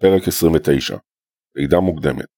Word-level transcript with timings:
פרק 0.00 0.28
29 0.28 0.96
לידה 1.54 1.80
מוקדמת 1.80 2.34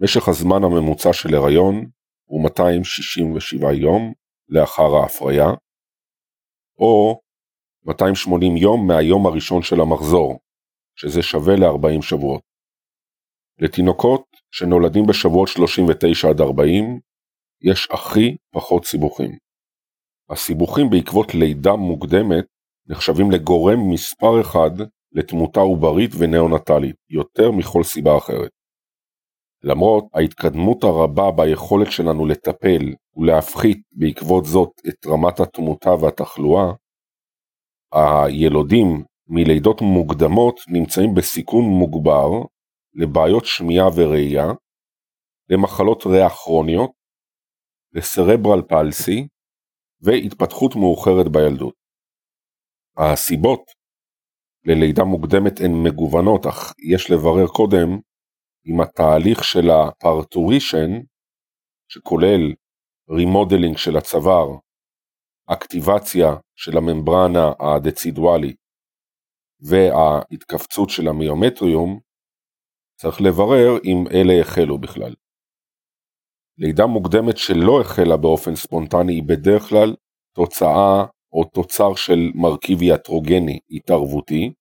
משך 0.00 0.28
הזמן 0.28 0.64
הממוצע 0.64 1.12
של 1.12 1.34
הריון 1.34 1.90
הוא 2.24 2.44
267 2.44 3.72
יום 3.72 4.12
לאחר 4.48 4.96
ההפריה, 5.02 5.46
או 6.78 7.20
280 7.84 8.56
יום 8.56 8.86
מהיום 8.86 9.26
הראשון 9.26 9.62
של 9.62 9.80
המחזור, 9.80 10.38
שזה 10.98 11.22
שווה 11.22 11.56
ל-40 11.56 12.02
שבועות. 12.02 12.42
לתינוקות 13.58 14.24
שנולדים 14.50 15.06
בשבועות 15.08 15.48
39 15.48 16.28
עד 16.28 16.40
40 16.40 17.00
יש 17.62 17.88
הכי 17.90 18.36
פחות 18.52 18.84
סיבוכים. 18.84 19.38
הסיבוכים 20.30 20.90
בעקבות 20.90 21.34
לידה 21.34 21.72
מוקדמת 21.76 22.44
נחשבים 22.86 23.30
לגורם 23.30 23.78
מספר 23.92 24.40
אחד 24.40 24.70
לתמותה 25.14 25.60
עוברית 25.60 26.10
ונאונטלית, 26.18 26.96
יותר 27.10 27.50
מכל 27.50 27.82
סיבה 27.82 28.18
אחרת. 28.18 28.50
למרות 29.62 30.04
ההתקדמות 30.14 30.84
הרבה 30.84 31.30
ביכולת 31.30 31.92
שלנו 31.92 32.26
לטפל 32.26 32.94
ולהפחית 33.16 33.78
בעקבות 33.92 34.44
זאת 34.44 34.70
את 34.88 35.06
רמת 35.06 35.40
התמותה 35.40 35.90
והתחלואה, 35.90 36.72
הילודים 37.92 39.04
מלידות 39.28 39.80
מוקדמות 39.80 40.60
נמצאים 40.68 41.14
בסיכון 41.14 41.64
מוגבר 41.64 42.28
לבעיות 42.94 43.44
שמיעה 43.44 43.86
וראייה, 43.96 44.46
למחלות 45.50 46.06
ריאה 46.06 46.30
כרוניות, 46.30 46.90
ל 47.92 48.00
cerebral 48.00 48.62
palsy 48.68 49.26
והתפתחות 50.00 50.76
מאוחרת 50.76 51.32
בילדות. 51.32 51.74
הסיבות 52.96 53.60
ללידה 54.66 55.04
מוקדמת 55.04 55.60
הן 55.60 55.72
מגוונות, 55.84 56.46
אך 56.46 56.72
יש 56.92 57.10
לברר 57.10 57.46
קודם 57.46 57.88
אם 58.66 58.80
התהליך 58.80 59.44
של 59.44 59.70
ה 59.70 59.79
parturition, 59.79 60.90
שכולל 61.88 62.54
remodeling 63.10 63.76
של 63.76 63.96
הצוואר, 63.96 64.48
אקטיבציה 65.46 66.28
של 66.56 66.76
הממברנה 66.76 67.52
הדצידואלית 67.60 68.56
וההתכווצות 69.60 70.90
של 70.90 71.08
ה 71.08 71.16
myometrium, 71.16 72.00
צריך 73.00 73.20
לברר 73.20 73.78
אם 73.84 74.04
אלה 74.12 74.40
החלו 74.40 74.78
בכלל. 74.78 75.14
לידה 76.58 76.86
מוקדמת 76.86 77.36
שלא 77.36 77.80
החלה 77.80 78.16
באופן 78.16 78.56
ספונטני 78.56 79.12
היא 79.12 79.22
בדרך 79.22 79.62
כלל 79.68 79.96
תוצאה 80.36 81.06
או 81.34 81.44
תוצר 81.44 81.94
של 81.94 82.20
מרכיב 82.34 82.82
יטרוגני 82.82 83.58
התערבותי, 83.70 84.52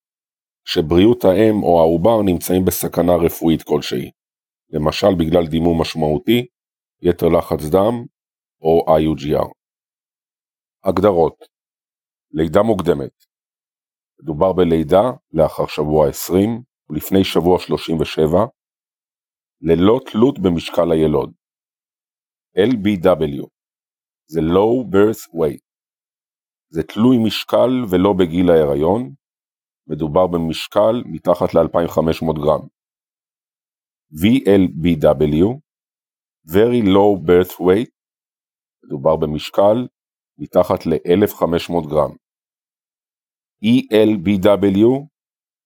שבריאות 0.65 1.23
האם 1.23 1.63
או 1.63 1.79
העובר 1.79 2.21
נמצאים 2.25 2.65
בסכנה 2.65 3.15
רפואית 3.25 3.63
כלשהי, 3.63 4.11
למשל 4.69 5.07
בגלל 5.19 5.47
דימום 5.47 5.81
משמעותי, 5.81 6.45
יתר 7.01 7.27
לחץ 7.27 7.69
דם 7.71 8.05
או 8.61 8.85
IUGR. 8.97 9.49
הגדרות 10.83 11.37
לידה 12.31 12.61
מוקדמת 12.61 13.25
מדובר 14.21 14.53
בלידה 14.53 15.11
לאחר 15.31 15.67
שבוע 15.67 16.09
20 16.09 16.61
ולפני 16.89 17.23
שבוע 17.23 17.59
37, 17.59 18.45
ללא 19.61 19.99
תלות 20.11 20.39
במשקל 20.39 20.91
הילוד. 20.91 21.33
LBW 22.57 23.47
זה 24.27 24.39
Low 24.39 24.93
Birth 24.93 25.23
Weight 25.39 25.72
זה 26.73 26.83
תלוי 26.83 27.17
משקל 27.25 27.71
ולא 27.89 28.13
בגיל 28.19 28.49
ההיריון, 28.49 29.13
מדובר 29.87 30.27
במשקל 30.27 30.95
מתחת 31.05 31.53
ל-2500 31.53 32.33
גרם. 32.43 32.67
VLBW, 34.21 35.59
Very 36.47 36.83
Low 36.95 37.11
Birth 37.27 37.55
Weight, 37.59 37.91
מדובר 38.83 39.15
במשקל 39.15 39.87
מתחת 40.37 40.85
ל-1500 40.85 41.89
גרם. 41.89 42.11
ELBW 43.65 45.07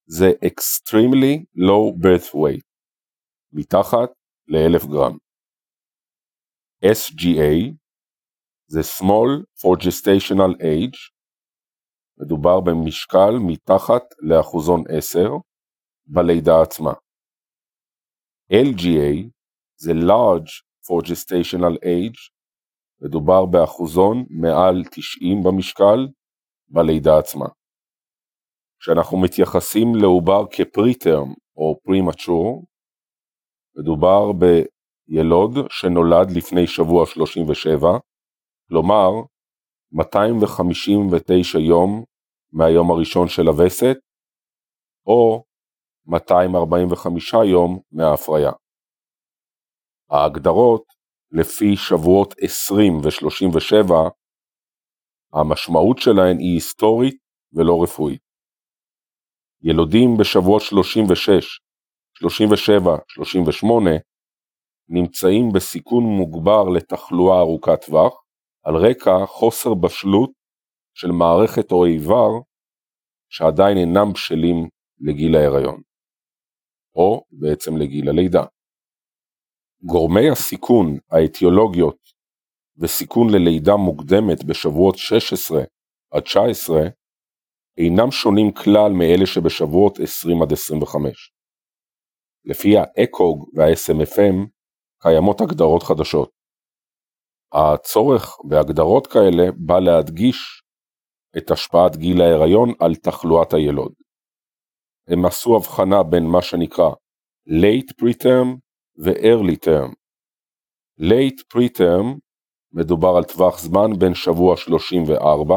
זה 0.05 0.27
Extremely 0.45 1.33
Low 1.67 2.03
Birth 2.03 2.29
Weight, 2.33 2.67
מתחת 3.53 4.09
ל-1000 4.47 4.87
גרם. 4.91 5.17
SGA 6.85 7.73
זה 8.67 8.79
small 8.79 9.43
for 9.59 9.77
gestational 9.77 10.61
age, 10.61 10.97
מדובר 12.19 12.59
במשקל 12.59 13.31
מתחת 13.47 14.03
לאחוזון 14.19 14.83
10 14.97 15.29
בלידה 16.07 16.61
עצמה. 16.61 16.93
LGA 18.53 19.29
זה 19.77 19.91
large 19.91 20.51
for 20.85 21.05
gestational 21.05 21.75
age, 21.83 22.19
מדובר 23.01 23.45
באחוזון 23.45 24.25
מעל 24.29 24.83
90 24.91 25.43
במשקל 25.43 26.07
בלידה 26.69 27.19
עצמה. 27.19 27.45
כשאנחנו 28.79 29.17
מתייחסים 29.21 29.87
לעובר 30.01 30.43
כפריטרם 30.51 31.33
או 31.57 31.79
פרימצ'ור, 31.83 32.65
מדובר 33.77 34.31
בילוד 34.31 35.51
שנולד 35.69 36.31
לפני 36.37 36.67
שבוע 36.67 37.05
37, 37.05 37.87
כלומר 38.69 39.09
259 39.91 41.57
יום 41.57 42.03
מהיום 42.51 42.91
הראשון 42.91 43.27
של 43.27 43.47
הווסת, 43.47 43.97
או 45.05 45.43
245 46.05 47.33
יום 47.33 47.79
מההפריה. 47.91 48.51
ההגדרות 50.09 50.83
לפי 51.31 51.75
שבועות 51.75 52.33
20 52.41 52.93
ו-37, 52.93 53.93
המשמעות 55.33 55.97
שלהן 55.97 56.37
היא 56.39 56.53
היסטורית 56.53 57.17
ולא 57.53 57.83
רפואית. 57.83 58.21
ילודים 59.61 60.09
בשבועות 60.19 60.61
36, 60.61 61.59
37, 62.19 62.97
38 63.07 63.89
נמצאים 64.89 65.51
בסיכון 65.53 66.03
מוגבר 66.03 66.63
לתחלואה 66.75 67.39
ארוכת 67.39 67.85
טווח, 67.85 68.26
על 68.67 68.75
רקע 68.75 69.25
חוסר 69.25 69.73
בשלות 69.73 70.31
של 70.93 71.07
מערכת 71.11 71.71
או 71.71 71.85
איבר 71.85 72.29
שעדיין 73.29 73.77
אינם 73.77 74.13
בשלים 74.13 74.69
לגיל 74.99 75.35
ההיריון, 75.35 75.81
או 76.95 77.23
בעצם 77.31 77.77
לגיל 77.77 78.09
הלידה. 78.09 78.43
גורמי 79.81 80.29
הסיכון 80.29 80.97
האטיולוגיות 81.11 81.97
וסיכון 82.77 83.27
ללידה 83.29 83.75
מוקדמת 83.75 84.43
בשבועות 84.43 84.97
16 84.97 85.63
עד 86.11 86.23
19 86.23 86.79
אינם 87.77 88.11
שונים 88.11 88.51
כלל 88.51 88.91
מאלה 88.91 89.25
שבשבועות 89.25 89.99
20 89.99 90.41
עד 90.41 90.53
25. 90.53 91.31
לפי 92.45 92.73
האקוג 92.77 93.49
וה-SMFM 93.53 94.47
קיימות 95.01 95.41
הגדרות 95.41 95.83
חדשות. 95.83 96.36
הצורך 97.53 98.37
בהגדרות 98.43 99.07
כאלה 99.07 99.51
בא 99.57 99.79
להדגיש 99.79 100.63
את 101.37 101.51
השפעת 101.51 101.95
גיל 101.95 102.21
ההיריון 102.21 102.69
על 102.79 102.95
תחלואת 102.95 103.53
הילוד. 103.53 103.93
הם 105.07 105.25
עשו 105.25 105.55
הבחנה 105.55 106.03
בין 106.03 106.23
מה 106.23 106.41
שנקרא 106.41 106.89
late 107.49 107.91
preterm 108.01 108.47
ו-early 109.03 109.57
term. 109.65 109.93
late 111.01 111.41
preterm 111.53 112.19
מדובר 112.71 113.13
על 113.17 113.23
טווח 113.23 113.59
זמן 113.59 113.99
בין 113.99 114.13
שבוע 114.15 114.57
34 114.57 115.55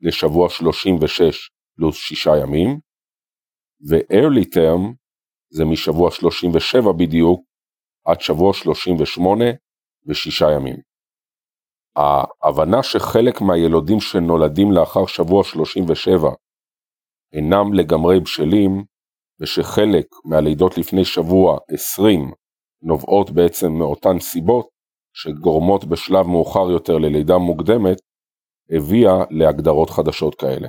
לשבוע 0.00 0.48
36 0.48 1.50
פלוס 1.76 1.96
6 1.96 2.26
ימים, 2.42 2.80
ו-early 3.88 4.44
term 4.54 4.94
זה 5.50 5.64
משבוע 5.64 6.10
37 6.10 6.92
בדיוק 6.98 7.40
עד 8.06 8.20
שבוע 8.20 8.54
38 8.54 9.44
ו-6 10.06 10.44
ימים. 10.56 10.93
ההבנה 11.96 12.82
שחלק 12.82 13.40
מהילודים 13.40 14.00
שנולדים 14.00 14.72
לאחר 14.72 15.06
שבוע 15.06 15.44
37 15.44 16.30
אינם 17.32 17.74
לגמרי 17.74 18.20
בשלים, 18.20 18.84
ושחלק 19.40 20.06
מהלידות 20.24 20.78
לפני 20.78 21.04
שבוע 21.04 21.58
20 21.68 22.32
נובעות 22.82 23.30
בעצם 23.30 23.72
מאותן 23.72 24.18
סיבות 24.20 24.68
שגורמות 25.12 25.84
בשלב 25.84 26.26
מאוחר 26.26 26.70
יותר 26.70 26.98
ללידה 26.98 27.38
מוקדמת, 27.38 27.98
הביאה 28.70 29.24
להגדרות 29.30 29.90
חדשות 29.90 30.34
כאלה. 30.34 30.68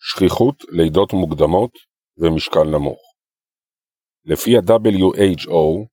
שכיחות 0.00 0.64
לידות 0.68 1.12
מוקדמות 1.12 1.70
ומשקל 2.18 2.64
נמוך 2.64 3.14
לפי 4.24 4.56
ה-WHO, 4.56 5.86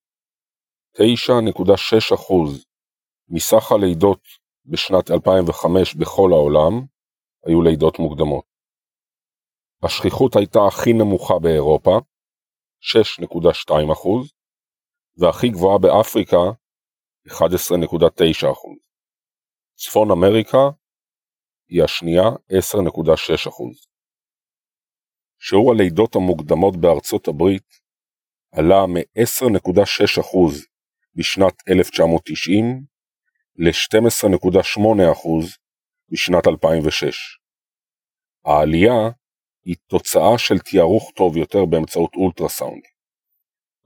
9.6% 0.98 2.70
מסך 3.33 3.72
הלידות 3.72 4.22
בשנת 4.66 5.12
2005 5.12 5.95
בכל 5.95 6.30
העולם 6.31 6.74
היו 7.45 7.62
לידות 7.62 8.00
מוקדמות. 8.00 8.45
השכיחות 9.83 10.36
הייתה 10.36 10.60
הכי 10.68 10.94
נמוכה 10.94 11.33
באירופה, 11.42 12.00
6.2%, 12.81 13.74
והכי 15.18 15.50
גבוהה 15.50 15.78
באפריקה, 15.78 16.44
11.9%. 17.28 17.33
צפון 19.75 20.12
אמריקה 20.12 20.63
היא 21.69 21.83
השנייה, 21.83 22.24
10.6%. 22.24 23.92
שיעור 25.39 25.72
הלידות 25.72 26.16
המוקדמות 26.16 26.78
בארצות 26.81 27.28
הברית 27.28 27.69
עלה 28.51 28.86
מ-10.6% 28.88 30.38
בשנת 31.16 31.54
1990 31.69 32.91
ל-12.8% 33.56 35.57
בשנת 36.12 36.48
2006. 36.48 37.39
העלייה 38.45 39.09
היא 39.65 39.75
תוצאה 39.88 40.38
של 40.38 40.59
תיארוך 40.59 41.12
טוב 41.15 41.38
יותר 41.38 41.65
באמצעות 41.65 42.15
אולטרסאונד. 42.15 42.81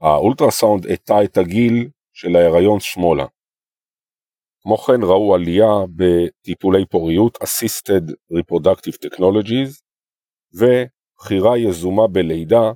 האולטרסאונד 0.00 0.86
הטה 0.86 1.24
את 1.24 1.36
הגיל 1.36 1.88
של 2.12 2.36
ההיריון 2.36 2.80
שמאלה. 2.80 3.26
כמו 4.62 4.76
כן 4.76 5.02
ראו 5.02 5.34
עלייה 5.34 5.72
בטיפולי 5.96 6.86
פוריות 6.86 7.36
Assisted 7.36 8.12
Reproductive 8.32 9.06
Technologies 9.06 9.80
ובחירה 10.52 11.58
יזומה 11.58 12.06
בלידה 12.12 12.72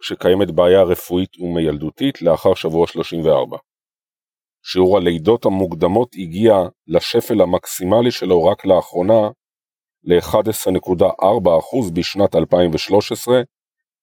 כשקיימת 0.00 0.50
בעיה 0.54 0.82
רפואית 0.82 1.40
ומילדותית 1.40 2.22
לאחר 2.22 2.54
שבוע 2.54 2.86
34. 2.86 3.58
שיעור 4.70 4.96
הלידות 4.96 5.44
המוקדמות 5.44 6.14
הגיע 6.14 6.54
לשפל 6.86 7.40
המקסימלי 7.40 8.10
שלו 8.10 8.44
רק 8.44 8.66
לאחרונה 8.66 9.30
ל-11.4% 10.04 11.92
בשנת 11.94 12.34
2013, 12.34 13.42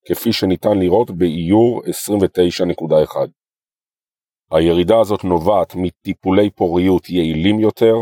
כפי 0.07 0.33
שניתן 0.33 0.79
לראות 0.79 1.11
באיור 1.11 1.81
29.1. 1.83 3.17
הירידה 4.51 4.99
הזאת 4.99 5.23
נובעת 5.23 5.75
מטיפולי 5.75 6.49
פוריות 6.49 7.09
יעילים 7.09 7.59
יותר, 7.59 7.95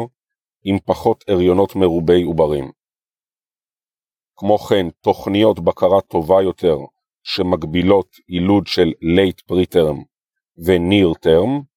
עם 0.65 0.79
פחות 0.85 1.23
הריונות 1.27 1.75
מרובי 1.75 2.23
עוברים. 2.23 2.71
כמו 4.35 4.57
כן, 4.57 4.89
תוכניות 5.01 5.59
בקרה 5.59 6.01
טובה 6.01 6.41
יותר 6.41 6.77
שמגבילות 7.23 8.07
יילוד 8.29 8.67
של 8.67 8.91
late 9.01 9.51
preterm 9.51 9.97
ו-near 10.65 11.25
term, 11.25 11.72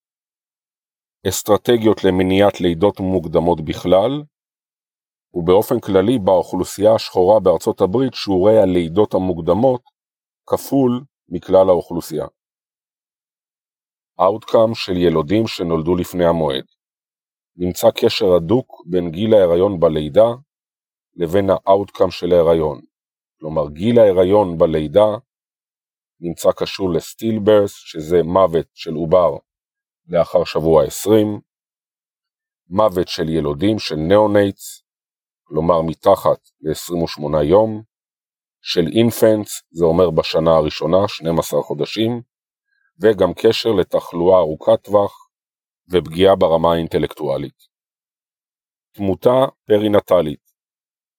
אסטרטגיות 1.29 2.05
למניעת 2.05 2.61
לידות 2.61 3.01
מוקדמות 3.01 3.65
בכלל, 3.65 4.23
ובאופן 5.35 5.81
כללי 5.81 6.19
באוכלוסייה 6.19 6.95
השחורה 6.95 7.41
בארצות 7.41 7.81
הברית 7.81 8.15
שיעורי 8.15 8.59
הלידות 8.59 9.15
המוקדמות 9.15 9.83
כפול 10.47 11.05
מכלל 11.29 11.69
האוכלוסייה. 11.69 12.27
Outcome 14.21 14.75
של 14.75 14.97
ילודים 14.97 15.47
שנולדו 15.47 15.97
לפני 15.97 16.25
המועד. 16.25 16.65
נמצא 17.57 17.91
קשר 17.91 18.27
הדוק 18.37 18.83
בין 18.87 19.11
גיל 19.11 19.35
ההיריון 19.35 19.81
בלידה 19.81 20.29
לבין 21.17 21.51
ה-outcome 21.51 22.11
של 22.11 22.33
ההיריון, 22.33 22.81
כלומר 23.41 23.71
גיל 23.71 23.99
ההיריון 23.99 24.59
בלידה 24.59 25.17
נמצא 26.21 26.53
קשור 26.53 26.91
ל 26.91 26.97
stillbirths, 26.97 27.73
שזה 27.73 28.23
מוות 28.23 28.67
של 28.75 28.95
עובר 28.95 29.37
לאחר 30.09 30.45
שבוע 30.45 30.85
20, 30.85 31.41
מוות 32.69 33.09
של 33.09 33.29
ילודים 33.29 33.79
של 33.79 33.97
neonates, 33.97 34.83
כלומר 35.45 35.83
מתחת 35.83 36.51
ל-28 36.61 37.43
יום, 37.43 37.83
של 38.61 38.87
אינפנטס, 38.97 39.63
זה 39.71 39.85
אומר 39.85 40.11
בשנה 40.11 40.51
הראשונה, 40.51 41.09
12 41.09 41.63
חודשים, 41.63 42.23
וגם 43.01 43.33
קשר 43.35 43.69
לתחלואה 43.81 44.39
ארוכת 44.39 44.83
טווח 44.83 45.29
ופגיעה 45.91 46.37
ברמה 46.37 46.73
האינטלקטואלית. 46.73 47.77
תמותה 48.93 49.45
פרינטלית, 49.67 50.51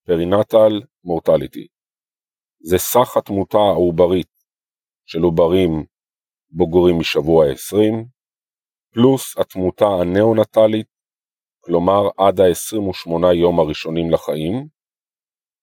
פרינטל 0.05 0.81
מורטליטי, 1.03 1.67
זה 2.59 2.77
סך 2.77 3.17
התמותה 3.17 3.57
העוברית 3.57 4.43
של 5.05 5.21
עוברים 5.21 5.85
בוגרים 6.49 6.99
משבוע 6.99 7.45
20, 7.51 8.16
פלוס 8.97 9.37
התמותה 9.37 9.85
הנאונטלית, 9.85 10.87
כלומר 11.59 12.01
עד 12.17 12.39
ה-28 12.39 13.33
יום 13.33 13.59
הראשונים 13.59 14.11
לחיים, 14.11 14.67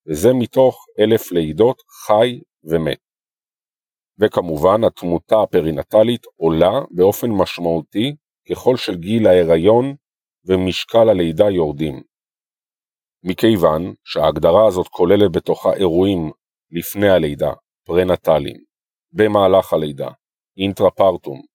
וזה 0.08 0.28
מתוך 0.38 0.86
אלף 0.98 1.32
לידות 1.32 1.82
חי 2.06 2.40
ומת. 2.64 2.98
וכמובן 4.18 4.84
התמותה 4.84 5.42
הפרינטלית 5.42 6.22
עולה 6.36 6.80
באופן 6.90 7.30
משמעותי 7.30 8.16
ככל 8.50 8.76
של 8.76 8.94
גיל 8.94 9.26
ההיריון 9.26 9.94
ומשקל 10.44 11.08
הלידה 11.08 11.50
יורדים. 11.50 12.02
מכיוון 13.24 13.94
שההגדרה 14.04 14.66
הזאת 14.68 14.88
כוללת 14.88 15.32
בתוכה 15.36 15.72
אירועים 15.72 16.30
לפני 16.70 17.08
הלידה, 17.08 17.52
פרנטליים, 17.86 18.64
במהלך 19.12 19.72
הלידה, 19.72 20.08
אינטרפרטום, 20.56 21.53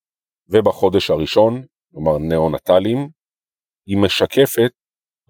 ובחודש 0.49 1.09
הראשון, 1.09 1.65
כלומר 1.91 2.17
נאונטליים, 2.17 3.09
היא 3.85 3.97
משקפת 3.97 4.71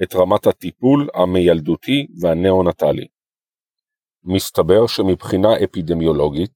את 0.04 0.16
רמת 0.16 0.48
הטיפול 0.48 1.10
המילדותי 1.14 2.08
והנאונטלי. 2.22 3.08
מסתבר 4.24 4.88
שמבחינה 4.88 5.50
אפידמיולוגית, 5.64 6.54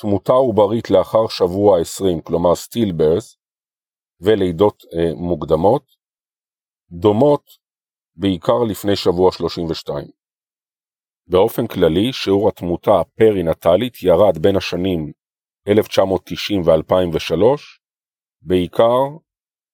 תמותה 0.00 0.32
עוברית 0.32 0.90
לאחר 0.90 1.28
שבוע 1.28 1.80
20, 1.80 2.20
כלומר 2.20 2.54
סטילברס, 2.54 3.36
ולידות 4.20 4.82
אה, 4.94 5.14
מוקדמות, 5.14 5.84
דומות 6.90 7.44
בעיקר 8.14 8.58
לפני 8.70 8.96
שבוע 8.96 9.32
32. 9.32 10.06
באופן 11.26 11.66
כללי, 11.66 12.12
שיעור 12.12 12.48
התמותה 12.48 13.00
הפרינטלית 13.00 14.02
ירד 14.02 14.38
בין 14.38 14.56
השנים 14.56 15.12
1990 15.68 16.60
ו-2003, 16.60 17.42
בעיקר 18.42 19.18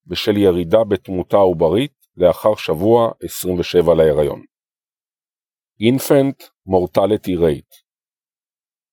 בשל 0.07 0.37
ירידה 0.37 0.85
בתמותה 0.85 1.37
עוברית 1.37 2.07
לאחר 2.17 2.57
שבוע 2.57 3.11
27 3.23 3.95
להיריון. 3.95 4.43
Infant 5.81 6.45
Mortality 6.69 7.39
Rate 7.41 7.87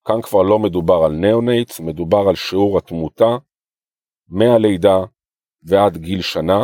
כאן 0.07 0.21
כבר 0.21 0.41
לא 0.41 0.59
מדובר 0.59 0.99
על 1.05 1.11
נאונטס, 1.11 1.79
מדובר 1.79 2.23
על 2.29 2.35
שיעור 2.35 2.77
התמותה 2.77 3.31
מהלידה 4.27 4.97
ועד 5.63 5.97
גיל 5.97 6.21
שנה, 6.21 6.59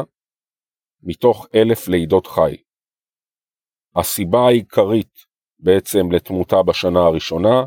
מתוך 1.04 1.48
אלף 1.56 1.88
לידות 1.88 2.28
חי. 2.28 2.56
הסיבה 3.96 4.40
העיקרית 4.48 5.14
בעצם 5.60 6.12
לתמותה 6.12 6.56
בשנה 6.68 7.00
הראשונה 7.00 7.66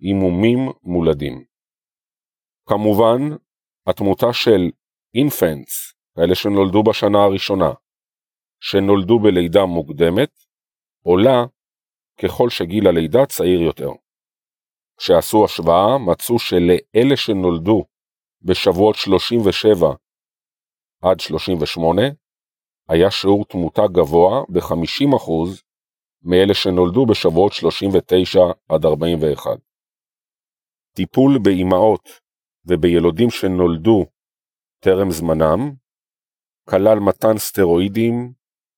היא 0.00 0.14
מומים 0.14 0.58
מולדים. 0.82 1.47
כמובן, 2.68 3.36
התמותה 3.86 4.32
של 4.32 4.70
אינפנטס, 5.14 5.94
כאלה 6.14 6.34
שנולדו 6.34 6.82
בשנה 6.82 7.18
הראשונה, 7.18 7.70
שנולדו 8.60 9.18
בלידה 9.18 9.64
מוקדמת, 9.66 10.30
עולה 11.02 11.44
ככל 12.22 12.50
שגיל 12.50 12.88
הלידה 12.88 13.26
צעיר 13.26 13.60
יותר. 13.60 13.90
כשעשו 14.96 15.44
השוואה, 15.44 15.98
מצאו 15.98 16.38
שלאלה 16.38 17.16
שנולדו 17.16 17.84
בשבועות 18.42 18.96
37 18.96 19.86
עד 21.02 21.20
38, 21.20 22.02
היה 22.88 23.10
שיעור 23.10 23.44
תמותה 23.44 23.82
גבוה 23.92 24.42
ב-50% 24.48 25.30
מאלה 26.22 26.54
שנולדו 26.54 27.06
בשבועות 27.06 27.52
39 27.52 28.40
עד 28.68 28.84
41. 28.84 29.50
טיפול 30.96 31.38
באימהות 31.42 32.27
ובילודים 32.68 33.30
שנולדו 33.30 34.06
טרם 34.80 35.10
זמנם, 35.10 35.74
כלל 36.68 36.98
מתן 36.98 37.38
סטרואידים 37.38 38.32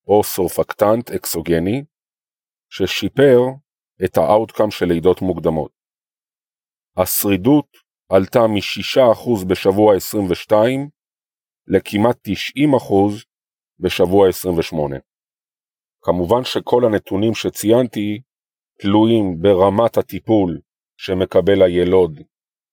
או 0.07 0.23
surfactant 0.23 1.11
אקסוגני, 1.11 1.83
ששיפר 2.69 3.39
את 4.05 4.17
ה 4.17 4.24
outcome 4.24 4.71
של 4.71 4.85
לידות 4.85 5.21
מוקדמות. 5.21 5.71
השרידות 6.97 7.77
עלתה 8.09 8.39
מ-6% 8.39 9.45
בשבוע 9.49 9.95
22 9.95 10.89
לכמעט 11.67 12.17
90% 12.27 12.93
בשבוע 13.79 14.29
28. 14.29 14.95
כמובן 16.01 16.43
שכל 16.43 16.81
הנתונים 16.85 17.33
שציינתי 17.33 18.21
תלויים 18.79 19.41
ברמת 19.41 19.97
הטיפול 19.97 20.59
שמקבל 20.97 21.61
הילוד 21.61 22.19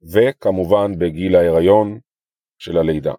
וכמובן 0.02 0.98
בגיל 0.98 1.36
ההיריון 1.36 1.98
של 2.58 2.78
הלידה. 2.78 3.14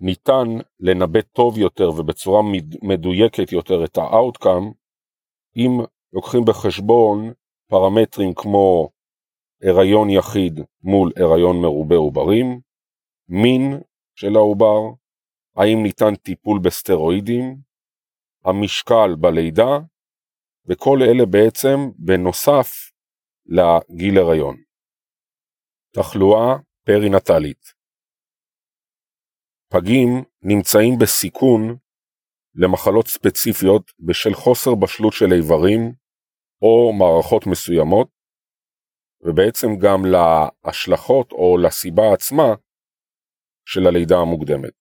ניתן 0.00 0.48
לנבא 0.80 1.20
טוב 1.20 1.58
יותר 1.58 1.90
ובצורה 1.90 2.42
מדויקת 2.82 3.52
יותר 3.52 3.84
את 3.84 3.98
ה-outcome 3.98 4.74
אם 5.56 5.70
לוקחים 6.12 6.40
בחשבון 6.46 7.32
פרמטרים 7.70 8.34
כמו 8.34 8.90
הריון 9.62 10.10
יחיד 10.10 10.60
מול 10.82 11.12
הריון 11.16 11.56
מרובה 11.62 11.96
עוברים, 11.96 12.60
מין 13.28 13.80
של 14.14 14.36
העובר, 14.36 14.80
האם 15.56 15.82
ניתן 15.82 16.14
טיפול 16.14 16.60
בסטרואידים, 16.64 17.56
המשקל 18.44 19.14
בלידה, 19.20 19.78
וכל 20.66 20.98
אלה 21.02 21.26
בעצם 21.26 21.90
בנוסף 21.98 22.70
לגיל 23.46 24.18
הריון. 24.18 24.65
תחלואה 25.96 26.56
פרינטלית 26.86 27.62
פגים 29.72 30.24
נמצאים 30.42 30.94
בסיכון 31.00 31.60
למחלות 32.54 33.06
ספציפיות 33.06 33.92
בשל 34.06 34.34
חוסר 34.34 34.74
בשלות 34.74 35.12
של 35.12 35.32
איברים 35.32 35.80
או 36.62 36.92
מערכות 36.98 37.46
מסוימות, 37.46 38.08
ובעצם 39.20 39.68
גם 39.82 40.00
להשלכות 40.04 41.32
או 41.32 41.58
לסיבה 41.58 42.12
עצמה 42.14 42.48
של 43.68 43.86
הלידה 43.86 44.16
המוקדמת. 44.16 44.74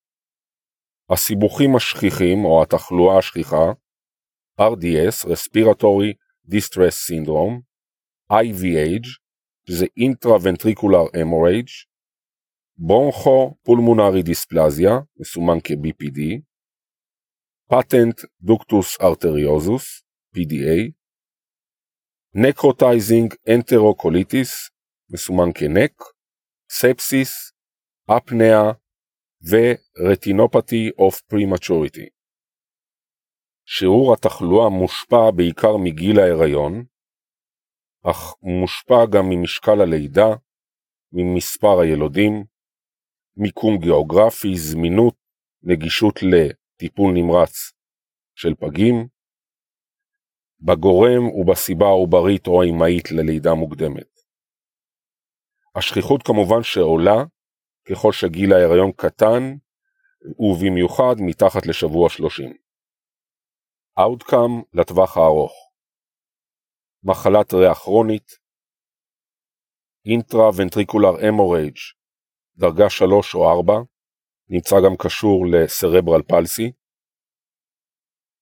הסיבוכים 1.10 1.76
השכיחים 1.76 2.46
או 2.46 2.64
התחלואה 2.64 3.18
השכיחה 3.18 3.66
RDS, 4.62 5.26
Respiratory 5.26 6.12
Distress 6.52 6.98
Syndrome, 7.08 7.56
IVH, 8.32 9.25
שזה 9.70 9.86
Intraventricular 9.86 11.16
Hemorrhage, 11.16 11.74
ברונכו-פולמונרי 12.78 14.24
דיספלזיה, 14.24 14.92
מסומן 15.20 15.58
כ-BPD, 15.64 16.20
פטנט 17.70 18.22
דוקטוס 18.42 19.02
ארטריוזוס, 19.02 20.04
PDA, 20.36 20.92
necrotizing 22.34 23.34
enterocolitis, 23.56 24.70
מסומן 25.10 25.50
כ 25.56 25.72
NEC, 25.72 26.04
ספסיס, 26.72 27.52
apnea 28.18 28.72
ו 29.50 29.61
retinopathy 29.61 30.90
of 30.98 31.22
prematurity. 31.22 32.10
שיעור 33.66 34.14
התחלואה 34.14 34.70
מושפע 34.70 35.32
בעיקר 35.36 35.78
מגיל 35.84 36.20
ההיריון, 36.20 36.86
אך 38.12 38.36
מושפע 38.42 39.06
גם 39.14 39.26
ממשקל 39.30 39.82
הלידה, 39.82 40.28
ממספר 41.12 41.80
הילודים, 41.80 42.46
מיקום 43.38 43.78
גיאוגרפי, 43.78 44.58
זמינות, 44.58 45.16
נגישות 45.64 46.20
לטיפול 46.24 47.14
נמרץ 47.14 47.72
של 48.36 48.56
פגים, 48.56 49.08
בגורם 50.60 51.28
ובסיבה 51.28 51.86
העוברית 51.86 52.48
או 52.48 52.64
האמהית 52.64 53.12
ללידה 53.12 53.54
מוקדמת. 53.54 54.20
השכיחות 55.76 56.24
כמובן 56.24 56.64
שעולה 56.64 57.24
ככל 57.90 58.12
שגיל 58.12 58.54
ההיריון 58.54 58.92
קטן 58.92 59.44
ובמיוחד 60.40 61.16
מתחת 61.20 61.66
לשבוע 61.66 62.10
30. 62.10 62.54
Outcome 64.00 64.64
לטווח 64.74 65.18
הארוך 65.18 65.65
מחלת 67.08 67.54
ריאה 67.54 67.76
כרונית, 67.76 68.32
Intraventricular 70.08 71.22
Hemorrhage 71.22 71.82
דרגה 72.58 72.90
3 72.90 73.36
או 73.36 73.50
4, 73.60 73.74
נמצא 74.50 74.76
גם 74.86 74.96
קשור 75.00 75.46
לסרברל 75.52 76.22
פלסי, 76.28 76.72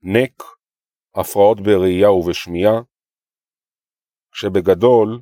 נק, 0.01 0.43
הפרעות 1.15 1.57
בראייה 1.59 2.11
ובשמיעה, 2.11 2.81
כשבגדול 4.31 5.21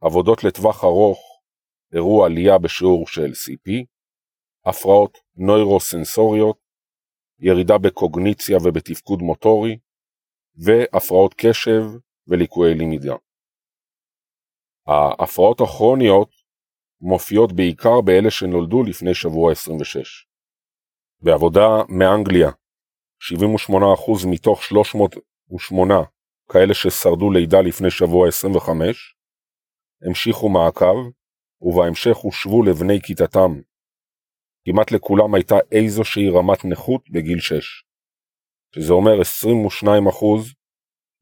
עבודות 0.00 0.44
לטווח 0.44 0.84
ארוך 0.84 1.42
הראו 1.92 2.24
עלייה 2.24 2.58
בשיעור 2.58 3.06
של 3.06 3.30
CP, 3.42 3.84
הפרעות 4.64 5.18
נוירוסנסוריות, 5.34 6.58
ירידה 7.38 7.78
בקוגניציה 7.78 8.56
ובתפקוד 8.64 9.18
מוטורי, 9.22 9.78
והפרעות 10.54 11.34
קשב 11.36 11.82
וליקויי 12.28 12.74
למידה. 12.74 13.14
ההפרעות 14.86 15.60
הכרוניות 15.60 16.30
מופיעות 17.00 17.52
בעיקר 17.52 18.00
באלה 18.00 18.30
שנולדו 18.30 18.82
לפני 18.82 19.14
שבוע 19.14 19.52
26. 19.52 20.26
בעבודה 21.20 21.68
מאנגליה, 21.88 22.50
78% 23.70 23.72
מתוך 24.30 24.62
308 24.62 25.94
כאלה 26.52 26.74
ששרדו 26.74 27.30
לידה 27.30 27.60
לפני 27.60 27.90
שבוע 27.90 28.28
25, 28.28 29.16
המשיכו 30.08 30.48
מעקב, 30.48 30.96
ובהמשך 31.60 32.16
הושבו 32.16 32.62
לבני 32.62 33.00
כיתתם. 33.02 33.52
כמעט 34.64 34.92
לכולם 34.92 35.34
הייתה 35.34 35.54
איזושהי 35.72 36.30
רמת 36.30 36.64
נכות 36.64 37.10
בגיל 37.10 37.40
6, 37.40 37.84
שזה 38.74 38.92
אומר 38.92 39.20
22% 39.20 39.86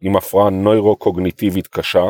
עם 0.00 0.16
הפרעה 0.16 0.50
נוירו-קוגניטיבית 0.50 1.66
קשה, 1.66 2.04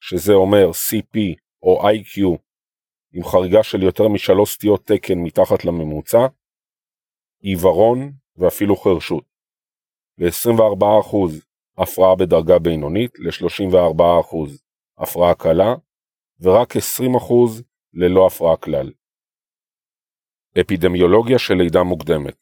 שזה 0.00 0.32
אומר 0.32 0.70
CP 0.70 1.18
או 1.62 1.82
IQ 1.88 2.38
עם 3.12 3.24
חריגה 3.24 3.62
של 3.62 3.82
יותר 3.82 4.08
משלוש 4.08 4.54
סטיות 4.54 4.86
תקן 4.86 5.18
מתחת 5.18 5.64
לממוצע, 5.64 6.26
עיוורון 7.40 8.12
ואפילו 8.36 8.76
חרשות. 8.76 9.24
ל-24% 10.18 11.16
הפרעה 11.78 12.16
בדרגה 12.16 12.58
בינונית, 12.58 13.18
ל-34% 13.18 14.36
הפרעה 14.98 15.34
קלה, 15.34 15.74
ורק 16.40 16.76
20% 16.76 16.80
ללא 17.92 18.26
הפרעה 18.26 18.56
כלל. 18.56 18.92
אפידמיולוגיה 20.60 21.38
של 21.38 21.54
לידה 21.54 21.82
מוקדמת 21.82 22.36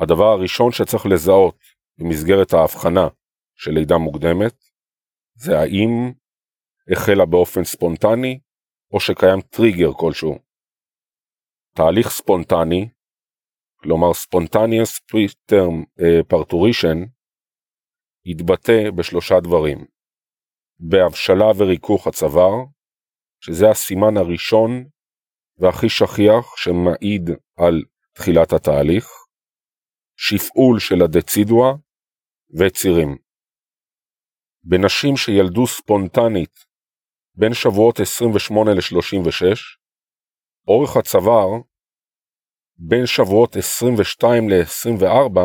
הדבר 0.00 0.24
הראשון 0.24 0.72
שצריך 0.72 1.06
לזהות 1.06 1.58
במסגרת 2.02 2.52
ההבחנה 2.52 3.08
של 3.54 3.70
לידה 3.70 3.98
מוקדמת 3.98 4.54
זה 5.34 5.58
האם 5.58 6.12
החלה 6.92 7.26
באופן 7.26 7.64
ספונטני 7.64 8.40
או 8.92 9.00
שקיים 9.00 9.40
טריגר 9.40 9.92
כלשהו. 9.96 10.38
תהליך 11.76 12.10
ספונטני, 12.10 12.88
כלומר 13.76 14.10
Spontaneous 14.10 15.00
Preterm 15.10 16.02
Parturition, 16.32 17.08
יתבטא 18.24 18.90
בשלושה 18.96 19.34
דברים. 19.40 19.86
בהבשלה 20.78 21.46
וריכוך 21.56 22.06
הצוואר, 22.06 22.64
שזה 23.40 23.70
הסימן 23.70 24.16
הראשון 24.16 24.70
והכי 25.58 25.88
שכיח 25.88 26.56
שמעיד 26.56 27.30
על 27.56 27.82
תחילת 28.12 28.52
התהליך, 28.52 29.08
שפעול 30.16 30.80
של 30.80 31.02
הדצידואה 31.02 31.72
וצירים. 32.52 33.16
בנשים 34.64 35.16
שילדו 35.16 35.66
ספונטנית 35.66 36.64
בין 37.34 37.54
שבועות 37.54 38.00
28 38.00 38.70
ל-36, 38.74 39.56
אורך 40.68 40.96
הצוואר 40.96 41.48
בין 42.76 43.06
שבועות 43.06 43.56
22 43.56 44.48
ל-24 44.50 45.40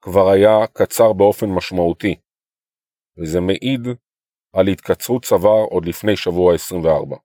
כבר 0.00 0.30
היה 0.30 0.66
קצר 0.72 1.12
באופן 1.12 1.46
משמעותי, 1.46 2.14
וזה 3.18 3.40
מעיד 3.40 3.80
על 4.52 4.68
התקצרות 4.68 5.24
צוואר 5.24 5.64
עוד 5.70 5.86
לפני 5.86 6.16
שבוע 6.16 6.54
24. 6.54 7.16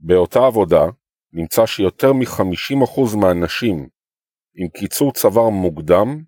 באותה 0.00 0.38
עבודה 0.46 0.84
נמצא 1.32 1.66
שיותר 1.66 2.12
מ-50% 2.12 3.16
מהנשים 3.20 3.88
עם 4.54 4.68
קיצור 4.68 5.12
צוואר 5.12 5.48
מוקדם 5.48 6.24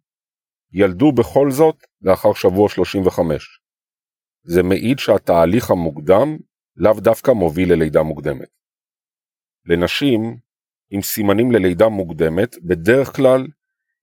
ילדו 0.73 1.13
בכל 1.13 1.51
זאת 1.51 1.77
לאחר 2.03 2.33
שבוע 2.35 2.69
35. 2.69 3.61
זה 4.43 4.63
מעיד 4.63 4.99
שהתהליך 4.99 5.71
המוקדם 5.71 6.37
לאו 6.77 6.93
דווקא 6.93 7.31
מוביל 7.31 7.73
ללידה 7.73 8.03
מוקדמת. 8.03 8.49
לנשים 9.67 10.37
עם 10.91 11.03
סימנים 11.03 11.53
ללידה 11.53 11.89
מוקדמת, 11.89 12.57
בדרך 12.63 13.17
כלל 13.17 13.47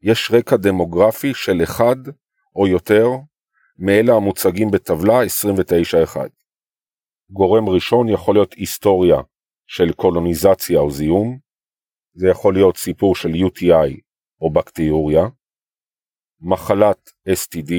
יש 0.01 0.31
רקע 0.33 0.55
דמוגרפי 0.57 1.33
של 1.33 1.63
אחד 1.63 1.95
או 2.55 2.67
יותר 2.67 3.07
מאלה 3.77 4.13
המוצגים 4.13 4.71
בטבלה 4.71 5.13
29-1. 6.15 6.17
גורם 7.29 7.69
ראשון 7.69 8.09
יכול 8.09 8.35
להיות 8.35 8.53
היסטוריה 8.53 9.17
של 9.67 9.93
קולוניזציה 9.93 10.79
או 10.79 10.91
זיהום, 10.91 11.39
זה 12.13 12.27
יכול 12.27 12.53
להיות 12.53 12.77
סיפור 12.77 13.15
של 13.15 13.29
UTI 13.29 13.99
או 14.41 14.53
בקטיוריה, 14.53 15.23
מחלת 16.41 17.09
STD 17.29 17.71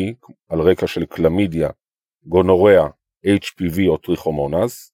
על 0.49 0.59
רקע 0.61 0.87
של 0.87 1.07
קלמידיה, 1.07 1.69
גונוריאה, 2.23 2.87
HPV 3.27 3.89
או 3.89 3.97
טריכומונז, 3.97 4.93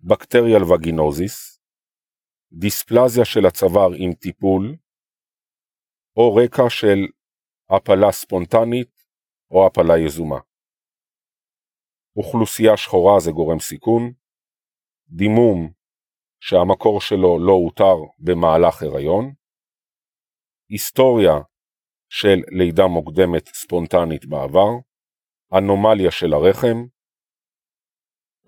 בקטריאל 0.00 0.62
וגינוזיס, 0.62 1.60
דיספלזיה 2.52 3.24
של 3.24 3.46
הצוואר 3.46 3.90
עם 3.96 4.14
טיפול, 4.14 4.76
או 6.16 6.34
רקע 6.34 6.62
של 6.68 6.98
הפלה 7.70 8.12
ספונטנית 8.12 9.04
או 9.50 9.66
הפלה 9.66 9.98
יזומה. 9.98 10.40
אוכלוסייה 12.16 12.76
שחורה 12.76 13.20
זה 13.20 13.30
גורם 13.30 13.58
סיכון, 13.58 14.12
דימום 15.08 15.72
שהמקור 16.40 17.00
שלו 17.00 17.46
לא 17.46 17.52
הותר 17.52 17.96
במהלך 18.18 18.82
הריון, 18.82 19.34
היסטוריה 20.68 21.32
של 22.20 22.38
לידה 22.58 22.86
מוקדמת 22.86 23.46
ספונטנית 23.48 24.26
בעבר, 24.26 24.70
אנומליה 25.58 26.10
של 26.10 26.32
הרחם, 26.32 26.78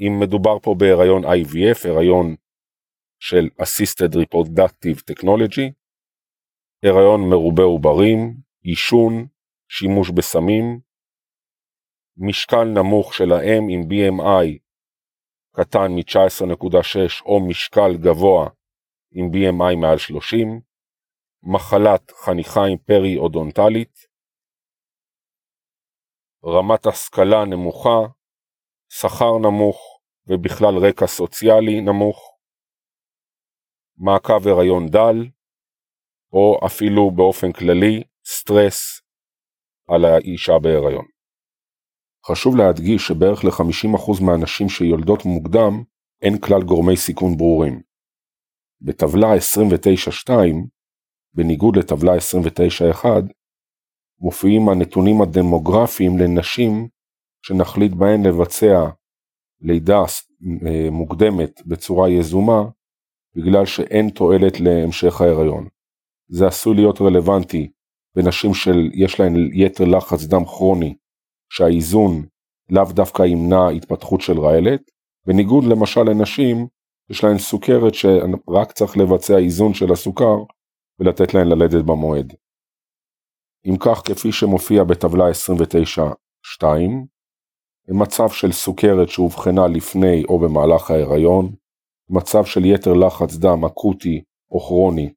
אם 0.00 0.12
מדובר 0.20 0.58
פה 0.62 0.75
בהיריון 0.78 1.25
IVF, 1.25 1.88
הריון 1.88 2.37
של 3.18 3.49
Assisted 3.62 4.12
Reproductive 4.20 5.00
Technology, 5.11 5.66
הריון 6.85 7.20
מרובה 7.30 7.62
עוברים, 7.62 8.18
עישון, 8.62 9.26
שימוש 9.68 10.11
בסמים, 10.11 10.80
משקל 12.16 12.64
נמוך 12.64 13.14
של 13.14 13.32
האם 13.32 13.62
עם 13.70 13.80
BMI 13.90 14.58
קטן 15.56 15.88
מ-19.6 15.96 17.23
או 17.25 17.49
משקל 17.49 17.96
גבוה 18.04 18.49
עם 19.12 19.26
BMI 19.32 19.76
מעל 19.76 19.99
30, 19.99 20.61
מחלת 21.55 22.11
חניכיים 22.11 22.79
פרי-אודונטלית, 22.79 23.95
רמת 26.45 26.87
השכלה 26.87 27.45
נמוכה, 27.45 27.99
שכר 28.88 29.38
נמוך 29.38 30.00
ובכלל 30.26 30.75
רקע 30.88 31.07
סוציאלי 31.07 31.81
נמוך, 31.81 32.38
מעקב 33.97 34.49
הריון 34.49 34.87
דל, 34.88 35.17
או 36.33 36.67
אפילו 36.67 37.11
באופן 37.11 37.53
כללי 37.53 38.03
סטרס 38.25 39.00
על 39.88 40.05
האישה 40.05 40.53
בהיריון. 40.62 41.07
חשוב 42.26 42.57
להדגיש 42.57 43.03
שבערך 43.09 43.45
ל-50% 43.45 44.25
מהנשים 44.26 44.69
שיולדות 44.69 45.25
מוקדם 45.25 45.73
אין 46.23 46.41
כלל 46.41 46.62
גורמי 46.69 46.97
סיכון 46.97 47.37
ברורים. 47.37 47.83
בטבלה 48.81 49.29
29.2, 49.37 50.33
בניגוד 51.37 51.76
לטבלה 51.76 52.12
29.1, 52.16 53.07
מופיעים 54.21 54.69
הנתונים 54.69 55.23
הדמוגרפיים 55.23 56.19
לנשים 56.19 56.88
שנחליט 57.43 57.93
בהן 57.93 58.26
לבצע 58.26 58.88
לידה 59.61 60.02
אה, 60.66 60.90
מוקדמת 60.90 61.62
בצורה 61.66 62.11
יזומה 62.11 62.62
בגלל 63.37 63.66
שאין 63.66 64.11
תועלת 64.11 64.61
להמשך 64.61 65.21
ההיריון. 65.21 65.69
זה 66.28 66.47
עשוי 66.47 66.75
להיות 66.75 67.00
רלוונטי 67.00 67.71
בנשים 68.16 68.55
שיש 68.55 69.21
להן 69.21 69.35
יתר 69.52 69.85
לחץ 69.85 70.25
דם 70.25 70.45
כרוני, 70.45 70.97
שהאיזון 71.52 72.26
לאו 72.71 72.85
דווקא 72.85 73.23
ימנע 73.23 73.69
התפתחות 73.69 74.21
של 74.21 74.40
רעלת, 74.40 74.81
בניגוד 75.26 75.64
למשל 75.64 76.02
לנשים 76.02 76.66
יש 77.11 77.25
להן 77.25 77.38
סוכרת 77.38 77.95
שרק 77.95 78.73
צריך 78.73 78.97
לבצע 78.97 79.38
איזון 79.38 79.75
של 79.75 79.93
הסוכר 79.93 80.37
ולתת 80.99 81.35
להן 81.35 81.49
ללדת 81.49 81.85
במועד. 81.85 82.35
אם 83.67 83.76
כך, 83.81 84.03
כפי 84.05 84.33
שמופיע 84.33 84.85
בטבלה 84.85 85.25
29.2, 85.31 86.65
מצב 87.88 88.29
של 88.29 88.53
סוכרת 88.53 89.09
שאובחנה 89.09 89.67
לפני 89.67 90.25
או 90.29 90.38
במהלך 90.38 90.91
ההיריון, 90.91 91.55
מצב 92.11 92.45
של 92.45 92.65
יתר 92.65 92.93
לחץ 92.93 93.37
דם 93.37 93.65
אקוטי 93.65 94.23
או 94.50 94.61
כרוני 94.61 95.12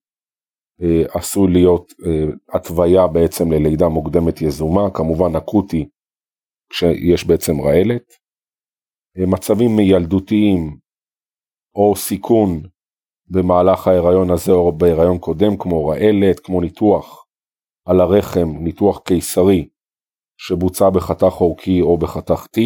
אה, 0.81 1.19
עשוי 1.19 1.53
להיות 1.53 1.93
אה, 2.05 2.55
התוויה 2.55 3.07
בעצם 3.07 3.51
ללידה 3.51 3.89
מוקדמת 3.89 4.41
יזומה, 4.41 4.89
כמובן 4.93 5.35
אקוטי 5.37 5.89
כשיש 6.69 7.27
בעצם 7.27 7.61
רעלת. 7.61 8.13
אה, 9.17 9.25
מצבים 9.25 9.71
מילדותיים 9.75 10.77
או 11.75 11.95
סיכון 11.95 12.61
במהלך 13.29 13.87
ההיריון 13.87 14.31
הזה 14.31 14.51
או 14.51 14.77
בהיריון 14.77 15.17
קודם 15.19 15.57
כמו 15.57 15.87
רעלת, 15.87 16.39
כמו 16.39 16.61
ניתוח 16.61 17.25
על 17.85 18.01
הרחם, 18.01 18.49
ניתוח 18.59 18.99
קיסרי 18.99 19.69
שבוצע 20.37 20.89
בחתך 20.89 21.33
עורקי 21.33 21.81
או 21.81 21.97
בחתך 21.97 22.45
T, 22.45 22.59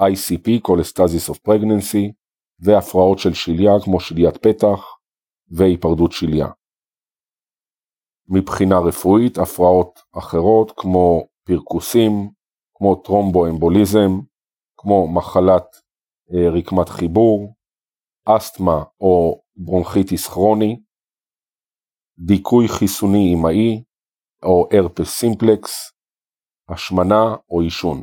ICP, 0.00 0.68
Cholestasis 0.68 1.32
of 1.32 1.36
Pregnancy, 1.48 2.12
והפרעות 2.60 3.18
של 3.18 3.34
שליה 3.34 3.72
כמו 3.84 4.00
שליית 4.00 4.36
פתח 4.36 4.80
והיפרדות 5.50 6.12
שליה. 6.12 6.46
מבחינה 8.28 8.78
רפואית, 8.78 9.38
הפרעות 9.38 10.00
אחרות 10.18 10.72
כמו 10.76 11.26
פרכוסים, 11.46 12.30
כמו 12.74 12.94
טרומבואמבוליזם, 12.94 14.10
כמו 14.76 15.08
מחלת 15.08 15.64
אה, 16.34 16.50
רקמת 16.50 16.88
חיבור, 16.88 17.54
אסתמה 18.24 18.82
או 19.00 19.42
ברונכיטיס 19.64 20.28
כרוני, 20.28 20.80
דיכוי 22.18 22.68
חיסוני 22.68 23.34
אמאי 23.34 23.84
או 24.42 24.68
הרפס 24.72 25.08
סימפלקס, 25.20 25.92
השמנה 26.68 27.36
או 27.50 27.60
עישון. 27.60 28.02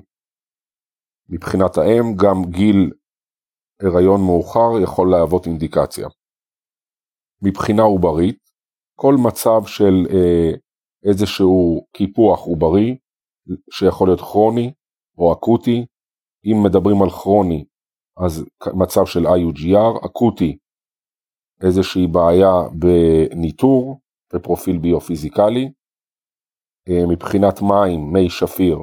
מבחינת 1.29 1.77
האם 1.77 2.15
גם 2.23 2.51
גיל 2.51 2.91
הריון 3.81 4.21
מאוחר 4.21 4.69
יכול 4.83 5.11
להוות 5.11 5.45
אינדיקציה. 5.45 6.07
מבחינה 7.41 7.83
עוברית, 7.83 8.39
כל 8.95 9.15
מצב 9.27 9.67
של 9.67 9.95
אה, 10.13 10.51
איזשהו 11.09 11.87
קיפוח 11.93 12.39
עוברי, 12.39 12.97
שיכול 13.71 14.07
להיות 14.07 14.19
כרוני 14.19 14.73
או 15.17 15.33
אקוטי, 15.33 15.85
אם 16.45 16.57
מדברים 16.65 17.01
על 17.03 17.09
כרוני, 17.09 17.65
אז 18.25 18.45
מצב 18.75 19.05
של 19.05 19.19
IUGR, 19.19 20.05
אקוטי, 20.05 20.57
איזושהי 21.61 22.07
בעיה 22.07 22.53
בניטור 22.79 23.99
בפרופיל 24.33 24.77
ביופיזיקלי, 24.77 25.71
אה, 26.89 27.05
מבחינת 27.09 27.61
מים, 27.61 28.13
מי 28.13 28.29
שפיר, 28.29 28.77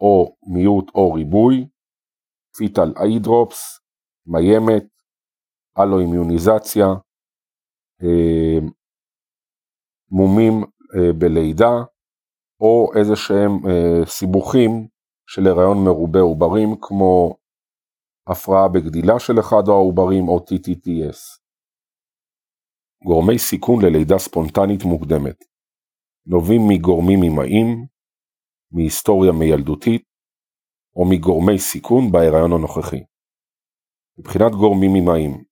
או 0.00 0.36
מיעוט 0.52 0.90
או 0.94 1.12
ריבוי, 1.12 1.68
פיטל 2.56 2.92
איידרופס, 2.96 3.80
מיימת, 4.26 4.84
אלו-אימיוניזציה, 5.78 6.86
אה, 8.02 8.58
מומים 10.10 10.54
אה, 10.94 11.12
בלידה, 11.18 11.72
או 12.60 12.90
איזה 12.98 13.16
שהם 13.16 13.52
סיבוכים 14.06 14.88
של 15.26 15.46
הריון 15.46 15.84
מרובה 15.84 16.20
עוברים, 16.20 16.68
כמו 16.80 17.36
הפרעה 18.26 18.68
בגדילה 18.68 19.18
של 19.18 19.40
אחד 19.40 19.68
העוברים 19.68 20.28
או 20.28 20.38
TTTS. 20.38 21.43
גורמי 23.04 23.38
סיכון 23.38 23.84
ללידה 23.84 24.18
ספונטנית 24.18 24.84
מוקדמת 24.84 25.44
נובעים 26.26 26.60
מגורמים 26.68 27.22
אמאיים, 27.22 27.86
מהיסטוריה 28.70 29.32
מילדותית, 29.32 30.02
או 30.96 31.04
מגורמי 31.10 31.58
סיכון 31.58 32.12
בהיריון 32.12 32.52
הנוכחי. 32.52 33.02
מבחינת 34.18 34.52
גורמים 34.52 34.90
אמאיים, 34.96 35.44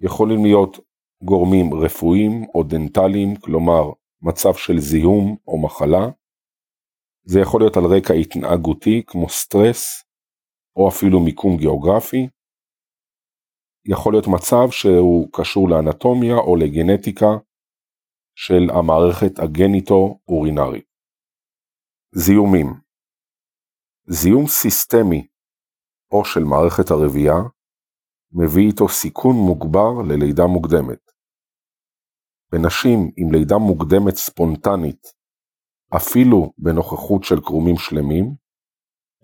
יכולים 0.00 0.44
להיות 0.44 0.78
גורמים 1.24 1.74
רפואיים 1.74 2.44
או 2.54 2.62
דנטליים, 2.62 3.36
כלומר 3.36 3.82
מצב 4.22 4.54
של 4.54 4.78
זיהום 4.78 5.36
או 5.48 5.62
מחלה. 5.62 6.10
זה 7.24 7.40
יכול 7.40 7.60
להיות 7.60 7.76
על 7.76 7.84
רקע 7.84 8.14
התנהגותי 8.14 9.02
כמו 9.06 9.28
סטרס 9.28 10.04
או 10.76 10.88
אפילו 10.88 11.20
מיקום 11.20 11.56
גיאוגרפי. 11.56 12.28
יכול 13.86 14.12
להיות 14.12 14.26
מצב 14.26 14.70
שהוא 14.70 15.28
קשור 15.32 15.68
לאנטומיה 15.68 16.36
או 16.36 16.56
לגנטיקה 16.56 17.30
של 18.34 18.70
המערכת 18.70 19.38
הגניטו-אורינרית. 19.38 20.84
זיהומים 22.14 22.66
זיהום 24.06 24.46
סיסטמי 24.46 25.26
או 26.12 26.24
של 26.24 26.40
מערכת 26.40 26.90
הרבייה 26.90 27.38
מביא 28.32 28.66
איתו 28.66 28.88
סיכון 28.88 29.36
מוגבר 29.36 29.92
ללידה 30.08 30.46
מוקדמת. 30.46 31.02
בנשים 32.52 32.98
עם 33.16 33.32
לידה 33.32 33.58
מוקדמת 33.58 34.16
ספונטנית, 34.16 35.06
אפילו 35.96 36.52
בנוכחות 36.58 37.24
של 37.24 37.40
קרומים 37.40 37.76
שלמים, 37.76 38.34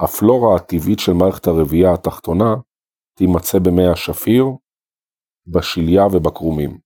הפלורה 0.01 0.57
הטבעית 0.57 0.99
של 0.99 1.13
מערכת 1.13 1.47
הרבייה 1.47 1.95
התחתונה 1.95 2.55
תימצא 3.19 3.59
במי 3.59 3.87
השפיר, 3.93 4.45
בשליה 5.47 6.07
ובקרומים. 6.07 6.81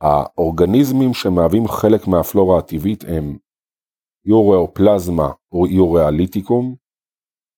האורגניזמים 0.00 1.14
שמהווים 1.14 1.68
חלק 1.68 2.08
מהפלורה 2.08 2.58
הטבעית 2.58 3.04
הם 3.04 3.38
יוריאופלזמה 4.24 5.28
או 5.52 5.66
יוריאליטיקום, 5.66 6.76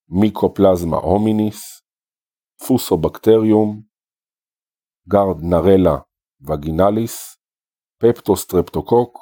מיקופלזמה 0.08 0.96
הומיניס, 0.96 1.82
Fusobacterium, 2.66 3.82
Gardnerella 5.08 5.98
vaginalis, 6.40 7.36
Peptostreptococcus 8.02 9.18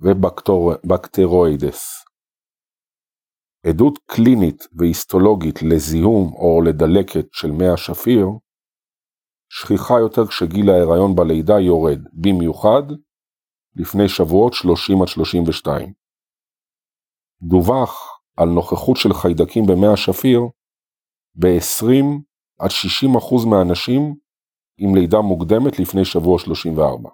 ו 0.00 0.16
Bacteroides. 0.16 2.05
עדות 3.68 3.98
קלינית 4.06 4.66
והיסטולוגית 4.72 5.62
לזיהום 5.62 6.34
או 6.34 6.62
לדלקת 6.62 7.26
של 7.32 7.50
מי 7.50 7.68
השפיר 7.68 8.26
שכיחה 9.48 9.94
יותר 10.00 10.26
כשגיל 10.26 10.70
ההיריון 10.70 11.14
בלידה 11.14 11.60
יורד, 11.60 11.98
במיוחד 12.12 12.82
לפני 13.76 14.08
שבועות 14.08 14.52
30-32. 14.52 14.56
דווח 17.42 18.20
על 18.36 18.48
נוכחות 18.48 18.96
של 18.96 19.12
חיידקים 19.12 19.66
במי 19.66 19.86
השפיר 19.86 20.40
ב-20-60% 21.34 23.48
מהאנשים 23.50 24.14
עם 24.78 24.94
לידה 24.94 25.20
מוקדמת 25.20 25.78
לפני 25.78 26.04
שבוע 26.04 26.38
34. 26.38 27.10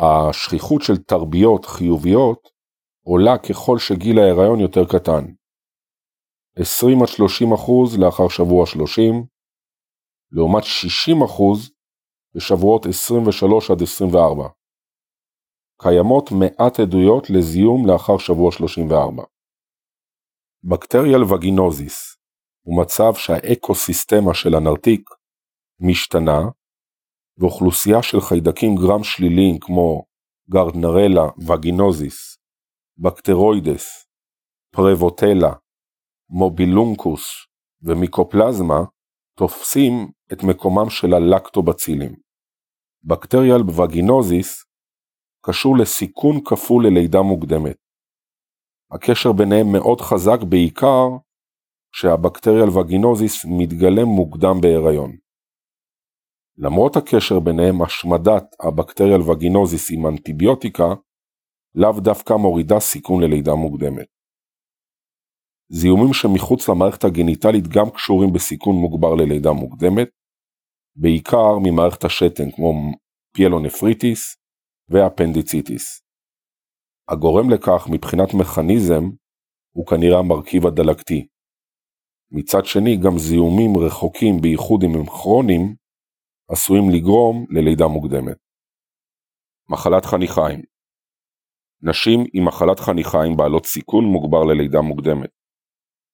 השכיחות 0.00 0.82
של 0.82 0.96
תרביות 0.96 1.64
חיוביות 1.64 2.51
עולה 3.04 3.38
ככל 3.38 3.78
שגיל 3.78 4.18
ההיריון 4.18 4.60
יותר 4.60 4.84
קטן. 4.84 5.24
20-30% 6.58 8.00
לאחר 8.00 8.28
שבוע 8.28 8.66
30, 8.66 9.24
לעומת 10.32 10.62
60% 10.62 11.42
בשבועות 12.34 12.86
23 12.86 13.70
עד 13.70 13.82
24. 13.82 14.48
קיימות 15.82 16.30
מעט 16.32 16.80
עדויות 16.80 17.30
לזיהום 17.30 17.86
לאחר 17.86 18.18
שבוע 18.18 18.52
34. 18.52 19.22
בקטריאל 20.64 21.22
וגינוזיס 21.22 22.16
הוא 22.66 22.82
מצב 22.82 23.14
שהאקוסיסטמה 23.14 24.34
של 24.34 24.54
הנרתיק 24.54 25.10
משתנה, 25.80 26.40
ואוכלוסייה 27.38 28.02
של 28.02 28.20
חיידקים 28.20 28.74
גרם 28.76 29.04
שליליים 29.04 29.58
כמו 29.60 30.04
גרדנרלה 30.50 31.28
וגינוזיס, 31.48 32.31
בקטרואידס, 32.98 34.06
פרבוטלה, 34.74 35.52
מובילונקוס 36.28 37.22
ומיקופלזמה 37.82 38.80
תופסים 39.38 39.92
את 40.32 40.42
מקומם 40.42 40.90
של 40.90 41.14
הלקטובצילים. 41.14 42.14
בקטריאל 43.04 43.62
וגינוזיס 43.80 44.64
קשור 45.46 45.76
לסיכון 45.76 46.36
כפול 46.44 46.86
ללידה 46.86 47.22
מוקדמת. 47.22 47.76
הקשר 48.92 49.32
ביניהם 49.32 49.66
מאוד 49.72 50.00
חזק 50.00 50.42
בעיקר 50.48 51.08
כשה 51.92 52.19
bacterial 52.19 52.68
vaginosis 52.68 53.44
מתגלם 53.44 54.08
מוקדם 54.08 54.60
בהיריון. 54.62 55.16
למרות 56.58 56.96
הקשר 56.96 57.40
ביניהם, 57.40 57.82
השמדת 57.82 58.44
ה 58.60 58.66
bacterial 58.66 59.20
vaginosis 59.30 59.90
עם 59.92 60.06
אנטיביוטיקה 60.06 60.84
לאו 61.74 62.00
דווקא 62.00 62.32
מורידה 62.32 62.80
סיכון 62.80 63.22
ללידה 63.22 63.54
מוקדמת. 63.54 64.06
זיהומים 65.68 66.12
שמחוץ 66.12 66.68
למערכת 66.68 67.04
הגניטלית 67.04 67.68
גם 67.68 67.90
קשורים 67.90 68.32
בסיכון 68.32 68.76
מוגבר 68.76 69.14
ללידה 69.14 69.52
מוקדמת, 69.52 70.08
בעיקר 70.96 71.58
ממערכת 71.62 72.04
השתן 72.04 72.50
כמו 72.50 72.72
pyelonephritis 73.36 74.36
ואפנדיציטיס. 74.88 76.02
הגורם 77.08 77.50
לכך 77.50 77.88
מבחינת 77.92 78.28
מכניזם 78.40 79.04
הוא 79.76 79.86
כנראה 79.86 80.18
המרכיב 80.18 80.66
הדלקתי. 80.66 81.26
מצד 82.30 82.64
שני 82.64 82.96
גם 82.96 83.18
זיהומים 83.18 83.72
רחוקים 83.86 84.40
בייחוד 84.42 84.82
אם 84.84 84.94
הם 84.98 85.06
כרוניים 85.06 85.74
עשויים 86.50 86.90
לגרום 86.90 87.46
ללידה 87.50 87.86
מוקדמת. 87.86 88.36
מחלת 89.68 90.04
חניכיים 90.04 90.71
נשים 91.82 92.20
עם 92.34 92.44
מחלת 92.44 92.80
חניכיים 92.80 93.36
בעלות 93.36 93.66
סיכון 93.66 94.04
מוגבר 94.04 94.44
ללידה 94.44 94.80
מוקדמת. 94.80 95.30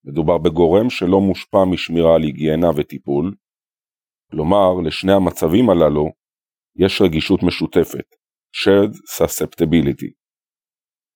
מדובר 0.05 0.39
בגורם 0.39 0.91
שלא 0.91 1.21
מושפע 1.21 1.65
משמירה 1.73 2.15
על 2.15 2.23
היגיינה 2.23 2.71
וטיפול, 2.77 3.35
כלומר 4.31 4.81
לשני 4.87 5.13
המצבים 5.13 5.71
הללו 5.71 6.07
יש 6.77 7.03
רגישות 7.03 7.41
משותפת, 7.43 8.09
shared 8.57 8.95
susceptibility, 9.17 10.11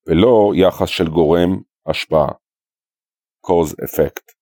ולא 0.06 0.52
יחס 0.54 0.88
של 0.88 1.08
גורם 1.08 1.50
השפעה, 1.86 2.28
cause 3.46 3.72
effect. 3.84 4.34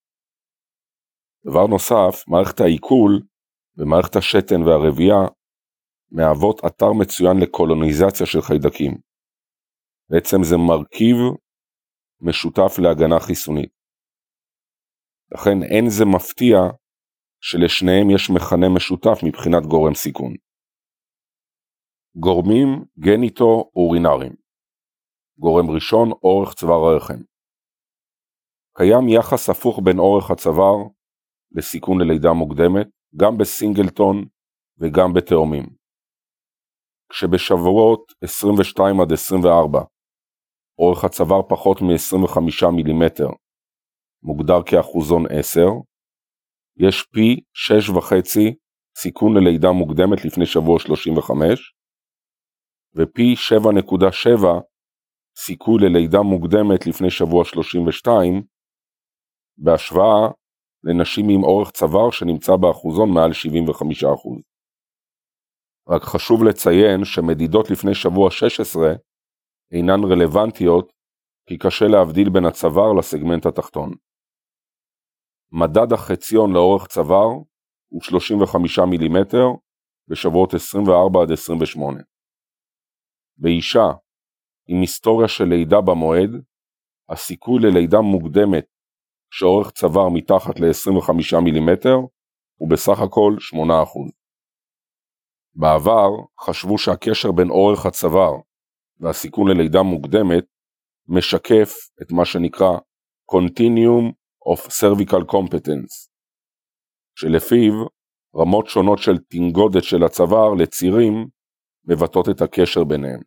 דבר 1.46 1.66
נוסף, 1.66 2.24
מערכת 2.28 2.60
העיכול 2.60 3.22
ומערכת 3.76 4.16
השתן 4.16 4.62
והרבייה 4.62 5.20
מהוות 6.10 6.60
אתר 6.66 6.92
מצוין 6.92 7.36
לקולוניזציה 7.42 8.26
של 8.26 8.40
חיידקים. 8.40 9.09
בעצם 10.10 10.36
זה 10.42 10.56
מרכיב 10.56 11.16
משותף 12.20 12.72
להגנה 12.78 13.20
חיסונית. 13.20 13.72
לכן 15.32 15.62
אין 15.62 15.84
זה 15.88 16.04
מפתיע 16.04 16.56
שלשניהם 17.40 18.10
יש 18.14 18.30
מכנה 18.30 18.68
משותף 18.76 19.18
מבחינת 19.26 19.62
גורם 19.66 19.94
סיכון. 19.94 20.32
גורמים 22.16 22.68
גניטו-אורינריים 22.98 24.40
גורם 25.38 25.70
ראשון, 25.74 26.10
אורך 26.24 26.54
צוואר 26.54 26.82
הרחם. 26.92 27.22
קיים 28.76 29.08
יחס 29.08 29.50
הפוך 29.50 29.80
בין 29.84 29.98
אורך 29.98 30.30
הצוואר 30.30 30.76
לסיכון 31.52 32.00
ללידה 32.00 32.32
מוקדמת, 32.32 32.86
גם 33.16 33.38
בסינגלטון 33.38 34.16
וגם 34.78 35.12
בתאומים. 35.14 35.66
כשבשבועות 37.08 38.12
22 38.24 39.00
עד 39.00 39.12
24 39.12 39.80
אורך 40.80 41.04
הצוואר 41.04 41.42
פחות 41.48 41.82
מ-25 41.82 42.70
מילימטר 42.72 43.28
מוגדר 44.22 44.62
כאחוזון 44.66 45.24
10, 45.30 45.60
יש 46.76 47.02
פי 47.02 47.40
6.5 47.94 48.12
סיכון 48.96 49.36
ללידה 49.36 49.72
מוקדמת 49.72 50.24
לפני 50.24 50.46
שבוע 50.46 50.78
35, 50.78 51.74
ופי 52.96 53.34
7.7 53.34 54.46
סיכוי 55.36 55.78
ללידה 55.82 56.18
מוקדמת 56.22 56.86
לפני 56.86 57.10
שבוע 57.10 57.44
32, 57.44 58.42
בהשוואה 59.58 60.28
לנשים 60.84 61.28
עם 61.28 61.44
אורך 61.44 61.70
צוואר 61.70 62.10
שנמצא 62.10 62.56
באחוזון 62.56 63.10
מעל 63.14 63.30
75%. 63.30 63.34
רק 65.88 66.02
חשוב 66.02 66.44
לציין 66.44 67.04
שמדידות 67.04 67.70
לפני 67.70 67.94
שבוע 67.94 68.30
16 68.30 68.92
אינן 69.72 70.04
רלוונטיות 70.12 70.92
כי 71.46 71.58
קשה 71.58 71.84
להבדיל 71.84 72.30
בין 72.30 72.44
הצוואר 72.44 72.92
לסגמנט 72.98 73.46
התחתון. 73.46 73.90
מדד 75.52 75.92
החציון 75.92 76.52
לאורך 76.52 76.86
צוואר 76.86 77.28
הוא 77.88 78.02
35 78.02 78.78
מילימטר 78.78 79.46
בשבועות 80.08 80.54
24 80.54 81.22
עד 81.22 81.32
28. 81.32 82.00
באישה 83.36 83.86
עם 84.68 84.80
היסטוריה 84.80 85.28
של 85.28 85.44
לידה 85.44 85.80
במועד, 85.80 86.30
הסיכוי 87.08 87.58
ללידה 87.62 88.00
מוקדמת 88.00 88.66
שאורך 89.30 89.70
צוואר 89.70 90.08
מתחת 90.08 90.60
ל-25 90.60 91.40
מילימטר 91.44 91.96
הוא 92.60 92.70
בסך 92.70 93.00
הכל 93.00 93.32
8%. 93.54 93.56
בעבר 95.54 96.10
חשבו 96.40 96.78
שהקשר 96.78 97.32
בין 97.32 97.50
אורך 97.50 97.86
הצוואר 97.86 98.49
והסיכון 99.00 99.48
ללידה 99.48 99.82
מוקדמת 99.82 100.44
משקף 101.08 101.72
את 102.02 102.12
מה 102.12 102.24
שנקרא 102.24 102.78
Continuum 103.32 104.12
of 104.48 104.60
Cervical 104.68 105.24
Competence, 105.32 106.08
שלפיו 107.14 107.72
רמות 108.36 108.66
שונות 108.66 108.98
של 108.98 109.18
תנגודת 109.18 109.84
של 109.84 110.04
הצוואר 110.04 110.54
לצירים 110.54 111.26
מבטאות 111.84 112.28
את 112.28 112.42
הקשר 112.42 112.84
ביניהם. 112.84 113.20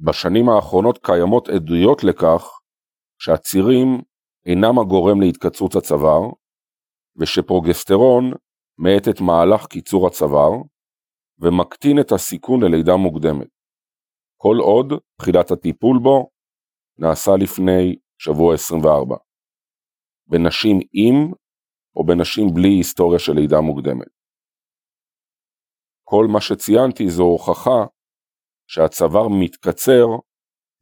בשנים 0.00 0.48
האחרונות 0.48 0.98
קיימות 1.02 1.48
עדויות 1.48 2.04
לכך 2.04 2.60
שהצירים 3.18 4.00
אינם 4.46 4.78
הגורם 4.78 5.20
להתקצרות 5.20 5.76
הצוואר, 5.76 6.22
ושפרוגסטרון 7.16 8.32
מאט 8.78 9.08
את 9.08 9.20
מהלך 9.20 9.66
קיצור 9.66 10.06
הצוואר, 10.06 10.52
ומקטין 11.38 12.00
את 12.00 12.12
הסיכון 12.12 12.62
ללידה 12.62 12.96
מוקדמת. 12.96 13.55
כל 14.36 14.56
עוד 14.60 14.86
תחילת 15.20 15.50
הטיפול 15.50 15.98
בו 16.02 16.30
נעשה 16.98 17.30
לפני 17.40 17.96
שבוע 18.18 18.54
24. 18.54 19.16
בנשים 20.26 20.76
עם 20.92 21.32
או 21.96 22.06
בנשים 22.06 22.46
בלי 22.54 22.68
היסטוריה 22.68 23.18
של 23.18 23.32
לידה 23.32 23.60
מוקדמת. 23.60 24.16
כל 26.04 26.26
מה 26.32 26.40
שציינתי 26.40 27.10
זו 27.10 27.22
הוכחה 27.22 27.86
שהצוואר 28.70 29.28
מתקצר 29.40 30.06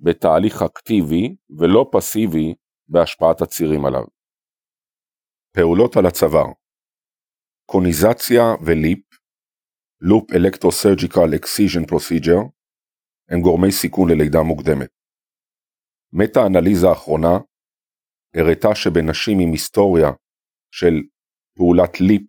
בתהליך 0.01 0.62
אקטיבי 0.62 1.37
ולא 1.59 1.90
פסיבי 1.93 2.55
בהשפעת 2.88 3.43
הצירים 3.43 3.85
עליו. 3.85 4.05
פעולות 5.57 5.97
על 5.97 6.07
הצוואר 6.07 6.53
קוניזציה 7.67 8.43
ו 8.67 8.73
LEEP, 8.73 9.05
loop 10.01 10.33
electrosurgical 10.33 11.35
excision 11.37 11.87
procedure, 11.87 12.38
הם 13.29 13.41
גורמי 13.41 13.73
סיכון 13.73 14.11
ללידה 14.11 14.43
מוקדמת. 14.43 14.89
מטה-אנליזה 16.13 16.87
האחרונה 16.89 17.35
הראתה 18.37 18.75
שבנשים 18.75 19.39
עם 19.41 19.53
היסטוריה 19.53 20.11
של 20.71 20.95
פעולת 21.57 22.01
LEEP, 22.01 22.27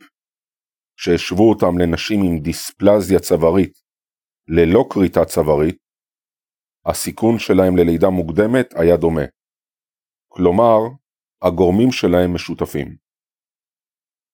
שהשוו 0.99 1.49
אותם 1.49 1.77
לנשים 1.77 2.19
עם 2.25 2.39
דיספלזיה 2.43 3.19
צווארית 3.19 3.73
ללא 4.47 4.83
כריתה 4.89 5.25
צווארית, 5.25 5.77
הסיכון 6.85 7.39
שלהם 7.39 7.77
ללידה 7.77 8.09
מוקדמת 8.09 8.73
היה 8.75 8.97
דומה. 8.97 9.25
כלומר, 10.27 10.77
הגורמים 11.41 11.91
שלהם 11.91 12.35
משותפים. 12.35 12.97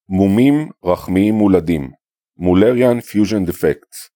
מומים 0.09 0.69
רחמיים 0.85 1.33
מולדים, 1.33 1.91
Müllerian 2.37 2.99
fusion 2.99 3.45
defects, 3.45 4.09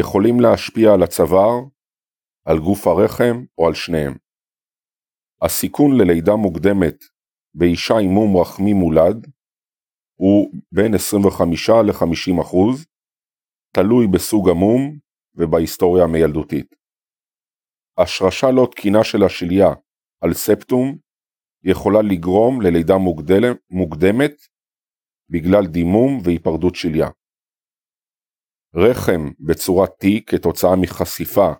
יכולים 0.00 0.40
להשפיע 0.40 0.94
על 0.94 1.02
הצוואר, 1.02 1.54
על 2.44 2.58
גוף 2.58 2.86
הרחם 2.86 3.44
או 3.58 3.66
על 3.66 3.74
שניהם. 3.74 4.14
הסיכון 5.42 5.90
ללידה 5.98 6.36
מוקדמת 6.36 7.04
באישה 7.54 7.94
עם 7.94 8.10
מום 8.10 8.36
רחמי 8.36 8.72
מולד 8.72 9.26
הוא 10.20 10.52
בין 10.72 10.94
25 10.94 11.70
ל-50 11.70 12.42
אחוז, 12.42 12.86
תלוי 13.74 14.06
בסוג 14.06 14.48
המום 14.48 14.98
ובהיסטוריה 15.34 16.04
המיילדותית. 16.04 16.74
השרשה 17.98 18.46
לא 18.50 18.68
תקינה 18.70 19.04
של 19.04 19.22
השליה 19.22 19.68
על 20.20 20.34
ספטום 20.34 20.98
יכולה 21.64 22.02
לגרום 22.02 22.60
ללידה 22.62 22.94
מוקדמת 23.70 24.34
בגלל 25.30 25.66
דימום 25.66 26.20
והיפרדות 26.24 26.74
שליה. 26.74 27.08
רחם 28.78 29.30
בצורת 29.40 29.90
T 29.90 30.06
כתוצאה 30.26 30.76
מחשיפה 30.80 31.52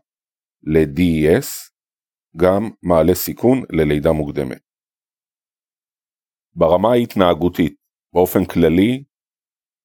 ל-DES 0.62 1.46
גם 2.36 2.70
מעלה 2.82 3.14
סיכון 3.14 3.62
ללידה 3.72 4.12
מוקדמת. 4.12 4.62
ברמה 6.54 6.88
ההתנהגותית, 6.92 7.74
באופן 8.14 8.44
כללי, 8.44 9.04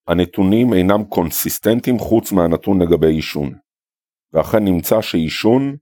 הנתונים 0.07 0.73
אינם 0.73 1.03
קונסיסטנטיים 1.09 1.99
חוץ 1.99 2.31
מהנתון 2.31 2.81
לגבי 2.81 3.13
עישון, 3.15 3.49
ואכן 4.33 4.63
נמצא 4.65 5.01
שעישון 5.01 5.77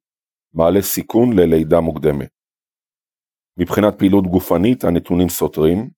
מעלה 0.54 0.82
סיכון 0.82 1.30
ללידה 1.40 1.80
מוקדמת. 1.80 2.30
מבחינת 3.58 3.94
פעילות 4.00 4.26
גופנית 4.28 4.84
הנתונים 4.84 5.30
סותרים. 5.30 5.90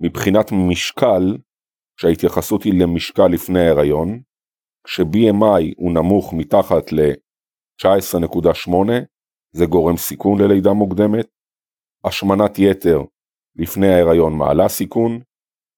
מבחינת 0.00 0.46
משקל, 0.70 1.38
שההתייחסות 2.02 2.62
היא 2.62 2.72
למשקל 2.82 3.26
לפני 3.32 3.60
ההיריון, 3.60 4.22
כש-BMI 4.86 5.62
הוא 5.76 5.92
נמוך 5.92 6.32
מתחת 6.32 6.92
ל-19.8 6.92 8.72
זה 9.52 9.64
גורם 9.66 9.96
סיכון 9.96 10.40
ללידה 10.40 10.72
מוקדמת. 10.72 11.26
השמנת 12.04 12.58
יתר 12.58 12.98
לפני 13.56 13.86
ההיריון 13.86 14.38
מעלה 14.38 14.68
סיכון, 14.68 15.20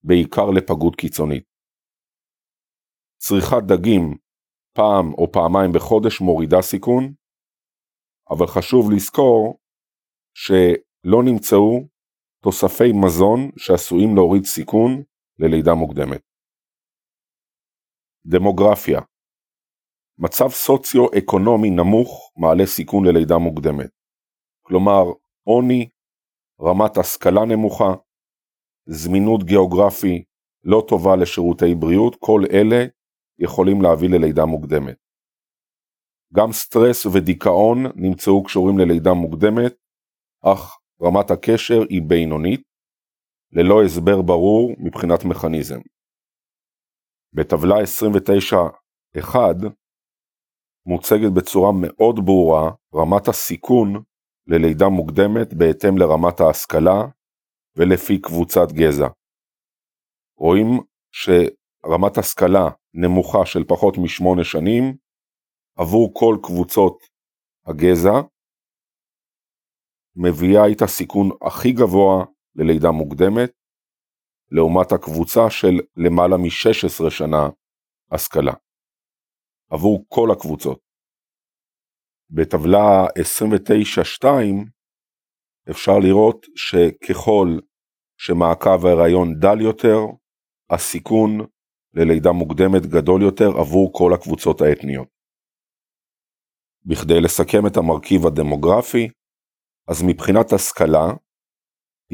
בעיקר 0.03 0.51
לפגות 0.51 0.97
קיצונית. 0.97 1.45
צריכת 3.19 3.63
דגים 3.69 4.17
פעם 4.77 5.13
או 5.19 5.33
פעמיים 5.33 5.73
בחודש 5.75 6.21
מורידה 6.21 6.63
סיכון, 6.63 7.15
אבל 8.31 8.47
חשוב 8.47 8.91
לזכור 8.93 9.59
שלא 10.35 11.23
נמצאו 11.25 11.89
תוספי 12.45 12.93
מזון 13.05 13.51
שעשויים 13.57 14.15
להוריד 14.15 14.45
סיכון 14.45 15.03
ללידה 15.39 15.75
מוקדמת. 15.75 16.21
דמוגרפיה 18.27 19.01
מצב 20.19 20.49
סוציו-אקונומי 20.49 21.71
נמוך 21.71 22.33
מעלה 22.37 22.67
סיכון 22.67 23.05
ללידה 23.07 23.39
מוקדמת. 23.39 23.91
כלומר, 24.63 25.03
עוני, 25.43 25.89
רמת 26.61 26.97
השכלה 26.97 27.45
נמוכה, 27.45 27.95
זמינות 28.87 29.45
גיאוגרפי 29.45 30.25
לא 30.65 30.85
טובה 30.89 31.17
לשירותי 31.17 31.75
בריאות, 31.75 32.17
כל 32.21 32.41
אלה 32.53 32.85
יכולים 33.39 33.83
להביא 33.83 34.09
ללידה 34.09 34.45
מוקדמת. 34.45 34.97
גם 36.35 36.53
סטרס 36.53 37.07
ודיכאון 37.07 37.79
נמצאו 37.95 38.45
קשורים 38.45 38.79
ללידה 38.79 39.13
מוקדמת, 39.15 39.75
אך 40.45 40.79
רמת 41.03 41.31
הקשר 41.31 41.81
היא 41.91 42.03
בינונית, 42.03 42.63
ללא 43.57 43.83
הסבר 43.85 44.23
ברור 44.23 44.73
מבחינת 44.79 45.25
מכניזם. 45.25 45.81
בטבלה 47.33 47.75
29.1 49.17 49.37
מוצגת 50.87 51.33
בצורה 51.37 51.71
מאוד 51.83 52.17
ברורה 52.25 52.71
רמת 52.95 53.29
הסיכון 53.29 53.89
ללידה 54.47 54.89
מוקדמת 54.89 55.55
בהתאם 55.59 55.99
לרמת 55.99 56.41
ההשכלה 56.41 56.99
ולפי 57.77 58.21
קבוצת 58.21 58.73
גזע. 58.73 59.09
רואים 60.39 60.69
שרמת 61.13 62.19
השכלה 62.19 62.71
נמוכה 62.95 63.47
של 63.47 63.65
פחות 63.69 63.95
משמונה 64.05 64.45
שנים 64.45 64.97
עבור 65.79 66.15
כל 66.15 66.37
קבוצות 66.43 66.99
הגזע 67.67 68.17
מביאה 70.17 70.67
איתה 70.67 70.87
סיכון 70.87 71.29
הכי 71.47 71.73
גבוה 71.73 72.25
ללידה 72.57 72.91
מוקדמת, 72.91 73.51
לעומת 74.51 74.93
הקבוצה 74.93 75.51
של 75.51 75.81
למעלה 75.97 76.37
מ-16 76.37 77.11
שנה 77.11 77.49
השכלה. 78.11 78.53
עבור 79.71 80.05
כל 80.09 80.29
הקבוצות. 80.33 80.81
בטבלה 82.31 83.07
29-2 84.23 84.27
אפשר 85.71 85.99
לראות 85.99 86.47
שככל 86.57 87.49
שמעקב 88.17 88.87
ההיריון 88.87 89.35
דל 89.41 89.61
יותר, 89.61 89.99
הסיכון 90.71 91.31
ללידה 91.95 92.33
מוקדמת 92.33 92.87
גדול 92.87 93.23
יותר 93.23 93.49
עבור 93.61 93.91
כל 93.93 94.15
הקבוצות 94.15 94.61
האתניות. 94.61 95.09
בכדי 96.85 97.21
לסכם 97.21 97.67
את 97.67 97.77
המרכיב 97.77 98.27
הדמוגרפי, 98.27 99.09
אז 99.89 100.03
מבחינת 100.07 100.53
השכלה, 100.53 101.07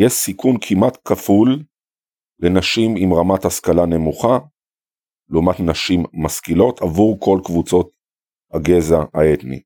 יש 0.05 0.13
סיכון 0.13 0.57
כמעט 0.61 0.97
כפול 1.05 1.65
לנשים 2.39 2.91
עם 2.97 3.11
רמת 3.13 3.45
השכלה 3.45 3.87
נמוכה, 3.87 4.39
לעומת 5.29 5.57
נשים 5.71 6.01
משכילות 6.25 6.81
עבור 6.83 7.19
כל 7.21 7.39
קבוצות 7.45 7.91
הגזע 8.55 9.01
האתני. 9.15 9.63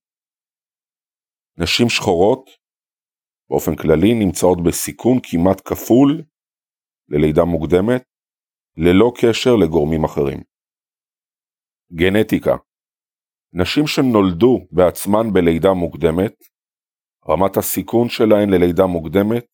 נשים 1.56 1.88
שחורות, 1.88 2.50
באופן 3.50 3.76
כללי, 3.76 4.14
נמצאות 4.14 4.58
בסיכון 4.66 5.18
כמעט 5.22 5.60
כפול 5.68 6.22
ללידה 7.08 7.44
מוקדמת, 7.44 8.02
ללא 8.76 9.12
קשר 9.20 9.56
לגורמים 9.62 10.04
אחרים. 10.04 10.40
גנטיקה 11.92 12.56
נשים 13.52 13.86
שנולדו 13.86 14.66
בעצמן 14.70 15.32
בלידה 15.32 15.72
מוקדמת, 15.72 16.34
רמת 17.28 17.56
הסיכון 17.56 18.08
שלהן 18.08 18.48
ללידה 18.50 18.86
מוקדמת 18.86 19.53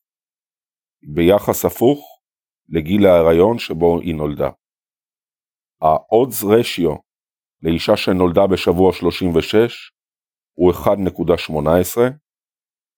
ביחס 1.03 1.65
הפוך 1.65 2.21
לגיל 2.69 3.07
ההיריון 3.07 3.59
שבו 3.59 4.01
היא 4.01 4.15
נולדה. 4.15 4.51
ה-odds 5.83 6.45
ratio 6.45 6.99
לאישה 7.63 7.97
שנולדה 7.97 8.47
בשבוע 8.53 8.93
36 8.93 9.93
הוא 10.53 10.73
1.18, 10.73 12.01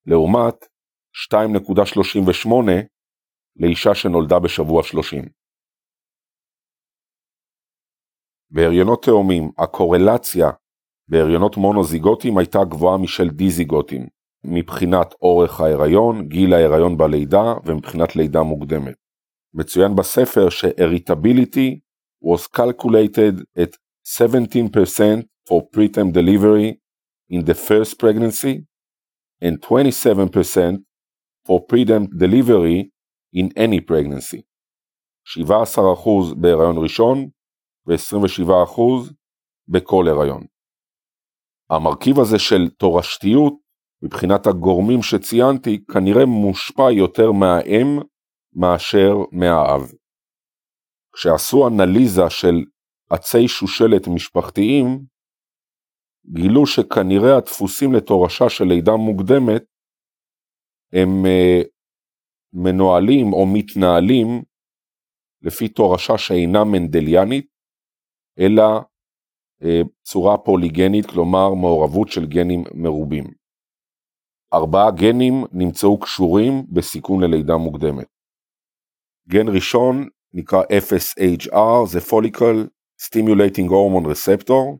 לעומת 0.05 0.55
2.38 1.33 2.49
לאישה 3.55 3.95
שנולדה 3.95 4.39
בשבוע 4.43 4.83
30. 4.83 5.29
בהריונות 8.49 9.03
תאומים 9.03 9.51
הקורלציה 9.57 10.47
בהריונות 11.07 11.57
מונוזיגוטים 11.57 12.37
הייתה 12.37 12.59
גבוהה 12.69 12.97
משל 12.97 13.29
דיזיגוטים, 13.29 14.07
מבחינת 14.43 15.13
אורך 15.21 15.61
ההיריון, 15.61 16.27
גיל 16.27 16.53
ההיריון 16.53 16.97
בלידה 16.97 17.53
ומבחינת 17.65 18.15
לידה 18.15 18.43
מוקדמת. 18.43 18.95
מצוין 19.53 19.95
בספר 19.95 20.49
ש-irritability 20.49 21.79
was 22.25 22.47
calculated 22.57 23.43
at 23.57 23.77
17% 24.05 25.25
for 25.49 25.61
preterm 25.75 26.11
delivery 26.11 26.77
in 27.29 27.45
the 27.45 27.53
first 27.53 27.99
pregnancy 27.99 28.65
and 29.41 29.61
27% 29.61 30.77
for 31.47 31.59
preterm 31.67 32.07
delivery 32.17 32.89
in 33.33 33.47
any 33.57 33.79
pregnancy. 33.79 34.41
17% 35.39 36.35
בהיריון 36.41 36.77
ראשון 36.83 37.29
ו-27% 37.87 38.81
בכל 39.67 40.05
הריון. 40.07 40.45
המרכיב 41.69 42.19
הזה 42.19 42.39
של 42.39 42.69
תורשתיות, 42.69 43.53
מבחינת 44.03 44.47
הגורמים 44.47 45.01
שציינתי, 45.01 45.85
כנראה 45.93 46.25
מושפע 46.25 46.91
יותר 46.91 47.31
מהאם 47.31 47.99
מאשר 48.55 49.13
מהאב. 49.31 49.91
כשעשו 51.15 51.67
אנליזה 51.67 52.29
של 52.29 52.55
עצי 53.09 53.47
שושלת 53.47 54.07
משפחתיים, 54.15 55.05
גילו 56.33 56.65
שכנראה 56.65 57.37
הדפוסים 57.37 57.93
לתורשה 57.93 58.49
של 58.49 58.65
לידה 58.65 58.95
מוקדמת 58.95 59.63
הם 60.93 61.09
uh, 61.25 61.67
מנוהלים 62.53 63.33
או 63.33 63.45
מתנהלים 63.53 64.43
לפי 65.41 65.67
תורשה 65.67 66.17
שאינה 66.17 66.63
מנדליאנית, 66.63 67.45
אלא 68.39 68.63
אה, 69.63 69.81
צורה 70.03 70.37
פוליגנית, 70.37 71.05
כלומר 71.05 71.53
מעורבות 71.53 72.07
של 72.09 72.25
גנים 72.25 72.63
מרובים. 72.73 73.42
ארבעה 74.53 74.91
גנים 74.91 75.33
נמצאו 75.51 75.99
קשורים 75.99 76.65
בסיכון 76.69 77.23
ללידה 77.23 77.57
מוקדמת. 77.57 78.07
גן 79.29 79.47
ראשון 79.55 80.07
נקרא 80.33 80.61
FSHR, 80.63 81.85
זה 81.85 81.99
Follicle 81.99 82.67
Stimulating 83.01 83.69
Hormone 83.69 84.07
Receptor, 84.07 84.77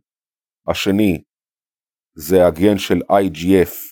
השני 0.68 1.24
זה 2.16 2.48
הגן 2.48 2.78
של 2.78 3.00
IGF-1R, 3.12 3.86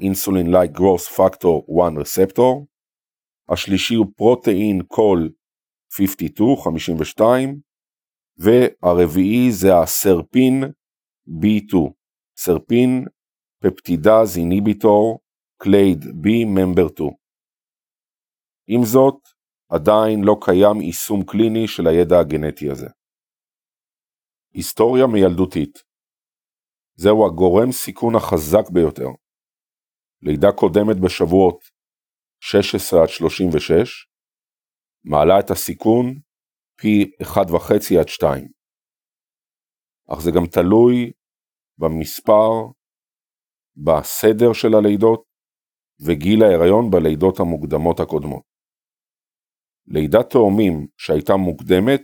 Insulin 0.00 0.48
Like 0.48 0.72
Growth 0.78 1.08
Factor 1.16 1.56
1 1.82 1.92
Receptor, 2.00 2.52
השלישי 3.48 3.94
הוא 3.94 4.06
פרוטאין 4.16 4.82
קול 4.82 5.32
52, 5.92 6.56
52, 6.56 7.60
והרביעי 8.38 9.52
זה 9.52 9.78
הסרפין 9.78 10.64
B2, 11.28 11.76
סרפין 12.38 13.04
פפטידז 13.62 14.36
איניביטור 14.36 15.20
קלייד 15.62 16.04
B 16.04 16.26
ממבר 16.46 16.88
2. 16.88 17.10
עם 18.68 18.84
זאת, 18.84 19.20
עדיין 19.68 20.24
לא 20.24 20.36
קיים 20.40 20.80
יישום 20.80 21.24
קליני 21.26 21.68
של 21.68 21.86
הידע 21.86 22.18
הגנטי 22.20 22.70
הזה. 22.70 22.86
היסטוריה 24.54 25.06
מילדותית 25.06 25.86
זהו 26.96 27.26
הגורם 27.26 27.72
סיכון 27.72 28.14
החזק 28.14 28.70
ביותר. 28.74 29.08
לידה 30.22 30.48
קודמת 30.56 30.96
בשבועות 31.04 31.58
16 32.40 33.02
עד 33.02 33.08
36 33.08 34.06
מעלה 35.04 35.40
את 35.40 35.50
הסיכון 35.50 36.20
פי 36.78 37.10
1.5 37.22 38.00
עד 38.00 38.08
2. 38.08 38.48
אך 40.08 40.20
זה 40.20 40.30
גם 40.30 40.46
תלוי 40.46 41.12
במספר, 41.78 42.50
בסדר 43.76 44.52
של 44.52 44.74
הלידות 44.74 45.22
וגיל 46.00 46.42
ההיריון 46.42 46.90
בלידות 46.90 47.40
המוקדמות 47.40 48.00
הקודמות. 48.00 48.42
לידת 49.86 50.30
תאומים 50.30 50.86
שהייתה 50.96 51.36
מוקדמת 51.36 52.00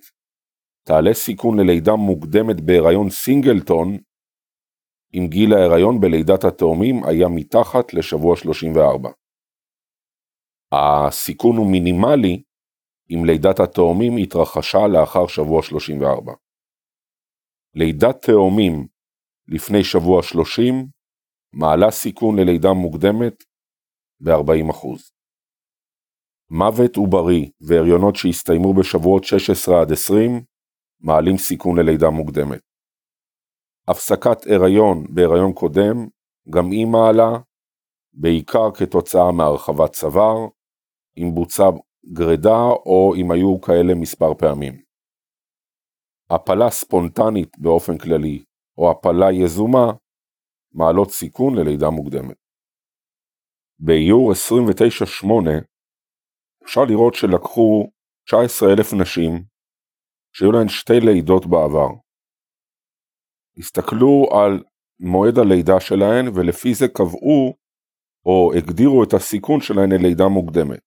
תעלה 0.86 1.14
סיכון 1.14 1.60
ללידה 1.60 1.92
מוקדמת 1.96 2.60
בהיריון 2.66 3.10
סינגלטון 3.10 3.98
אם 5.14 5.26
גיל 5.30 5.52
ההיריון 5.54 6.00
בלידת 6.00 6.44
התאומים 6.44 7.04
היה 7.04 7.28
מתחת 7.28 7.94
לשבוע 7.94 8.36
34. 8.36 9.08
הסיכון 10.72 11.56
הוא 11.56 11.72
מינימלי 11.72 12.42
אם 13.10 13.24
לידת 13.24 13.60
התאומים 13.60 14.12
התרחשה 14.22 14.78
לאחר 14.92 15.26
שבוע 15.26 15.62
34. 15.62 16.32
לידת 17.74 18.16
תאומים 18.26 18.86
לפני 19.48 19.84
שבוע 19.84 20.22
30 20.22 20.74
מעלה 21.52 21.90
סיכון 21.90 22.38
ללידה 22.38 22.72
מוקדמת 22.72 23.44
ב-40%. 24.20 24.86
מוות 26.50 26.96
עוברי 26.96 27.50
והריונות 27.60 28.16
שהסתיימו 28.16 28.74
בשבועות 28.74 29.24
16 29.24 29.80
עד 29.80 29.92
20 29.92 30.44
מעלים 31.00 31.36
סיכון 31.36 31.78
ללידה 31.78 32.10
מוקדמת. 32.10 32.60
הפסקת 33.88 34.46
הריון 34.46 35.04
בהריון 35.14 35.52
קודם 35.52 36.08
גם 36.50 36.70
היא 36.70 36.86
מעלה, 36.86 37.30
בעיקר 38.12 38.70
כתוצאה 38.74 39.32
מהרחבת 39.32 39.92
צוואר, 39.92 40.36
אם 41.16 41.34
בוצע 41.34 41.64
גרידה 42.12 42.60
או 42.86 43.14
אם 43.16 43.30
היו 43.30 43.60
כאלה 43.60 43.94
מספר 43.94 44.34
פעמים. 44.34 44.82
הפלה 46.30 46.70
ספונטנית 46.70 47.58
באופן 47.58 47.98
כללי 47.98 48.44
או 48.78 48.90
הפלה 48.90 49.32
יזומה 49.32 49.92
מעלות 50.74 51.10
סיכון 51.10 51.54
ללידה 51.54 51.90
מוקדמת. 51.90 52.36
באיור 53.78 54.32
29-8 54.32 54.34
אפשר 56.64 56.84
לראות 56.84 57.14
שלקחו 57.14 57.90
19,000 58.26 58.92
נשים 59.00 59.44
שהיו 60.32 60.52
להן 60.52 60.68
שתי 60.68 61.00
לידות 61.00 61.46
בעבר. 61.46 61.88
הסתכלו 63.58 64.28
על 64.32 64.64
מועד 65.00 65.38
הלידה 65.38 65.80
שלהן 65.80 66.28
ולפי 66.34 66.74
זה 66.74 66.88
קבעו 66.88 67.56
או 68.26 68.52
הגדירו 68.56 69.04
את 69.04 69.14
הסיכון 69.14 69.60
שלהן 69.60 69.92
ללידה 69.92 70.28
מוקדמת. 70.28 70.80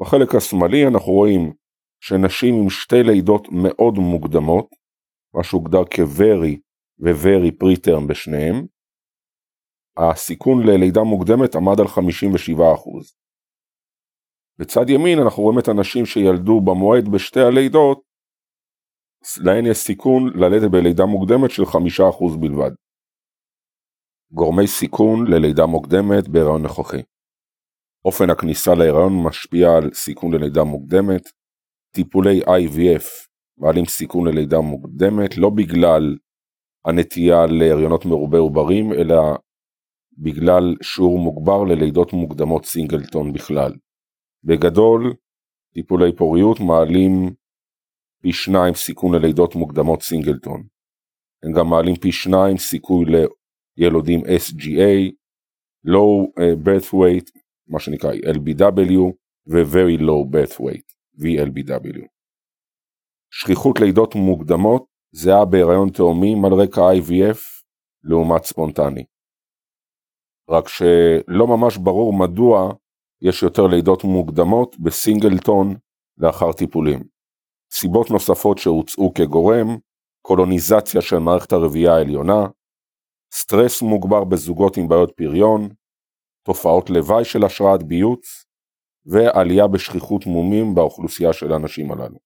בחלק 0.00 0.34
השמאלי 0.34 0.86
אנחנו 0.86 1.12
רואים 1.12 1.52
שנשים 2.00 2.54
עם 2.54 2.70
שתי 2.70 3.02
לידות 3.02 3.48
מאוד 3.62 3.94
מוקדמות, 3.94 4.68
מה 5.34 5.44
שהוגדר 5.44 5.84
כ-very 5.90 6.56
ו-very 7.00 7.50
preterm 7.62 8.08
בשניהם, 8.08 8.66
הסיכון 9.96 10.66
ללידה 10.66 11.00
מוקדמת 11.02 11.54
עמד 11.54 11.80
על 11.80 11.86
57%. 11.86 12.60
בצד 14.58 14.90
ימין 14.90 15.18
אנחנו 15.18 15.42
רואים 15.42 15.58
את 15.58 15.68
הנשים 15.68 16.06
שילדו 16.06 16.60
במועד 16.60 17.08
בשתי 17.08 17.40
הלידות, 17.40 18.02
להן 19.44 19.66
יש 19.66 19.78
סיכון 19.78 20.30
ללדת 20.34 20.70
בלידה 20.70 21.06
מוקדמת 21.06 21.50
של 21.50 21.62
5% 21.62 22.40
בלבד. 22.40 22.70
גורמי 24.32 24.66
סיכון 24.66 25.26
ללידה 25.26 25.66
מוקדמת 25.66 26.28
בהיריון 26.28 26.62
נכוחי 26.62 27.02
אופן 28.04 28.30
הכניסה 28.30 28.74
להיריון 28.74 29.12
משפיע 29.26 29.68
על 29.76 29.90
סיכון 29.94 30.34
ללידה 30.34 30.64
מוקדמת, 30.64 31.22
טיפולי 31.94 32.40
IVF 32.42 33.04
מעלים 33.58 33.84
סיכון 33.84 34.28
ללידה 34.28 34.60
מוקדמת 34.60 35.36
לא 35.36 35.50
בגלל 35.50 36.16
הנטייה 36.84 37.46
להריונות 37.46 38.04
מרובי 38.04 38.38
עוברים, 38.38 38.92
אלא 38.92 39.16
בגלל 40.18 40.74
שיעור 40.82 41.18
מוגבר 41.18 41.64
ללידות 41.64 42.12
מוקדמות 42.12 42.64
סינגלטון 42.64 43.32
בכלל. 43.32 43.72
בגדול, 44.44 45.14
טיפולי 45.74 46.16
פוריות 46.16 46.60
מעלים 46.60 47.34
פי 48.22 48.32
שניים 48.32 48.74
סיכון 48.74 49.14
ללידות 49.14 49.54
מוקדמות 49.54 50.02
סינגלטון. 50.02 50.62
הם 51.42 51.52
גם 51.52 51.70
מעלים 51.70 51.96
פי 51.96 52.12
שניים 52.12 52.58
סיכוי 52.58 53.04
לילודים 53.76 54.20
SGA, 54.20 55.12
low 55.86 56.38
uh, 56.38 56.66
birth 56.66 56.92
weight, 56.92 57.40
מה 57.68 57.80
שנקרא 57.80 58.12
LBW, 58.12 58.98
ו-very 59.46 60.00
low 60.00 60.34
birth 60.34 60.56
weight, 60.60 60.86
VLBW. 61.20 62.06
שכיחות 63.30 63.80
לידות 63.80 64.14
מוקדמות 64.14 64.84
זהה 65.12 65.44
בהיריון 65.44 65.90
תאומים 65.90 66.44
על 66.44 66.52
רקע 66.52 66.80
IVF 66.80 67.38
לעומת 68.04 68.44
ספונטני. 68.44 69.04
רק 70.50 70.68
שלא 70.68 71.46
ממש 71.46 71.76
ברור 71.76 72.12
מדוע 72.12 72.72
יש 73.22 73.42
יותר 73.42 73.66
לידות 73.66 74.04
מוקדמות 74.04 74.76
בסינגלטון 74.80 75.74
לאחר 76.18 76.52
טיפולים. 76.52 77.02
סיבות 77.72 78.10
נוספות 78.10 78.58
שהוצאו 78.58 79.14
כגורם, 79.14 79.76
קולוניזציה 80.22 81.00
של 81.00 81.18
מערכת 81.18 81.52
הרבייה 81.52 81.94
העליונה, 81.94 82.46
סטרס 83.34 83.82
מוגבר 83.82 84.24
בזוגות 84.24 84.76
עם 84.76 84.88
בעיות 84.88 85.12
פריון, 85.16 85.68
תופעות 86.46 86.90
לוואי 86.90 87.24
של 87.24 87.44
השראת 87.44 87.82
ביוץ, 87.82 88.44
ועלייה 89.06 89.66
בשכיחות 89.68 90.26
מומים 90.26 90.74
באוכלוסייה 90.74 91.32
של 91.32 91.52
האנשים 91.52 91.92
הללו. 91.92 92.18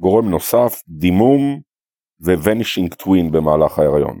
גורם 0.00 0.30
נוסף, 0.30 0.82
דימום 0.88 1.60
ו-vanishing 2.20 3.02
twin 3.02 3.32
במהלך 3.32 3.78
ההיריון. 3.78 4.20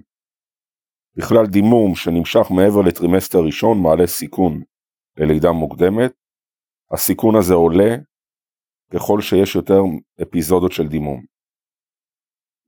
בכלל 1.18 1.46
דימום 1.46 1.94
שנמשך 1.94 2.50
מעבר 2.50 2.82
לטרימסטר 2.88 3.38
ראשון 3.46 3.82
מעלה 3.82 4.06
סיכון 4.06 4.62
ללידה 5.16 5.52
מוקדמת, 5.52 6.12
הסיכון 6.92 7.34
הזה 7.36 7.54
עולה 7.54 7.96
ככל 8.92 9.20
שיש 9.20 9.54
יותר 9.54 9.80
אפיזודות 10.22 10.72
של 10.72 10.88
דימום. 10.88 11.24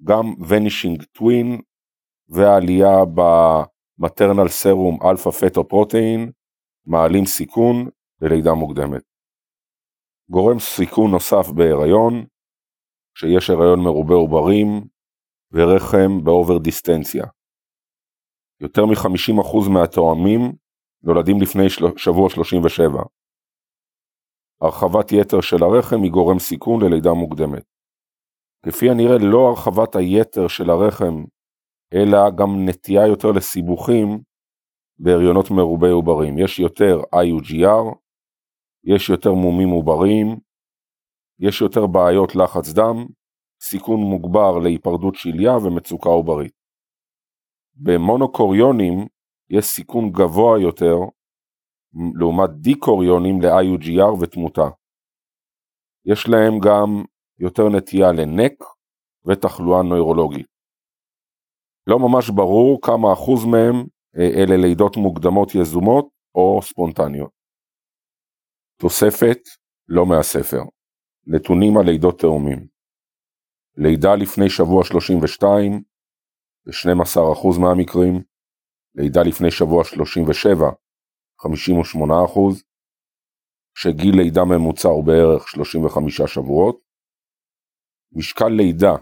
גם 0.02 0.24
vanishing 0.40 1.02
twin 1.18 1.62
והעלייה 2.28 2.96
ב 3.14 4.48
maternal 4.48 4.98
serum 5.02 5.30
alpha 5.30 5.68
fetoprotein 5.68 6.30
מעלים 6.86 7.24
סיכון 7.24 7.88
ללידה 8.20 8.54
מוקדמת. 8.54 9.02
גורם 10.30 10.58
סיכון 10.58 11.10
נוסף 11.10 11.50
בהיריון, 11.54 12.26
שיש 13.18 13.50
הריון 13.50 13.80
מרובה 13.80 14.14
עוברים 14.14 14.68
ורחם 15.52 16.24
ב 16.24 16.58
overdistension. 16.58 17.24
יותר 18.60 18.86
מ-50% 18.86 19.70
מהתואמים 19.70 20.52
נולדים 21.02 21.36
לפני 21.42 21.66
שבוע 21.96 22.30
37. 22.30 23.02
הרחבת 24.60 25.12
יתר 25.12 25.40
של 25.40 25.62
הרחם 25.62 26.02
היא 26.02 26.10
גורם 26.10 26.38
סיכון 26.38 26.84
ללידה 26.84 27.12
מוקדמת. 27.12 27.64
כפי 28.66 28.90
הנראה 28.90 29.18
לא 29.18 29.48
הרחבת 29.48 29.96
היתר 29.96 30.48
של 30.48 30.70
הרחם, 30.70 31.24
אלא 31.94 32.30
גם 32.38 32.68
נטייה 32.68 33.06
יותר 33.06 33.28
לסיבוכים, 33.36 34.22
בהריונות 34.98 35.50
מרובי 35.50 35.90
עוברים. 35.90 36.38
יש 36.38 36.58
יותר 36.58 37.00
IUGR, 37.14 37.94
יש 38.84 39.10
יותר 39.10 39.32
מומים 39.32 39.68
עובריים, 39.68 40.26
יש 41.38 41.60
יותר 41.60 41.86
בעיות 41.86 42.36
לחץ 42.36 42.72
דם, 42.72 43.06
סיכון 43.62 44.00
מוגבר 44.00 44.58
להיפרדות 44.58 45.14
שליה 45.14 45.56
ומצוקה 45.56 46.08
עוברית. 46.08 46.59
במונוקוריונים 47.82 49.06
יש 49.50 49.64
סיכון 49.64 50.10
גבוה 50.12 50.60
יותר 50.60 50.96
לעומת 52.20 52.50
דיקוריונים 52.50 53.42
ל-IUGR 53.42 54.22
ותמותה. 54.22 54.68
יש 56.04 56.28
להם 56.28 56.58
גם 56.58 57.04
יותר 57.38 57.68
נטייה 57.68 58.12
לנק 58.12 58.64
ותחלואה 59.26 59.82
נוירולוגית. 59.82 60.46
לא 61.86 61.98
ממש 61.98 62.30
ברור 62.30 62.78
כמה 62.82 63.12
אחוז 63.12 63.44
מהם 63.44 63.86
אה, 64.16 64.42
אלה 64.42 64.56
לידות 64.56 64.96
מוקדמות 64.96 65.54
יזומות 65.54 66.08
או 66.34 66.60
ספונטניות. 66.62 67.30
תוספת 68.80 69.38
לא 69.88 70.06
מהספר 70.06 70.62
נתונים 71.26 71.76
על 71.76 71.86
לידות 71.86 72.18
תאומים 72.18 72.66
לידה 73.76 74.14
לפני 74.14 74.50
שבוע 74.50 74.84
32 74.84 75.82
ב-12% 76.70 77.60
מהמקרים, 77.60 78.22
לידה 78.94 79.22
לפני 79.22 79.50
שבוע 79.50 79.84
37 79.84 80.70
58%, 81.42 81.48
שגיל 83.74 84.16
לידה 84.16 84.44
ממוצע 84.44 84.88
הוא 84.88 85.04
בערך 85.04 85.48
35 85.48 86.20
שבועות, 86.22 86.80
משקל 88.12 88.48
לידה 88.48 88.94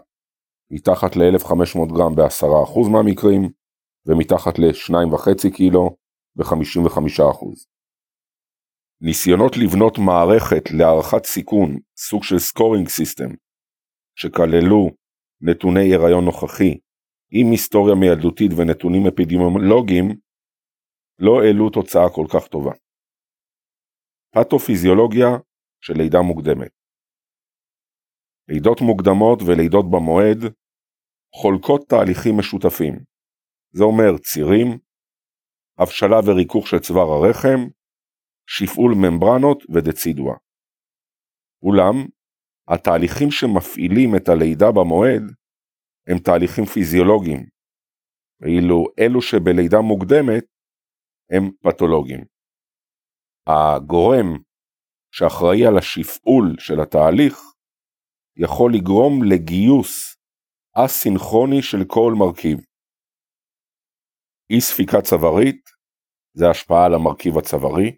מתחת 0.70 1.16
ל-1500 1.16 1.96
גרם 1.96 2.14
ב-10% 2.16 2.88
מהמקרים, 2.92 3.42
ומתחת 4.06 4.58
ל-2.5 4.58 5.56
קילו 5.56 5.96
ב-55%. 6.36 7.46
ניסיונות 9.00 9.56
לבנות 9.56 9.98
מערכת 9.98 10.70
להערכת 10.78 11.24
סיכון, 11.24 11.78
סוג 11.96 12.24
של 12.24 12.38
scoring 12.38 12.88
system, 12.88 13.30
שכללו 14.14 14.90
נתוני 15.40 15.94
הריון 15.94 16.24
נוכחי 16.24 16.78
עם 17.30 17.46
היסטוריה 17.50 17.94
מילדותית 17.94 18.50
ונתונים 18.56 19.02
אפידמיולוגיים, 19.06 20.06
לא 21.18 21.42
העלו 21.42 21.70
תוצאה 21.70 22.08
כל 22.14 22.26
כך 22.32 22.48
טובה. 22.48 22.72
פתופיזיולוגיה 24.34 25.28
של 25.80 25.94
לידה 25.96 26.18
מוקדמת 26.22 26.78
לידות 28.48 28.80
מוקדמות 28.80 29.38
ולידות 29.46 29.86
במועד 29.90 30.40
חולקות 31.34 31.88
תהליכים 31.88 32.38
משותפים. 32.38 32.94
זה 33.72 33.84
אומר 33.84 34.18
צירים, 34.18 34.78
הבשלה 35.78 36.18
וריכוך 36.26 36.68
של 36.68 36.78
צוואר 36.78 37.08
הרחם, 37.08 37.60
שפעול 38.46 38.94
ממברנות 38.94 39.62
ודצידואה. 39.74 40.36
אולם, 41.62 41.94
התהליכים 42.68 43.30
שמפעילים 43.30 44.16
את 44.16 44.28
הלידה 44.28 44.72
במועד 44.72 45.22
הם 46.08 46.18
תהליכים 46.18 46.64
פיזיולוגיים, 46.64 47.48
ואילו 48.40 48.84
אלו 48.98 49.22
שבלידה 49.22 49.80
מוקדמת 49.80 50.44
הם 51.30 51.44
פתולוגיים. 51.62 52.24
הגורם 53.46 54.28
שאחראי 55.14 55.66
על 55.66 55.78
השפעול 55.78 56.46
של 56.58 56.80
התהליך 56.82 57.36
יכול 58.36 58.72
לגרום 58.74 59.14
לגיוס 59.30 60.16
אסינכרוני 60.76 61.62
של 61.62 61.78
כל 61.86 62.12
מרכיב. 62.18 62.58
אי 64.50 64.60
ספיקה 64.60 64.98
צווארית 65.02 65.62
זה 66.32 66.44
השפעה 66.50 66.86
על 66.86 66.94
המרכיב 66.94 67.38
הצווארי, 67.38 67.96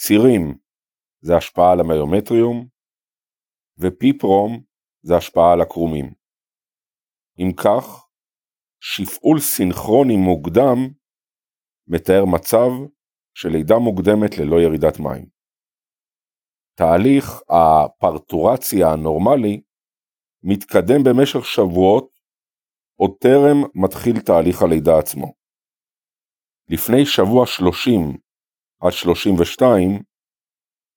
צירים 0.00 0.58
זה 1.20 1.36
השפעה 1.36 1.72
על 1.72 1.80
המיומטריום, 1.80 2.68
ופיפרום 3.78 4.64
זה 5.02 5.16
השפעה 5.16 5.52
על 5.52 5.60
הקרומים. 5.60 6.19
אם 7.40 7.52
כך, 7.52 8.06
שפעול 8.80 9.40
סינכרוני 9.40 10.16
מוקדם 10.16 10.78
מתאר 11.86 12.24
מצב 12.24 12.70
של 13.34 13.48
לידה 13.48 13.74
מוקדמת 13.78 14.38
ללא 14.38 14.56
ירידת 14.60 14.98
מים. 14.98 15.26
תהליך 16.74 17.24
הפרטורציה 17.48 18.86
הנורמלי 18.92 19.62
מתקדם 20.42 21.02
במשך 21.04 21.44
שבועות 21.44 22.10
עוד 23.00 23.10
טרם 23.20 23.58
מתחיל 23.74 24.20
תהליך 24.20 24.62
הלידה 24.62 24.98
עצמו. 24.98 25.34
לפני 26.68 27.06
שבוע 27.06 27.46
30 27.46 28.16
עד 28.80 28.92
32 28.92 30.02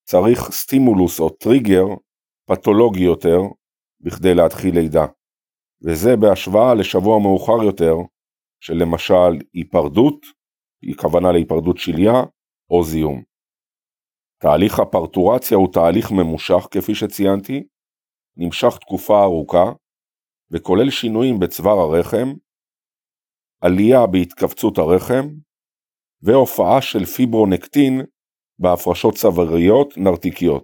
צריך 0.04 0.40
סטימולוס 0.52 1.20
או 1.20 1.30
טריגר 1.30 1.86
פתולוגי 2.48 3.04
יותר 3.04 3.40
בכדי 4.00 4.34
להתחיל 4.36 4.76
לידה, 4.76 5.06
וזה 5.86 6.10
בהשוואה 6.22 6.74
לשבוע 6.80 7.20
מאוחר 7.20 7.64
יותר 7.64 7.96
של 8.60 8.74
למשל 8.74 9.46
היפרדות, 9.54 10.26
היא 10.82 10.96
כוונה 10.98 11.32
להיפרדות 11.32 11.78
שליה 11.78 12.14
או 12.70 12.84
זיהום. 12.84 13.24
תהליך 14.42 14.80
הפרטורציה 14.80 15.58
הוא 15.58 15.74
תהליך 15.74 16.12
ממושך 16.12 16.68
כפי 16.72 16.96
שציינתי, 16.96 17.64
נמשך 18.38 18.78
תקופה 18.82 19.24
ארוכה 19.24 19.66
וכולל 20.52 20.90
שינויים 20.90 21.40
בצוואר 21.40 21.80
הרחם, 21.80 22.28
עלייה 23.62 24.08
בהתכווצות 24.12 24.78
הרחם 24.78 25.26
והופעה 26.22 26.82
של 26.82 27.06
פיברונקטין 27.06 28.02
בהפרשות 28.60 29.14
צוואריות 29.16 29.98
נרתיקיות. 29.98 30.64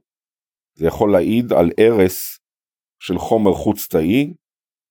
זה 0.78 0.88
יכול 0.88 1.12
להעיד 1.12 1.54
על 1.54 1.70
הרס 1.78 2.40
של 3.02 3.18
חומר 3.18 3.54
חוץ 3.54 3.88
תאי 3.88 4.34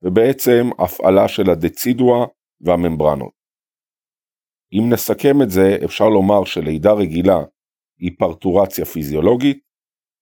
ובעצם 0.03 0.82
הפעלה 0.84 1.28
של 1.28 1.51
הדצידואה 1.51 2.26
והממברנות. 2.61 3.32
אם 4.72 4.92
נסכם 4.92 5.42
את 5.42 5.51
זה 5.51 5.76
אפשר 5.84 6.09
לומר 6.09 6.44
שלידה 6.44 6.92
רגילה 6.92 7.38
היא 7.99 8.11
פרטורציה 8.18 8.84
פיזיולוגית, 8.84 9.59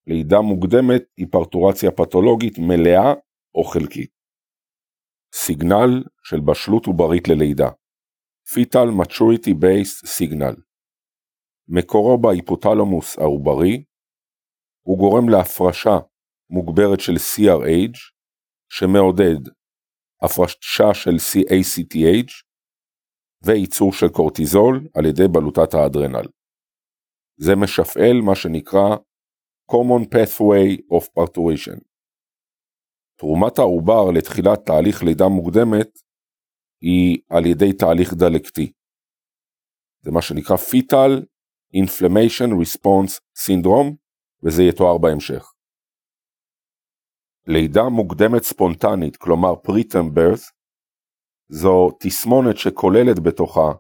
לידה 0.06 0.40
מוקדמת 0.40 1.02
היא 1.16 1.26
פרטורציה 1.30 1.90
פתולוגית 1.90 2.58
מלאה 2.58 3.14
או 3.54 3.64
חלקית. 3.64 4.10
סיגנל 5.34 6.04
של 6.22 6.40
בשלות 6.40 6.86
עוברית 6.86 7.28
ללידה 7.28 7.68
fetal 8.52 8.88
maturity 9.00 9.50
based 9.50 10.06
signal 10.18 10.60
מקורו 11.68 12.18
בהיפותלמוס 12.18 13.18
העוברי, 13.18 13.84
הוא 14.86 14.98
גורם 14.98 15.28
להפרשה 15.28 15.98
מוגברת 16.50 17.00
של 17.00 17.12
CRH, 17.12 17.98
שמעודד 18.72 19.50
הפרשה 20.22 20.94
של 20.94 21.16
CACTH 21.16 22.32
וייצור 23.42 23.92
של 23.92 24.08
קורטיזול 24.08 24.88
על 24.94 25.06
ידי 25.06 25.28
בלוטת 25.32 25.74
האדרנל. 25.74 26.26
זה 27.36 27.52
משפעל 27.56 28.20
מה 28.24 28.34
שנקרא 28.34 28.96
common 29.72 30.04
pathway 30.14 30.96
of 30.96 31.04
parturition. 31.18 31.80
תרומת 33.18 33.58
העובר 33.58 34.10
לתחילת 34.18 34.66
תהליך 34.66 35.02
לידה 35.02 35.28
מוקדמת 35.28 35.90
היא 36.80 37.18
על 37.30 37.46
ידי 37.46 37.72
תהליך 37.72 38.14
דלקתי. 38.14 38.72
זה 40.00 40.10
מה 40.10 40.22
שנקרא 40.22 40.56
fetal 40.56 41.12
inflammation 41.76 42.50
response 42.62 43.12
syndrome 43.46 43.94
וזה 44.42 44.62
יתואר 44.62 44.98
בהמשך. 44.98 45.55
לידה 47.46 47.82
מוקדמת 47.88 48.42
ספונטנית, 48.42 49.16
כלומר 49.16 49.52
preterm 49.52 50.18
birth, 50.18 50.44
זו 51.48 51.90
תסמונת 52.00 52.56
שכוללת 52.56 53.18
בתוכה 53.22 53.72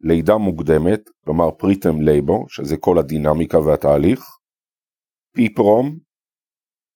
לידה 0.00 0.36
מוקדמת, 0.36 1.00
כלומר 1.24 1.48
preterm 1.48 1.98
labor, 2.08 2.44
שזה 2.48 2.76
כל 2.76 2.98
הדינמיקה 2.98 3.58
והתהליך, 3.58 4.20
פיפרום, 5.36 5.98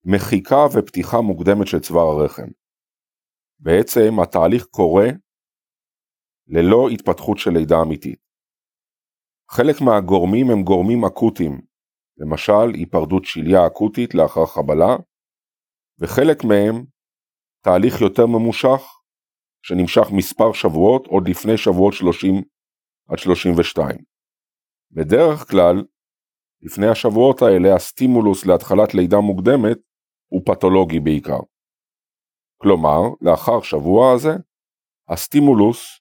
מחיקה 0.05 0.67
ופתיחה 0.75 1.21
מוקדמת 1.21 1.67
של 1.67 1.81
צוואר 1.81 2.07
הרחם. 2.07 2.49
בעצם 3.59 4.21
התהליך 4.23 4.65
קורה 4.65 5.07
ללא 6.47 6.89
התפתחות 6.93 7.39
של 7.39 7.51
לידה 7.51 7.77
אמיתית. 7.83 8.19
חלק 9.51 9.77
מהגורמים 9.81 10.51
הם 10.51 10.63
גורמים 10.63 11.05
אקוטיים, 11.05 11.61
למשל 12.19 12.69
היפרדות 12.75 13.25
שליה 13.25 13.67
אקוטית 13.67 14.15
לאחר 14.15 14.47
חבלה, 14.47 14.97
וחלק 16.01 16.45
מהם 16.45 16.85
תהליך 17.65 18.01
יותר 18.01 18.27
ממושך 18.27 18.83
שנמשך 19.63 20.07
מספר 20.17 20.53
שבועות 20.53 21.07
עוד 21.07 21.29
לפני 21.29 21.59
שבועות 21.59 21.95
30 21.95 22.35
עד 23.09 23.19
32. 23.19 23.97
בדרך 24.91 25.51
כלל, 25.51 25.85
לפני 26.63 26.87
השבועות 26.87 27.43
האלה 27.43 27.75
הסטימולוס 27.75 28.47
להתחלת 28.47 28.95
לידה 28.95 29.17
מוקדמת 29.21 29.79
הוא 30.27 30.43
פתולוגי 30.47 31.01
בעיקר. 31.01 31.41
כלומר, 32.57 33.01
לאחר 33.21 33.63
שבוע 33.63 34.13
הזה, 34.15 34.33
הסטימולוס 35.09 36.01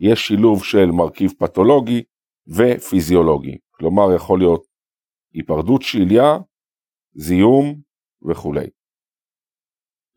יש 0.00 0.20
שילוב 0.20 0.64
של 0.64 0.86
מרכיב 0.86 1.30
פתולוגי 1.38 2.02
ופיזיולוגי, 2.46 3.58
כלומר 3.70 4.14
יכול 4.16 4.38
להיות 4.38 4.66
היפרדות 5.32 5.82
שליה, 5.82 6.38
זיהום 7.14 7.80
וכולי. 8.30 8.66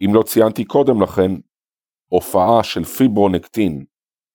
אם 0.01 0.15
לא 0.15 0.23
ציינתי 0.23 0.65
קודם 0.65 1.01
לכן, 1.01 1.31
הופעה 2.11 2.63
של 2.63 2.83
פיברונקטין 2.83 3.85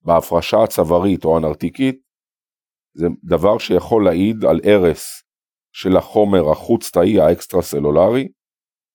בהפרשה 0.02 0.56
הצווארית 0.64 1.24
או 1.24 1.36
הנרתיקית 1.36 2.02
זה 2.94 3.06
דבר 3.24 3.58
שיכול 3.58 4.04
להעיד 4.04 4.44
על 4.44 4.60
הרס 4.64 5.22
של 5.72 5.96
החומר 5.96 6.50
החוץ 6.52 6.90
תאי 6.90 7.20
האקסטרה 7.20 7.62
סלולרי, 7.62 8.28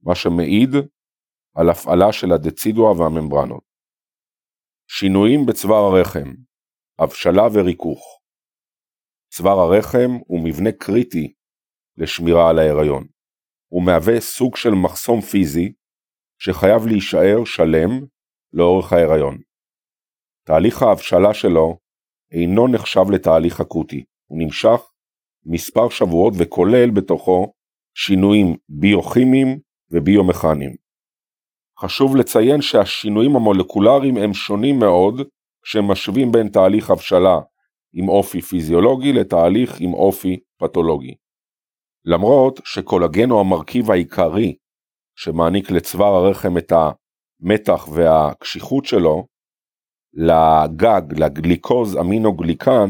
מה 0.02 0.16
שמעיד 0.16 0.70
על 1.56 1.70
הפעלה 1.70 2.14
של 2.14 2.32
הדצידואה 2.32 2.92
והממברנות. 2.92 3.64
שינויים 4.88 5.46
בצוואר 5.48 5.96
הרחם, 5.96 6.34
הבשלה 7.00 7.44
וריכוך. 7.54 8.20
צוואר 9.34 9.60
הרחם 9.60 10.12
הוא 10.28 10.40
מבנה 10.46 10.72
קריטי 10.72 11.34
לשמירה 11.98 12.50
על 12.50 12.60
ההיריון. 12.60 13.08
הוא 13.68 13.84
מהווה 13.86 14.20
סוג 14.20 14.56
של 14.56 14.70
מחסום 14.84 15.22
פיזי 15.22 15.74
שחייב 16.46 16.88
להישאר 16.88 17.46
שלם 17.46 18.06
לאורך 18.54 18.94
ההיריון. 18.94 19.38
תהליך 20.46 20.82
ההבשלה 20.82 21.34
שלו 21.34 21.78
אינו 22.32 22.68
נחשב 22.68 23.12
לתהליך 23.14 23.62
אקוטי, 23.62 24.04
הוא 24.26 24.40
נמשך 24.40 24.82
מספר 25.46 25.90
שבועות 25.90 26.34
וכולל 26.38 26.90
בתוכו 26.92 27.54
שינויים 27.96 28.56
ביוכימיים 28.70 29.60
וביומכניים. 29.92 30.76
חשוב 31.80 32.16
לציין 32.16 32.62
שהשינויים 32.62 33.36
המולקולריים 33.36 34.18
הם 34.18 34.34
שונים 34.34 34.80
מאוד 34.80 35.22
כשמשווים 35.64 36.32
בין 36.32 36.50
תהליך 36.50 36.90
הבשלה 36.90 37.40
עם 37.94 38.10
אופי 38.10 38.42
פיזיולוגי 38.42 39.14
לתהליך 39.14 39.80
עם 39.80 39.94
אופי 39.94 40.40
פתולוגי. 40.60 41.16
למרות 42.06 42.60
שקולגן 42.66 43.30
הוא 43.30 43.40
המרכיב 43.40 43.92
העיקרי 43.92 44.56
שמעניק 45.16 45.72
לצוואר 45.72 46.26
הרחם 46.26 46.58
את 46.58 46.72
המתח 46.72 47.88
והקשיחות 47.96 48.86
שלו, 48.86 49.28
לגג, 50.14 51.20
לגליקוז 51.20 51.98
אמינוגליקן, 51.98 52.90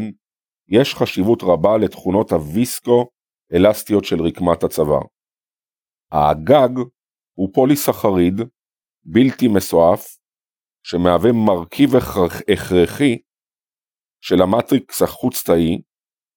יש 0.67 0.95
חשיבות 0.95 1.39
רבה 1.43 1.77
לתכונות 1.77 2.31
הוויסקו-אלסטיות 2.31 4.03
של 4.03 4.21
רקמת 4.21 4.63
הצוואר. 4.63 5.01
הגג 6.11 6.77
הוא 7.37 7.49
פוליסחריד 7.53 8.33
בלתי 9.05 9.47
מסועף, 9.47 10.17
שמהווה 10.85 11.31
מרכיב 11.31 11.89
הכרחי 12.53 13.17
של 14.21 14.41
המטריקס 14.41 15.01
החוץ-תאי, 15.01 15.81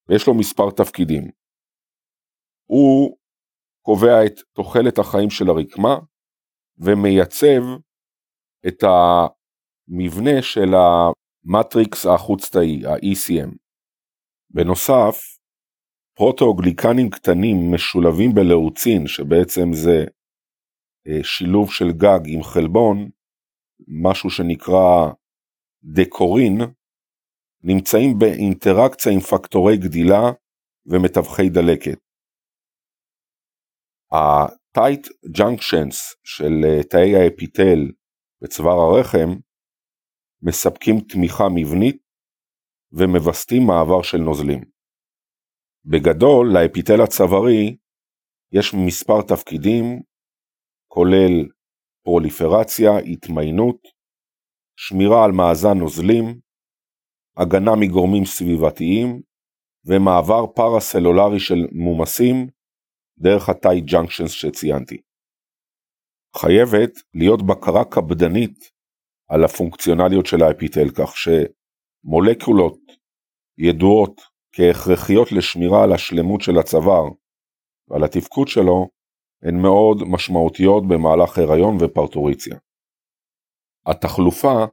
ויש 0.09 0.27
לו 0.27 0.35
מספר 0.35 0.71
תפקידים. 0.71 1.31
הוא 2.71 3.17
קובע 3.87 4.27
את 4.27 4.41
תוחלת 4.53 4.99
החיים 4.99 5.31
של 5.31 5.49
הרקמה, 5.49 5.99
ומייצב 6.79 7.63
את 8.69 8.83
המבנה 8.83 10.43
של 10.43 10.69
המטריקס 10.75 12.07
החוץ-תאי, 12.07 12.87
ה-ECM. 12.87 13.51
בנוסף, 14.51 15.39
פרוטואוגליקנים 16.17 17.11
קטנים 17.11 17.57
משולבים 17.75 18.31
בלאוצין, 18.35 19.07
שבעצם 19.07 19.73
זה 19.73 20.05
אה, 21.07 21.25
שילוב 21.25 21.73
של 21.73 21.93
גג 21.93 22.21
עם 22.27 22.43
חלבון, 22.43 23.11
משהו 24.03 24.31
שנקרא 24.31 25.13
דקורין, 25.83 26.61
נמצאים 27.63 28.19
באינטראקציה 28.19 29.13
עם 29.13 29.21
פקטורי 29.21 29.77
גדילה 29.77 30.23
ומתווכי 30.87 31.49
דלקת. 31.49 32.06
ה-tight 34.13 35.07
junctions 35.37 35.97
של 36.25 36.53
אה, 36.65 36.83
תאי 36.83 37.17
האפיטל 37.17 37.93
בצוואר 38.43 38.79
הרחם 38.81 39.29
מספקים 40.43 41.01
תמיכה 41.01 41.45
מבנית 41.55 41.97
ומווסתים 42.93 43.63
מעבר 43.67 44.03
של 44.03 44.19
נוזלים. 44.19 44.61
בגדול, 45.85 46.53
לאפיטל 46.55 47.01
הצווארי 47.05 47.77
יש 48.53 48.75
מספר 48.87 49.23
תפקידים, 49.23 50.03
כולל 50.89 51.49
פרוליפרציה, 52.05 52.99
התמיינות, 52.99 53.81
שמירה 54.77 55.25
על 55.25 55.33
מאזן 55.33 55.79
נוזלים, 55.79 56.41
הגנה 57.37 57.71
מגורמים 57.81 58.25
סביבתיים 58.25 59.23
ומעבר 59.87 60.47
פרסלולרי 60.55 61.41
של 61.41 61.67
מומסים 61.73 62.47
דרך 63.19 63.49
ה-tight 63.49 63.91
junctions 63.91 64.29
שציינתי. 64.29 64.97
חייבת 66.37 66.93
להיות 67.15 67.47
בקרה 67.47 67.85
קפדנית 67.85 68.71
על 69.29 69.45
הפונקציונליות 69.45 70.27
של 70.27 70.43
האפיתל 70.43 70.91
כך 70.99 71.15
שמולקולות 71.17 72.79
ידועות 73.59 74.21
כהכרחיות 74.53 75.33
לשמירה 75.33 75.85
על 75.85 75.93
השלמות 75.93 76.41
של 76.41 76.59
הצוואר 76.59 77.05
ועל 77.89 78.05
התפקוד 78.05 78.49
שלו 78.49 78.89
הן 79.43 79.63
מאוד 79.63 79.99
משמעותיות 80.13 80.83
במהלך 80.89 81.39
הריון 81.39 81.77
ופרטוריציה. 81.81 82.57
התחלופה 83.87 84.65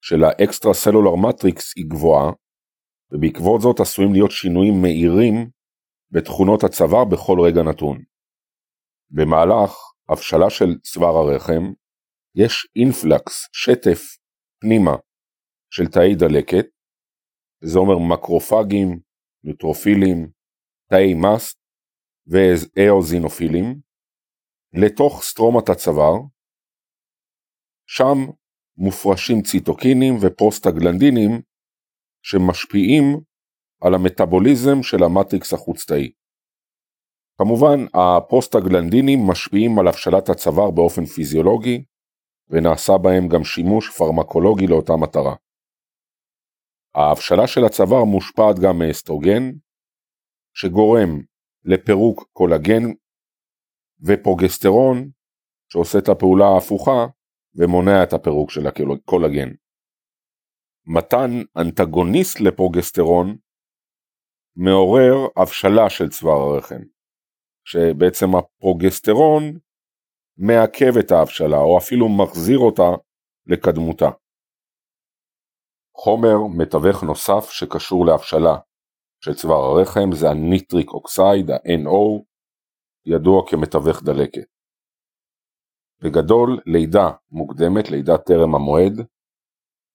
של 0.00 0.24
ה 0.24 0.74
extracellular 0.74 1.14
matrix 1.28 1.72
היא 1.76 1.84
גבוהה, 1.88 2.32
ובעקבות 3.12 3.60
זאת 3.60 3.80
עשויים 3.80 4.12
להיות 4.12 4.30
שינויים 4.30 4.74
מהירים 4.82 5.50
בתכונות 6.14 6.64
הצוואר 6.64 7.04
בכל 7.04 7.36
רגע 7.46 7.62
נתון. 7.70 8.04
במהלך 9.10 9.70
הבשלה 10.08 10.50
של 10.50 10.80
צוואר 10.82 11.16
הרחם, 11.16 11.62
יש 12.34 12.68
אינפלקס, 12.76 13.48
שטף, 13.52 14.00
פנימה, 14.60 14.96
של 15.70 15.86
תאי 15.86 16.14
דלקת, 16.14 16.66
זה 17.64 17.78
אומר 17.78 17.98
מקרופגים, 18.14 19.00
נוטרופילים, 19.44 20.30
תאי 20.90 21.14
מסט 21.14 21.58
ואיוזינופילים, 22.26 23.80
לתוך 24.82 25.22
סטרומת 25.22 25.68
הצוואר, 25.68 26.16
שם 27.86 28.18
מופרשים 28.76 29.42
ציטוקינים 29.42 30.14
ופרוסטגלנדינים 30.22 31.30
שמשפיעים 32.22 33.04
על 33.86 33.94
המטאבוליזם 33.94 34.82
של 34.82 35.02
ה 35.04 35.11
matrix 35.11 35.52
החוץ-תאי. 35.52 36.12
כמובן, 37.38 37.78
הפרוסטגלנדינים 37.94 39.18
משפיעים 39.30 39.78
על 39.78 39.88
הבשלת 39.88 40.28
הצוואר 40.28 40.70
באופן 40.70 41.04
פיזיולוגי, 41.04 41.84
ונעשה 42.48 42.92
בהם 43.02 43.28
גם 43.28 43.44
שימוש 43.44 43.98
פרמקולוגי 43.98 44.66
לאותה 44.66 44.92
מטרה. 44.96 45.34
ההבשלה 46.94 47.46
של 47.46 47.64
הצוואר 47.64 48.04
מושפעת 48.04 48.56
גם 48.58 48.78
מאסטרוגן, 48.78 49.42
שגורם 50.54 51.10
לפירוק 51.64 52.28
קולגן 52.32 52.82
ופרוגסטרון, 54.06 55.10
שעושה 55.72 55.98
את 55.98 56.08
הפעולה 56.08 56.46
ההפוכה 56.46 57.06
ומונע 57.54 58.02
את 58.02 58.12
הפירוק 58.12 58.50
של 58.50 58.66
הקולגן. 58.66 59.48
מתן 60.86 61.30
אנטגוניסט 61.56 62.40
לפרוגסטרון 62.40 63.36
מעורר 64.56 65.16
הבשלה 65.36 65.90
של 65.90 66.08
צוואר 66.08 66.40
הרחם, 66.40 66.82
שבעצם 67.64 68.26
הפרוגסטרון 68.38 69.42
מעכב 70.36 70.98
את 71.00 71.10
ההבשלה 71.12 71.58
או 71.58 71.78
אפילו 71.78 72.08
מחזיר 72.08 72.58
אותה 72.58 73.02
לקדמותה. 73.46 74.10
חומר 75.96 76.36
מתווך 76.58 77.02
נוסף 77.02 77.50
שקשור 77.50 78.06
להבשלה 78.06 78.56
של 79.24 79.34
צוואר 79.34 79.64
הרחם 79.64 80.08
זה 80.12 80.30
ה 80.30 80.38
nitric 80.38 80.88
oxide, 80.88 81.50
ה-NO, 81.50 82.22
ידוע 83.06 83.42
כמתווך 83.50 84.02
דלקת. 84.02 84.48
בגדול, 86.02 86.60
לידה 86.66 87.10
מוקדמת, 87.30 87.90
לידה 87.90 88.18
טרם 88.18 88.54
המועד, 88.54 89.06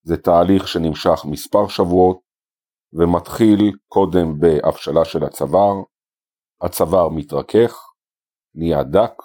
זה 0.04 0.18
תהליך 0.18 0.68
שנמשך 0.68 1.26
מספר 1.32 1.68
שבועות 1.68 2.29
ומתחיל 2.94 3.78
קודם 3.88 4.40
בהבשלה 4.40 5.06
של 5.06 5.24
הצוואר, 5.24 5.76
הצוואר 6.62 7.10
מתרכך, 7.10 7.74
נהיה 8.56 8.84
דק, 8.84 9.16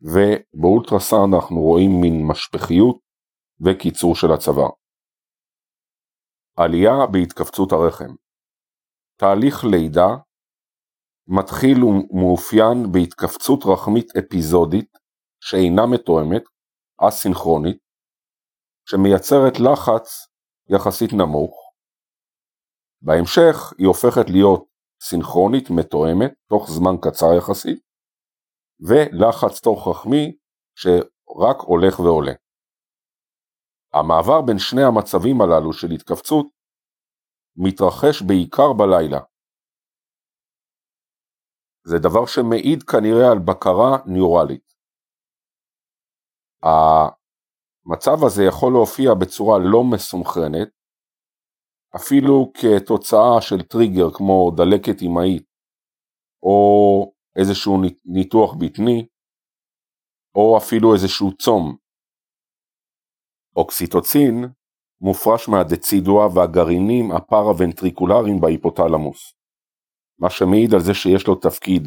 ובאולטרסאונד 0.00 1.34
אנחנו 1.34 1.60
רואים 1.60 1.90
מין 2.00 2.26
משפחיות 2.26 2.98
וקיצור 3.60 4.14
של 4.14 4.32
הצוואר. 4.32 4.70
עלייה 6.56 7.06
בהתכווצות 7.12 7.72
הרחם 7.72 8.14
תהליך 9.16 9.64
לידה 9.64 10.08
מתחיל 11.28 11.84
ומאופיין 11.84 12.92
בהתכווצות 12.92 13.60
רחמית 13.66 14.16
אפיזודית 14.16 14.98
שאינה 15.40 15.82
מתואמת, 15.86 16.42
אסינכרונית, 16.98 17.78
שמייצרת 18.88 19.60
לחץ 19.60 20.28
יחסית 20.68 21.12
נמוך, 21.12 21.65
בהמשך 23.02 23.72
היא 23.78 23.86
הופכת 23.86 24.30
להיות 24.30 24.64
סינכרונית 25.02 25.70
מתואמת 25.70 26.32
תוך 26.48 26.70
זמן 26.70 26.96
קצר 27.02 27.26
יחסית, 27.38 27.80
ולחץ 28.88 29.60
תוך 29.60 29.88
רחמי 29.88 30.36
שרק 30.74 31.58
הולך 31.60 32.00
ועולה. 32.00 32.32
המעבר 33.92 34.42
בין 34.46 34.58
שני 34.58 34.82
המצבים 34.82 35.40
הללו 35.40 35.72
של 35.72 35.90
התכווצות 35.94 36.46
מתרחש 37.56 38.22
בעיקר 38.22 38.72
בלילה. 38.78 39.20
זה 41.84 41.98
דבר 41.98 42.26
שמעיד 42.26 42.82
כנראה 42.82 43.32
על 43.32 43.38
בקרה 43.38 43.98
ניורלית. 44.06 44.66
המצב 46.62 48.24
הזה 48.26 48.42
יכול 48.48 48.72
להופיע 48.72 49.10
בצורה 49.20 49.58
לא 49.58 49.80
מסונכרנת, 49.92 50.68
אפילו 51.96 52.52
כתוצאה 52.54 53.40
של 53.40 53.62
טריגר 53.62 54.10
כמו 54.14 54.50
דלקת 54.56 55.02
אמהית, 55.02 55.44
או 56.42 57.12
איזשהו 57.36 57.80
ניתוח 58.04 58.54
בטני, 58.54 59.06
או 60.34 60.58
אפילו 60.58 60.94
איזשהו 60.94 61.36
צום. 61.36 61.76
אוקסיטוצין 63.56 64.44
מופרש 65.00 65.48
מהדצידואה 65.48 66.26
והגרעינים 66.34 67.12
הפארה-ונטריקולריים 67.12 68.40
בהיפותלמוס, 68.40 69.34
מה 70.18 70.30
שמעיד 70.30 70.74
על 70.74 70.80
זה 70.80 70.94
שיש 70.94 71.26
לו 71.26 71.34
תפקיד 71.34 71.82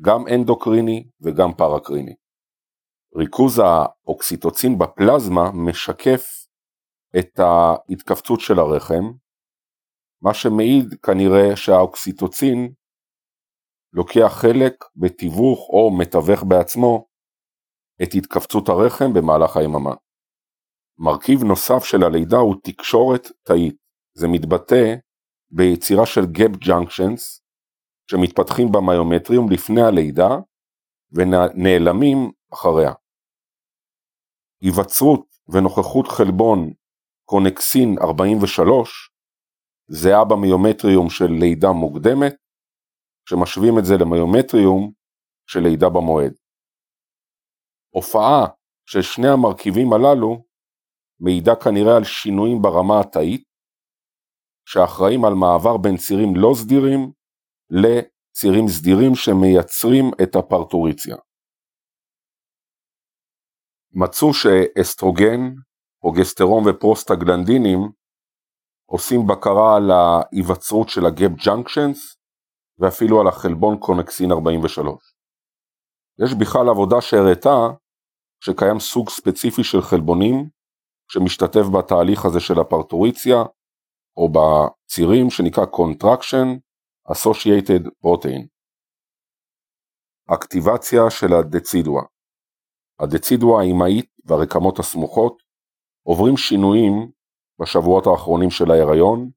גם 0.00 0.20
אנדוקריני 0.34 1.08
וגם 1.20 1.52
פארקריני. 1.58 2.14
ריכוז 3.16 3.58
האוקסיטוצין 3.58 4.78
בפלזמה 4.78 5.50
משקף 5.54 6.46
את 7.18 7.38
ההתכווצות 7.38 8.40
של 8.40 8.58
הרחם, 8.58 9.04
מה 10.26 10.34
שמעיד 10.34 10.94
כנראה 11.02 11.56
שהאוקסיטוצין 11.56 12.72
לוקח 13.92 14.32
חלק 14.42 14.84
בתיווך 14.96 15.68
או 15.68 15.98
מתווך 15.98 16.44
בעצמו 16.48 17.06
את 18.02 18.08
התכווצות 18.14 18.68
הרחם 18.68 19.12
במהלך 19.14 19.56
היממה. 19.56 19.94
מרכיב 20.98 21.42
נוסף 21.44 21.84
של 21.84 22.04
הלידה 22.04 22.36
הוא 22.36 22.54
תקשורת 22.62 23.22
תאית. 23.42 23.76
זה 24.14 24.28
מתבטא 24.28 24.94
ביצירה 25.50 26.06
של 26.06 26.20
gap 26.20 26.54
junctions 26.64 27.22
שמתפתחים 28.10 28.66
במיומטריום 28.72 29.50
לפני 29.50 29.82
הלידה 29.82 30.28
ונעלמים 31.12 32.30
אחריה. 32.52 32.92
היווצרות 34.62 35.26
ונוכחות 35.48 36.08
חלבון 36.08 36.72
קונקסין 37.24 37.96
43 38.02 39.15
זהה 39.88 40.24
במיומטריום 40.24 41.10
של 41.10 41.30
לידה 41.40 41.72
מוקדמת, 41.72 42.34
כשמשווים 43.26 43.78
את 43.78 43.84
זה 43.84 43.94
למיומטריום 44.00 44.92
של 45.46 45.60
לידה 45.60 45.88
במועד. 45.88 46.34
הופעה 47.94 48.46
של 48.86 49.02
שני 49.02 49.28
המרכיבים 49.28 49.92
הללו 49.92 50.44
מעידה 51.20 51.52
כנראה 51.64 51.96
על 51.96 52.04
שינויים 52.04 52.62
ברמה 52.62 53.00
התאית, 53.00 53.44
שאחראים 54.68 55.24
על 55.24 55.34
מעבר 55.34 55.76
בין 55.76 55.96
צירים 55.96 56.36
לא 56.36 56.52
סדירים 56.54 57.12
לצירים 57.70 58.68
סדירים 58.68 59.14
שמייצרים 59.14 60.04
את 60.22 60.36
הפרטוריציה. 60.36 61.16
מצאו 63.92 64.34
שאסטרוגן, 64.34 65.40
פרוגסטרון 66.00 66.62
ופרוסטגלנדינים 66.68 67.78
עושים 68.86 69.26
בקרה 69.26 69.76
על 69.76 69.90
ההיווצרות 69.90 70.88
של 70.88 71.06
ה 71.06 71.12
gap 71.12 71.32
junctions 71.46 72.16
ואפילו 72.78 73.20
על 73.20 73.28
החלבון 73.28 73.78
connexin 73.78 74.32
43. 74.32 75.14
יש 76.24 76.34
בכלל 76.40 76.68
עבודה 76.68 77.00
שהראתה 77.00 77.56
שקיים 78.44 78.80
סוג 78.80 79.10
ספציפי 79.10 79.64
של 79.64 79.82
חלבונים 79.82 80.48
שמשתתף 81.12 81.66
בתהליך 81.78 82.24
הזה 82.24 82.40
של 82.40 82.60
הפרטוריציה 82.60 83.36
או 84.16 84.28
בצירים 84.28 85.30
שנקרא 85.30 85.64
Contraction 85.64 86.48
Associated 87.12 87.82
Protein. 88.04 88.46
אקטיבציה 90.34 91.10
של 91.10 91.32
הדצידואה 91.32 92.02
הדצידואה 93.00 93.60
האימהית 93.60 94.10
והרקמות 94.24 94.78
הסמוכות 94.78 95.42
עוברים 96.06 96.36
שינויים 96.36 97.10
בשבועות 97.60 98.06
האחרונים 98.06 98.50
של 98.50 98.70
ההיריון 98.70 99.30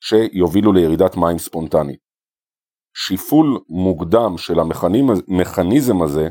שיובילו 0.00 0.72
לירידת 0.72 1.16
מים 1.16 1.38
ספונטנית. 1.38 2.00
שיפול 2.96 3.46
מוקדם 3.68 4.38
של 4.38 4.54
המכניזם 4.60 6.02
הזה 6.02 6.28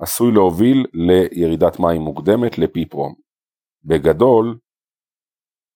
עשוי 0.00 0.32
להוביל 0.32 0.86
לירידת 0.92 1.80
מים 1.80 2.02
מוקדמת 2.02 2.58
לפיפרום. 2.58 3.14
בגדול, 3.84 4.58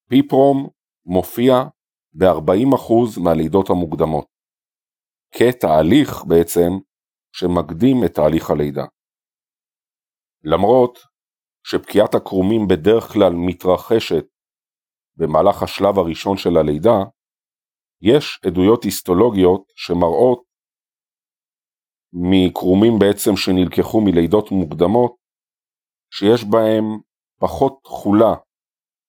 פיפרום 0.08 0.68
מופיע 1.06 1.54
ב-40% 2.12 3.20
מהלידות 3.24 3.70
המוקדמות, 3.70 4.26
כתהליך 5.34 6.24
בעצם 6.28 6.70
שמקדים 7.32 7.96
את 8.04 8.14
תהליך 8.14 8.50
הלידה. 8.50 8.84
למרות 10.44 10.98
שפקיעת 11.66 12.14
הקרומים 12.14 12.60
בדרך 12.68 13.04
כלל 13.12 13.32
מתרחשת 13.46 14.24
במהלך 15.18 15.62
השלב 15.62 15.98
הראשון 15.98 16.36
של 16.36 16.56
הלידה, 16.56 16.98
יש 18.02 18.40
עדויות 18.46 18.84
היסטולוגיות 18.84 19.62
שמראות 19.76 20.42
מקרומים 22.12 22.92
בעצם 22.98 23.36
שנלקחו 23.36 24.00
מלידות 24.00 24.50
מוקדמות, 24.50 25.16
שיש 26.10 26.44
בהם 26.44 26.84
פחות 27.40 27.80
תכולה 27.84 28.34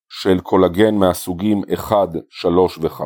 של 0.09 0.39
קולגן 0.43 0.95
מהסוגים 0.99 1.57
1, 1.73 1.95
3 2.29 2.77
ו-5, 2.77 3.03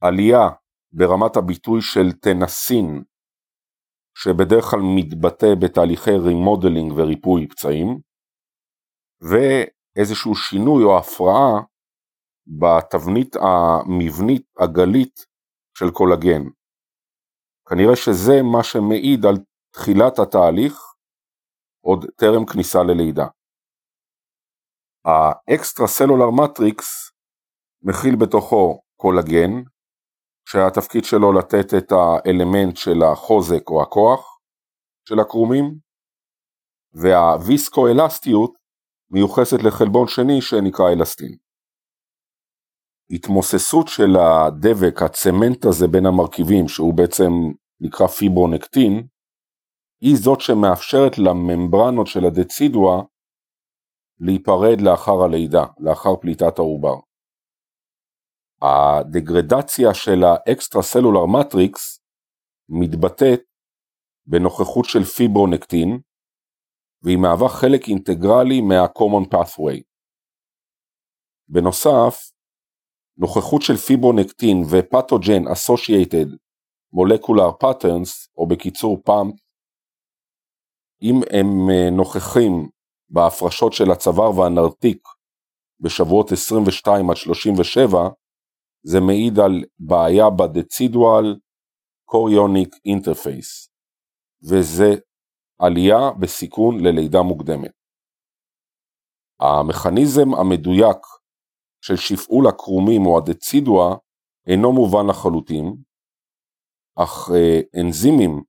עלייה 0.00 0.48
ברמת 0.92 1.36
הביטוי 1.36 1.80
של 1.82 2.12
טנסין, 2.12 3.04
שבדרך 4.18 4.64
כלל 4.64 4.80
מתבטא 4.96 5.54
בתהליכי 5.62 6.10
remodeling 6.10 6.92
וריפוי 6.96 7.48
פצעים, 7.48 7.88
ואיזשהו 9.96 10.34
שינוי 10.34 10.84
או 10.84 10.98
הפרעה 10.98 11.62
בתבנית 12.46 13.36
המבנית 13.36 14.46
הגלית 14.58 15.26
של 15.78 15.90
קולגן. 15.90 16.42
כנראה 17.68 17.96
שזה 17.96 18.32
מה 18.52 18.62
שמעיד 18.62 19.26
על 19.26 19.36
תחילת 19.74 20.18
התהליך 20.18 20.74
עוד 21.84 22.04
טרם 22.16 22.46
כניסה 22.46 22.78
ללידה. 22.82 23.26
ה 25.04 25.86
extracellular 25.86 26.30
matrix 26.30 27.10
מכיל 27.82 28.16
בתוכו 28.20 28.80
קולגן, 28.96 29.52
שהתפקיד 30.48 31.04
שלו 31.04 31.32
לתת 31.32 31.74
את 31.78 31.92
האלמנט 31.92 32.76
של 32.76 33.02
החוזק 33.12 33.68
או 33.68 33.82
הכוח 33.82 34.38
של 35.08 35.20
הקרומים, 35.20 35.78
והוויסקו-אלסטיות 36.92 38.63
מיוחסת 39.10 39.62
לחלבון 39.66 40.08
שני 40.08 40.40
שנקרא 40.42 40.92
אלסטין. 40.92 41.36
התמוססות 43.10 43.88
של 43.88 44.16
הדבק, 44.16 45.02
הצמנט 45.02 45.64
הזה 45.64 45.88
בין 45.88 46.06
המרכיבים, 46.06 46.68
שהוא 46.68 46.94
בעצם 46.94 47.30
נקרא 47.80 48.06
פיברונקטין, 48.06 49.06
היא 50.00 50.16
זאת 50.16 50.40
שמאפשרת 50.40 51.18
לממברנות 51.18 52.06
של 52.06 52.24
הדצידואה 52.24 53.02
להיפרד 54.20 54.80
לאחר 54.80 55.22
הלידה, 55.24 55.64
לאחר 55.78 56.16
פליטת 56.20 56.58
העובר. 56.58 56.94
הדגרדציה 58.62 59.94
של 59.94 60.24
ה 60.24 60.82
extracellular 60.82 61.26
matrix 61.26 62.00
מתבטאת 62.68 63.40
בנוכחות 64.26 64.84
של 64.84 65.04
פיברונקטין, 65.04 66.00
והיא 67.04 67.18
מהווה 67.18 67.48
חלק 67.48 67.88
אינטגרלי 67.88 68.60
מה-common 68.60 69.34
pathway. 69.34 69.82
בנוסף, 71.48 72.30
נוכחות 73.16 73.62
של 73.62 73.76
פיברונקטין 73.76 74.62
ו 74.70 74.78
pathogen 74.78 75.42
associated 75.46 76.28
molecular 76.94 77.64
patterns, 77.64 78.28
או 78.36 78.48
בקיצור 78.48 79.02
PAMP, 79.08 79.36
אם 81.02 81.20
הם 81.30 81.70
אה, 81.70 81.90
נוכחים 81.90 82.68
בהפרשות 83.08 83.72
של 83.72 83.90
הצוואר 83.90 84.38
והנרתיק 84.38 85.02
בשבועות 85.80 86.32
22 86.32 87.10
עד 87.10 87.16
37, 87.16 88.08
זה 88.82 89.00
מעיד 89.00 89.38
על 89.38 89.64
בעיה 89.78 90.30
ב 90.30 90.42
decidual 90.42 91.36
chorionic 92.04 92.74
interface, 92.84 93.68
וזה 94.48 94.94
עלייה 95.58 96.10
בסיכון 96.20 96.84
ללידה 96.84 97.22
מוקדמת. 97.22 97.72
המכניזם 99.40 100.34
המדויק 100.34 100.98
של 101.84 101.96
שפעול 101.96 102.46
הקרומים 102.48 103.06
או 103.06 103.18
הדצידואה 103.18 103.96
אינו 104.46 104.72
מובן 104.72 105.06
לחלוטין, 105.10 105.66
אך 106.96 107.30
אה, 107.34 107.80
אנזימים 107.80 108.42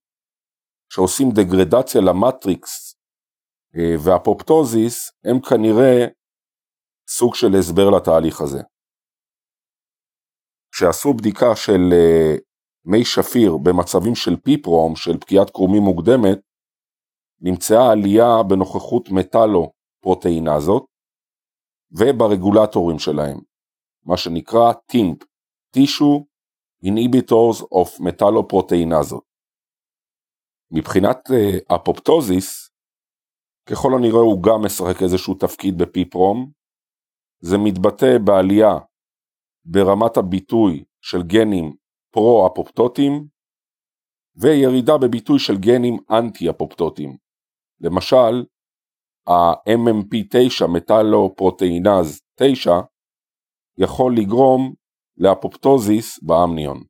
שעושים 0.93 1.27
דגרדציה 1.31 2.01
למטריקס 2.01 2.95
אה, 3.75 3.95
והפופטוזיס 4.05 5.11
הם 5.23 5.41
כנראה 5.41 6.05
סוג 7.09 7.35
של 7.35 7.47
הסבר 7.59 7.89
לתהליך 7.89 8.41
הזה. 8.41 8.61
כשעשו 10.71 11.13
בדיקה 11.13 11.55
של 11.55 11.81
אה, 11.93 12.35
מי 12.85 13.05
שפיר 13.05 13.57
במצבים 13.63 14.15
של 14.15 14.35
פיפרום, 14.43 14.95
של 14.95 15.17
פקיעת 15.19 15.49
קרומים 15.49 15.83
מוקדמת, 15.83 16.39
נמצאה 17.41 17.91
עלייה 17.91 18.43
בנוכחות 18.49 19.09
מטאלו 19.09 19.71
פרוטאינזות 20.01 20.85
וברגולטורים 21.91 22.99
שלהם, 22.99 23.37
מה 24.05 24.17
שנקרא 24.17 24.71
TIMP, 24.91 25.25
Tissue 25.77 26.23
Inhibitors 26.85 27.61
of 27.61 27.99
Metalloproteinazות. 27.99 29.23
מבחינת 30.71 31.17
אפופטוזיס, 31.75 32.69
ככל 33.69 33.89
הנראה 33.97 34.19
הוא 34.19 34.43
גם 34.43 34.65
משחק 34.65 35.03
איזשהו 35.03 35.33
תפקיד 35.33 35.77
בפיפרום, 35.77 36.51
זה 37.39 37.57
מתבטא 37.57 38.17
בעלייה 38.25 38.73
ברמת 39.65 40.17
הביטוי 40.17 40.83
של 41.01 41.23
גנים 41.23 41.75
פרו-אפופטוטיים 42.11 43.27
וירידה 44.35 44.93
בביטוי 44.97 45.39
של 45.39 45.53
גנים 45.57 45.97
אנטי-אפופטוטיים. 46.11 47.24
למשל, 47.81 48.45
ה-MMP9 49.27 50.67
מטלופרוטאינז 50.67 52.21
9 52.39 52.71
יכול 53.77 54.13
לגרום 54.17 54.73
לאפופטוזיס 55.17 56.23
באמניון. 56.23 56.83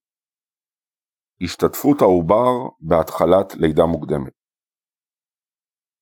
השתתפות 1.41 2.01
העובר 2.01 2.69
בהתחלת 2.79 3.55
לידה 3.55 3.85
מוקדמת 3.85 4.33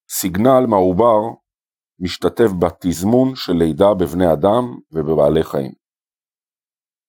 סיגנל 0.09 0.65
מהעובר 0.69 1.19
משתתף 1.99 2.51
בתזמון 2.61 3.35
של 3.35 3.53
לידה 3.53 3.93
בבני 3.99 4.33
אדם 4.33 4.63
ובבעלי 4.91 5.43
חיים. 5.43 5.73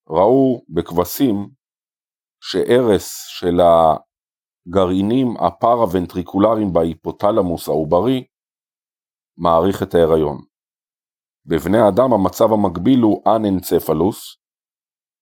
ראו 0.08 0.64
בכבשים 0.68 1.36
שערש 2.40 3.04
של 3.38 3.60
הגרעינים 4.66 5.28
הפארה-ונטריקולריים 5.46 6.72
בהיפותלמוס 6.72 7.68
העוברי 7.68 8.26
מעריך 9.36 9.82
את 9.82 9.94
ההיריון. 9.94 10.38
בבני 11.46 11.78
אדם 11.88 12.12
המצב 12.12 12.52
המקביל 12.52 13.00
הוא 13.00 13.22
אננצפלוס, 13.36 14.36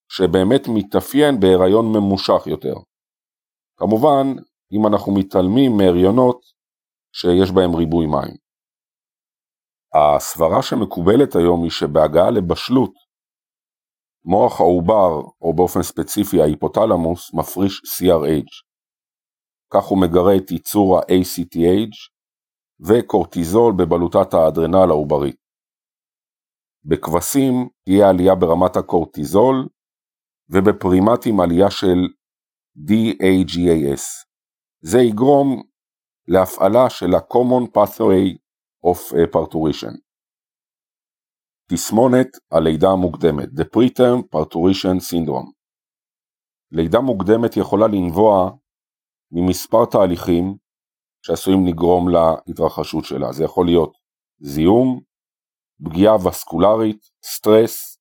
שבאמת 0.08 0.62
מתאפיין 0.74 1.40
בהיריון 1.40 1.86
ממושך 1.86 2.46
יותר. 2.46 2.74
כמובן, 3.76 4.26
אם 4.72 4.86
אנחנו 4.86 5.14
מתעלמים 5.14 5.72
מהריונות 5.76 6.40
שיש 7.12 7.50
בהם 7.50 7.74
ריבוי 7.76 8.06
מים. 8.06 8.36
הסברה 9.94 10.62
שמקובלת 10.62 11.36
היום 11.36 11.62
היא 11.62 11.70
שבהגעה 11.70 12.30
לבשלות, 12.30 12.92
מוח 14.24 14.60
העובר, 14.60 15.12
או 15.40 15.54
באופן 15.56 15.82
ספציפי 15.82 16.42
ההיפותלמוס, 16.42 17.34
מפריש 17.34 17.82
CRH. 17.92 18.71
כך 19.72 19.84
הוא 19.84 20.00
מגרה 20.00 20.36
את 20.36 20.50
ייצור 20.50 20.98
ה-ACTH 20.98 21.96
וקורטיזול 22.80 23.72
בבלוטת 23.78 24.34
האדרנל 24.34 24.90
העוברית. 24.90 25.36
בכבשים 26.84 27.68
תהיה 27.84 28.08
עלייה 28.10 28.34
ברמת 28.34 28.76
הקורטיזול, 28.76 29.68
ובפרימטים 30.48 31.40
עלייה 31.40 31.70
של 31.70 31.98
DAGAS. 32.78 34.02
זה 34.80 34.98
יגרום 34.98 35.62
להפעלה 36.28 36.90
של 36.90 37.14
ה-Common 37.14 37.78
Pathway 37.78 38.36
of 38.86 39.14
Parturition. 39.34 39.96
תסמונת 41.70 42.28
הלידה 42.50 42.88
המוקדמת, 42.90 43.48
The 43.48 43.64
Preterm 43.76 44.36
Parturition 44.36 44.98
Syndrome. 45.10 45.50
לידה 46.72 47.00
מוקדמת 47.00 47.56
יכולה 47.56 47.86
לנבוע 47.86 48.50
ממספר 49.32 49.84
תהליכים 49.90 50.56
שעשויים 51.26 51.66
לגרום 51.66 52.08
להתרחשות 52.08 53.04
שלה. 53.04 53.32
זה 53.32 53.44
יכול 53.44 53.66
להיות 53.66 53.92
זיהום, 54.40 55.00
פגיעה 55.84 56.14
וסקולרית, 56.16 57.00
סטרס, 57.24 57.98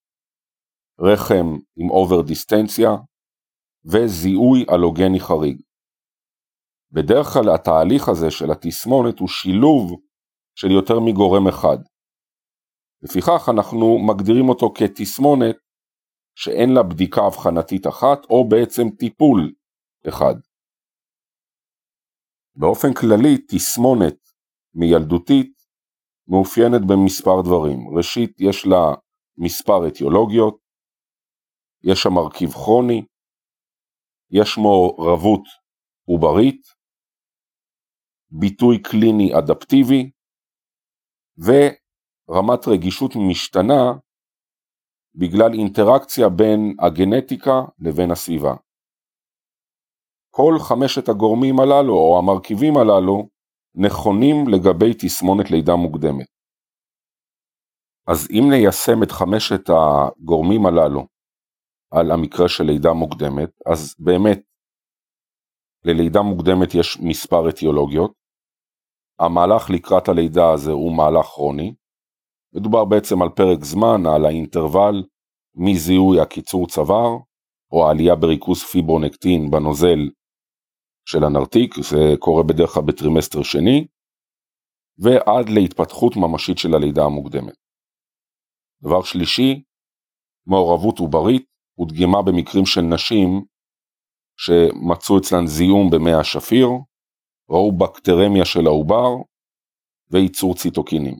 רחם 0.99 1.57
עם 1.77 1.89
over 1.89 2.21
דיסטנציה 2.21 2.89
וזיהוי 3.85 4.65
אלוגני 4.69 5.19
חריג. 5.19 5.61
בדרך 6.91 7.27
כלל 7.27 7.55
התהליך 7.55 8.09
הזה 8.09 8.31
של 8.31 8.51
התסמונת 8.51 9.19
הוא 9.19 9.27
שילוב 9.27 10.01
של 10.55 10.71
יותר 10.71 10.99
מגורם 10.99 11.47
אחד. 11.47 11.77
לפיכך 13.03 13.49
אנחנו 13.49 13.97
מגדירים 14.07 14.49
אותו 14.49 14.73
כתסמונת 14.75 15.55
שאין 16.35 16.69
לה 16.73 16.83
בדיקה 16.83 17.27
אבחנתית 17.27 17.87
אחת 17.87 18.25
או 18.29 18.49
בעצם 18.49 18.83
טיפול 18.99 19.51
אחד. 20.07 20.35
באופן 22.55 22.93
כללי 22.93 23.37
תסמונת 23.47 24.17
מילדותית 24.73 25.51
מאופיינת 26.27 26.81
במספר 26.87 27.41
דברים. 27.41 27.97
ראשית 27.97 28.31
יש 28.39 28.65
לה 28.65 28.95
מספר 29.37 29.87
אטיולוגיות, 29.87 30.57
יש 31.83 31.99
שם 32.03 32.13
מרכיב 32.13 32.49
כרוני, 32.51 33.05
יש 34.31 34.57
מעורבות 34.57 35.43
עוברית, 36.05 36.61
ביטוי 38.39 38.81
קליני 38.81 39.29
אדפטיבי 39.39 40.11
ורמת 41.37 42.67
רגישות 42.67 43.11
משתנה 43.29 43.83
בגלל 45.15 45.53
אינטראקציה 45.53 46.29
בין 46.29 46.75
הגנטיקה 46.79 47.61
לבין 47.79 48.11
הסביבה. 48.11 48.55
כל 50.31 50.53
חמשת 50.59 51.09
הגורמים 51.09 51.59
הללו 51.59 51.93
או 51.93 52.19
המרכיבים 52.19 52.77
הללו 52.77 53.29
נכונים 53.75 54.47
לגבי 54.47 54.93
תסמונת 54.93 55.51
לידה 55.51 55.75
מוקדמת. 55.75 56.25
אז 58.07 58.27
אם 58.31 58.43
ניישם 58.49 59.03
את 59.03 59.11
חמשת 59.11 59.69
הגורמים 59.69 60.65
הללו 60.65 61.07
על 61.91 62.11
המקרה 62.11 62.49
של 62.49 62.63
לידה 62.63 62.93
מוקדמת, 62.93 63.49
אז 63.65 63.95
באמת 63.99 64.39
ללידה 65.85 66.21
מוקדמת 66.21 66.75
יש 66.75 66.97
מספר 67.01 67.49
אטיולוגיות. 67.49 68.13
המהלך 69.19 69.69
לקראת 69.69 70.09
הלידה 70.09 70.53
הזה 70.53 70.71
הוא 70.71 70.97
מהלך 70.97 71.25
כרוני. 71.25 71.75
מדובר 72.55 72.85
בעצם 72.85 73.21
על 73.21 73.29
פרק 73.29 73.63
זמן, 73.63 74.05
על 74.15 74.25
האינטרוול 74.25 75.03
מזיהוי 75.55 76.19
הקיצור 76.19 76.67
צוואר, 76.67 77.17
או 77.71 77.87
העלייה 77.87 78.15
בריכוז 78.15 78.63
פיברונקטין 78.63 79.51
בנוזל 79.51 79.99
של 81.05 81.23
הנרתיק, 81.23 81.75
זה 81.75 82.15
קורה 82.19 82.43
בדרך 82.43 82.69
כלל 82.69 82.83
בטרימסטר 82.83 83.43
שני, 83.43 83.87
ועד 84.97 85.49
להתפתחות 85.49 86.15
ממשית 86.15 86.57
של 86.57 86.73
הלידה 86.73 87.03
המוקדמת. 87.03 87.53
דבר 88.83 89.03
שלישי, 89.03 89.63
מעורבות 90.47 90.99
עוברית 90.99 91.45
ודגימה 91.79 92.21
במקרים 92.21 92.65
של 92.65 92.81
נשים 92.81 93.45
שמצאו 94.37 95.17
אצלן 95.17 95.47
זיהום 95.47 95.89
במי 95.91 96.13
השפיר, 96.13 96.67
ראו 97.49 97.71
בקטרמיה 97.77 98.45
של 98.45 98.65
העובר 98.67 99.09
וייצור 100.11 100.55
ציטוקינים. 100.55 101.17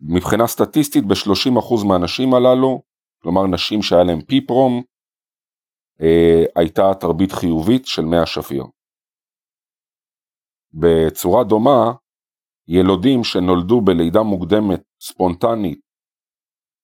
מבחינה 0.00 0.46
סטטיסטית 0.46 1.04
ב-30% 1.04 1.86
מהנשים 1.88 2.34
הללו, 2.34 2.82
כלומר 3.22 3.46
נשים 3.46 3.82
שהיה 3.82 4.04
להם 4.04 4.20
פיפרום, 4.20 4.82
הייתה 6.56 6.82
תרבית 7.00 7.32
חיובית 7.32 7.86
של 7.86 8.02
מי 8.02 8.16
השפיר. 8.16 8.64
בצורה 10.72 11.44
דומה, 11.44 11.92
ילודים 12.68 13.24
שנולדו 13.24 13.80
בלידה 13.80 14.22
מוקדמת 14.22 14.82
ספונטנית 15.00 15.80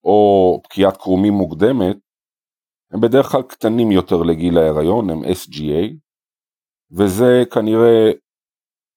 או 0.05 0.61
פקיעת 0.65 0.97
קרומים 0.97 1.33
מוקדמת, 1.33 1.97
הם 2.91 3.01
בדרך 3.01 3.27
כלל 3.27 3.43
קטנים 3.43 3.93
יותר 3.93 4.17
לגיל 4.17 4.59
ההיריון, 4.59 5.11
הם 5.11 5.19
SGA, 5.25 5.95
וזה 6.91 7.43
כנראה 7.55 8.13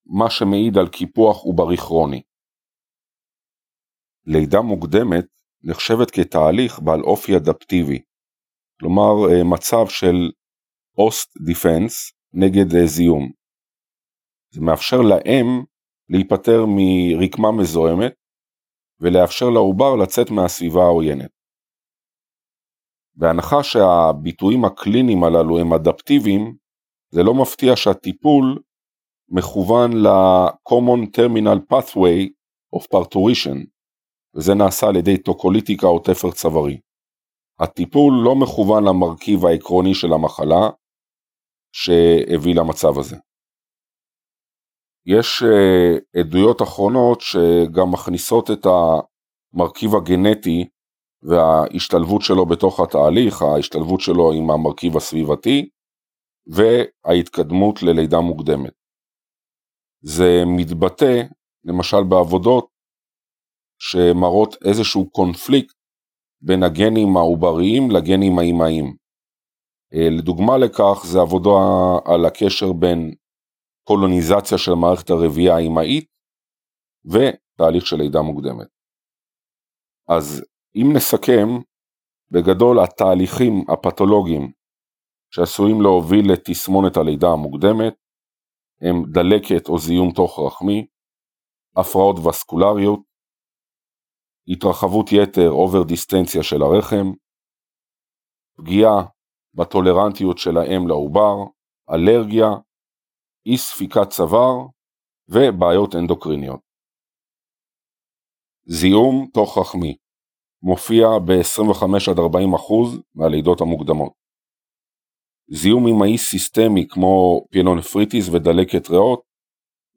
מה 0.06 0.30
שמעיד 0.30 0.78
על 0.78 0.88
קיפוח 0.88 1.38
עוברי 1.38 1.78
כרוני. 1.78 2.22
לידה 4.26 4.62
מוקדמת 4.62 5.26
נחשבת 5.64 6.12
כתהליך 6.12 6.80
בעל 6.80 7.02
אופי 7.02 7.38
אדפטיבי, 7.38 8.02
כלומר 8.80 9.14
אה, 9.32 9.44
מצב 9.44 9.88
של 9.90 10.16
אוסט 10.98 11.38
דיפנס 11.46 12.12
נגד 12.34 12.76
אה, 12.76 12.86
זיהום. 12.86 13.32
זה 14.54 14.62
מאפשר 14.62 14.98
לאם 15.02 15.64
להיפטר 16.10 16.66
מרקמה 16.68 17.52
מזוהמת 17.52 18.14
ולאפשר 19.00 19.50
לעובר 19.50 19.96
לצאת 19.96 20.32
מהסביבה 20.32 20.84
העוינת. 20.84 21.32
בהנחה 23.16 23.64
שהביטויים 23.64 24.66
הקליניים 24.66 25.24
הללו 25.24 25.60
הם 25.60 25.74
אדפטיביים, 25.74 26.56
זה 27.12 27.24
לא 27.24 27.34
מפתיע 27.34 27.76
שהטיפול 27.76 28.60
מכוון 29.30 29.92
ל-common 29.94 31.06
terminal 31.18 31.74
pathway 31.74 32.30
of 32.76 32.84
parturition, 32.96 33.58
וזה 34.36 34.54
נעשה 34.54 34.88
על 34.88 34.96
ידי 34.96 35.18
טוקוליטיקה 35.18 35.88
או 35.88 36.00
תפר 36.00 36.32
צווארי. 36.32 36.80
הטיפול 37.60 38.14
לא 38.24 38.36
מכוון 38.36 38.84
למרכיב 38.84 39.46
העקרוני 39.46 39.94
של 39.94 40.14
המחלה 40.14 40.70
שהביא 41.72 42.56
למצב 42.56 43.00
הזה. 43.00 43.16
יש 45.06 45.44
uh, 45.44 46.20
עדויות 46.20 46.62
אחרונות 46.62 47.22
שגם 47.22 47.92
מכניסות 47.92 48.52
את 48.52 48.66
המרכיב 48.66 49.96
הגנטי 49.96 50.68
וההשתלבות 51.24 52.22
שלו 52.22 52.46
בתוך 52.46 52.80
התהליך, 52.80 53.42
ההשתלבות 53.42 54.00
שלו 54.00 54.32
עם 54.32 54.52
המרכיב 54.52 54.98
הסביבתי 54.98 55.70
וההתקדמות 56.48 57.84
ללידה 57.84 58.20
מוקדמת. 58.20 58.74
זה 60.02 60.44
מתבטא 60.58 61.22
למשל 61.64 62.04
בעבודות 62.10 62.68
שמראות 63.82 64.56
איזשהו 64.66 65.10
קונפליקט 65.10 65.79
בין 66.42 66.64
הגנים 66.64 67.18
העובריים 67.18 67.92
לגנים 67.92 68.40
האימהיים. 68.40 68.96
אה, 69.94 70.10
לדוגמה 70.18 70.58
לכך 70.58 71.06
זה 71.06 71.20
עבודה 71.20 71.60
על 72.06 72.26
הקשר 72.26 72.74
בין 72.74 73.16
קולוניזציה 73.84 74.58
של 74.58 74.74
מערכת 74.74 75.10
הרבייה 75.10 75.56
האימהית 75.56 76.06
ותהליך 77.06 77.86
של 77.86 77.96
לידה 77.96 78.22
מוקדמת. 78.22 78.68
אז 80.08 80.46
אם 80.76 80.88
נסכם, 80.96 81.48
בגדול 82.32 82.80
התהליכים 82.80 83.54
הפתולוגיים 83.70 84.52
שעשויים 85.34 85.82
להוביל 85.82 86.32
לתסמונת 86.32 86.98
הלידה 86.98 87.28
המוקדמת 87.28 87.94
הם 88.82 89.04
דלקת 89.12 89.70
או 89.70 89.80
זיהום 89.80 90.12
תוך 90.12 90.40
רחמי, 90.40 90.86
הפרעות 91.78 92.16
וסקולריות, 92.26 93.09
התרחבות 94.50 95.10
יתר 95.12 95.50
אובר 95.50 95.84
דיסטנציה 95.84 96.44
של 96.44 96.62
הרחם, 96.62 97.08
פגיעה 98.58 99.06
בטולרנטיות 99.54 100.38
של 100.38 100.58
האם 100.58 100.88
לעובר, 100.88 101.36
אלרגיה, 101.90 102.48
אי 103.46 103.58
ספיקת 103.58 104.10
צוואר 104.10 104.56
ובעיות 105.30 105.96
אנדוקריניות. 105.96 106.60
זיהום 108.66 109.30
תוך 109.34 109.58
רחמי 109.58 109.98
מופיע 110.62 111.06
ב-25-40% 111.28 113.02
מהלידות 113.16 113.62
המוקדמות. 113.62 114.14
זיהום 115.52 115.88
אמאי 115.88 116.18
סיסטמי 116.18 116.88
כמו 116.90 117.46
פיאנונפריטיס 117.52 118.30
ודלקת 118.30 118.90
ריאות 118.90 119.22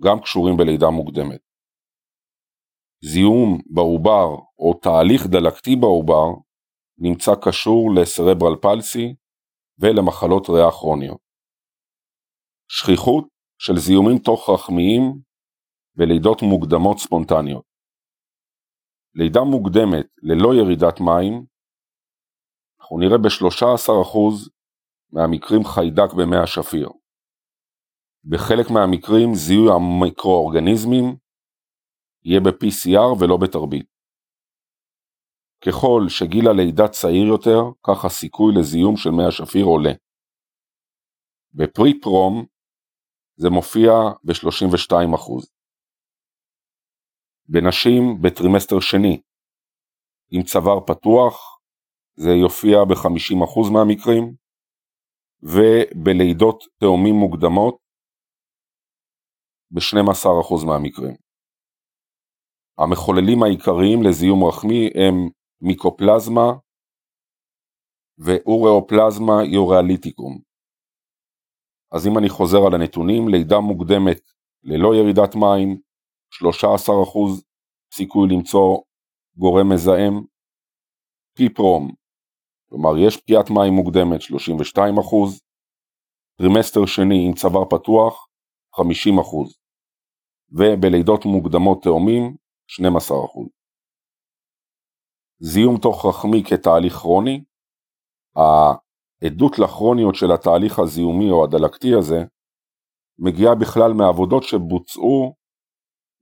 גם 0.02 0.20
קשורים 0.20 0.56
בלידה 0.56 0.90
מוקדמת. 0.90 1.51
זיהום 3.04 3.58
בעובר 3.74 4.28
או 4.58 4.74
תהליך 4.82 5.26
דלקתי 5.26 5.76
בעובר 5.76 6.26
נמצא 6.98 7.32
קשור 7.42 7.90
לסרברל 7.94 8.56
פלסי 8.62 9.14
ולמחלות 9.78 10.48
ריאה 10.48 10.70
כרוניות. 10.70 11.20
שכיחות 12.68 13.24
של 13.58 13.76
זיהומים 13.76 14.18
תוך 14.18 14.50
רחמיים 14.50 15.02
ולידות 15.96 16.42
מוקדמות 16.42 16.98
ספונטניות. 16.98 17.64
לידה 19.14 19.40
מוקדמת 19.40 20.06
ללא 20.22 20.54
ירידת 20.54 21.00
מים, 21.00 21.46
אנחנו 22.80 22.98
נראה 22.98 23.18
ב-13% 23.18 24.18
מהמקרים 25.12 25.64
חיידק 25.64 26.12
במי 26.18 26.36
השפיר. 26.36 26.88
בחלק 28.24 28.70
מהמקרים 28.70 29.34
זיהוי 29.34 29.68
המיקרואורגניזמים 29.74 31.16
יהיה 32.24 32.40
ב-PCR 32.40 33.20
ולא 33.20 33.36
בתרבית. 33.42 33.86
ככל 35.66 36.00
שגיל 36.08 36.48
הלידה 36.48 36.88
צעיר 36.88 37.26
יותר, 37.26 37.60
כך 37.86 38.04
הסיכוי 38.04 38.54
לזיהום 38.58 38.96
של 38.96 39.10
מי 39.10 39.24
השפיר 39.28 39.64
עולה. 39.64 39.92
בפרי-פרום 41.54 42.46
זה 43.36 43.50
מופיע 43.50 43.92
ב-32%. 44.24 45.46
בנשים 47.48 48.02
בטרימסטר 48.22 48.80
שני, 48.80 49.20
עם 50.30 50.42
צוואר 50.42 50.80
פתוח, 50.86 51.58
זה 52.16 52.30
יופיע 52.30 52.76
ב-50% 52.88 53.72
מהמקרים, 53.72 54.34
ובלידות 55.42 56.64
תאומים 56.80 57.14
מוקדמות, 57.14 57.76
ב-12% 59.70 60.66
מהמקרים. 60.66 61.21
המחוללים 62.78 63.42
העיקריים 63.42 64.02
לזיהום 64.02 64.44
רחמי 64.44 64.86
הם 64.94 65.28
מיקופלזמה 65.60 66.52
ו 68.18 68.30
Ureaplasma 68.30 69.44
urealyticum. 69.44 70.38
אז 71.92 72.06
אם 72.06 72.18
אני 72.18 72.28
חוזר 72.28 72.58
על 72.66 72.74
הנתונים, 72.74 73.28
לידה 73.28 73.60
מוקדמת 73.60 74.20
ללא 74.62 74.94
ירידת 74.94 75.34
מים, 75.34 75.80
13% 76.34 77.42
סיכוי 77.94 78.28
למצוא 78.28 78.78
גורם 79.36 79.72
מזהם, 79.72 80.14
PPROM, 81.36 81.92
כלומר 82.68 82.98
יש 83.06 83.16
ירידת 83.16 83.50
מים 83.50 83.72
מוקדמת 83.72 84.20
32%, 84.20 84.78
טרימסטר 86.38 86.86
שני 86.86 87.26
עם 87.26 87.34
צוואר 87.34 87.64
פתוח 87.64 88.28
50%, 88.76 88.80
ובלידות 90.50 91.24
מוקדמות 91.24 91.82
תאומים 91.82 92.22
12%. 92.22 92.41
זיהום 95.38 95.78
תוך 95.78 96.06
רחמי 96.06 96.42
כתהליך 96.44 96.92
כרוני, 96.92 97.44
העדות 98.36 99.58
לכרוניות 99.58 100.14
של 100.14 100.32
התהליך 100.32 100.78
הזיהומי 100.78 101.30
או 101.30 101.44
הדלקתי 101.44 101.94
הזה 101.94 102.24
מגיעה 103.18 103.54
בכלל 103.54 103.92
מעבודות 103.92 104.42
שבוצעו 104.42 105.34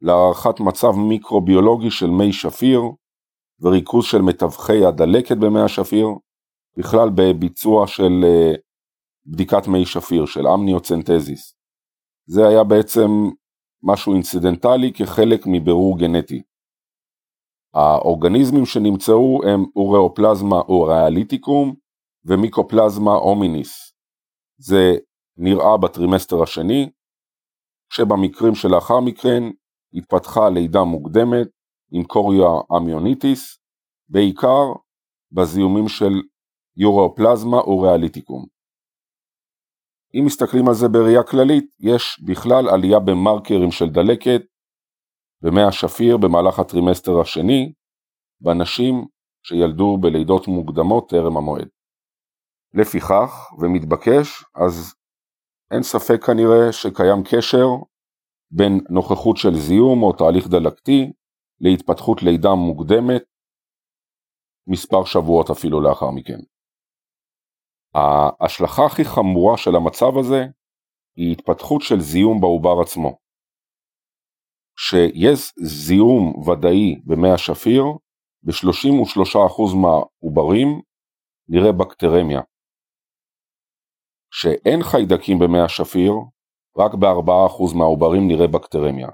להערכת 0.01 0.61
מצב 0.61 0.91
מיקרוביולוגי 1.09 1.91
של 1.91 2.07
מי 2.07 2.33
שפיר 2.33 2.81
וריכוז 3.61 4.05
של 4.05 4.19
מתווכי 4.19 4.85
הדלקת 4.85 5.37
במי 5.37 5.61
השפיר, 5.61 6.07
בכלל 6.79 7.09
בביצוע 7.15 7.87
של 7.87 8.13
אה, 8.25 8.53
בדיקת 9.27 9.67
מי 9.69 9.87
שפיר, 9.87 10.27
של 10.27 10.47
אמניוצנטזיס. 10.47 11.55
זה 12.27 12.49
היה 12.49 12.65
בעצם 12.65 13.09
משהו 13.83 14.15
אינצידנטלי 14.15 14.93
כחלק 14.93 15.41
מבירור 15.47 15.99
גנטי. 15.99 16.43
האורגניזמים 17.75 18.67
שנמצאו 18.67 19.41
הם 19.45 19.65
Ureaplasma 19.77 20.57
urealyticum 20.57 21.75
ו 22.25 22.32
Mycoplasma 22.32 23.11
hominis. 23.11 23.93
זה 24.59 24.93
נראה 25.37 25.77
בטרימסטר 25.77 26.43
השני, 26.43 26.91
כשבמקרים 27.91 28.55
שלאחר 28.55 29.01
מכן 29.01 29.43
התפתחה 29.95 30.49
לידה 30.49 30.85
מוקדמת 30.85 31.49
עם 31.93 32.05
chorioamnionitis, 32.05 33.59
בעיקר 34.09 34.73
בזיהומים 35.33 35.89
של 35.89 36.13
Ureaplasma 36.77 37.57
urealyticum. 37.57 38.60
אם 40.15 40.23
מסתכלים 40.27 40.69
על 40.69 40.75
זה 40.75 40.89
בראייה 40.89 41.23
כללית, 41.23 41.65
יש 41.81 42.23
בכלל 42.27 42.69
עלייה 42.69 42.99
במרקרים 42.99 43.71
של 43.71 43.89
דלקת 43.89 44.43
במי 45.43 45.63
השפיר 45.63 46.17
במהלך 46.17 46.59
הטרימסטר 46.59 47.21
השני 47.21 47.73
בנשים 48.41 49.07
שילדו 49.43 49.99
בלידות 50.01 50.49
מוקדמות 50.49 51.09
טרם 51.09 51.37
המועד. 51.37 51.69
לפיכך, 52.75 53.53
ומתבקש, 53.59 54.45
אז 54.55 54.95
אין 55.71 55.83
ספק 55.83 56.25
כנראה 56.25 56.73
שקיים 56.73 57.23
קשר 57.25 57.67
בין 58.51 58.81
נוכחות 58.91 59.37
של 59.37 59.55
זיהום 59.55 60.03
או 60.03 60.13
תהליך 60.13 60.49
דלקתי 60.49 61.13
להתפתחות 61.61 62.23
לידה 62.23 62.55
מוקדמת 62.55 63.23
מספר 64.67 65.05
שבועות 65.05 65.51
אפילו 65.51 65.81
לאחר 65.81 66.11
מכן. 66.11 66.39
ההשלכה 67.95 68.87
הכי 68.87 69.05
חמורה 69.05 69.57
של 69.57 69.77
המצב 69.77 70.19
הזה 70.19 70.45
היא 71.17 71.33
התפתחות 71.33 71.83
של 71.83 72.01
זיהום 72.01 72.41
בעובר 72.41 72.81
עצמו. 72.83 73.19
שיש 74.79 75.53
זיהום 75.59 76.49
ודאי 76.49 77.01
במי 77.07 77.31
השפיר, 77.31 77.85
ב-33% 78.43 79.77
מהעוברים 79.83 80.81
נראה 81.49 81.73
בקטרמיה. 81.73 82.41
שאין 84.33 84.83
חיידקים 84.83 85.39
במי 85.39 85.61
השפיר, 85.61 86.13
רק 86.77 86.95
ב-4% 86.95 87.77
מהעוברים 87.79 88.29
נראה 88.29 88.47
בקטרמיה. 88.47 89.09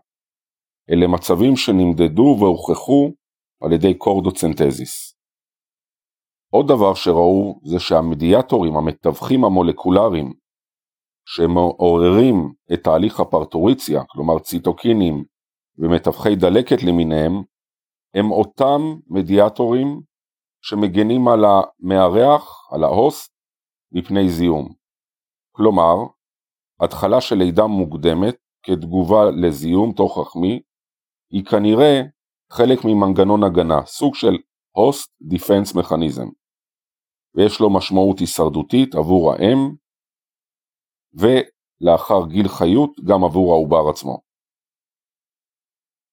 אלה 0.91 1.07
מצבים 1.07 1.57
שנמדדו 1.57 2.37
והוכחו 2.41 3.13
על 3.63 3.73
ידי 3.73 3.95
קורדוצנטזיס. 3.99 5.16
עוד 6.51 6.69
דבר 6.69 6.95
שראו 6.95 7.61
זה 7.65 7.79
שהמדיאטורים, 7.79 8.77
המתווכים 8.77 9.45
המולקולריים, 9.45 10.33
שמעוררים 11.29 12.53
את 12.73 12.85
תהליך 12.85 13.21
הפרטוריציה, 13.21 14.03
כלומר 14.09 14.39
ציטוקינים 14.39 15.25
ומתווכי 15.79 16.37
דלקת 16.37 16.83
למיניהם, 16.83 17.33
הם 18.15 18.31
אותם 18.31 18.81
מדיאטורים 19.07 20.01
שמגנים 20.63 21.29
על 21.29 21.45
המארח, 21.45 22.69
על 22.73 22.85
ההוסט, 22.85 23.33
מפני 23.93 24.29
זיהום. 24.29 24.75
כלומר, 25.53 25.95
התחלה 26.81 27.21
של 27.21 27.37
לידה 27.37 27.67
מוקדמת 27.67 28.37
כתגובה 28.63 29.31
לזיהום 29.31 29.93
תוך 29.93 30.19
רחמי 30.19 30.61
היא 31.33 31.45
כנראה 31.45 32.03
חלק 32.53 32.79
ממנגנון 32.85 33.45
הגנה, 33.45 33.87
סוג 33.87 34.15
של 34.15 34.37
Host 34.77 35.09
Defense 35.33 35.75
Mechanism, 35.75 36.29
ויש 37.35 37.61
לו 37.61 37.75
משמעות 37.77 38.19
הישרדותית 38.19 38.95
עבור 38.95 39.33
האם, 39.33 39.59
ולאחר 41.15 42.27
גיל 42.29 42.49
חיות 42.49 42.91
גם 43.09 43.25
עבור 43.25 43.53
העובר 43.53 43.91
עצמו. 43.91 44.21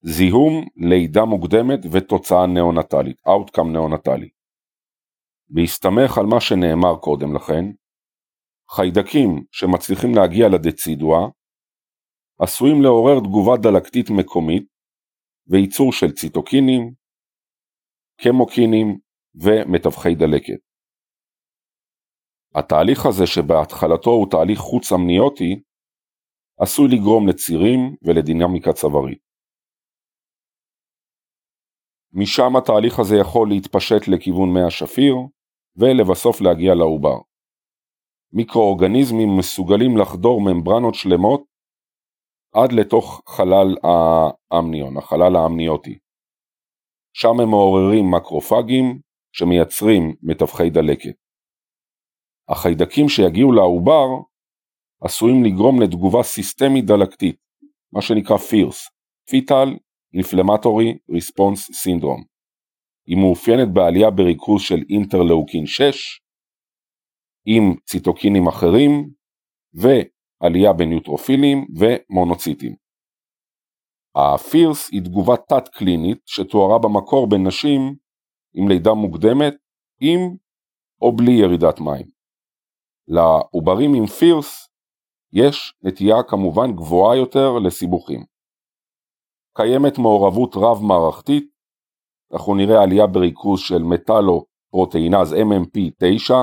זיהום, 0.01 0.65
לידה 0.75 1.25
מוקדמת 1.25 1.79
ותוצאה 1.91 2.47
נאונטלית, 2.47 3.17
Outcome 3.27 3.73
נאונטלי. 3.73 4.29
בהסתמך 5.49 6.17
על 6.17 6.25
מה 6.25 6.41
שנאמר 6.41 6.95
קודם 7.01 7.35
לכן, 7.35 7.65
חיידקים 8.69 9.43
שמצליחים 9.51 10.15
להגיע 10.15 10.45
לדצידואה 10.49 11.27
עשויים 12.39 12.81
לעורר 12.81 13.19
תגובה 13.19 13.57
דלקתית 13.57 14.09
מקומית 14.09 14.63
וייצור 15.47 15.91
של 15.91 16.11
ציטוקינים, 16.11 16.93
קמוקינים 18.21 18.99
ומתווכי 19.35 20.15
דלקת. 20.15 20.59
התהליך 22.55 23.05
הזה 23.05 23.27
שבהתחלתו 23.27 24.09
הוא 24.09 24.27
תהליך 24.31 24.59
חוץ 24.59 24.91
אמניוטי 24.91 25.61
עשוי 26.59 26.87
לגרום 26.87 27.27
לצירים 27.27 27.95
ולדינמיקה 28.03 28.73
צווארית. 28.73 29.23
משם 32.13 32.55
התהליך 32.55 32.99
הזה 32.99 33.15
יכול 33.21 33.49
להתפשט 33.49 34.07
לכיוון 34.07 34.53
מי 34.53 34.63
השפיר 34.67 35.15
ולבסוף 35.75 36.41
להגיע 36.41 36.75
לעובר. 36.75 37.17
מיקרואורגניזמים 38.33 39.29
מסוגלים 39.39 39.97
לחדור 39.97 40.41
ממברנות 40.41 40.95
שלמות 40.95 41.43
עד 42.53 42.71
לתוך 42.71 43.21
חלל 43.27 43.75
האמניון, 43.83 44.97
החלל 44.97 45.35
האמניוטי. 45.35 46.02
שם 47.13 47.39
הם 47.39 47.49
מעוררים 47.49 48.11
מקרופגים 48.11 48.99
שמייצרים 49.31 50.15
מתווכי 50.21 50.69
דלקת. 50.69 51.15
החיידקים 52.49 53.09
שיגיעו 53.09 53.51
לעובר 53.51 54.07
עשויים 55.01 55.43
לגרום 55.43 55.81
לתגובה 55.81 56.23
סיסטמית 56.23 56.85
דלקתית, 56.85 57.35
מה 57.93 58.01
שנקרא 58.01 58.37
FIRS, 58.37 58.77
Fetal 59.29 59.69
Inflammatory 60.15 60.97
Response 61.11 61.61
Syndrome. 61.83 62.25
היא 63.07 63.17
מאופיינת 63.17 63.73
בעלייה 63.73 64.11
בריכוז 64.11 64.61
של 64.61 64.83
אינטרלאוקין 64.89 65.65
6, 65.65 66.21
עם 67.45 67.75
ציטוקינים 67.85 68.47
אחרים, 68.47 69.09
ועלייה 69.73 70.73
בניוטרופילים 70.73 71.65
ומונוציטים. 71.79 72.82
הפירס 74.15 74.89
היא 74.91 75.01
תגובה 75.01 75.37
תת-קלינית 75.37 76.17
שתוארה 76.25 76.79
במקור 76.79 77.29
בנשים 77.29 77.95
עם 78.53 78.67
לידה 78.67 78.93
מוקדמת, 78.93 79.53
עם 80.01 80.19
או 81.01 81.15
בלי 81.15 81.31
ירידת 81.31 81.79
מים. 81.79 82.07
לעוברים 83.07 83.93
עם 83.93 84.05
פירס 84.05 84.69
יש 85.33 85.73
נטייה 85.81 86.23
כמובן 86.23 86.75
גבוהה 86.75 87.17
יותר 87.17 87.59
לסיבוכים. 87.59 88.25
קיימת 89.57 89.97
מעורבות 89.97 90.55
רב-מערכתית, 90.55 91.53
אנחנו 92.33 92.55
נראה 92.55 92.83
עלייה 92.83 93.07
בריכוז 93.07 93.59
של 93.59 93.83
מטאלו 93.83 94.45
פרוטאינז 94.71 95.33
MMP9, 95.33 96.33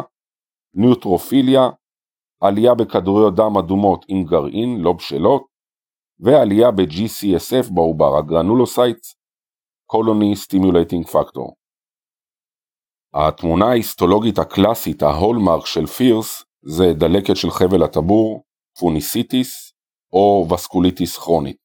ניוטרופיליה, 0.75 1.71
עלייה 2.41 2.75
בכדוריות 2.75 3.35
דם 3.35 3.57
אדומות 3.59 4.05
עם 4.09 4.25
גרעין, 4.25 4.81
לא 4.81 4.93
בשלות, 4.93 5.50
ועלייה 6.23 6.71
ב-GCSF 6.71 7.75
בעובר, 7.75 8.19
ה 8.19 8.26
granulocytes, 8.26 9.15
colony 9.87 10.37
stimulating 10.37 11.07
factor. 11.07 11.57
התמונה 13.15 13.65
ההיסטולוגית 13.67 14.39
הקלאסית, 14.39 15.03
ה 15.03 15.10
hallmark 15.10 15.67
של 15.67 15.87
FIRS, 15.87 16.45
זה 16.63 16.85
דלקת 16.99 17.37
של 17.37 17.51
חבל 17.51 17.83
הטבור, 17.83 18.45
funisitis 18.81 19.73
או 20.13 20.47
וסקוליטיס 20.55 21.19
כרונית. 21.19 21.57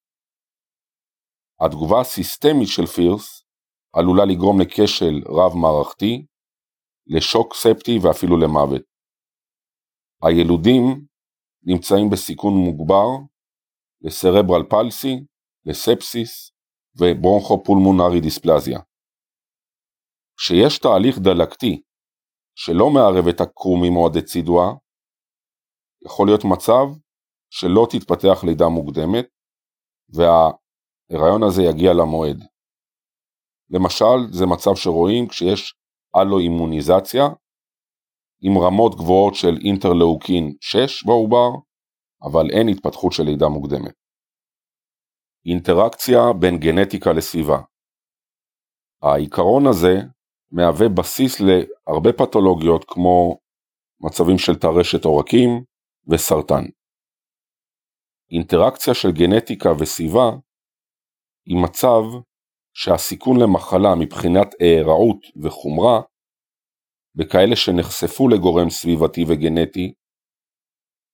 התגובה 1.61 2.01
הסיסטמית 2.01 2.67
של 2.67 2.85
FIRS 2.85 3.43
עלולה 3.93 4.25
לגרום 4.25 4.61
לכשל 4.61 5.21
רב-מערכתי, 5.27 6.25
לשוק 7.07 7.53
ספטי 7.53 7.99
ואפילו 8.01 8.37
למוות. 8.37 8.81
הילודים 10.23 11.05
נמצאים 11.63 12.09
בסיכון 12.09 12.53
מוגבר 12.53 13.07
לסרברל 14.05 14.63
פלסי, 14.69 15.15
לספסיס 15.65 16.51
וברונכופולמונרי 16.99 18.21
דיספלזיה. 18.21 18.79
כשיש 20.37 20.79
תהליך 20.79 21.17
דלקתי 21.19 21.81
שלא 22.55 22.89
מערב 22.89 23.27
את 23.27 23.41
הקרומים 23.41 23.95
או 23.95 24.07
הדצידואה, 24.07 24.67
יכול 26.05 26.27
להיות 26.27 26.41
מצב 26.43 26.85
שלא 27.49 27.87
תתפתח 27.91 28.43
לידה 28.43 28.67
מוקדמת 28.67 29.25
וההיריון 30.09 31.43
הזה 31.43 31.61
יגיע 31.63 31.93
למועד. 31.93 32.39
למשל, 33.69 34.17
זה 34.31 34.45
מצב 34.45 34.75
שרואים 34.75 35.27
כשיש 35.27 35.73
אלו-אימוניזציה 36.15 37.23
עם 38.41 38.57
רמות 38.57 38.95
גבוהות 38.95 39.35
של 39.35 39.55
אינטרלאוקין 39.65 40.55
6 40.61 41.05
בעובר, 41.05 41.49
אבל 42.25 42.45
אין 42.51 42.67
התפתחות 42.69 43.11
של 43.11 43.23
לידה 43.23 43.47
מוקדמת. 43.47 43.93
אינטראקציה 45.45 46.19
בין 46.39 46.57
גנטיקה 46.57 47.13
לסביבה 47.13 47.57
העיקרון 49.01 49.67
הזה 49.67 49.95
מהווה 50.51 50.89
בסיס 50.89 51.41
להרבה 51.41 52.13
פתולוגיות 52.13 52.85
כמו 52.87 53.39
מצבים 53.99 54.37
של 54.37 54.55
טרשת 54.55 55.05
עורקים 55.05 55.63
וסרטן. 56.07 56.63
אינטראקציה 58.31 58.93
של 58.93 59.11
גנטיקה 59.11 59.69
וסביבה 59.79 60.29
היא 61.45 61.57
מצב 61.63 62.01
שהסיכון 62.73 63.37
למחלה 63.39 63.95
מבחינת 63.99 64.47
הערעות 64.59 65.19
וחומרה 65.43 66.01
בכאלה 67.15 67.55
שנחשפו 67.55 68.27
לגורם 68.27 68.69
סביבתי 68.69 69.23
וגנטי 69.27 69.93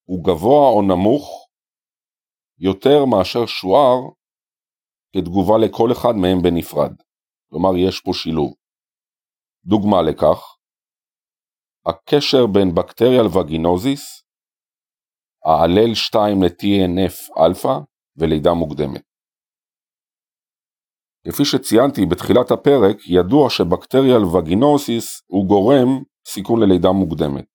הוא 0.04 0.24
גבוה 0.24 0.70
או 0.70 0.82
נמוך 0.82 1.48
יותר 2.58 3.06
מאשר 3.06 3.46
שוער 3.46 4.00
כתגובה 5.16 5.58
לכל 5.66 5.92
אחד 5.92 6.16
מהם 6.22 6.42
בנפרד. 6.44 6.94
כלומר 7.50 7.78
יש 7.78 8.02
פה 8.06 8.12
שילוב. 8.14 8.54
דוגמה 9.66 10.02
לכך, 10.02 10.40
הקשר 11.86 12.48
בין 12.54 12.76
בקטריאל 12.76 13.28
וגינוזיס, 13.28 14.24
האלל 15.46 15.96
2 15.96 16.44
ל-TNF 16.44 17.44
אלפא 17.46 17.74
ולידה 18.18 18.54
מוקדמת. 18.54 19.02
כפי 21.28 21.46
שציינתי 21.46 22.02
בתחילת 22.06 22.52
הפרק, 22.52 22.98
ידוע 23.08 23.50
ש 23.50 23.63
bacterial 23.63 24.24
vaginosis 24.26 25.22
הוא 25.28 25.48
גורם 25.48 26.04
סיכון 26.28 26.60
ללידה 26.60 26.92
מוקדמת, 26.92 27.46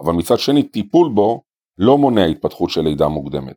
אבל 0.00 0.12
מצד 0.18 0.38
שני 0.38 0.68
טיפול 0.68 1.12
בו 1.14 1.42
לא 1.82 1.98
מונע 1.98 2.24
התפתחות 2.24 2.70
של 2.70 2.80
לידה 2.80 3.08
מוקדמת. 3.08 3.56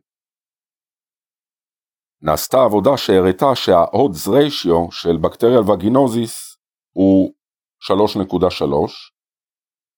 נעשתה 2.22 2.56
עבודה 2.64 2.96
שהראתה 2.96 3.54
שה-odds 3.54 4.28
ratio 4.28 4.90
של 4.90 5.16
bacterial 5.22 5.70
vaginosis 5.70 6.56
הוא 6.92 7.34
3.3 7.82 8.66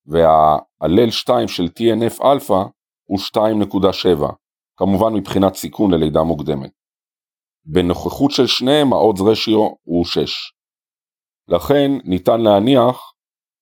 והאלל 0.07 1.11
2 1.11 1.49
של 1.49 1.65
TNF 1.65 2.25
אלפא 2.25 2.63
הוא 3.05 3.19
2.7, 3.19 4.33
כמובן 4.77 5.15
מבחינת 5.15 5.55
סיכון 5.55 5.95
ללידה 5.95 6.23
מוקדמת. 6.23 6.73
בנוכחות 7.65 8.31
של 8.31 8.47
שניהם 8.47 8.93
ה-odds 8.93 9.21
ratio 9.21 9.77
הוא 9.83 10.05
6. 10.05 10.19
לכן 11.49 11.91
ניתן 12.05 12.41
להניח 12.41 13.13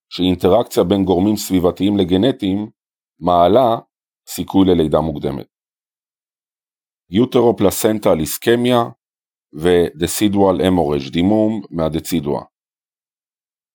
שאינטראקציה 0.08 0.84
בין 0.84 1.04
גורמים 1.04 1.36
סביבתיים 1.36 1.96
לגנטיים 1.96 2.70
מעלה 3.20 3.78
סיכוי 4.26 4.64
ללידה 4.68 5.00
מוקדמת. 5.00 5.46
uteroplacental 7.10 8.20
ischemia 8.20 8.82
ו 9.52 9.64
decidual 9.64 10.62
hemorrhage 10.68 11.08
דימום 11.12 11.62
מהדצידואה. 11.70 12.42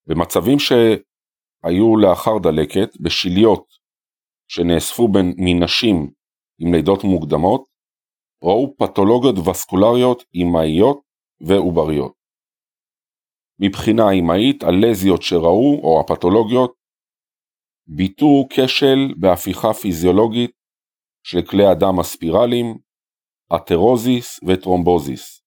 במצבים 0.07 0.59
שהיו 0.59 1.97
לאחר 1.97 2.37
דלקת, 2.43 3.01
בשיליות 3.01 3.65
שנאספו 4.47 5.07
בין, 5.07 5.33
מנשים 5.37 6.11
עם 6.59 6.73
לידות 6.73 7.03
מוקדמות, 7.03 7.65
ראו 8.43 8.75
פתולוגיות 8.77 9.47
וסקולריות 9.47 10.23
אמהיות 10.35 11.01
ועובריות. 11.41 12.13
מבחינה 13.61 14.03
אמהית, 14.19 14.63
הלזיות 14.63 15.21
שראו, 15.21 15.79
או 15.83 16.01
הפתולוגיות, 16.01 16.78
ביטאו 17.95 18.47
כשל 18.49 19.13
בהפיכה 19.19 19.73
פיזיולוגית 19.73 20.51
של 21.23 21.41
כלי 21.49 21.65
הדם 21.65 21.99
הספירליים, 21.99 22.77
אתרוזיס 23.55 24.39
וטרומבוזיס. 24.47 25.43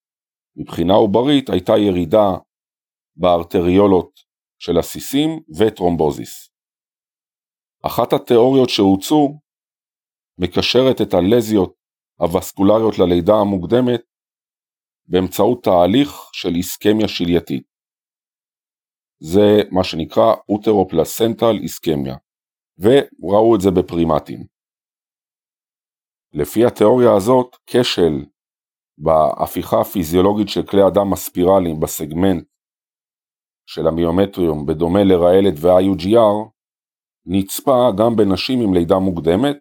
מבחינה 0.56 0.94
עוברית 0.94 1.50
הייתה 1.50 1.72
ירידה 1.72 2.28
בארטריולות 3.16 4.10
של 4.58 4.78
הסיסים 4.78 5.28
וטרומבוזיס. 5.58 6.48
אחת 7.86 8.12
התיאוריות 8.12 8.68
שהוצאו 8.68 9.40
מקשרת 10.38 11.00
את 11.02 11.14
הלזיות 11.14 11.74
הווסקולריות 12.20 12.98
ללידה 12.98 13.34
המוקדמת 13.34 14.00
באמצעות 15.06 15.64
תהליך 15.64 16.10
של 16.32 16.54
איסקמיה 16.54 17.08
שלייתית. 17.08 17.64
זה 19.22 19.68
מה 19.70 19.84
שנקרא 19.84 20.34
אוטרופלסנטל 20.48 21.56
איסקמיה, 21.62 22.16
וראו 22.82 23.56
את 23.56 23.60
זה 23.60 23.70
בפרימטים. 23.70 24.46
לפי 26.32 26.64
התיאוריה 26.64 27.14
הזאת, 27.16 27.56
כשל 27.66 28.24
בהפיכה 28.98 29.80
הפיזיולוגית 29.80 30.48
של 30.48 30.66
כלי 30.66 30.82
הדם 30.82 31.12
הספירליים 31.12 31.80
בסגמנט 31.80 32.44
של 33.66 33.86
המיומטריום 33.86 34.66
בדומה 34.66 35.04
לרעלת 35.04 35.54
ו-IUGR, 35.62 36.50
נצפה 37.26 37.90
גם 37.98 38.16
בנשים 38.16 38.60
עם 38.60 38.74
לידה 38.74 38.98
מוקדמת, 38.98 39.56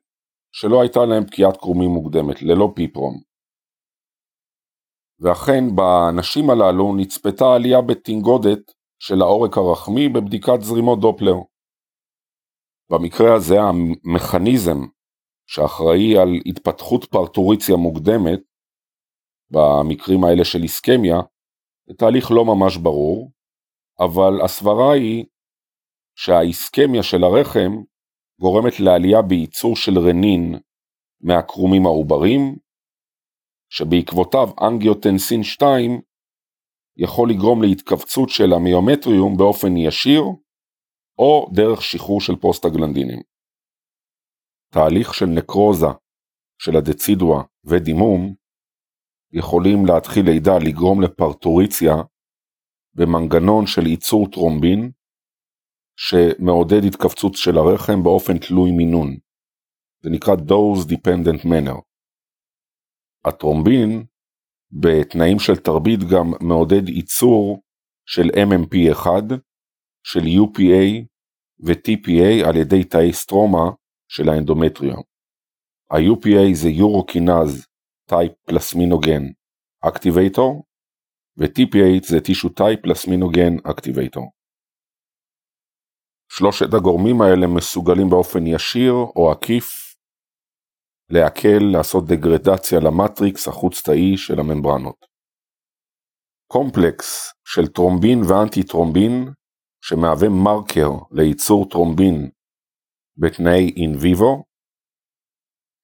שלא 0.52 0.82
הייתה 0.82 1.00
להם 1.06 1.26
פקיעת 1.26 1.58
קרומים 1.58 1.90
מוקדמת, 1.90 2.42
ללא 2.42 2.72
פיפרום. 2.76 3.22
ואכן 5.20 5.64
בנשים 5.76 6.50
הללו 6.50 6.96
נצפתה 6.96 7.46
עלייה 7.56 7.82
בתנגודת 7.82 8.72
של 9.00 9.22
העורק 9.22 9.58
הרחמי 9.58 10.10
בבדיקת 10.10 10.62
זרימות 10.62 11.00
דופלר. 11.00 11.51
במקרה 12.92 13.36
הזה 13.36 13.56
המכניזם 13.62 14.80
שאחראי 15.48 16.18
על 16.18 16.30
התפתחות 16.46 17.06
פרטוריציה 17.06 17.76
מוקדמת, 17.76 18.40
במקרים 19.52 20.24
האלה 20.24 20.46
של 20.46 20.64
איסקמיה, 20.64 21.18
זה 21.88 21.94
תהליך 21.98 22.32
לא 22.32 22.46
ממש 22.46 22.78
ברור, 22.78 23.32
אבל 24.00 24.42
הסברה 24.46 24.94
היא 24.94 25.26
שהאיסקמיה 26.16 27.04
של 27.04 27.24
הרחם 27.24 27.72
גורמת 28.42 28.80
לעלייה 28.80 29.22
בייצור 29.22 29.76
של 29.76 30.00
רנין 30.00 30.60
מהקרומים 31.22 31.86
העוברים, 31.86 32.56
שבעקבותיו 33.70 34.48
אנגיוטנסין 34.68 35.44
2 35.44 36.02
יכול 36.98 37.30
לגרום 37.30 37.62
להתכווצות 37.62 38.30
של 38.30 38.54
המיומטריום 38.54 39.38
באופן 39.38 39.78
ישיר, 39.78 40.24
או 41.18 41.50
דרך 41.54 41.82
שחרור 41.82 42.22
של 42.22 42.36
פוסט-הגלנדינים. 42.36 43.22
תהליך 44.74 45.14
של 45.14 45.26
נקרוזה 45.26 45.92
של 46.62 46.78
הדצידואה 46.78 47.44
ודימום 47.66 48.36
יכולים 49.34 49.86
להתחיל 49.86 50.26
לידה 50.26 50.58
לגרום 50.58 51.02
לפרטוריציה 51.02 51.94
במנגנון 52.94 53.68
של 53.68 53.88
ייצור 53.88 54.28
טרומבין, 54.32 54.92
שמעודד 55.96 56.82
התכווצות 56.88 57.34
של 57.36 57.58
הרחם 57.58 58.04
באופן 58.04 58.38
תלוי 58.38 58.72
מינון. 58.72 59.18
זה 60.04 60.10
נקרא 60.10 60.36
dose 60.36 60.86
dependent 60.88 61.46
manner. 61.46 61.82
הטרומבין 63.26 64.06
בתנאים 64.72 65.40
של 65.40 65.56
תרבית 65.56 66.00
גם 66.00 66.48
מעודד 66.48 66.90
ייצור 66.90 67.62
של 68.06 68.24
MMP1, 68.24 69.08
של 70.04 70.20
UPA 70.20 71.06
ו-TPA 71.66 72.48
על 72.50 72.56
ידי 72.56 72.84
תאי 72.84 73.14
סטרומה 73.14 73.72
של 74.08 74.30
האנדומטריום. 74.30 75.02
ה-UPA 75.92 76.54
זה 76.54 76.70
urokinase 76.70 77.66
type 78.10 78.32
plasminogen 78.48 79.24
activator, 79.82 80.64
ו-TPA 81.38 82.08
זה 82.08 82.20
tissue 82.20 82.50
type 82.50 82.80
plasminogen 82.84 83.54
activator. 83.72 84.32
שלושת 86.32 86.74
הגורמים 86.74 87.22
האלה 87.22 87.48
מסוגלים 87.48 88.10
באופן 88.10 88.48
ישיר 88.48 88.94
או 89.16 89.32
עקיף 89.32 89.92
להקל, 91.10 91.64
לעשות 91.74 92.04
דגרדציה 92.08 92.80
למטריקס 92.80 93.48
החוץ-תאי 93.48 94.18
של 94.18 94.40
הממברנות. 94.40 95.06
קומפלקס 96.52 97.34
של 97.46 97.68
טרומבין 97.68 98.20
ואנטי 98.30 98.64
טרומבין, 98.64 99.26
שמהווה 99.82 100.30
מרקר 100.30 100.90
לייצור 101.12 101.70
טרומבין 101.70 102.30
בתנאי 103.18 103.74
אין 103.76 103.96
ויבו, 104.02 104.44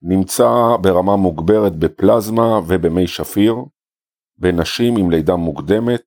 נמצא 0.02 0.50
ברמה 0.84 1.16
מוגברת 1.16 1.74
בפלזמה 1.80 2.60
ובמי 2.68 3.08
שפיר, 3.08 3.56
בנשים 4.38 4.94
עם 5.00 5.12
לידה 5.12 5.36
מוקדמת 5.36 6.02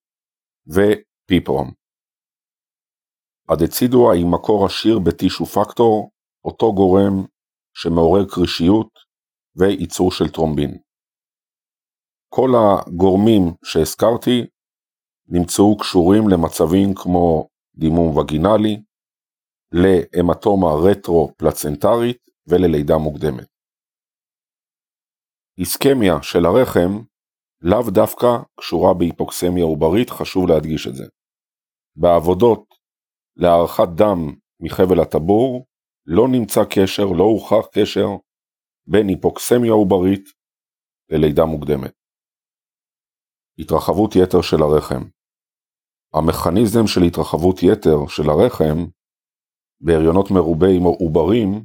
ופיפרום. 0.66 1.70
הדצידואה 3.48 4.14
היא 4.14 4.26
מקור 4.26 4.66
עשיר 4.66 4.98
בטישו 4.98 5.46
פקטור, 5.46 6.10
אותו 6.44 6.74
גורם 6.74 7.26
שמעורר 7.74 8.24
קרישיות 8.30 8.88
וייצור 9.56 10.12
של 10.12 10.28
טרומבין. 10.28 10.78
כל 12.28 12.50
הגורמים 12.58 13.44
שהזכרתי 13.64 14.46
נמצאו 15.28 15.78
קשורים 15.78 16.28
למצבים 16.28 16.94
כמו 16.94 17.49
דימום 17.80 18.16
וגינלי, 18.16 18.82
להמטומה 19.72 20.66
רטרו-פלצנטרית 20.84 22.20
וללידה 22.48 22.94
מוקדמת. 22.98 23.48
איסקמיה 25.58 26.22
של 26.22 26.46
הרחם 26.46 26.92
לאו 27.62 27.90
דווקא 27.90 28.26
קשורה 28.60 28.94
בהיפוקסמיה 28.94 29.64
עוברית, 29.64 30.10
חשוב 30.10 30.48
להדגיש 30.48 30.86
את 30.86 30.94
זה. 30.94 31.04
בעבודות 31.96 32.64
להערכת 33.36 33.88
דם 33.96 34.34
מחבל 34.60 35.00
הטבור 35.00 35.66
לא 36.06 36.24
נמצא 36.32 36.60
קשר, 36.64 37.06
לא 37.18 37.24
הוכח 37.24 37.66
קשר 37.74 38.08
בין 38.86 39.08
היפוקסמיה 39.08 39.72
עוברית 39.72 40.24
ללידה 41.10 41.44
מוקדמת. 41.44 41.92
התרחבות 43.58 44.10
יתר 44.16 44.42
של 44.42 44.62
הרחם 44.62 45.19
המכניזם 46.14 46.86
של 46.86 47.02
התרחבות 47.02 47.56
יתר 47.62 48.06
של 48.08 48.30
הרחם 48.30 48.78
בהריונות 49.80 50.30
מרובי 50.30 50.78
עוברים 51.00 51.64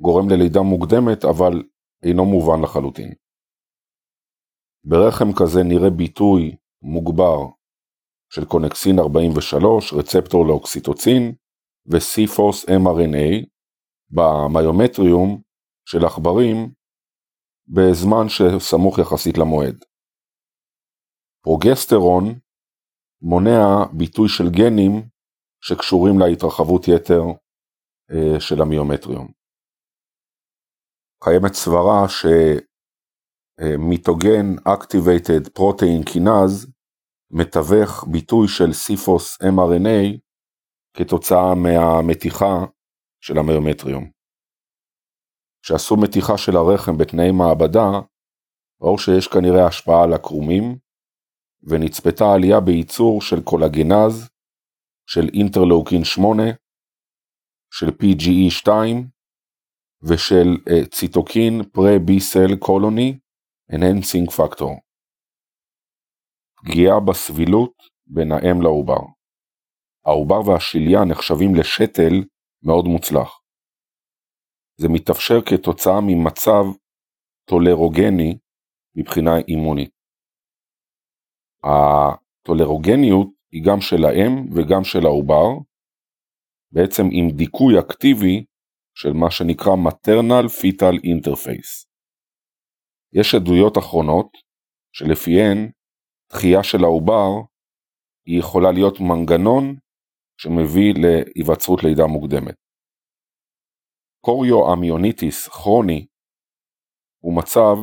גורם 0.00 0.28
ללידה 0.30 0.60
מוקדמת 0.60 1.24
אבל 1.24 1.62
אינו 2.02 2.24
מובן 2.24 2.62
לחלוטין. 2.62 3.12
ברחם 4.84 5.32
כזה 5.38 5.62
נראה 5.62 5.90
ביטוי 5.90 6.56
מוגבר 6.82 7.38
של 8.32 8.44
קונקסין 8.44 8.98
43, 8.98 9.92
רצפטור 9.92 10.46
לאוקסיטוצין 10.46 11.34
וסיפוס 11.86 12.64
mRNA 12.64 13.46
במיומטריום 14.10 15.42
של 15.88 16.04
עכברים 16.04 16.56
בזמן 17.68 18.28
שסמוך 18.28 18.98
יחסית 18.98 19.38
למועד. 19.38 19.84
פרוגסטרון 21.42 22.24
מונע 23.22 23.84
ביטוי 23.92 24.28
של 24.28 24.44
גנים 24.50 25.08
שקשורים 25.60 26.18
להתרחבות 26.18 26.88
יתר 26.88 27.22
אה, 28.10 28.40
של 28.40 28.62
המיומטריום. 28.62 29.32
קיימת 31.24 31.54
סברה 31.54 32.06
שמיטוגן 33.58 34.46
Activated 34.68 35.44
Protein 35.58 36.10
Kinase 36.10 36.70
מתווך 37.30 38.04
ביטוי 38.12 38.48
של 38.48 38.72
c-fos 38.72 39.42
mRNA 39.42 40.18
כתוצאה 40.96 41.54
מהמתיחה 41.54 42.64
של 43.20 43.38
המיומטריום. 43.38 44.10
כשעשו 45.62 45.96
מתיחה 45.96 46.38
של 46.38 46.56
הרחם 46.56 46.98
בתנאי 46.98 47.30
מעבדה, 47.30 47.90
ראו 48.82 48.98
שיש 48.98 49.28
כנראה 49.28 49.66
השפעה 49.66 50.04
על 50.04 50.12
הקרומים, 50.12 50.78
ונצפתה 51.66 52.24
עלייה 52.34 52.60
בייצור 52.60 53.20
של 53.22 53.42
קולגנז, 53.44 54.28
של 55.06 55.28
אינטרלאוקין 55.34 56.04
8, 56.04 56.42
של 57.70 57.86
PGE2 57.86 58.68
ושל 60.02 60.48
אה, 60.68 60.88
ציטוקין 60.90 61.62
pre-B-cell 61.72 62.58
colony 62.58 63.18
Enhancing 63.72 64.30
Factor. 64.36 64.80
פגיעה 66.56 67.00
בסבילות 67.00 67.72
בין 68.06 68.32
האם 68.32 68.62
לעובר. 68.62 69.02
העובר 70.06 70.48
והשליה 70.48 71.04
נחשבים 71.04 71.54
לשתל 71.54 72.14
מאוד 72.62 72.84
מוצלח. 72.84 73.40
זה 74.80 74.88
מתאפשר 74.88 75.40
כתוצאה 75.46 76.00
ממצב 76.00 76.64
טולרוגני 77.48 78.38
מבחינה 78.96 79.30
אימונית. 79.48 79.95
הטולרוגניות 81.66 83.28
היא 83.52 83.62
גם 83.66 83.80
של 83.80 84.04
האם 84.04 84.32
וגם 84.54 84.84
של 84.84 85.06
העובר, 85.06 85.48
בעצם 86.72 87.02
עם 87.12 87.30
דיכוי 87.36 87.80
אקטיבי 87.80 88.44
של 88.94 89.12
מה 89.12 89.30
שנקרא 89.30 89.72
maternal 89.88 90.46
fetal 90.60 90.94
interface. 90.94 91.86
יש 93.12 93.34
עדויות 93.34 93.78
אחרונות 93.78 94.30
שלפיהן 94.92 95.70
דחייה 96.32 96.62
של 96.62 96.84
העובר 96.84 97.30
היא 98.26 98.38
יכולה 98.38 98.72
להיות 98.72 99.00
מנגנון 99.00 99.76
שמביא 100.40 100.94
להיווצרות 101.02 101.84
לידה 101.84 102.06
מוקדמת. 102.06 102.54
קוריו-אמיוניטיס 104.20 105.48
כרוני 105.48 106.06
הוא 107.22 107.36
מצב 107.36 107.76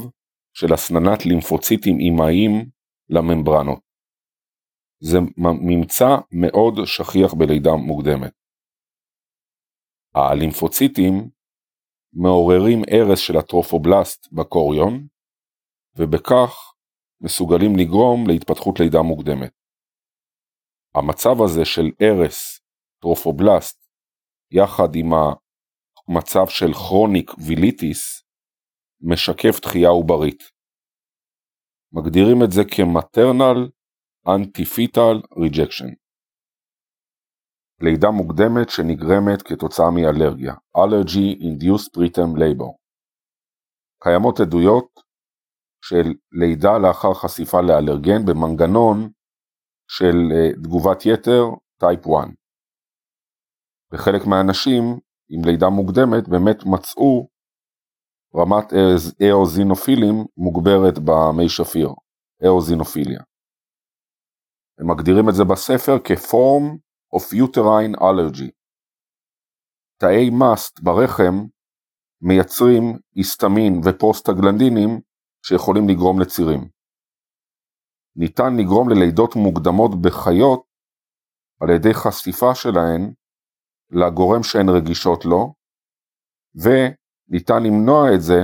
של 0.53 0.73
הסננת 0.73 1.26
לימפוציטים 1.26 1.99
אימהיים 1.99 2.72
לממברנות. 3.15 3.80
זה 4.99 5.18
ממצא 5.61 6.10
מאוד 6.31 6.73
שכיח 6.85 7.34
בלידה 7.34 7.72
מוקדמת. 7.88 8.34
הלימפוציטים 10.15 11.30
מעוררים 12.14 12.81
הרס 12.91 13.19
של 13.19 13.38
הטרופובלסט 13.38 14.34
בקוריון, 14.34 15.07
ובכך 15.98 16.73
מסוגלים 17.22 17.72
לגרום 17.80 18.27
להתפתחות 18.27 18.80
לידה 18.80 19.02
מוקדמת. 19.02 19.53
המצב 20.95 21.35
הזה 21.45 21.65
של 21.65 21.88
הרס 21.99 22.60
טרופובלסט 23.02 23.85
יחד 24.52 24.95
עם 24.95 25.10
המצב 25.14 26.48
של 26.48 26.73
chronic 26.73 27.31
villitis 27.47 28.23
משקף 29.02 29.60
דחייה 29.61 29.90
עוברית. 29.90 30.52
מגדירים 31.94 32.44
את 32.45 32.52
זה 32.52 32.61
כ 32.76 32.94
maternal 32.94 33.69
anti-fetal 34.35 35.15
rejection. 35.41 35.89
לידה 37.82 38.11
מוקדמת 38.11 38.70
שנגרמת 38.70 39.41
כתוצאה 39.41 39.91
מאלרגיה 39.91 40.53
Allergy 40.78 41.30
Induced 41.48 41.90
Preterm 41.98 42.38
Labor 42.40 42.72
קיימות 44.03 44.40
עדויות 44.40 44.99
של 45.86 46.14
לידה 46.32 46.78
לאחר 46.78 47.14
חשיפה 47.14 47.57
לאלרגן 47.61 48.26
במנגנון 48.26 49.11
של 49.88 50.15
אה, 50.32 50.53
תגובת 50.64 51.06
יתר 51.06 51.44
type 51.80 51.99
1. 51.99 52.28
בחלק 53.94 54.22
מהאנשים 54.30 54.84
עם 55.30 55.41
לידה 55.45 55.70
מוקדמת 55.70 56.28
באמת 56.30 56.57
מצאו 56.65 57.28
רמת 58.35 58.73
איאוזינופילים 59.22 60.15
מוגברת 60.38 60.99
במי 61.05 61.49
שפיר, 61.49 61.89
איאוזינופיליה. 62.43 63.22
הם 64.80 64.91
מגדירים 64.91 65.30
את 65.30 65.34
זה 65.35 65.43
בספר 65.43 65.95
כ-form 66.03 66.77
of 67.15 67.34
uterine 67.34 67.99
allergy. 67.99 68.51
תאי 69.97 70.30
מאסט 70.30 70.80
ברחם 70.80 71.35
מייצרים 72.22 72.99
היסטמין 73.15 73.81
ופרוסטגלנדינים 73.85 75.01
שיכולים 75.45 75.89
לגרום 75.89 76.19
לצירים. 76.22 76.69
ניתן 78.15 78.57
לגרום 78.60 78.89
ללידות 78.89 79.35
מוקדמות 79.35 79.91
בחיות 80.01 80.64
על 81.61 81.69
ידי 81.69 81.93
חשיפה 81.93 82.55
שלהן 82.55 83.14
לגורם 83.89 84.43
שהן 84.43 84.69
רגישות 84.69 85.26
לו, 85.26 85.53
וניתן 87.29 87.63
למנוע 87.63 88.15
את 88.15 88.21
זה 88.21 88.39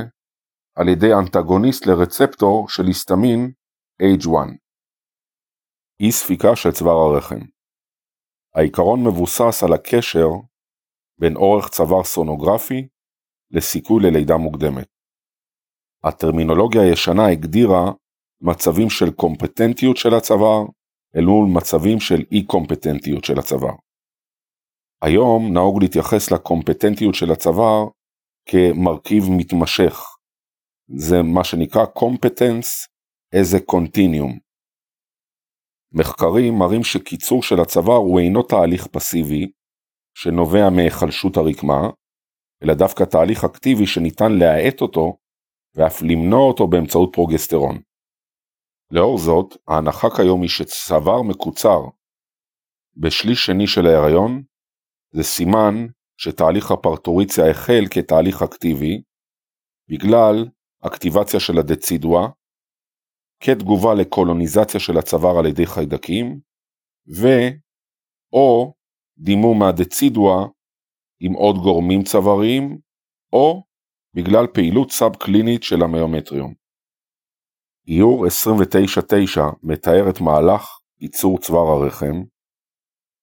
על 0.76 0.88
ידי 0.88 1.14
אנטגוניסט 1.14 1.86
לרצפטור 1.86 2.70
של 2.70 2.86
היסטמין 2.86 3.52
H1. 4.02 4.56
אי 6.00 6.12
ספיקה 6.12 6.56
של 6.56 6.72
צוואר 6.72 6.98
הרחם 6.98 7.40
העיקרון 8.56 9.00
מבוסס 9.08 9.64
על 9.64 9.74
הקשר 9.74 10.30
בין 11.20 11.36
אורך 11.36 11.70
צוואר 11.70 12.04
סונוגרפי 12.04 12.88
לסיכוי 13.52 14.04
ללידה 14.04 14.38
מוקדמת. 14.38 14.88
הטרמינולוגיה 16.04 16.82
הישנה 16.82 17.28
הגדירה 17.28 17.92
מצבים 18.42 18.90
של 18.90 19.12
קומפטנטיות 19.12 19.98
של 19.98 20.14
הצוואר 20.14 20.66
אל 21.16 21.26
מול 21.26 21.50
מצבים 21.58 22.00
של 22.00 22.24
אי 22.32 22.46
קומפטנטיות 22.46 23.24
של 23.24 23.40
הצוואר. 23.40 23.76
היום 25.02 25.54
נהוג 25.54 25.84
להתייחס 25.84 26.32
לקומפטנטיות 26.32 27.16
של 27.16 27.32
הצוואר 27.32 27.88
כמרכיב 28.46 29.24
מתמשך. 29.38 30.00
זה 30.98 31.16
מה 31.24 31.44
שנקרא 31.44 31.86
competence 31.98 32.88
as 33.36 33.56
a 33.56 33.72
continuum. 33.72 34.40
מחקרים 35.92 36.54
מראים 36.60 36.84
שקיצור 36.84 37.44
של 37.44 37.60
הצוואר 37.62 37.98
הוא 37.98 38.20
אינו 38.20 38.44
תהליך 38.44 38.88
פסיבי 38.88 39.52
שנובע 40.14 40.70
מהיחלשות 40.76 41.38
הרקמה, 41.38 41.90
אלא 42.64 42.74
דווקא 42.74 43.04
תהליך 43.04 43.44
אקטיבי 43.44 43.88
שניתן 43.88 44.32
להאט 44.40 44.82
אותו 44.82 45.18
ואף 45.76 46.02
למנוע 46.02 46.48
אותו 46.48 46.68
באמצעות 46.68 47.10
פרוגסטרון. 47.14 47.82
לאור 48.92 49.18
זאת, 49.18 49.58
ההנחה 49.68 50.08
כיום 50.16 50.42
היא 50.42 50.50
שצוואר 50.50 51.22
מקוצר 51.22 51.80
בשליש 52.98 53.46
שני 53.46 53.68
של 53.68 53.86
ההיריון 53.86 54.44
זה 55.12 55.24
סימן 55.24 55.76
שתהליך 56.22 56.72
הפרטוריציה 56.72 57.50
החל 57.52 57.84
כתהליך 57.92 58.42
אקטיבי 58.42 59.02
בגלל 59.90 60.36
אקטיבציה 60.82 61.40
של 61.40 61.58
הדצידואה 61.58 62.28
כתגובה 63.44 63.94
לקולוניזציה 63.94 64.80
של 64.80 64.98
הצוואר 64.98 65.40
על 65.40 65.46
ידי 65.46 65.66
חיידקים, 65.66 66.40
ו 67.22 67.28
או 68.34 68.74
דימום 69.18 69.60
מהדצידואה 69.60 70.46
עם 71.20 71.34
עוד 71.34 71.56
גורמים 71.56 72.04
צוואריים, 72.04 72.80
או 73.34 73.64
בגלל 74.16 74.48
פעילות 74.54 74.92
סאב 74.92 75.16
קלינית 75.16 75.64
של 75.64 75.82
המיומטריום. 75.84 76.54
איור 77.88 78.26
29-9 78.26 79.40
מתאר 79.64 80.10
את 80.10 80.22
מהלך 80.22 80.80
ייצור 81.02 81.40
צוואר 81.40 81.68
הרחם 81.68 82.24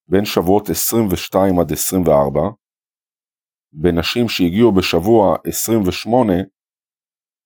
בין 0.08 0.24
שבועות 0.24 0.68
22 0.68 1.58
עד 1.60 1.72
24 1.72 2.40
בנשים 3.78 4.28
שהגיעו 4.28 4.72
בשבוע 4.72 5.36
28 5.44 6.32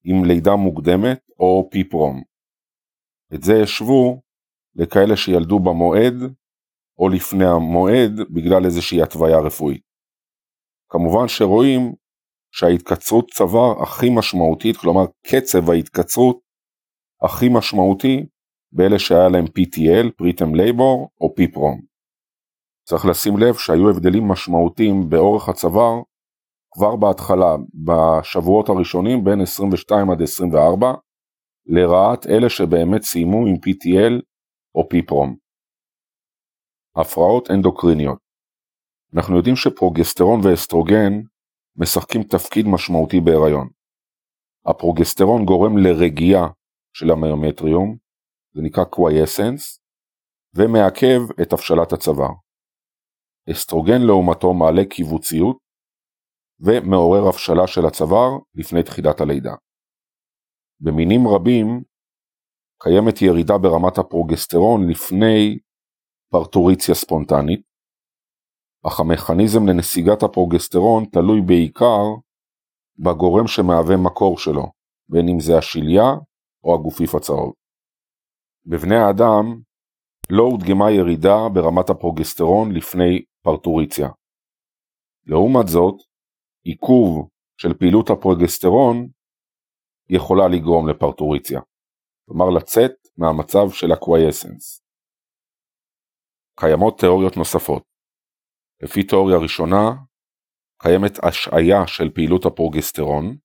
עם 0.05 0.25
לידה 0.25 0.57
מוקדמת 0.57 1.21
או 1.39 1.69
פיפרום. 1.71 2.23
את 3.35 3.43
זה 3.43 3.63
השוו 3.63 4.21
לכאלה 4.75 5.17
שילדו 5.17 5.59
במועד 5.59 6.15
או 6.99 7.09
לפני 7.09 7.45
המועד 7.45 8.13
בגלל 8.31 8.65
איזושהי 8.65 9.03
התוויה 9.03 9.39
רפואית. 9.39 9.83
כמובן 10.89 11.29
שרואים 11.29 11.95
שההתקצרות 12.53 13.31
צוואר 13.31 13.83
הכי 13.83 14.07
משמעותית, 14.11 14.77
כלומר 14.77 15.05
קצב 15.27 15.71
ההתקצרות 15.71 16.41
הכי 17.23 17.49
משמעותי 17.49 18.27
באלה 18.73 18.99
שהיה 18.99 19.29
להם 19.29 19.45
PTL, 19.45 20.11
preterm 20.17 20.55
labor 20.55 21.11
או 21.21 21.35
PPROM. 21.35 21.81
צריך 22.85 23.07
לשים 23.07 23.37
לב 23.39 23.55
שהיו 23.55 23.91
הבדלים 23.91 24.29
משמעותיים 24.29 25.09
באורך 25.09 25.49
הצוואר 25.49 26.03
כבר 26.71 26.97
בהתחלה, 26.97 27.57
בשבועות 27.85 28.69
הראשונים 28.69 29.25
בין 29.25 29.41
22 29.41 30.11
עד 30.11 30.23
24, 30.23 30.93
לרעת 31.67 32.27
אלה 32.27 32.49
שבאמת 32.49 33.03
סיימו 33.03 33.47
עם 33.47 33.55
PTL 33.55 34.23
או 34.75 34.89
PPROM. 34.89 35.37
הפרעות 36.97 37.51
אנדוקריניות 37.51 38.19
אנחנו 39.15 39.37
יודעים 39.37 39.57
שפרוגסטרון 39.57 40.41
ואסטרוגן 40.45 41.13
משחקים 41.77 42.23
תפקיד 42.23 42.67
משמעותי 42.67 43.21
בהיריון. 43.21 43.69
הפרוגסטרון 44.67 45.45
גורם 45.45 45.79
לרגיעה 45.79 46.49
של 46.93 47.11
המיומטריום, 47.11 47.97
זה 48.55 48.63
נקרא 48.63 48.85
quiescence, 48.85 49.81
ומעכב 50.55 51.21
את 51.43 51.53
הבשלת 51.53 51.93
הצוואר. 51.93 52.31
אסטרוגן 53.51 54.03
לעומתו 54.03 54.55
מעלה 54.55 54.85
כיווציות 54.85 55.70
ומעורר 56.61 57.29
הבשלה 57.29 57.67
של 57.67 57.87
הצוואר 57.87 58.31
לפני 58.55 58.83
תחילת 58.83 59.21
הלידה. 59.21 59.55
במינים 60.81 61.29
רבים 61.29 61.83
קיימת 62.83 63.23
ירידה 63.23 63.59
ברמת 63.59 63.99
הפרוגסטרון 63.99 64.91
לפני 64.91 65.59
פרטוריציה 66.31 66.95
ספונטנית, 66.95 67.61
אך 68.87 69.01
המכניזם 69.01 69.67
לנסיגת 69.67 70.23
הפרוגסטרון 70.23 71.05
תלוי 71.05 71.41
בעיקר 71.47 72.03
בגורם 72.99 73.47
שמהווה 73.47 73.97
מקור 73.97 74.39
שלו, 74.39 74.67
בין 75.09 75.29
אם 75.29 75.41
זה 75.41 75.59
השליה 75.59 76.05
או 76.65 76.75
הגופיף 76.75 77.15
הצהוב. 77.15 77.53
בבני 78.67 78.97
האדם 78.97 79.61
לא 80.31 80.43
הודגמה 80.43 80.91
ירידה 80.91 81.49
ברמת 81.55 81.91
הפרוגסטרון 81.91 82.73
לפני 82.73 83.25
פרטוריציה. 83.45 84.09
לעומת 85.27 85.69
זאת, 85.69 85.95
עיכוב 86.65 87.29
של 87.61 87.75
פעילות 87.75 88.11
הפרוגסטרון 88.11 89.09
יכולה 90.11 90.49
לגרום 90.49 90.89
לפרטוריציה, 90.89 91.61
כלומר 92.27 92.51
לצאת 92.51 92.93
מהמצב 93.17 93.71
של 93.71 93.93
הקווייסנס. 93.93 94.83
קיימות 96.61 96.99
תיאוריות 96.99 97.37
נוספות. 97.37 97.83
לפי 98.83 99.03
תיאוריה 99.03 99.37
ראשונה, 99.39 99.91
קיימת 100.83 101.25
השעיה 101.25 101.87
של 101.87 102.11
פעילות 102.15 102.45
הפרוגסטרון, 102.47 103.37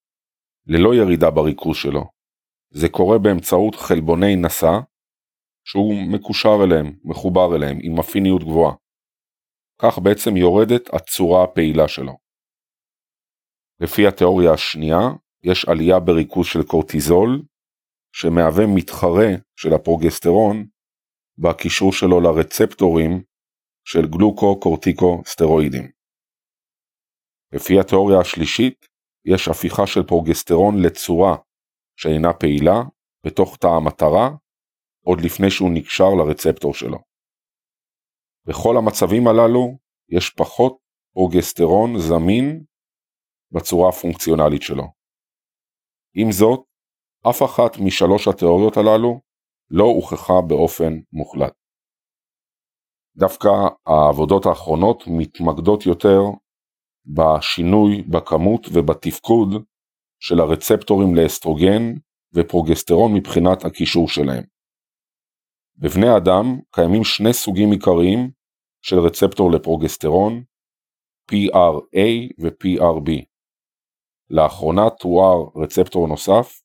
ללא 0.67 0.95
ירידה 0.95 1.31
בריכוז 1.31 1.77
שלו. 1.77 2.03
זה 2.73 2.87
קורה 2.89 3.17
באמצעות 3.19 3.75
חלבוני 3.75 4.35
נשא, 4.35 4.73
שהוא 5.67 5.93
מקושר 6.13 6.57
אליהם, 6.63 6.95
מחובר 7.03 7.55
אליהם, 7.55 7.77
עם 7.81 7.99
אפיניות 7.99 8.43
גבוהה. 8.43 8.75
כך 9.81 9.99
בעצם 9.99 10.37
יורדת 10.37 10.93
הצורה 10.93 11.43
הפעילה 11.43 11.87
שלו. 11.87 12.24
לפי 13.80 14.07
התיאוריה 14.07 14.53
השנייה, 14.53 14.99
יש 15.43 15.65
עלייה 15.65 15.99
בריכוז 15.99 16.47
של 16.47 16.64
קורטיזול, 16.64 17.41
שמהווה 18.15 18.65
מתחרה 18.76 19.30
של 19.56 19.73
הפרוגסטרון 19.73 20.68
בקישור 21.38 21.93
שלו 21.93 22.22
לרצפטורים 22.22 23.23
של 23.88 24.07
גלוקו-קורטיקו-סטרואידים. 24.07 25.91
לפי 27.52 27.80
התיאוריה 27.80 28.19
השלישית, 28.19 28.85
יש 29.26 29.47
הפיכה 29.47 29.88
של 29.88 30.03
פרוגסטרון 30.03 30.76
לצורה 30.85 31.35
שאינה 31.99 32.34
פעילה 32.34 32.81
בתוך 33.26 33.57
תא 33.57 33.68
המטרה, 33.68 34.30
עוד 35.06 35.22
לפני 35.22 35.52
שהוא 35.52 35.72
נקשר 35.73 36.10
לרצפטור 36.18 36.73
שלו. 36.73 36.97
בכל 38.47 38.77
המצבים 38.77 39.27
הללו 39.27 39.77
יש 40.10 40.30
פחות 40.30 40.77
פרוגסטרון 41.14 41.99
זמין 41.99 42.64
בצורה 43.56 43.90
הפונקציונלית 43.90 44.61
שלו. 44.61 44.84
עם 46.15 46.32
זאת, 46.32 46.60
אף 47.30 47.44
אחת 47.44 47.77
משלוש 47.86 48.27
התיאוריות 48.27 48.77
הללו 48.77 49.22
לא 49.69 49.84
הוכחה 49.84 50.41
באופן 50.48 50.94
מוחלט. 51.14 51.53
דווקא 53.18 53.49
העבודות 53.86 54.45
האחרונות 54.45 55.03
מתמקדות 55.07 55.86
יותר 55.86 56.19
בשינוי 57.06 58.02
בכמות 58.02 58.68
ובתפקוד 58.73 59.49
של 60.19 60.40
הרצפטורים 60.40 61.15
לאסטרוגן 61.15 61.84
ופרוגסטרון 62.34 63.14
מבחינת 63.14 63.65
הקישור 63.65 64.10
שלהם. 64.10 64.44
בבני 65.77 66.18
אדם 66.18 66.60
קיימים 66.72 67.03
שני 67.03 67.34
סוגים 67.34 67.72
עיקריים 67.72 68.32
של 68.82 68.99
רצפטור 68.99 69.52
לפרוגסטרון, 69.52 70.44
PRA 71.32 72.07
ו-PRB. 72.41 73.35
לאחרונה 74.30 74.89
תואר 74.99 75.64
רצפטור 75.64 76.07
נוסף, 76.07 76.61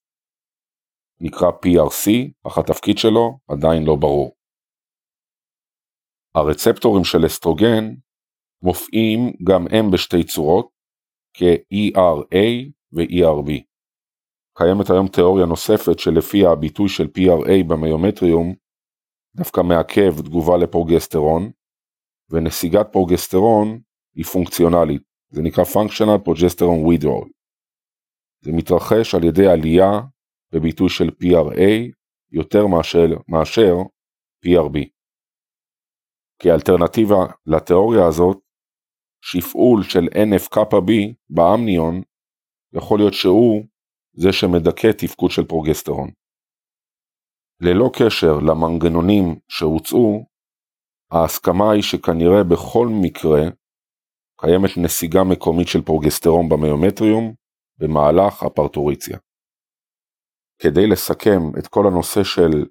נקרא 1.21 1.49
PRC, 1.51 2.11
אך 2.47 2.59
התפקיד 2.59 2.99
שלו 2.99 3.39
עדיין 3.49 3.83
לא 3.83 3.97
ברור. 3.97 4.37
הרצפטורים 6.35 7.05
של 7.05 7.27
אסטרוגן 7.27 7.85
מופיעים 8.63 9.21
גם 9.49 9.67
הם 9.71 9.91
בשתי 9.93 10.25
צורות, 10.25 10.69
כ-ERA 11.35 12.71
ו-ERB. 12.93 13.51
קיימת 14.59 14.91
היום 14.91 15.09
תיאוריה 15.09 15.47
נוספת 15.47 15.99
שלפיה 15.99 16.51
הביטוי 16.51 16.89
של 16.89 17.05
PRA 17.05 17.65
במיומטריום 17.69 18.55
דווקא 19.37 19.61
מעכב 19.61 20.23
תגובה 20.25 20.57
לפרוגסטרון, 20.57 21.51
ונסיגת 22.31 22.87
פרוגסטרון 22.93 23.81
היא 24.15 24.25
פונקציונלית, 24.25 25.03
זה 25.31 25.43
נקרא 25.43 25.65
Functional 25.65 26.29
Progesterone 26.29 26.85
Withdrawal. 26.89 27.40
זה 28.41 28.53
מתרחש 28.53 29.15
על 29.15 29.25
ידי 29.25 29.47
עלייה 29.47 30.01
בביטוי 30.53 30.89
של 30.89 31.09
PRA 31.09 31.93
יותר 32.33 32.67
מאשר, 32.67 33.07
מאשר 33.29 33.75
PRB. 34.47 34.79
כאלטרנטיבה 36.43 37.27
לתיאוריה 37.47 38.07
הזאת, 38.07 38.39
שפעול 39.25 39.83
של 39.83 40.05
NF-κB 40.05 40.91
באמניון 41.31 42.03
יכול 42.73 42.99
להיות 42.99 43.15
שהוא 43.15 43.65
זה 44.13 44.33
שמדכא 44.33 44.93
תפקוד 44.99 45.31
של 45.31 45.45
פרוגסטרון. 45.45 46.11
ללא 47.61 47.91
קשר 47.99 48.33
למנגנונים 48.49 49.39
שהוצאו, 49.49 50.25
ההסכמה 51.11 51.73
היא 51.73 51.83
שכנראה 51.83 52.45
בכל 52.51 52.89
מקרה 53.03 53.41
קיימת 54.41 54.71
נסיגה 54.77 55.25
מקומית 55.25 55.69
של 55.69 55.83
פרוגסטרון 55.83 56.49
במיומטריום 56.49 57.35
במהלך 57.81 58.43
הפרטוריציה. 58.43 59.19
כדי 60.63 60.87
לסכם 60.87 61.59
את 61.59 61.67
כל 61.67 61.87
הנושא 61.87 62.25
של 62.25 62.67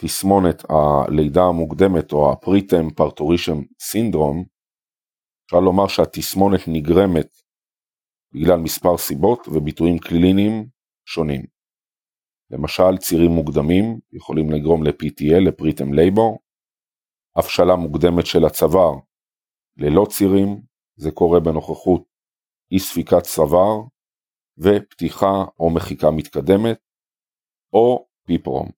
תסמונת 0.00 0.62
הלידה 0.70 1.42
המוקדמת 1.42 2.12
או 2.12 2.32
הפריטם 2.32 2.90
פרטורישם 2.96 3.58
סינדרום, 3.80 4.44
אפשר 5.44 5.60
לומר 5.60 5.88
שהתסמונת 5.88 6.60
נגרמת 6.66 7.30
בגלל 8.34 8.56
מספר 8.56 8.96
סיבות 8.96 9.48
וביטויים 9.48 9.98
קליניים 9.98 10.68
שונים. 11.06 11.42
למשל 12.50 12.98
צירים 12.98 13.30
מוקדמים 13.30 14.00
יכולים 14.12 14.50
לגרום 14.50 14.84
ל-PTL, 14.84 15.48
לפריטם 15.48 15.92
לייבור, 15.92 16.38
הבשלה 17.36 17.76
מוקדמת 17.76 18.26
של 18.26 18.44
הצוואר 18.44 18.92
ללא 19.76 20.06
צירים, 20.10 20.62
זה 20.96 21.10
קורה 21.10 21.40
בנוכחות 21.40 22.02
אי 22.72 22.78
ספיקת 22.78 23.22
צוואר 23.22 23.76
ופתיחה 24.58 25.44
או 25.58 25.74
מחיקה 25.74 26.10
מתקדמת, 26.16 26.78
או 27.72 28.08
פיפרום. 28.26 28.68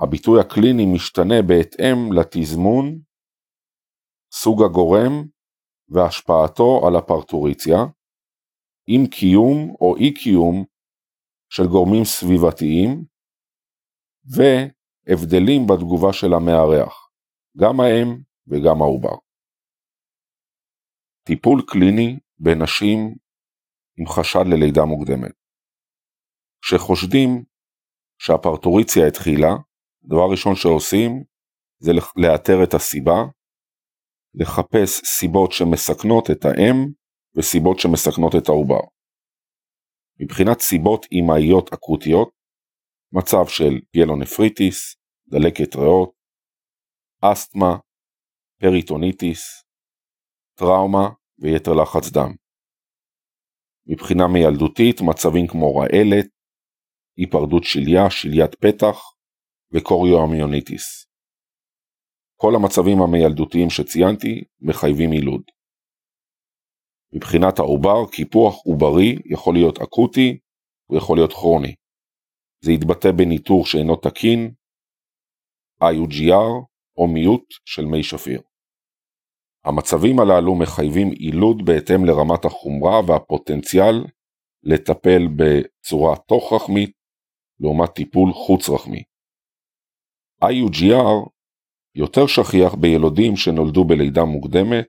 הביטוי 0.00 0.40
הקליני 0.40 0.86
משתנה 0.94 1.42
בהתאם 1.48 2.12
לתזמון, 2.12 3.00
סוג 4.32 4.62
הגורם 4.62 5.12
והשפעתו 5.88 6.86
על 6.86 6.96
הפרטוריציה, 6.96 7.78
עם 8.86 9.06
קיום 9.06 9.74
או 9.80 9.96
אי 9.96 10.14
קיום 10.14 10.64
של 11.48 11.62
גורמים 11.72 12.04
סביבתיים, 12.04 13.04
והבדלים 14.24 15.62
בתגובה 15.66 16.12
של 16.12 16.32
המארח, 16.34 17.10
גם 17.58 17.80
האם 17.80 18.08
וגם 18.46 18.82
העובר. 18.82 19.16
טיפול 21.26 21.62
קליני 21.66 22.18
בנשים 22.38 23.14
עם 23.98 24.06
חשד 24.06 24.44
ללידה 24.46 24.84
מוקדמת. 24.84 25.32
כשחושדים 26.62 27.44
שהפרטוריציה 28.18 29.06
התחילה, 29.08 29.52
דבר 30.04 30.26
ראשון 30.30 30.54
שעושים 30.54 31.24
זה 31.78 31.92
לאתר 32.16 32.64
את 32.64 32.74
הסיבה, 32.74 33.18
לחפש 34.34 35.00
סיבות 35.18 35.52
שמסכנות 35.52 36.30
את 36.30 36.44
האם 36.44 36.76
וסיבות 37.36 37.78
שמסכנות 37.78 38.32
את 38.38 38.48
העובר. 38.48 38.84
מבחינת 40.20 40.60
סיבות 40.60 41.06
אימהיות 41.12 41.72
אקוטיות, 41.72 42.30
מצב 43.12 43.46
של 43.48 43.80
פיאלונפריטיס, 43.92 44.96
דלקת 45.28 45.76
ריאות, 45.76 46.12
אסתמה, 47.20 47.76
פריטוניטיס, 48.60 49.64
טראומה 50.58 51.08
ויתר 51.38 51.72
לחץ 51.82 52.10
דם. 52.12 52.43
מבחינה 53.86 54.24
מיילדותית 54.32 55.00
מצבים 55.00 55.46
כמו 55.46 55.76
רעלת, 55.76 56.26
היפרדות 57.16 57.64
שליה, 57.64 58.10
שליית 58.10 58.54
פתח 58.54 58.96
וקוריואמיוניטיס. 59.72 61.06
כל 62.36 62.52
המצבים 62.56 62.98
המיילדותיים 63.02 63.70
שציינתי 63.70 64.44
מחייבים 64.60 65.12
יילוד. 65.12 65.42
מבחינת 67.14 67.58
העובר, 67.58 68.10
קיפוח 68.12 68.54
עוברי 68.64 69.14
יכול 69.24 69.54
להיות 69.54 69.78
אקוטי 69.78 70.38
ויכול 70.90 71.16
להיות 71.16 71.32
כרוני. 71.32 71.74
זה 72.64 72.72
יתבטא 72.72 73.08
בניטור 73.16 73.66
שאינו 73.66 73.96
תקין, 73.96 74.54
IUGR 75.82 76.66
או 76.96 77.06
מיעוט 77.14 77.44
של 77.64 77.84
מי 77.84 78.02
שפיר. 78.02 78.40
המצבים 79.64 80.20
הללו 80.20 80.54
מחייבים 80.54 81.10
עילוד 81.10 81.64
בהתאם 81.64 82.04
לרמת 82.04 82.44
החומרה 82.44 83.00
והפוטנציאל 83.06 84.04
לטפל 84.62 85.22
בצורה 85.36 86.16
תוך-רחמית 86.16 86.92
לעומת 87.60 87.90
טיפול 87.90 88.32
חוץ-רחמי. 88.32 89.02
IUGR 90.44 91.28
יותר 91.94 92.26
שכיח 92.26 92.74
בילודים 92.74 93.36
שנולדו 93.36 93.84
בלידה 93.84 94.24
מוקדמת 94.24 94.86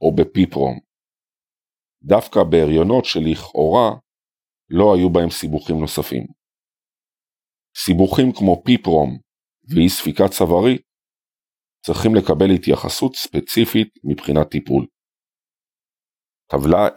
או 0.00 0.14
בפיפרום. 0.14 0.78
דווקא 2.02 2.40
בהריונות 2.50 3.04
שלכאורה 3.04 3.90
לא 4.70 4.94
היו 4.94 5.10
בהם 5.10 5.30
סיבוכים 5.30 5.80
נוספים. 5.80 6.26
סיבוכים 7.76 8.32
כמו 8.32 8.62
פיפרום 8.64 9.18
ואי 9.68 9.88
ספיקה 9.88 10.28
צווארית 10.28 10.87
צריכים 11.88 12.14
לקבל 12.14 12.50
התייחסות 12.54 13.14
ספציפית 13.16 13.88
מבחינת 14.04 14.48
טיפול. 14.50 14.86
טבלה 16.50 16.88
29-3 16.88 16.92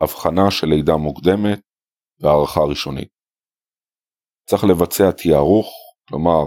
הבחנה 0.00 0.50
של 0.50 0.66
לידה 0.66 0.96
מוקדמת 0.96 1.60
והערכה 2.20 2.60
ראשונית. 2.70 3.08
צריך 4.48 4.64
לבצע 4.64 5.10
תיארוך, 5.10 5.68
כלומר 6.08 6.42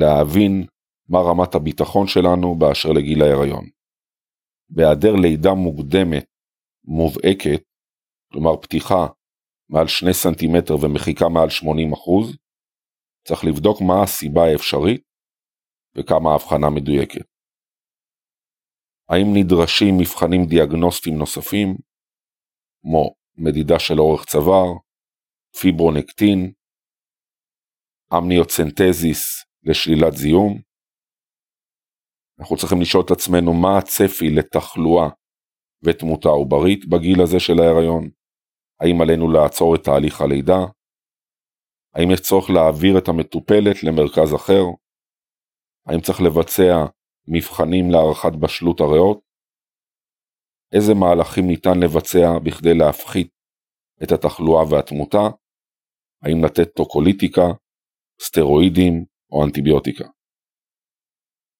להבין 0.00 0.66
מה 1.08 1.18
רמת 1.18 1.54
הביטחון 1.54 2.06
שלנו 2.06 2.58
באשר 2.58 2.88
לגיל 2.88 3.22
ההיריון. 3.22 3.64
בהיעדר 4.70 5.12
לידה 5.22 5.54
מוקדמת 5.54 6.24
מובהקת, 6.84 7.62
כלומר 8.32 8.56
פתיחה 8.62 9.06
מעל 9.68 9.88
2 9.88 10.12
סנטימטר 10.12 10.74
ומחיקה 10.74 11.28
מעל 11.28 11.50
80 11.50 11.92
אחוז, 11.92 12.36
צריך 13.28 13.44
לבדוק 13.44 13.78
מה 13.88 14.02
הסיבה 14.02 14.42
האפשרית 14.44 15.02
וכמה 15.96 16.30
ההבחנה 16.30 16.70
מדויקת. 16.70 17.26
האם 19.10 19.26
נדרשים 19.34 19.94
מבחנים 20.00 20.42
דיאגנוסטיים 20.48 21.18
נוספים, 21.18 21.68
כמו 22.82 23.14
מדידה 23.36 23.78
של 23.78 24.00
אורך 24.00 24.24
צוואר, 24.24 24.70
פיברונקטין, 25.60 26.52
אמניוצנטזיס 28.18 29.22
לשלילת 29.62 30.14
זיהום. 30.16 30.52
אנחנו 32.40 32.56
צריכים 32.56 32.80
לשאול 32.80 33.02
את 33.06 33.10
עצמנו 33.10 33.52
מה 33.62 33.78
הצפי 33.78 34.30
לתחלואה 34.36 35.08
ותמותה 35.84 36.28
עוברית 36.28 36.88
בגיל 36.88 37.22
הזה 37.22 37.40
של 37.40 37.58
ההיריון, 37.60 38.04
האם 38.80 39.00
עלינו 39.02 39.32
לעצור 39.32 39.74
את 39.74 39.80
תהליך 39.84 40.20
הלידה, 40.20 40.60
האם 41.94 42.10
יש 42.10 42.20
צורך 42.20 42.50
להעביר 42.50 42.98
את 42.98 43.08
המטופלת 43.08 43.76
למרכז 43.82 44.34
אחר, 44.34 44.62
האם 45.86 46.00
צריך 46.00 46.20
לבצע 46.20 46.74
מבחנים 47.28 47.90
להערכת 47.90 48.32
בשלות 48.42 48.80
הריאות, 48.80 49.20
איזה 50.72 50.92
מהלכים 50.94 51.46
ניתן 51.46 51.76
לבצע 51.82 52.38
בכדי 52.44 52.74
להפחית 52.74 53.30
את 54.02 54.12
התחלואה 54.12 54.62
והתמותה, 54.70 55.24
האם 56.22 56.44
לתת 56.44 56.68
טוקוליטיקה, 56.76 57.46
סטרואידים 58.22 59.04
או 59.32 59.44
אנטיביוטיקה. 59.44 60.04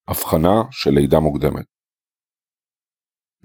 הבחנה 0.08 0.56
של 0.70 0.90
לידה 0.90 1.20
מוקדמת. 1.20 1.66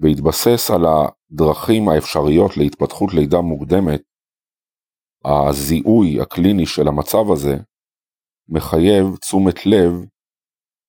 בהתבסס 0.00 0.70
על 0.74 0.82
הדרכים 0.90 1.88
האפשריות 1.88 2.50
להתפתחות 2.56 3.10
לידה 3.14 3.40
מוקדמת, 3.40 4.02
הזיהוי 5.24 6.20
הקליני 6.22 6.66
של 6.66 6.88
המצב 6.88 7.32
הזה 7.32 7.54
מחייב 8.48 9.16
תשומת 9.20 9.66
לב 9.66 9.92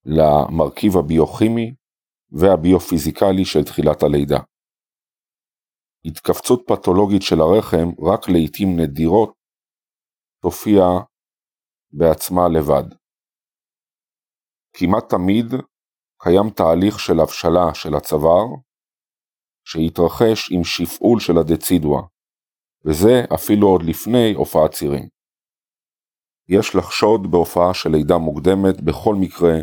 למרכיב 0.06 0.98
הביוכימי 0.98 1.74
והביופיזיקלי 2.32 3.46
של 3.46 3.64
תחילת 3.64 4.04
הלידה. 4.04 4.40
התכווצות 6.06 6.64
פתולוגית 6.68 7.22
של 7.22 7.42
הרחם 7.42 7.90
רק 8.10 8.30
לעיתים 8.30 8.68
נדירות 8.80 9.34
תופיע 10.42 10.84
בעצמה 11.92 12.42
לבד. 12.56 12.96
כמעט 14.78 15.10
תמיד 15.10 15.46
קיים 16.24 16.50
תהליך 16.50 17.00
של 17.00 17.20
הבשלה 17.20 17.74
של 17.74 17.96
הצוואר, 17.96 18.48
שהתרחש 19.68 20.52
עם 20.52 20.64
שפעול 20.64 21.20
של 21.20 21.38
הדצידואה, 21.38 22.02
וזה 22.86 23.14
אפילו 23.34 23.68
עוד 23.68 23.82
לפני 23.84 24.34
הופעת 24.34 24.72
צירים. 24.72 25.08
יש 26.50 26.76
לחשוד 26.76 27.32
בהופעה 27.32 27.74
של 27.74 27.90
לידה 27.90 28.18
מוקדמת 28.18 28.82
בכל 28.82 29.16
מקרה 29.16 29.56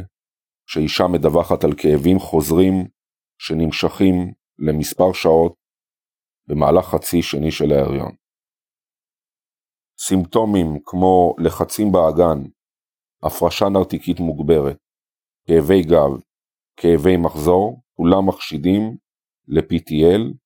שאישה 0.67 1.05
מדווחת 1.13 1.65
על 1.65 1.73
כאבים 1.77 2.19
חוזרים 2.19 2.75
שנמשכים 3.39 4.15
למספר 4.59 5.13
שעות 5.13 5.55
במהלך 6.49 6.85
חצי 6.85 7.23
שני 7.23 7.51
של 7.51 7.73
ההריון. 7.73 8.13
סימפטומים 9.99 10.79
כמו 10.85 11.35
לחצים 11.39 11.93
באגן, 11.93 12.49
הפרשה 13.23 13.69
נרתיקית 13.69 14.21
מוגברת, 14.21 14.77
כאבי 15.47 15.83
גב, 15.83 16.21
כאבי 16.77 17.17
מחזור, 17.17 17.83
כולם 17.97 18.29
מחשידים 18.29 18.97
ל-PTL, 19.49 20.42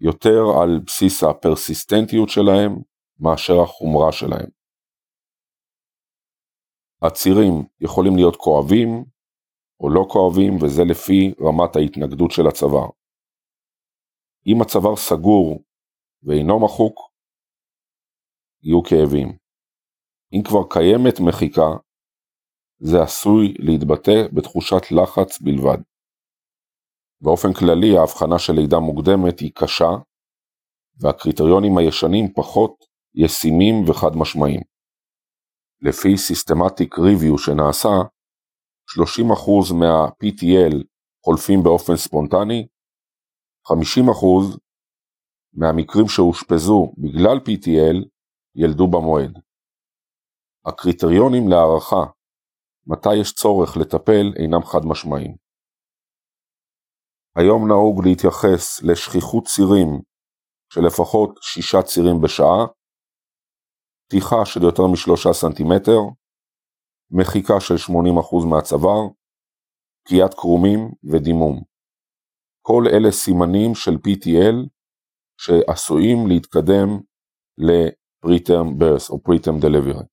יותר 0.00 0.40
על 0.62 0.80
בסיס 0.86 1.22
הפרסיסטנטיות 1.22 2.28
שלהם 2.28 2.72
מאשר 3.20 3.60
החומרה 3.62 4.12
שלהם. 4.12 4.50
הצירים 7.02 7.52
יכולים 7.80 8.16
להיות 8.16 8.36
כואבים 8.36 9.04
או 9.80 9.90
לא 9.90 10.06
כואבים 10.12 10.52
וזה 10.62 10.82
לפי 10.84 11.34
רמת 11.40 11.76
ההתנגדות 11.76 12.30
של 12.30 12.46
הצוואר. 12.48 12.88
אם 14.46 14.62
הצוואר 14.62 14.96
סגור 14.96 15.64
ואינו 16.22 16.64
מחוק, 16.64 16.96
יהיו 18.62 18.82
כאבים. 18.82 19.38
אם 20.32 20.42
כבר 20.48 20.62
קיימת 20.70 21.20
מחיקה, 21.28 21.70
זה 22.78 23.02
עשוי 23.02 23.54
להתבטא 23.58 24.18
בתחושת 24.34 24.82
לחץ 24.90 25.40
בלבד. 25.40 25.78
באופן 27.20 27.52
כללי 27.52 27.98
ההבחנה 27.98 28.38
של 28.38 28.52
לידה 28.52 28.78
מוקדמת 28.78 29.40
היא 29.40 29.52
קשה, 29.54 29.90
והקריטריונים 31.00 31.78
הישנים 31.78 32.32
פחות 32.32 32.84
ישימים 33.14 33.88
וחד 33.88 34.16
משמעיים. 34.16 34.60
לפי 35.82 36.14
Systematic 36.14 36.98
Review 36.98 37.38
שנעשה, 37.38 37.94
30% 39.70 39.74
מה-PTL 39.74 40.84
חולפים 41.24 41.62
באופן 41.62 41.96
ספונטני, 41.96 42.66
50% 43.68 44.58
מהמקרים 45.54 46.08
שאושפזו 46.08 46.92
בגלל 46.98 47.36
PTL 47.36 48.08
ילדו 48.54 48.86
במועד. 48.86 49.38
הקריטריונים 50.66 51.48
להערכה 51.48 52.12
מתי 52.86 53.14
יש 53.14 53.32
צורך 53.34 53.76
לטפל 53.76 54.32
אינם 54.36 54.62
חד 54.62 54.80
משמעיים. 54.84 55.45
היום 57.38 57.68
נהוג 57.68 57.96
להתייחס 58.06 58.82
לשכיחות 58.82 59.44
צירים 59.46 59.90
של 60.72 60.80
לפחות 60.86 61.38
שישה 61.42 61.82
צירים 61.82 62.20
בשעה, 62.22 62.66
פתיחה 64.06 64.40
של 64.44 64.62
יותר 64.62 64.82
משלושה 64.92 65.32
סנטימטר, 65.32 66.00
מחיקה 67.10 67.60
של 67.60 67.74
80% 67.74 67.90
מהצוואר, 68.50 69.02
פקיעת 70.04 70.34
קרומים 70.34 70.80
ודימום. 71.10 71.62
כל 72.62 72.82
אלה 72.92 73.10
סימנים 73.12 73.74
של 73.74 73.94
PTL 74.04 74.56
שעשויים 75.40 76.18
להתקדם 76.28 76.88
ל-preterm 77.58 78.68
birth 78.80 79.10
או 79.10 79.16
preterm 79.26 79.58
delivery. 79.64 80.04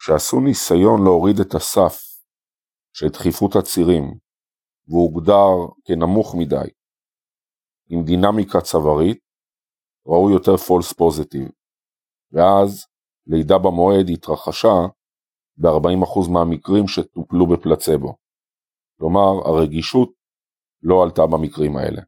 כשעשו 0.00 0.40
ניסיון 0.40 1.04
להוריד 1.04 1.36
את 1.40 1.54
הסף 1.54 1.96
של 2.92 3.08
דחיפות 3.08 3.56
הצירים 3.56 4.27
והוגדר 4.88 5.74
כנמוך 5.84 6.34
מדי 6.38 6.68
עם 7.90 8.04
דינמיקה 8.04 8.60
צווארית, 8.60 9.18
ראו 10.06 10.30
יותר 10.30 10.54
false 10.54 10.94
positive, 10.94 11.52
ואז 12.32 12.86
לידה 13.26 13.58
במועד 13.58 14.06
התרחשה 14.12 14.76
ב-40% 15.56 16.30
מהמקרים 16.32 16.88
שטופלו 16.88 17.46
בפלצבו. 17.46 18.16
כלומר, 18.98 19.48
הרגישות 19.48 20.12
לא 20.82 21.02
עלתה 21.02 21.22
במקרים 21.26 21.76
האלה. 21.76 22.02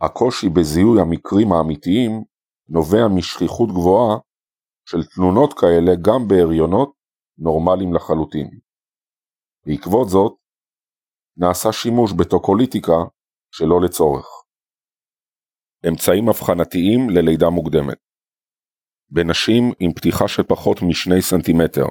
הקושי 0.00 0.48
בזיהוי 0.48 1.00
המקרים 1.00 1.52
האמיתיים 1.52 2.24
נובע 2.68 3.08
משכיחות 3.16 3.68
גבוהה 3.68 4.18
של 4.84 4.98
תלונות 5.14 5.54
כאלה 5.60 5.92
גם 6.06 6.28
בהריונות 6.28 6.92
נורמליים 7.38 7.94
לחלוטין. 7.94 8.50
בעקבות 9.66 10.08
זאת, 10.08 10.39
נעשה 11.40 11.72
שימוש 11.72 12.12
בטוקוליטיקה 12.12 12.98
שלא 13.54 13.80
לצורך. 13.84 14.26
אמצעים 15.88 16.28
אבחנתיים 16.28 17.10
ללידה 17.10 17.50
מוקדמת 17.50 17.98
בנשים 19.10 19.64
עם 19.80 19.92
פתיחה 19.92 20.28
של 20.28 20.42
פחות 20.42 20.78
משני 20.88 21.22
סנטימטר, 21.22 21.86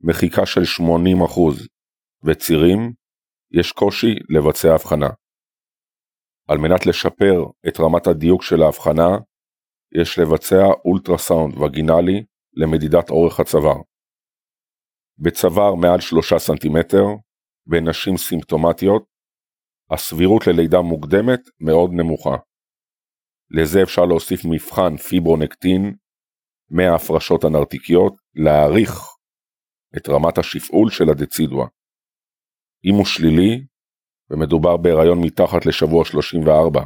מחיקה 0.00 0.46
של 0.46 0.60
80% 0.60 1.68
וצירים, 2.24 2.92
יש 3.58 3.72
קושי 3.72 4.14
לבצע 4.30 4.74
הבחנה. 4.74 5.10
על 6.48 6.58
מנת 6.58 6.86
לשפר 6.86 7.36
את 7.68 7.80
רמת 7.80 8.06
הדיוק 8.06 8.42
של 8.42 8.62
ההבחנה, 8.62 9.10
יש 10.00 10.18
לבצע 10.18 10.64
אולטרסאונד 10.84 11.54
וגינלי 11.58 12.24
למדידת 12.52 13.10
אורך 13.10 13.40
הצוואר. 13.40 13.80
בצוואר 15.18 15.74
מעל 15.74 16.00
3 16.00 16.32
סנטימטר, 16.34 17.04
בנשים 17.66 18.16
סימפטומטיות, 18.16 19.04
הסבירות 19.90 20.46
ללידה 20.46 20.80
מוקדמת 20.80 21.40
מאוד 21.60 21.90
נמוכה. 21.92 22.36
לזה 23.50 23.82
אפשר 23.82 24.04
להוסיף 24.04 24.40
מבחן 24.44 24.96
פיברונקטין 24.96 25.96
מההפרשות 26.70 27.44
הנרתיקיות, 27.44 28.14
להעריך 28.34 28.90
את 29.96 30.08
רמת 30.08 30.38
השפעול 30.38 30.90
של 30.90 31.10
הדצידואה. 31.10 31.66
אם 32.84 32.94
הוא 32.94 33.06
שלילי, 33.06 33.66
ומדובר 34.30 34.76
בהיריון 34.76 35.18
מתחת 35.24 35.66
לשבוע 35.66 36.04
34, 36.04 36.84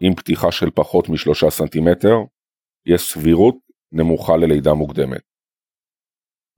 עם 0.00 0.14
פתיחה 0.14 0.52
של 0.52 0.70
פחות 0.70 1.08
משלושה 1.08 1.50
סנטימטר, 1.50 2.16
יש 2.86 3.12
סבירות 3.12 3.54
נמוכה 3.92 4.36
ללידה 4.36 4.74
מוקדמת. 4.74 5.22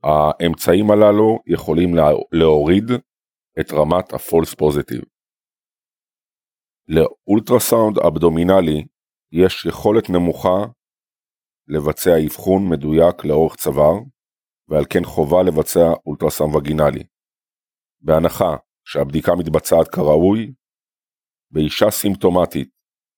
האמצעים 0.03 0.91
הללו 0.91 1.39
יכולים 1.47 1.95
להוריד 2.31 2.83
את 3.59 3.71
רמת 3.71 4.13
ה-false 4.13 4.55
positive. 4.61 5.05
לאולטרסאונד 6.87 7.97
אבדומינלי 8.07 8.85
יש 9.31 9.65
יכולת 9.65 10.09
נמוכה 10.09 10.57
לבצע 11.67 12.11
אבחון 12.25 12.69
מדויק 12.69 13.25
לאורך 13.25 13.55
צוואר, 13.55 13.95
ועל 14.69 14.85
כן 14.89 15.05
חובה 15.05 15.43
לבצע 15.43 15.87
אולטרסאונד 16.05 16.55
וגינלי. 16.55 17.03
בהנחה 18.01 18.55
שהבדיקה 18.83 19.31
מתבצעת 19.39 19.87
כראוי, 19.87 20.53
באישה 21.51 21.91
סימפטומטית 21.91 22.69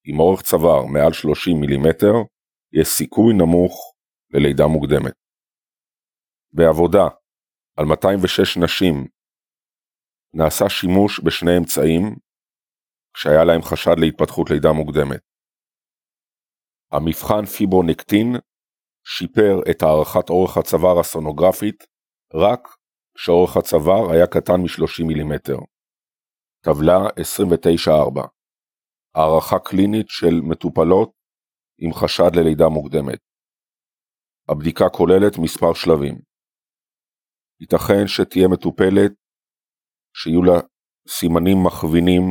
עם 0.08 0.20
אורך 0.20 0.42
צוואר 0.42 0.86
מעל 0.86 1.14
30 1.14 1.62
מילימטר, 1.62 2.14
יש 2.74 2.88
סיכוי 2.88 3.34
נמוך 3.34 3.94
ללידה 4.30 4.68
מוקדמת. 4.68 5.14
בעבודה 6.52 7.08
על 7.78 7.86
206 7.86 8.58
נשים 8.58 9.08
נעשה 10.38 10.70
שימוש 10.70 11.22
בשני 11.26 11.58
אמצעים 11.58 12.04
כשהיה 13.14 13.44
להם 13.44 13.62
חשד 13.62 13.96
להתפתחות 14.00 14.50
לידה 14.50 14.72
מוקדמת. 14.80 15.22
המבחן 16.92 17.46
פיברונקטין 17.46 18.28
שיפר 19.14 19.54
את 19.72 19.82
הערכת 19.84 20.30
אורך 20.30 20.58
הצוואר 20.58 21.00
הסונוגרפית 21.00 21.84
רק 22.34 22.68
כשאורך 23.18 23.58
הצוואר 23.58 24.12
היה 24.12 24.28
קטן 24.28 24.60
מ-30 24.64 25.04
מילימטר. 25.08 25.58
טבלה 26.66 27.00
29-4 27.88 28.28
הערכה 29.16 29.60
קלינית 29.60 30.10
של 30.10 30.36
מטופלות 30.50 31.12
עם 31.78 31.94
חשד 31.94 32.32
ללידה 32.36 32.70
מוקדמת. 32.70 33.20
הבדיקה 34.50 34.86
כוללת 34.90 35.34
מספר 35.44 35.74
שלבים. 35.74 36.16
ייתכן 37.62 38.08
שתהיה 38.08 38.48
מטופלת 38.48 39.25
שיהיו 40.20 40.44
לה 40.44 40.60
סימנים 41.08 41.58
מכווינים 41.66 42.24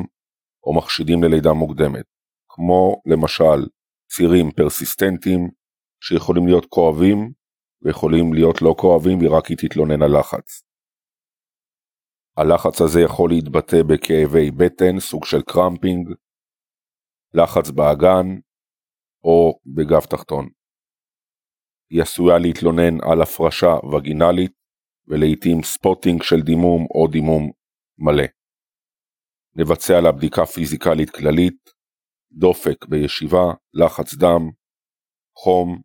או 0.64 0.76
מחשידים 0.76 1.22
ללידה 1.22 1.52
מוקדמת, 1.52 2.06
כמו 2.48 3.02
למשל 3.06 3.68
צירים 4.12 4.50
פרסיסטנטיים 4.56 5.50
שיכולים 6.00 6.46
להיות 6.46 6.66
כואבים 6.68 7.32
ויכולים 7.82 8.34
להיות 8.34 8.62
לא 8.62 8.74
כואבים 8.78 9.18
ורק 9.22 9.46
היא 9.46 9.56
תתלונן 9.56 10.02
על 10.02 10.18
לחץ. 10.18 10.62
הלחץ 12.36 12.80
הזה 12.80 13.00
יכול 13.00 13.30
להתבטא 13.30 13.82
בכאבי 13.88 14.50
בטן, 14.50 15.00
סוג 15.00 15.24
של 15.24 15.42
cramping, 15.42 16.08
לחץ 17.34 17.70
באגן 17.70 18.26
או 19.24 19.60
בגב 19.66 20.00
תחתון. 20.00 20.48
היא 21.90 22.02
עשויה 22.02 22.38
להתלונן 22.38 22.94
על 23.10 23.22
הפרשה 23.22 23.74
וגינלית 23.92 24.52
ולעיתים 25.08 25.62
spotting 25.62 26.22
של 26.22 26.40
דימום 26.40 26.86
או 26.94 27.08
דימום 27.08 27.50
מלא. 27.98 28.24
נבצע 29.56 30.00
לה 30.00 30.12
בדיקה 30.12 30.46
פיזיקלית 30.46 31.10
כללית, 31.10 31.70
דופק 32.32 32.86
בישיבה, 32.88 33.46
לחץ 33.74 34.14
דם, 34.14 34.42
חום 35.38 35.82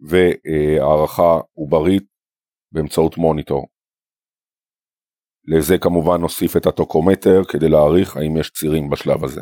והערכה 0.00 1.32
עוברית 1.52 2.06
באמצעות 2.72 3.16
מוניטור. 3.16 3.66
לזה 5.44 5.74
כמובן 5.82 6.20
נוסיף 6.20 6.56
את 6.56 6.66
הטוקומטר 6.66 7.38
כדי 7.52 7.68
להעריך 7.68 8.16
האם 8.16 8.36
יש 8.40 8.50
צירים 8.50 8.90
בשלב 8.90 9.24
הזה. 9.24 9.40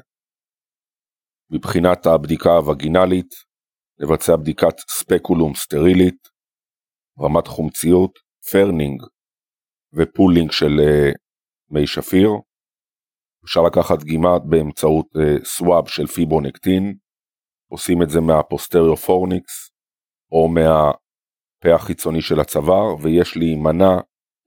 מבחינת 1.51 2.06
הבדיקה 2.06 2.51
הווגינלית, 2.51 3.31
נבצע 4.01 4.36
בדיקת 4.36 4.77
ספקולום 4.90 5.55
סטרילית, 5.55 6.28
רמת 7.20 7.47
חומציות, 7.47 8.12
ferning 8.52 9.02
ו 9.97 10.03
pooling 10.03 10.51
של 10.51 10.73
אה, 10.78 11.27
מי 11.70 11.86
שפיר. 11.86 12.31
אפשר 13.45 13.62
לקחת 13.62 13.99
דגימה 13.99 14.39
באמצעות 14.39 15.07
swab 15.44 15.86
של 15.86 16.07
פיברונקטין, 16.07 16.95
עושים 17.70 18.03
את 18.03 18.11
זה 18.11 18.20
מה 18.20 18.38
posterior 18.38 19.18
fornix 19.18 19.70
או 20.32 20.49
מהפה 20.49 21.74
החיצוני 21.74 22.23
של 22.23 22.40
הצוואר, 22.40 22.97
ויש 23.03 23.36
להימנע 23.36 24.01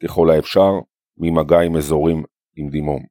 ככל 0.04 0.30
האפשר 0.30 0.72
ממגע 1.18 1.60
עם 1.66 1.78
אזורים 1.78 2.24
עם 2.56 2.70
דימום. 2.70 3.06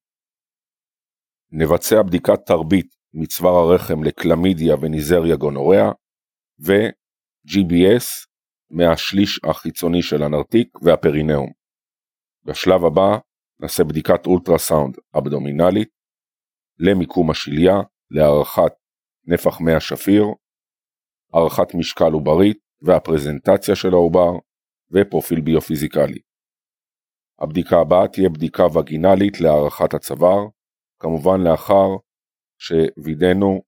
נבצע 1.52 2.02
בדיקת 2.02 2.46
תרבית 2.46 2.86
מצוואר 3.14 3.54
הרחם 3.54 4.02
לקלמידיה 4.04 4.74
וניזריה 4.80 5.36
גונוריה, 5.36 5.90
ו-GBS 6.66 8.06
מהשליש 8.70 9.40
החיצוני 9.44 10.02
של 10.02 10.22
הנרתיק 10.22 10.82
והפרינאום. 10.82 11.50
בשלב 12.44 12.84
הבא 12.84 13.18
נעשה 13.62 13.84
בדיקת 13.84 14.26
אולטרסאונד 14.26 14.96
אבדומינלית 15.18 15.88
למיקום 16.78 17.30
השליה, 17.30 17.74
להערכת 18.10 18.72
נפח 19.24 19.60
מי 19.60 19.72
השפיר, 19.72 20.24
הערכת 21.32 21.74
משקל 21.74 22.12
עוברית 22.12 22.58
והפרזנטציה 22.82 23.76
של 23.76 23.88
העובר 23.88 24.30
ופרופיל 24.90 25.40
ביופיזיקלי. 25.40 26.20
הבדיקה 27.38 27.76
הבאה 27.80 28.08
תהיה 28.08 28.28
בדיקה 28.28 28.62
וגינלית 28.62 29.40
להערכת 29.40 29.94
הצוואר, 29.94 30.48
כמובן 30.98 31.40
לאחר 31.40 31.88
שווידאנו 32.58 33.62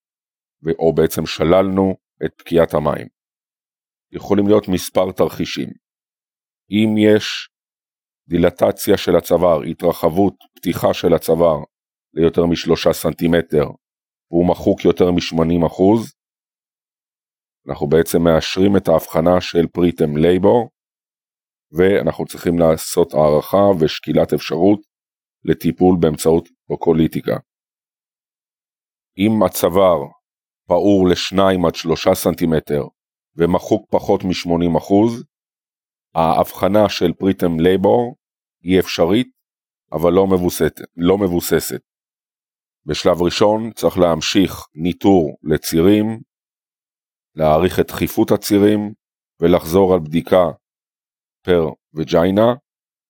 או 0.79 0.95
בעצם 0.95 1.27
שללנו 1.27 1.95
את 2.25 2.33
פקיעת 2.37 2.75
המים. 2.75 3.09
יכולים 4.13 4.47
להיות 4.47 4.69
מספר 4.69 5.13
תרחישים. 5.13 5.69
אם 6.71 6.95
יש 6.99 7.52
דילטציה 8.33 8.97
של 8.97 9.17
הצוואר, 9.17 9.63
התרחבות, 9.63 10.35
פתיחה 10.57 10.95
של 10.95 11.15
הצוואר 11.15 11.59
ליותר 12.15 12.47
משלושה 12.47 12.93
סנטימטר 12.93 13.65
והוא 14.31 14.49
מחוק 14.49 14.85
יותר 14.85 15.11
מ-80%, 15.11 15.83
אנחנו 17.69 17.87
בעצם 17.87 18.23
מאשרים 18.23 18.77
את 18.77 18.89
האבחנה 18.89 19.41
של 19.41 19.67
preterm 19.67 20.17
labor 20.17 20.71
ואנחנו 21.73 22.27
צריכים 22.27 22.59
לעשות 22.59 23.15
הערכה 23.15 23.81
ושקילת 23.81 24.33
אפשרות 24.33 24.81
לטיפול 25.45 25.97
באמצעות 26.01 26.49
טוקוליטיקה. 26.71 27.37
אם 29.19 29.43
הצוואר 29.47 29.99
פעור 30.69 31.09
ל-2 31.09 31.67
עד 31.67 31.75
3 31.75 32.09
סנטימטר 32.09 32.83
ומחוק 33.37 33.87
פחות 33.91 34.21
מ-80%, 34.25 34.95
האבחנה 36.15 36.89
של 36.89 37.13
preterm 37.13 37.61
labor 37.61 38.22
היא 38.63 38.81
אפשרית, 38.81 39.31
אבל 39.93 40.13
לא 40.13 40.27
מבוססת. 40.27 40.81
לא 40.97 41.19
מבוססת. 41.19 41.81
בשלב 42.87 43.23
ראשון 43.23 43.73
צריך 43.73 43.99
להמשיך 43.99 44.53
ניטור 44.75 45.37
לצירים, 45.43 46.21
להעריך 47.35 47.81
את 47.81 47.87
דחיפות 47.87 48.31
הצירים 48.31 48.93
ולחזור 49.41 49.95
על 49.95 50.01
בדיקה 50.01 50.45
per 51.45 51.65
vagina 51.95 52.55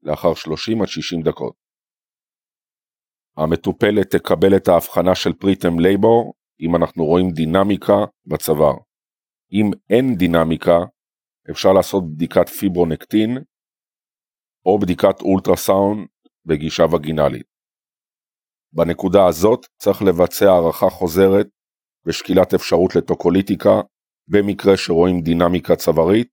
לאחר 0.03 0.35
30 0.35 0.83
עד 0.83 0.89
60 0.89 1.23
דקות. 1.23 1.55
המטופלת 3.37 4.15
תקבל 4.15 4.57
את 4.57 4.69
האבחנה 4.69 5.15
של 5.15 5.33
preterm 5.32 5.78
labor 5.78 6.35
אם 6.61 6.77
אנחנו 6.77 7.05
רואים 7.05 7.31
דינמיקה 7.31 7.99
בצוואר. 8.27 8.74
אם 9.53 9.70
אין 9.91 10.15
דינמיקה, 10.19 10.79
אפשר 11.51 11.73
לעשות 11.73 12.05
בדיקת 12.15 12.49
פיברונקטין 12.49 13.39
או 14.66 14.78
בדיקת 14.78 15.20
אולטרסאונד 15.20 16.06
בגישה 16.47 16.82
וגינלית. 16.93 17.47
בנקודה 18.72 19.26
הזאת 19.26 19.66
צריך 19.78 20.02
לבצע 20.02 20.47
הערכה 20.52 20.90
חוזרת 20.90 21.47
ושקילת 22.06 22.55
אפשרות 22.55 22.97
לטוקוליטיקה 22.97 23.80
במקרה 24.28 24.76
שרואים 24.76 25.20
דינמיקה 25.20 25.76
צווארית, 25.76 26.28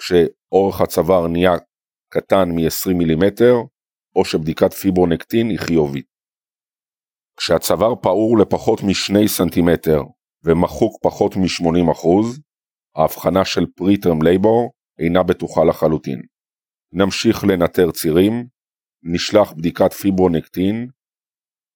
כשאורך 0.00 0.80
הצוואר 0.80 1.26
נהיה 1.28 1.52
קטן 2.12 2.48
מ-20 2.48 2.94
מילימטר, 2.94 3.54
או 4.16 4.24
שבדיקת 4.24 4.72
פיברונקטין 4.72 5.50
היא 5.50 5.58
חיובית. 5.58 6.06
כשהצוואר 7.36 7.94
פעור 8.02 8.38
לפחות 8.38 8.80
מ-2 8.82 9.28
סנטימטר 9.28 10.02
ומחוק 10.44 10.98
פחות 11.02 11.36
מ-80%, 11.36 12.08
האבחנה 12.96 13.44
של 13.44 13.66
preterm 13.76 14.22
labor 14.22 14.70
אינה 14.98 15.22
בטוחה 15.22 15.64
לחלוטין. 15.64 16.22
נמשיך 16.92 17.44
לנטר 17.44 17.90
צירים, 17.90 18.48
נשלח 19.02 19.52
בדיקת 19.52 19.92
פיברונקטין, 19.92 20.88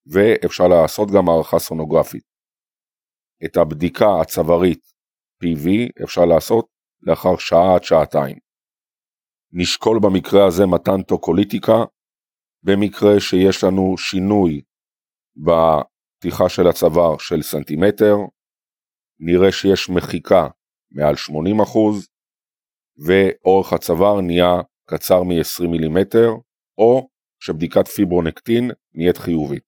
ואפשר 0.07 0.69
לעשות 0.69 1.09
גם 1.17 1.29
הערכה 1.29 1.59
סונוגרפית. 1.59 2.25
את 3.45 3.57
הבדיקה 3.57 4.07
הצווארית 4.23 4.93
PV 5.45 5.69
אפשר 6.05 6.25
לעשות 6.25 6.67
לאחר 7.03 7.37
שעה 7.39 7.75
עד 7.75 7.85
שעתיים. 7.85 8.39
נשקול 9.53 9.99
במקרה 10.03 10.47
הזה 10.47 10.67
מתן 10.67 11.03
טוקוליטיקה, 11.03 11.85
במקרה 12.63 13.21
שיש 13.21 13.65
לנו 13.65 13.99
שינוי 13.99 14.63
בפתיחה 15.37 16.49
של 16.49 16.67
הצוואר 16.67 17.19
של 17.19 17.43
סנטימטר, 17.43 18.15
נראה 19.19 19.53
שיש 19.53 19.91
מחיקה 19.91 20.49
מעל 20.93 21.15
80% 21.15 21.79
ואורך 23.07 23.73
הצוואר 23.73 24.21
נהיה 24.21 24.61
קצר 24.89 25.23
מ-20 25.23 25.69
מילימטר, 25.69 26.31
או 26.79 27.09
שבדיקת 27.41 27.89
פיברונקטין 27.89 28.71
נהיית 28.95 29.17
חיובית. 29.17 29.63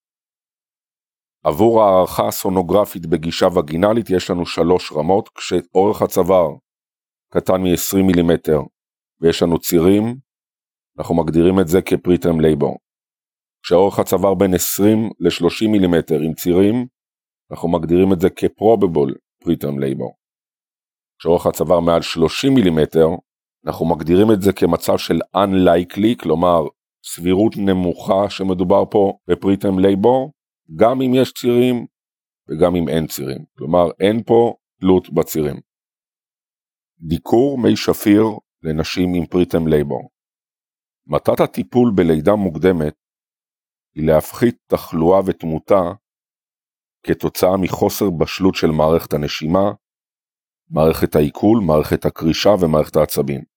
עבור 1.44 1.82
הערכה 1.82 2.28
הסונוגרפית 2.28 3.06
בגישה 3.06 3.46
וגינלית 3.46 4.10
יש 4.10 4.30
לנו 4.30 4.46
שלוש 4.46 4.92
רמות, 4.92 5.28
כשאורך 5.28 6.02
הצוואר 6.02 6.48
קטן 7.32 7.62
מ-20 7.62 8.02
מילימטר 8.06 8.60
ויש 9.20 9.42
לנו 9.42 9.58
צירים, 9.58 10.16
אנחנו 10.98 11.14
מגדירים 11.14 11.60
את 11.60 11.68
זה 11.68 11.78
כפריטרם 11.82 12.40
לייבור. 12.40 12.78
כשאורך 13.62 13.98
הצוואר 13.98 14.34
בין 14.34 14.54
20 14.54 15.10
ל-30 15.20 15.68
מילימטר 15.68 16.20
עם 16.20 16.34
צירים, 16.34 16.86
אנחנו 17.50 17.68
מגדירים 17.68 18.12
את 18.12 18.20
זה 18.20 18.28
כ-probable 18.36 19.14
preterm 19.44 19.76
labor. 19.84 20.12
כשאורך 21.18 21.46
הצוואר 21.46 21.80
מעל 21.80 22.02
30 22.02 22.54
מילימטר, 22.54 23.06
אנחנו 23.66 23.86
מגדירים 23.86 24.32
את 24.32 24.42
זה 24.42 24.52
כמצב 24.52 24.98
של 24.98 25.18
unlikely, 25.36 26.22
כלומר 26.22 26.60
סבירות 27.04 27.52
נמוכה 27.56 28.30
שמדובר 28.30 28.84
פה 28.90 29.18
ב-preterm 29.28 29.78
labor, 29.78 30.32
גם 30.76 31.02
אם 31.02 31.14
יש 31.14 31.32
צירים 31.32 31.86
וגם 32.48 32.76
אם 32.76 32.88
אין 32.88 33.06
צירים. 33.06 33.44
כלומר, 33.58 33.84
אין 34.00 34.22
פה 34.22 34.54
תלות 34.80 35.12
בצירים. 35.12 35.56
דיקור 37.00 37.58
מי 37.58 37.76
שפיר 37.76 38.24
לנשים 38.62 39.14
עם 39.14 39.26
preterm 39.26 39.66
labor. 39.66 40.10
מטרת 41.06 41.40
הטיפול 41.40 41.92
בלידה 41.94 42.34
מוקדמת 42.34 42.94
היא 43.94 44.06
להפחית 44.06 44.56
תחלואה 44.66 45.20
ותמותה 45.26 45.82
כתוצאה 47.06 47.56
מחוסר 47.62 48.10
בשלות 48.10 48.54
של 48.54 48.66
מערכת 48.66 49.12
הנשימה, 49.12 49.72
מערכת 50.70 51.16
העיכול, 51.16 51.60
מערכת 51.66 52.04
הקרישה 52.04 52.50
ומערכת 52.60 52.96
העצבים. 52.96 53.53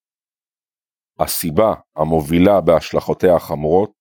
הסיבה 1.20 1.74
המובילה 1.96 2.62
בהשלכותיה 2.62 3.36
החמורות 3.36 3.92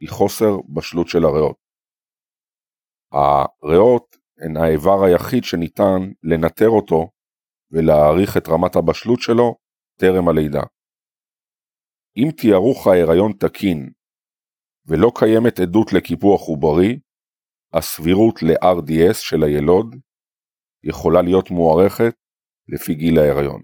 היא 0.00 0.08
חוסר 0.08 0.52
בשלות 0.74 1.08
של 1.08 1.24
הריאות. 1.24 1.56
הריאות 3.12 4.16
הן 4.38 4.56
האיבר 4.56 5.04
היחיד 5.04 5.44
שניתן 5.44 6.00
לנטר 6.22 6.68
אותו 6.68 7.10
ולהעריך 7.70 8.36
את 8.36 8.48
רמת 8.48 8.76
הבשלות 8.76 9.20
שלו 9.20 9.56
טרם 10.00 10.28
הלידה. 10.28 10.62
אם 12.16 12.28
תיארוך 12.36 12.86
ההיריון 12.86 13.32
תקין 13.32 13.90
ולא 14.86 15.12
קיימת 15.14 15.60
עדות 15.60 15.92
לקיפוח 15.92 16.40
עוברי, 16.48 17.00
הסבירות 17.72 18.42
ל-RDS 18.42 19.14
של 19.14 19.42
הילוד 19.42 19.96
יכולה 20.84 21.22
להיות 21.22 21.50
מוערכת 21.50 22.14
לפי 22.68 22.94
גיל 22.94 23.18
ההיריון. 23.18 23.62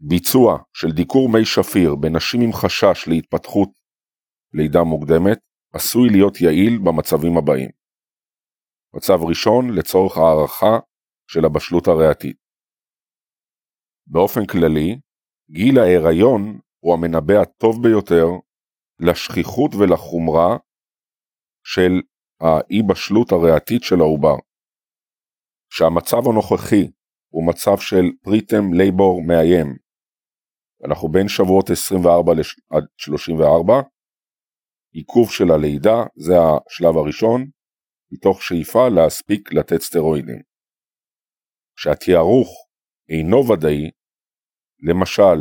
ביצוע 0.00 0.58
של 0.72 0.88
דיקור 0.96 1.28
מי 1.28 1.44
שפיר 1.44 1.94
בנשים 1.94 2.40
עם 2.40 2.52
חשש 2.52 3.08
להתפתחות 3.08 3.68
לידה 4.52 4.82
מוקדמת 4.82 5.38
עשוי 5.72 6.08
להיות 6.10 6.40
יעיל 6.40 6.78
במצבים 6.84 7.36
הבאים. 7.38 7.70
מצב 8.96 9.18
ראשון 9.28 9.70
לצורך 9.78 10.16
הערכה 10.16 10.78
של 11.30 11.44
הבשלות 11.44 11.86
הריאתית. 11.88 12.36
באופן 14.06 14.46
כללי, 14.46 15.00
גיל 15.50 15.78
ההיריון 15.78 16.60
הוא 16.80 16.94
המנבא 16.94 17.34
הטוב 17.42 17.82
ביותר 17.82 18.26
לשכיחות 19.00 19.70
ולחומרה 19.74 20.56
של 21.64 21.92
האי 22.40 22.82
בשלות 22.88 23.32
הריאתית 23.32 23.82
של 23.82 24.00
העובר. 24.00 24.36
שהמצב 25.72 26.22
הנוכחי 26.30 26.84
הוא 27.32 27.46
מצב 27.48 27.78
של 27.78 28.04
פריטם 28.22 28.72
לייבור 28.72 29.22
מאיים, 29.26 29.85
אנחנו 30.86 31.08
בין 31.08 31.28
שבועות 31.28 31.70
24 31.70 32.32
עד 32.70 32.84
34, 32.96 33.74
עיכוב 34.92 35.30
של 35.30 35.50
הלידה, 35.50 35.98
זה 36.16 36.34
השלב 36.38 36.96
הראשון, 36.96 37.50
מתוך 38.12 38.42
שאיפה 38.42 38.88
להספיק 38.88 39.52
לתת 39.52 39.80
סטרואידים. 39.80 40.42
כשהתיארוך 41.76 42.48
אינו 43.08 43.48
ודאי, 43.48 43.90
למשל 44.88 45.38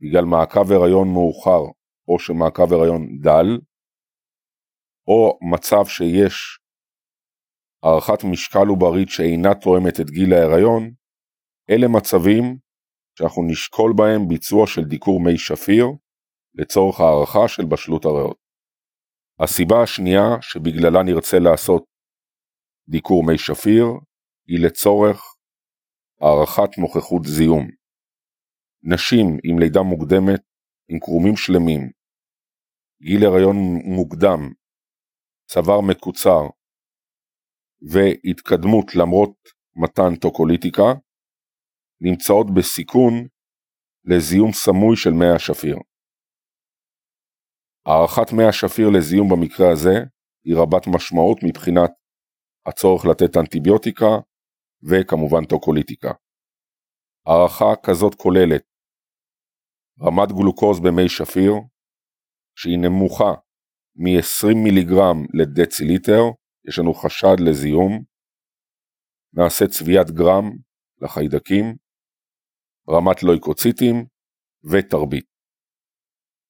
בגלל 0.00 0.24
מעקב 0.24 0.72
הריון 0.72 1.08
מאוחר 1.08 1.62
או 2.08 2.18
שמעקב 2.18 2.72
הריון 2.72 3.02
דל, 3.22 3.48
או 5.08 5.38
מצב 5.52 5.84
שיש 5.86 6.58
הערכת 7.82 8.24
משקל 8.32 8.66
עוברית 8.68 9.08
שאינה 9.08 9.54
תואמת 9.54 10.00
את 10.00 10.10
גיל 10.10 10.32
ההיריון, 10.32 10.82
אלה 11.70 11.88
מצבים 11.88 12.58
שאנחנו 13.18 13.42
נשקול 13.50 13.92
בהם 13.96 14.28
ביצוע 14.28 14.66
של 14.66 14.84
דיקור 14.84 15.20
מי 15.20 15.38
שפיר 15.38 15.86
לצורך 16.54 17.00
הערכה 17.00 17.48
של 17.48 17.64
בשלות 17.64 18.04
הריאות. 18.04 18.38
הסיבה 19.40 19.82
השנייה 19.82 20.28
שבגללה 20.40 21.02
נרצה 21.02 21.38
לעשות 21.38 21.84
דיקור 22.88 23.22
מי 23.26 23.38
שפיר 23.38 23.86
היא 24.48 24.66
לצורך 24.66 25.18
הערכת 26.20 26.78
נוכחות 26.78 27.22
זיהום. 27.24 27.66
נשים 28.82 29.26
עם 29.44 29.58
לידה 29.58 29.82
מוקדמת, 29.82 30.42
עם 30.88 30.98
קרומים 30.98 31.36
שלמים, 31.36 31.90
גיל 33.02 33.24
הריון 33.24 33.56
מוקדם, 33.96 34.40
צוואר 35.50 35.80
מקוצר 35.80 36.42
והתקדמות 37.92 38.94
למרות 38.94 39.34
מתן 39.76 40.16
טוקוליטיקה, 40.20 40.88
נמצאות 42.00 42.46
בסיכון 42.56 43.12
לזיהום 44.04 44.52
סמוי 44.52 44.96
של 44.96 45.10
מי 45.10 45.30
השפיר. 45.36 45.76
הערכת 47.86 48.32
מי 48.32 48.44
השפיר 48.44 48.88
לזיהום 48.96 49.28
במקרה 49.32 49.72
הזה 49.72 49.94
היא 50.44 50.56
רבת 50.56 50.84
משמעות 50.94 51.38
מבחינת 51.42 51.90
הצורך 52.66 53.04
לתת 53.04 53.36
אנטיביוטיקה 53.36 54.12
וכמובן 54.88 55.44
טוקוליטיקה. 55.44 56.12
הערכה 57.26 57.72
כזאת 57.86 58.14
כוללת 58.14 58.62
רמת 60.02 60.28
גלוקוז 60.28 60.80
במי 60.80 61.08
שפיר, 61.08 61.52
שהיא 62.58 62.78
נמוכה 62.78 63.32
מ-20 63.96 64.54
מיליגרם 64.64 65.18
לדציליטר, 65.34 66.22
יש 66.68 66.78
לנו 66.78 66.94
חשד 66.94 67.36
לזיהום, 67.48 68.04
נעשה 69.32 69.66
צביעת 69.66 70.10
גרם 70.10 70.44
לחיידקים, 71.02 71.76
רמת 72.88 73.22
לויקוציטים 73.22 73.94
ותרבית. 74.70 75.26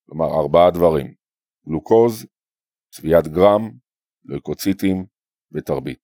כלומר 0.07 0.41
ארבעה 0.41 0.71
דברים, 0.71 1.15
גלוקוז, 1.67 2.27
צביעת 2.95 3.27
גרם, 3.29 3.63
לויקוציטים 4.25 5.07
ותרבית. 5.53 5.99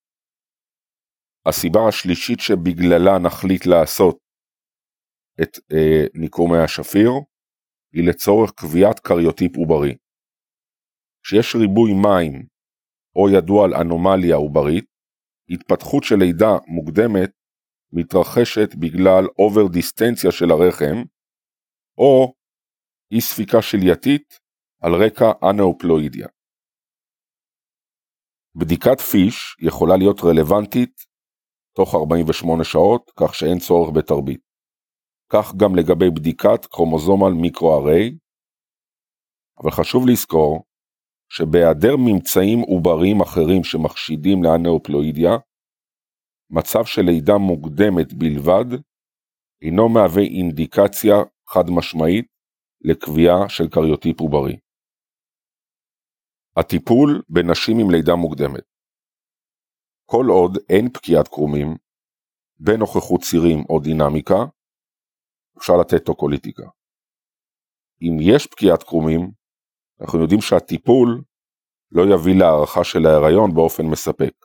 הסיבה 1.46 1.80
השלישית 1.88 2.40
שבגללה 2.40 3.18
נחליט 3.18 3.66
לעשות 3.66 4.18
את 5.42 5.58
אה, 5.72 6.04
דיקור 6.14 6.46
מי 6.46 6.58
השפיר 6.58 7.10
היא 7.92 8.08
לצורך 8.08 8.50
קביעת 8.52 9.00
קריוטיפ 9.00 9.56
עוברי. 9.56 9.96
כשיש 11.22 11.54
ריבוי 11.54 11.92
מים 12.02 12.46
או 13.16 13.28
ידוע 13.36 13.64
על 13.64 13.74
אנומליה 13.74 14.36
עוברית, 14.36 14.84
התפתחות 15.50 16.04
של 16.04 16.16
לידה 16.16 16.52
מוקדמת 16.66 17.30
מתרחשת 17.94 18.74
בגלל 18.74 19.24
over 19.38 19.66
distension 19.72 20.32
של 20.32 20.50
הרחם, 20.50 20.96
או 21.98 22.34
אי 23.12 23.20
ספיקה 23.20 23.62
שלייתית 23.62 24.40
על 24.82 24.92
רקע 25.04 25.32
אנאופלואידיה. 25.50 26.28
בדיקת 28.54 29.00
פיש 29.00 29.56
יכולה 29.60 29.96
להיות 29.96 30.20
רלוונטית 30.24 30.94
תוך 31.76 31.94
48 31.94 32.64
שעות, 32.64 33.10
כך 33.20 33.34
שאין 33.34 33.58
צורך 33.58 33.90
בתרבית. 33.96 34.40
כך 35.32 35.54
גם 35.56 35.76
לגבי 35.76 36.10
בדיקת 36.10 36.66
כרומוזומל 36.70 37.32
מיקרו-אריי, 37.42 38.18
אבל 39.62 39.70
חשוב 39.70 40.08
לזכור 40.08 40.64
שבהיעדר 41.28 41.96
ממצאים 41.98 42.58
עובריים 42.60 43.20
אחרים 43.20 43.64
שמחשידים 43.64 44.44
לאנאופלואידיה, 44.44 45.30
מצב 46.58 46.84
של 46.84 47.02
לידה 47.02 47.38
מוקדמת 47.38 48.12
בלבד 48.12 48.80
אינו 49.62 49.88
מהווה 49.88 50.22
אינדיקציה 50.22 51.14
חד 51.48 51.64
משמעית 51.70 52.26
לקביעה 52.80 53.48
של 53.48 53.64
קריוטיפ 53.70 54.20
עוברי. 54.20 54.56
הטיפול 56.56 57.22
בנשים 57.28 57.78
עם 57.78 57.90
לידה 57.90 58.14
מוקדמת 58.14 58.74
כל 60.06 60.24
עוד 60.28 60.58
אין 60.68 60.92
פקיעת 60.92 61.28
קרומים, 61.28 61.76
בנוכחות 62.60 63.20
צירים 63.20 63.64
או 63.70 63.80
דינמיקה, 63.80 64.44
אפשר 65.58 65.72
לתת 65.80 66.06
טוקוליטיקה. 66.06 66.62
אם 68.02 68.16
יש 68.20 68.46
פקיעת 68.46 68.82
קרומים, 68.82 69.30
אנחנו 70.00 70.22
יודעים 70.22 70.40
שהטיפול 70.40 71.22
לא 71.92 72.02
יביא 72.14 72.34
להערכה 72.38 72.84
של 72.84 73.06
ההיריון 73.06 73.54
באופן 73.54 73.86
מספק. 73.86 74.43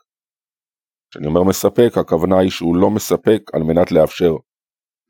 כשאני 1.09 1.27
אומר 1.27 1.43
מספק, 1.49 1.91
הכוונה 1.97 2.39
היא 2.39 2.49
שהוא 2.49 2.75
לא 2.75 2.89
מספק 2.89 3.41
על 3.53 3.61
מנת 3.63 3.91
לאפשר 3.91 4.31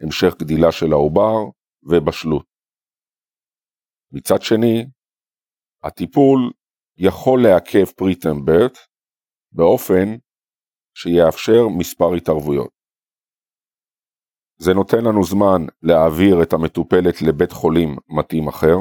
המשך 0.01 0.33
גדילה 0.41 0.71
של 0.71 0.91
העובר 0.91 1.35
ובשלות. 1.83 2.45
מצד 4.11 4.41
שני, 4.41 4.85
הטיפול 5.83 6.51
יכול 6.97 7.39
לעכב 7.43 7.85
פריטם 7.97 8.45
ברט 8.45 8.77
באופן 9.51 10.07
שיאפשר 10.97 11.67
מספר 11.77 12.13
התערבויות. 12.17 12.71
זה 14.57 14.73
נותן 14.73 14.97
לנו 14.97 15.23
זמן 15.23 15.61
להעביר 15.81 16.43
את 16.43 16.53
המטופלת 16.53 17.21
לבית 17.27 17.51
חולים 17.51 17.89
מתאים 18.17 18.47
אחר, 18.47 18.77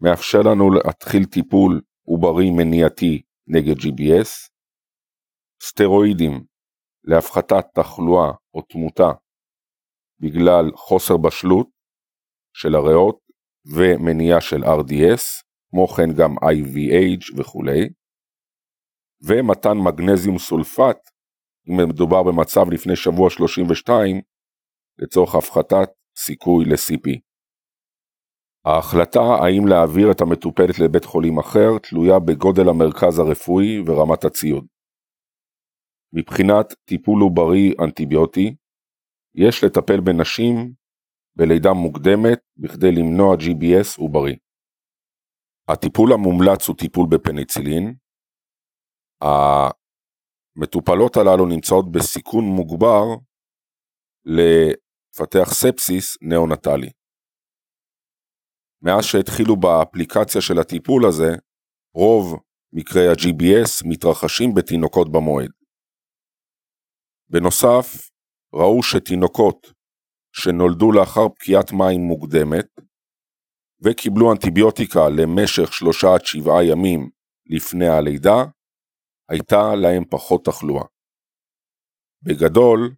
מאפשר 0.00 0.38
לנו 0.38 0.70
להתחיל 0.70 1.24
טיפול 1.24 1.80
עוברי 2.06 2.50
מניעתי 2.50 3.22
נגד 3.46 3.76
GBS, 3.76 4.49
סטרואידים 5.62 6.44
להפחתת 7.04 7.64
תחלואה 7.74 8.30
או 8.54 8.62
תמותה 8.62 9.10
בגלל 10.20 10.70
חוסר 10.74 11.16
בשלות 11.16 11.68
של 12.56 12.74
הריאות 12.74 13.18
ומניעה 13.76 14.40
של 14.40 14.64
RDS, 14.64 15.22
כמו 15.70 15.88
כן 15.88 16.12
גם 16.18 16.30
IVH 16.38 17.38
וכולי, 17.38 17.88
ומתן 19.22 19.78
מגנזיום 19.86 20.38
סולפט, 20.38 20.98
אם 21.68 21.88
מדובר 21.88 22.22
במצב 22.22 22.70
לפני 22.72 22.96
שבוע 22.96 23.30
32, 23.30 24.20
לצורך 24.98 25.34
הפחתת 25.34 25.88
סיכוי 26.16 26.64
ל-CP. 26.64 27.18
ההחלטה 28.64 29.20
האם 29.20 29.66
להעביר 29.68 30.10
את 30.10 30.20
המטופלת 30.20 30.78
לבית 30.78 31.04
חולים 31.04 31.38
אחר 31.38 31.78
תלויה 31.82 32.18
בגודל 32.18 32.68
המרכז 32.68 33.18
הרפואי 33.18 33.80
ורמת 33.86 34.24
הציוד. 34.24 34.66
מבחינת 36.12 36.66
טיפול 36.84 37.22
עוברי 37.22 37.74
אנטיביוטי, 37.84 38.54
יש 39.34 39.64
לטפל 39.64 40.00
בנשים 40.00 40.72
בלידה 41.36 41.72
מוקדמת 41.72 42.38
בכדי 42.56 42.92
למנוע 42.92 43.34
GBS 43.34 43.98
עוברי. 43.98 44.36
הטיפול 45.68 46.12
המומלץ 46.12 46.68
הוא 46.68 46.76
טיפול 46.76 47.06
בפניצילין. 47.10 47.94
המטופלות 50.56 51.16
הללו 51.16 51.46
נמצאות 51.46 51.92
בסיכון 51.92 52.44
מוגבר 52.44 53.04
לפתח 54.24 55.48
ספסיס 55.52 56.16
נאונטלי. 56.22 56.90
מאז 58.82 59.04
שהתחילו 59.04 59.56
באפליקציה 59.56 60.40
של 60.40 60.58
הטיפול 60.60 61.06
הזה, 61.08 61.30
רוב 61.94 62.40
מקרי 62.72 63.08
ה-GBS 63.08 63.88
מתרחשים 63.88 64.54
בתינוקות 64.54 65.12
במועד. 65.12 65.59
בנוסף, 67.32 68.10
ראו 68.54 68.82
שתינוקות 68.82 69.72
שנולדו 70.32 70.92
לאחר 70.92 71.28
פקיעת 71.28 71.72
מים 71.72 72.00
מוקדמת 72.00 72.66
וקיבלו 73.82 74.32
אנטיביוטיקה 74.32 75.00
למשך 75.08 75.72
שלושה 75.72 76.06
עד 76.14 76.24
שבעה 76.24 76.64
ימים 76.64 77.10
לפני 77.46 77.88
הלידה, 77.88 78.44
הייתה 79.28 79.74
להם 79.82 80.04
פחות 80.10 80.44
תחלואה. 80.44 80.84
בגדול, 82.22 82.94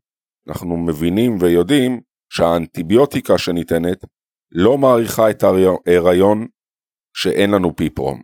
אנחנו 0.49 0.77
מבינים 0.77 1.37
ויודעים 1.41 2.01
שהאנטיביוטיקה 2.33 3.39
שניתנת 3.39 4.05
לא 4.53 4.79
מעריכה 4.79 5.31
את 5.31 5.43
ההיריון 5.43 6.47
שאין 7.17 7.51
לנו 7.51 7.77
פיפרום. 7.77 8.23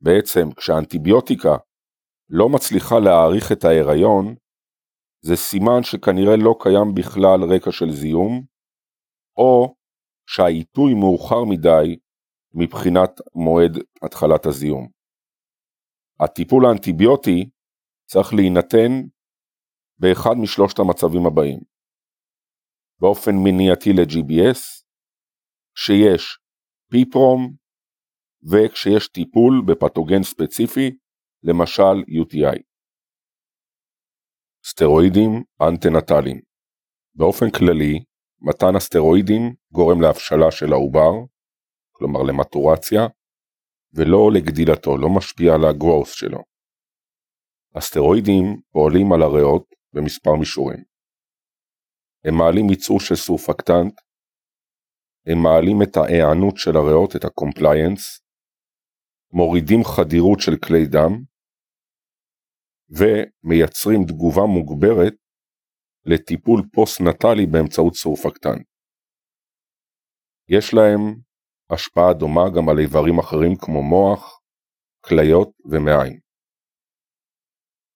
בעצם 0.00 0.52
כשהאנטיביוטיקה 0.56 1.56
לא 2.30 2.48
מצליחה 2.48 2.94
להעריך 2.98 3.52
את 3.52 3.64
ההיריון, 3.64 4.34
זה 5.20 5.36
סימן 5.36 5.82
שכנראה 5.82 6.36
לא 6.36 6.54
קיים 6.60 6.94
בכלל 6.94 7.54
רקע 7.54 7.72
של 7.72 7.90
זיהום, 7.90 8.44
או 9.36 9.74
שהעיתוי 10.26 10.94
מאוחר 10.94 11.44
מדי 11.50 11.98
מבחינת 12.54 13.10
מועד 13.34 13.72
התחלת 14.02 14.46
הזיהום. 14.46 14.88
הטיפול 16.20 16.66
האנטיביוטי 16.66 17.50
צריך 18.10 18.34
להינתן 18.34 18.92
באחד 19.98 20.34
משלושת 20.42 20.78
המצבים 20.78 21.26
הבאים 21.26 21.60
באופן 23.00 23.32
מניעתי 23.44 23.90
ל-GBS, 23.92 24.60
כשיש 25.74 26.38
פיפרום 26.90 27.56
וכשיש 28.50 29.08
טיפול 29.08 29.62
בפתוגן 29.66 30.22
ספציפי, 30.22 30.90
למשל 31.42 31.96
UTI. 32.22 32.67
סטרואידים 34.70 35.44
אנטנטליים 35.68 36.40
באופן 37.14 37.50
כללי, 37.50 38.04
מתן 38.40 38.76
הסטרואידים 38.76 39.54
גורם 39.72 40.00
להבשלה 40.00 40.50
של 40.50 40.72
העובר, 40.72 41.12
כלומר 41.92 42.22
למטורציה, 42.22 43.00
ולא 43.92 44.30
לגדילתו, 44.34 44.98
לא 44.98 45.08
משפיע 45.16 45.54
על 45.54 45.64
הגרוס 45.64 46.12
שלו. 46.12 46.38
הסטרואידים 47.74 48.60
פועלים 48.72 49.12
על 49.12 49.22
הריאות 49.22 49.64
במספר 49.92 50.34
מישורים. 50.34 50.84
הם 52.24 52.34
מעלים 52.34 52.70
ייצור 52.70 53.00
של 53.00 53.16
סורפקטנט, 53.16 53.94
הם 55.26 55.38
מעלים 55.42 55.82
את 55.82 55.96
ההיענות 55.96 56.56
של 56.56 56.76
הריאות, 56.76 57.16
את 57.16 57.24
ה-compliance, 57.24 58.04
מורידים 59.32 59.84
חדירות 59.84 60.40
של 60.40 60.56
כלי 60.56 60.86
דם, 60.86 61.37
ומייצרים 62.90 64.04
תגובה 64.08 64.42
מוגברת 64.42 65.14
לטיפול 66.04 66.62
post-natal-י 66.72 67.46
באמצעות 67.46 67.94
סורפקטנט. 67.94 68.66
יש 70.48 70.74
להם 70.74 71.20
השפעה 71.70 72.14
דומה 72.18 72.44
גם 72.56 72.68
על 72.68 72.78
איברים 72.78 73.18
אחרים 73.18 73.56
כמו 73.60 73.82
מוח, 73.82 74.40
כליות 75.00 75.50
ומעיים. 75.70 76.18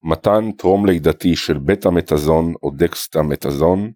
מתן 0.02 0.52
טרום 0.58 0.86
לידתי 0.86 1.36
של 1.36 1.58
בטא 1.66 1.88
מתזון 1.96 2.54
או 2.62 2.70
דקסה 2.76 3.18
מתזון 3.30 3.92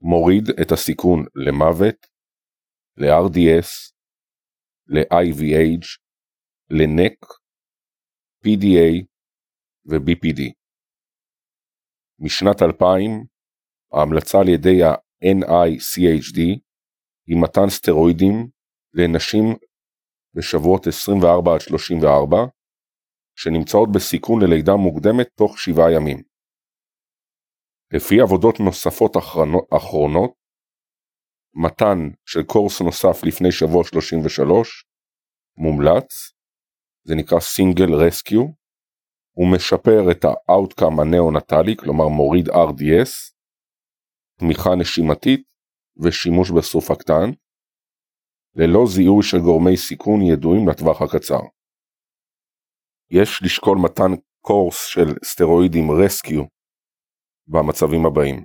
מוריד 0.00 0.44
את 0.62 0.72
הסיכון 0.72 1.24
למוות, 1.34 2.06
ל-RDS, 2.96 3.70
ל-IVH, 4.86 5.86
ל-NEC, 6.70 7.18
PDA 8.44 9.09
ו-BPD. 9.88 10.40
משנת 12.18 12.62
2000, 12.62 13.10
ההמלצה 13.92 14.38
על 14.38 14.48
ידי 14.48 14.82
ה-NICHD 14.84 16.38
היא 17.26 17.42
מתן 17.42 17.68
סטרואידים 17.68 18.48
לנשים 18.94 19.44
בשבועות 20.34 20.86
24 20.86 21.54
עד 21.54 21.60
34, 21.60 22.36
שנמצאות 23.36 23.88
בסיכון 23.94 24.42
ללידה 24.42 24.72
מוקדמת 24.72 25.28
תוך 25.36 25.58
7 25.58 25.82
ימים. 25.96 26.22
לפי 27.94 28.20
עבודות 28.20 28.60
נוספות 28.60 29.12
אחרונות, 29.76 30.34
מתן 31.54 31.98
של 32.26 32.42
קורס 32.42 32.80
נוסף 32.80 33.24
לפני 33.24 33.52
שבוע 33.52 33.84
33 33.84 34.84
מומלץ, 35.56 36.32
זה 37.04 37.14
נקרא 37.14 37.40
single 37.40 37.94
rescue, 37.94 38.59
הוא 39.32 39.52
משפר 39.54 40.10
את 40.10 40.24
ה-outcome 40.24 41.00
הנאונטלי, 41.02 41.76
כלומר 41.76 42.08
מוריד 42.08 42.48
RDS, 42.48 43.10
תמיכה 44.38 44.70
נשימתית 44.80 45.42
ושימוש 46.02 46.50
בסורפקטנט, 46.50 47.30
ללא 48.54 48.84
זיהוי 48.86 49.22
של 49.22 49.38
גורמי 49.38 49.76
סיכון 49.76 50.22
ידועים 50.22 50.68
לטווח 50.68 51.02
הקצר. 51.02 51.40
יש 53.10 53.40
לשקול 53.44 53.78
מתן 53.84 54.12
קורס 54.40 54.86
של 54.86 55.08
סטרואידים 55.24 55.90
rescue 55.90 56.42
במצבים 57.46 58.06
הבאים 58.06 58.44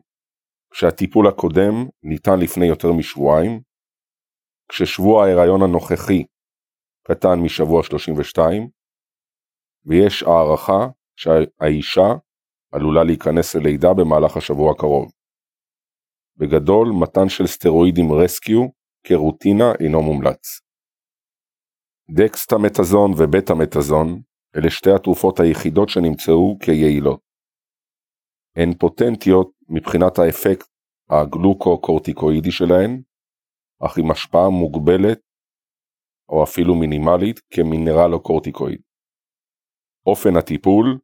כשהטיפול 0.75 1.27
הקודם 1.27 1.75
ניתן 2.03 2.39
לפני 2.43 2.65
יותר 2.65 2.87
משבועיים, 2.97 3.61
כששבוע 4.69 5.23
ההיריון 5.23 5.61
הנוכחי 5.61 6.25
קטן 7.07 7.39
משבוע 7.43 7.83
32, 7.83 8.69
ויש 9.85 10.23
הערכה 10.23 10.87
שהאישה 11.15 12.09
עלולה 12.71 13.03
להיכנס 13.03 13.55
ללידה 13.55 13.93
במהלך 13.93 14.37
השבוע 14.37 14.71
הקרוב. 14.71 15.11
בגדול, 16.37 16.87
מתן 17.01 17.29
של 17.29 17.47
סטרואידים 17.47 18.13
רסקיו 18.13 18.61
כרוטינה 19.03 19.71
אינו 19.79 20.01
מומלץ. 20.01 20.61
דקסטמטזון 22.11 23.11
ובטה-מתזון 23.17 24.21
אלה 24.55 24.69
שתי 24.69 24.91
התרופות 24.91 25.39
היחידות 25.39 25.89
שנמצאו 25.89 26.57
כיעילות. 26.59 27.19
הן 28.55 28.73
פוטנטיות 28.73 29.51
מבחינת 29.69 30.19
האפקט 30.19 30.67
הגלוקו-קורטיקואידי 31.09 32.51
שלהן, 32.51 33.01
אך 33.85 33.97
עם 33.97 34.11
השפעה 34.11 34.49
מוגבלת 34.49 35.19
או 36.29 36.43
אפילו 36.43 36.75
מינימלית 36.75 37.39
כמינרלו-קורטיקואיד. 37.53 38.81
אופן 40.05 40.37
הטיפול 40.39 40.99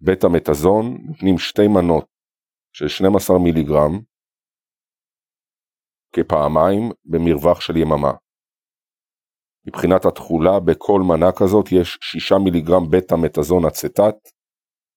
בטא-מתזון 0.00 0.84
נותנים 1.06 1.38
שתי 1.38 1.68
מנות 1.68 2.06
של 2.72 2.88
12 2.88 3.38
מיליגרם 3.38 4.00
כפעמיים 6.12 6.82
במרווח 7.04 7.60
של 7.60 7.76
יממה. 7.76 8.12
מבחינת 9.66 10.04
התכולה 10.04 10.60
בכל 10.60 11.00
מנה 11.08 11.32
כזאת 11.38 11.66
יש 11.72 11.98
6 12.00 12.32
מיליגרם 12.32 12.90
בטא-מתזון 12.90 13.62
אצטט 13.66 14.18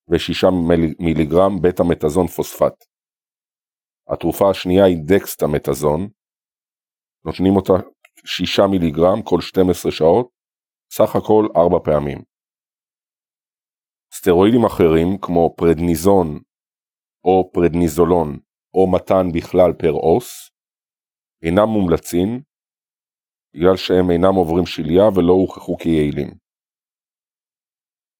ו-6 0.10 0.50
מיליגרם 1.00 1.62
בטא-מתזון 1.62 2.28
פוספט. 2.28 2.86
התרופה 4.08 4.50
השנייה 4.50 4.86
היא 4.86 4.98
דקסטה-מתזון, 5.06 6.10
נותנים 7.26 7.56
אותה 7.56 7.74
6 8.26 8.60
מיליגרם 8.60 9.22
כל 9.24 9.42
12 9.42 9.92
שעות, 9.92 10.30
סך 10.92 11.16
הכל 11.16 11.48
4 11.56 11.78
פעמים. 11.84 12.39
סטרואידים 14.14 14.66
אחרים 14.66 15.18
כמו 15.22 15.56
פרדניזון 15.58 16.40
או 17.24 17.52
פרדניזולון 17.54 18.40
או 18.74 18.92
מתן 18.92 19.26
בכלל 19.34 19.74
פר 19.74 19.92
אוס 19.92 20.52
אינם 21.44 21.70
מומלצים 21.70 22.42
בגלל 23.54 23.78
שהם 23.78 24.12
אינם 24.12 24.36
עוברים 24.36 24.66
שליה 24.66 25.08
ולא 25.16 25.34
הוכחו 25.34 25.78
כיעילים. 25.78 26.30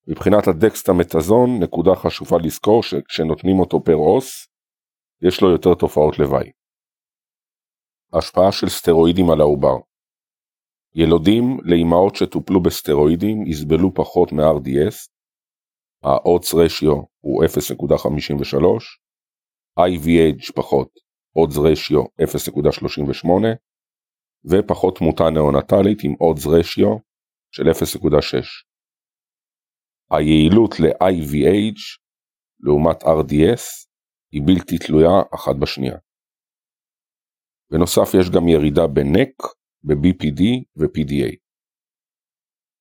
מבחינת 0.08 0.48
הדקסטמטזון 0.48 1.50
נקודה 1.64 1.96
חשובה 1.96 2.38
לזכור 2.44 2.84
שכשנותנים 2.84 3.60
אותו 3.60 3.84
פר 3.84 3.96
אוס 3.96 4.48
יש 5.22 5.42
לו 5.42 5.52
יותר 5.52 5.74
תופעות 5.80 6.20
לוואי. 6.20 6.52
השפעה 8.14 8.52
של 8.52 8.70
סטרואידים 8.70 9.30
על 9.30 9.42
העובר 9.42 9.78
ילודים 10.96 11.44
לאמהות 11.64 12.16
שטופלו 12.16 12.64
בסטרואידים 12.64 13.48
יסבלו 13.48 13.94
פחות 13.94 14.32
מ-RDS, 14.32 15.19
ה-odds 16.04 16.54
ratio 16.54 17.06
הוא 17.20 17.44
0.53, 17.44 17.50
IVH 19.80 20.54
פחות, 20.56 20.90
odds 21.38 21.58
ratio 21.58 22.08
0.38, 22.22 23.30
ופחות 24.46 24.98
תמותה 24.98 25.24
נאונטלית 25.34 26.00
עם 26.04 26.14
odds 26.14 26.46
ratio 26.46 27.00
של 27.52 27.64
0.6. 27.64 28.70
היעילות 30.12 30.80
ל-IVH 30.80 31.82
לעומת 32.60 33.04
RDS 33.04 33.64
היא 34.32 34.42
בלתי 34.46 34.78
תלויה 34.78 35.22
אחת 35.36 35.56
בשנייה. 35.62 35.98
בנוסף 37.72 38.10
יש 38.20 38.30
גם 38.30 38.48
ירידה 38.48 38.88
ב-NEC, 38.88 39.48
ב-BPD 39.84 40.42
ו-PDA. 40.78 41.49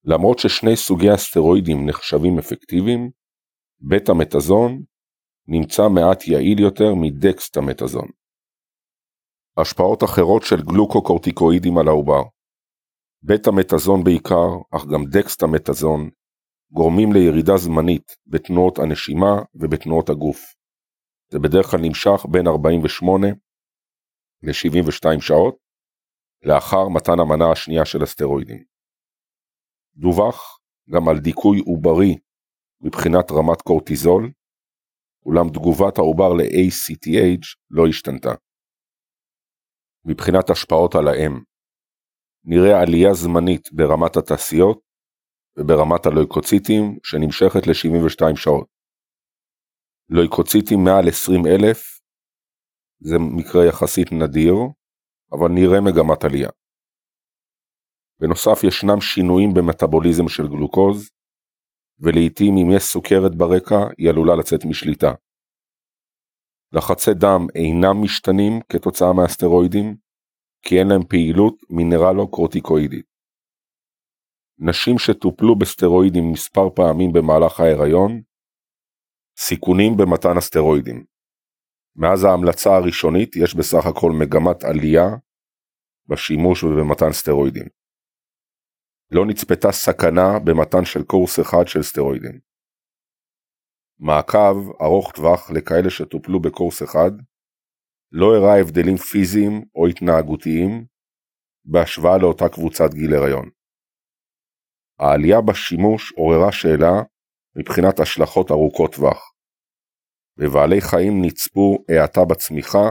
למרות 0.05 0.39
ששני 0.39 0.77
סוגי 0.77 1.11
הסטרואידים 1.11 1.89
נחשבים 1.89 2.39
אפקטיביים, 2.39 3.11
בטא-מתזון 3.81 4.83
נמצא 5.47 5.89
מעט 5.89 6.27
יעיל 6.27 6.61
יותר 6.61 6.95
מדקסטה-מתזון. 6.95 8.09
השפעות 9.57 10.05
אחרות 10.05 10.43
של 10.43 10.63
גלוקוקורטיקואידים 10.63 11.79
על 11.79 11.89
העובר 11.89 12.23
בטא-מתזון 13.23 14.05
בעיקר, 14.05 14.49
אך 14.71 14.87
גם 14.87 15.05
דקסטה-מתזון, 15.05 16.11
גורמים 16.73 17.13
לירידה 17.13 17.57
זמנית 17.57 18.17
בתנועות 18.27 18.79
הנשימה 18.79 19.43
ובתנועות 19.55 20.09
הגוף. 20.09 20.55
זה 21.33 21.39
בדרך 21.39 21.67
כלל 21.67 21.81
נמשך 21.81 22.27
בין 22.31 22.47
48 22.47 23.27
ל-72 24.43 25.21
שעות, 25.21 25.57
לאחר 26.43 26.89
מתן 26.89 27.21
המנה 27.21 27.53
השנייה 27.53 27.85
של 27.85 28.03
הסטרואידים. 28.03 28.68
דווח 29.99 30.59
גם 30.91 31.09
על 31.09 31.19
דיכוי 31.19 31.59
עוברי 31.67 32.19
מבחינת 32.81 33.31
רמת 33.31 33.63
קורטיזול, 33.63 34.33
אולם 35.27 35.49
תגובת 35.49 35.99
העובר 35.99 36.33
ל-ACTH 36.39 37.47
לא 37.71 37.87
השתנתה. 37.89 38.35
מבחינת 40.05 40.51
השפעות 40.51 40.95
על 40.95 41.09
האם, 41.09 41.33
נראה 42.45 42.83
עלייה 42.83 43.15
זמנית 43.15 43.73
ברמת 43.73 44.17
התעשיות 44.17 44.81
וברמת 45.57 46.07
הלויקוציטים 46.07 46.99
שנמשכת 47.05 47.67
ל-72 47.67 48.37
שעות. 48.37 48.67
לויקוציטים 50.09 50.79
מעל 50.85 51.09
20 51.09 51.47
אלף 51.47 52.01
זה 53.01 53.17
מקרה 53.19 53.67
יחסית 53.69 54.09
נדיר, 54.13 54.55
אבל 55.33 55.49
נראה 55.49 55.81
מגמת 55.81 56.25
עלייה. 56.25 56.49
בנוסף 58.21 58.65
ישנם 58.65 59.01
שינויים 59.01 59.51
במטאבוליזם 59.55 60.29
של 60.29 60.49
גלוקוז, 60.49 61.11
ולעיתים 62.01 62.55
אם 62.57 62.77
יש 62.77 62.83
סוכרת 62.83 63.35
ברקע 63.35 63.81
היא 63.99 64.11
עלולה 64.11 64.37
לצאת 64.37 64.65
משליטה. 64.65 65.13
לחצי 66.73 67.11
דם 67.15 67.47
אינם 67.55 68.03
משתנים 68.05 68.61
כתוצאה 68.69 69.13
מהסטרואידים, 69.13 69.97
כי 70.63 70.79
אין 70.79 70.89
להם 70.89 71.05
פעילות 71.09 71.55
מינרלו-קורטיקואידית. 71.71 73.07
נשים 74.59 74.99
שטופלו 74.99 75.59
בסטרואידים 75.59 76.33
מספר 76.33 76.71
פעמים 76.75 77.13
במהלך 77.13 77.61
ההיריון, 77.61 78.23
סיכונים 79.39 79.93
במתן 79.97 80.37
הסטרואידים. 80.39 81.05
מאז 81.97 82.25
ההמלצה 82.25 82.71
הראשונית 82.77 83.37
יש 83.37 83.55
בסך 83.55 83.87
הכל 83.87 84.13
מגמת 84.21 84.65
עלייה 84.65 85.07
בשימוש 86.09 86.65
ובמתן 86.65 87.13
סטרואידים. 87.13 87.67
לא 89.11 89.27
נצפתה 89.27 89.73
סכנה 89.73 90.39
במתן 90.45 90.85
של 90.85 91.03
קורס 91.05 91.41
אחד 91.41 91.65
של 91.67 91.83
סטרואידים. 91.83 92.41
מעקב 93.99 94.57
ארוך 94.83 95.13
טווח 95.13 95.51
לכאלה 95.51 95.91
שטופלו 95.91 96.41
בקורס 96.41 96.83
אחד 96.83 97.11
לא 98.13 98.27
הראה 98.37 98.61
הבדלים 98.61 98.97
פיזיים 98.97 99.65
או 99.75 99.87
התנהגותיים 99.87 100.87
בהשוואה 101.65 102.19
לאותה 102.19 102.49
קבוצת 102.49 102.95
גיל 102.95 103.15
הריון. 103.15 103.51
העלייה 104.99 105.41
בשימוש 105.41 106.13
עוררה 106.13 106.53
שאלה 106.53 106.95
מבחינת 107.59 108.01
השלכות 108.01 108.51
ארוכות 108.51 108.95
טווח. 108.95 109.33
בבעלי 110.37 110.81
חיים 110.81 111.13
נצפו 111.25 111.79
האטה 111.89 112.21
בצמיחה 112.31 112.87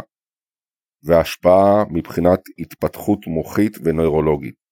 והשפעה 1.04 1.84
מבחינת 1.92 2.40
התפתחות 2.60 3.20
מוחית 3.28 3.74
ונוירולוגית. 3.84 4.67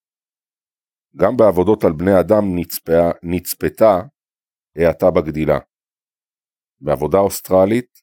גם 1.18 1.38
בעבודות 1.38 1.84
על 1.84 1.94
בני 1.94 2.20
אדם 2.20 2.44
נצפה, 2.56 3.12
נצפתה 3.24 4.02
האטה 4.78 5.12
בגדילה. 5.12 5.60
בעבודה 6.82 7.18
אוסטרלית 7.18 8.02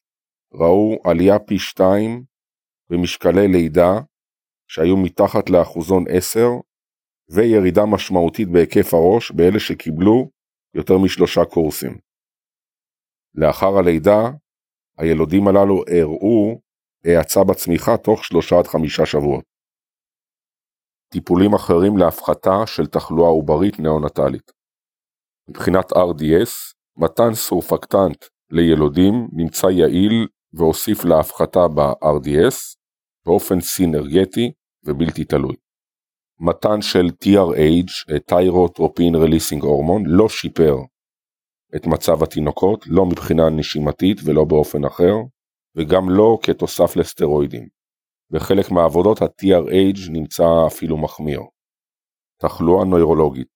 ראו 0.53 0.97
עלייה 1.03 1.39
פי 1.39 1.59
שתיים 1.59 2.23
במשקלי 2.89 3.47
לידה 3.47 3.91
שהיו 4.67 4.97
מתחת 4.97 5.49
לאחוזון 5.49 6.03
10 6.09 6.39
וירידה 7.29 7.81
משמעותית 7.85 8.47
בהיקף 8.51 8.93
הראש 8.93 9.31
באלה 9.31 9.59
שקיבלו 9.59 10.29
יותר 10.73 10.93
משלושה 10.97 11.41
קורסים. 11.45 11.97
לאחר 13.35 13.77
הלידה, 13.77 14.21
הילודים 14.97 15.47
הללו 15.47 15.83
הראו 15.87 16.61
האצה 17.05 17.39
בצמיחה 17.43 17.97
תוך 17.97 18.23
שלושה 18.23 18.55
עד 18.59 18.67
חמישה 18.67 19.05
שבועות. 19.05 19.52
טיפולים 21.13 21.53
אחרים 21.53 21.97
להפחתה 21.97 22.67
של 22.67 22.85
תחלואה 22.85 23.29
עוברית 23.29 23.79
נאונטלית. 23.79 24.51
מבחינת 25.49 25.91
RDS, 25.91 26.51
מתן 26.97 27.33
סורפקטנט 27.33 28.25
לילודים 28.51 29.27
נמצא 29.33 29.67
יעיל 29.67 30.27
והוסיף 30.53 31.05
להפחתה 31.05 31.67
ב-RDS 31.67 32.57
באופן 33.25 33.61
סינרגטי 33.61 34.51
ובלתי 34.85 35.23
תלוי. 35.23 35.55
מתן 36.39 36.81
של 36.81 37.05
TRH, 37.23 38.19
thyrotropin 38.25 39.15
releasing 39.15 39.63
hormone, 39.63 40.03
לא 40.05 40.29
שיפר 40.29 40.75
את 41.75 41.87
מצב 41.87 42.23
התינוקות, 42.23 42.85
לא 42.87 43.05
מבחינה 43.05 43.49
נשימתית 43.49 44.17
ולא 44.25 44.43
באופן 44.45 44.85
אחר, 44.85 45.13
וגם 45.75 46.09
לא 46.09 46.37
כתוסף 46.43 46.95
לסטרואידים. 46.95 47.82
בחלק 48.33 48.71
מהעבודות 48.71 49.21
ה-TRH 49.21 50.11
נמצא 50.11 50.43
אפילו 50.67 50.97
מחמיר. 50.97 51.41
תחלואה 52.41 52.85
נוירולוגית 52.85 53.47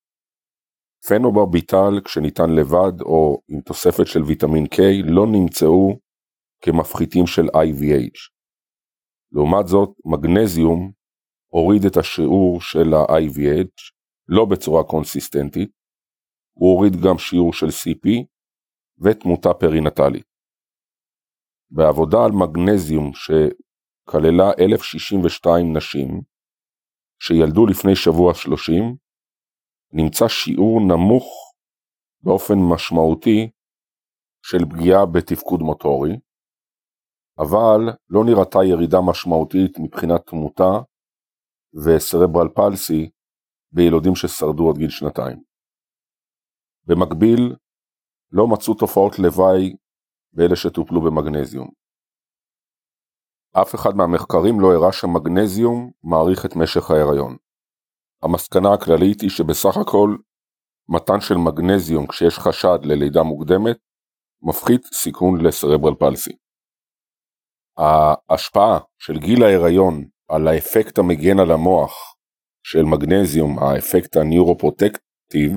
פנוברביטל 1.07 2.01
כשניתן 2.05 2.49
לבד 2.49 3.01
או 3.01 3.41
עם 3.49 3.61
תוספת 3.61 4.07
של 4.07 4.23
ויטמין 4.23 4.65
K 4.65 4.77
לא 5.05 5.27
נמצאו 5.27 5.99
כמפחיתים 6.61 7.27
של 7.27 7.45
IVH. 7.45 8.19
לעומת 9.31 9.67
זאת, 9.67 9.89
מגנזיום 10.05 10.91
הוריד 11.47 11.85
את 11.85 11.97
השיעור 11.97 12.61
של 12.61 12.93
ה-IVH 12.93 13.91
לא 14.27 14.45
בצורה 14.45 14.83
קונסיסטנטית, 14.83 15.71
הוא 16.57 16.73
הוריד 16.73 16.93
גם 16.93 17.17
שיעור 17.17 17.53
של 17.53 17.67
CP 17.67 18.09
ותמותה 19.03 19.53
פרינטלית. 19.53 20.25
בעבודה 21.71 22.17
על 22.25 22.31
מגנזיום 22.31 23.13
ש... 23.13 23.31
כללה 24.09 24.51
1,062 24.59 25.77
נשים, 25.77 26.21
שילדו 27.19 27.65
לפני 27.65 27.95
שבוע 27.95 28.34
30, 28.34 28.95
נמצא 29.93 30.27
שיעור 30.27 30.79
נמוך 30.81 31.25
באופן 32.23 32.53
משמעותי 32.73 33.49
של 34.41 34.57
פגיעה 34.69 35.05
בתפקוד 35.05 35.59
מוטורי, 35.59 36.13
אבל 37.39 37.81
לא 38.09 38.21
נראתה 38.25 38.59
ירידה 38.71 38.97
משמעותית 39.09 39.71
מבחינת 39.79 40.21
תמותה 40.25 40.71
וסרברל 41.84 42.49
פלסי 42.55 43.09
בילודים 43.71 44.15
ששרדו 44.15 44.69
עד 44.69 44.77
גיל 44.77 44.89
שנתיים. 44.89 45.43
במקביל, 46.85 47.55
לא 48.31 48.47
מצאו 48.47 48.73
תופעות 48.73 49.19
לוואי 49.19 49.75
באלה 50.34 50.55
שטופלו 50.55 51.01
במגנזיום. 51.01 51.86
אף 53.61 53.75
אחד 53.75 53.95
מהמחקרים 53.95 54.59
לא 54.59 54.73
הראה 54.73 54.91
שמגנזיום 54.91 55.91
מאריך 56.03 56.45
את 56.45 56.55
משך 56.55 56.91
ההיריון. 56.91 57.38
המסקנה 58.23 58.73
הכללית 58.73 59.21
היא 59.21 59.29
שבסך 59.29 59.77
הכל 59.77 60.17
מתן 60.89 61.21
של 61.21 61.35
מגנזיום 61.35 62.07
כשיש 62.07 62.39
חשד 62.39 62.79
ללידה 62.84 63.23
מוקדמת 63.23 63.77
מפחית 64.41 64.81
סיכון 64.93 65.45
לסרברל 65.45 65.95
פלסי. 65.95 66.31
ההשפעה 67.77 68.79
של 68.99 69.17
גיל 69.19 69.43
ההיריון 69.43 70.05
על 70.29 70.47
האפקט 70.47 70.97
המגן 70.97 71.39
על 71.39 71.51
המוח 71.51 72.15
של 72.63 72.84
מגנזיום, 72.84 73.59
האפקט 73.59 74.17
הניורופרוטקטיב, 74.17 75.51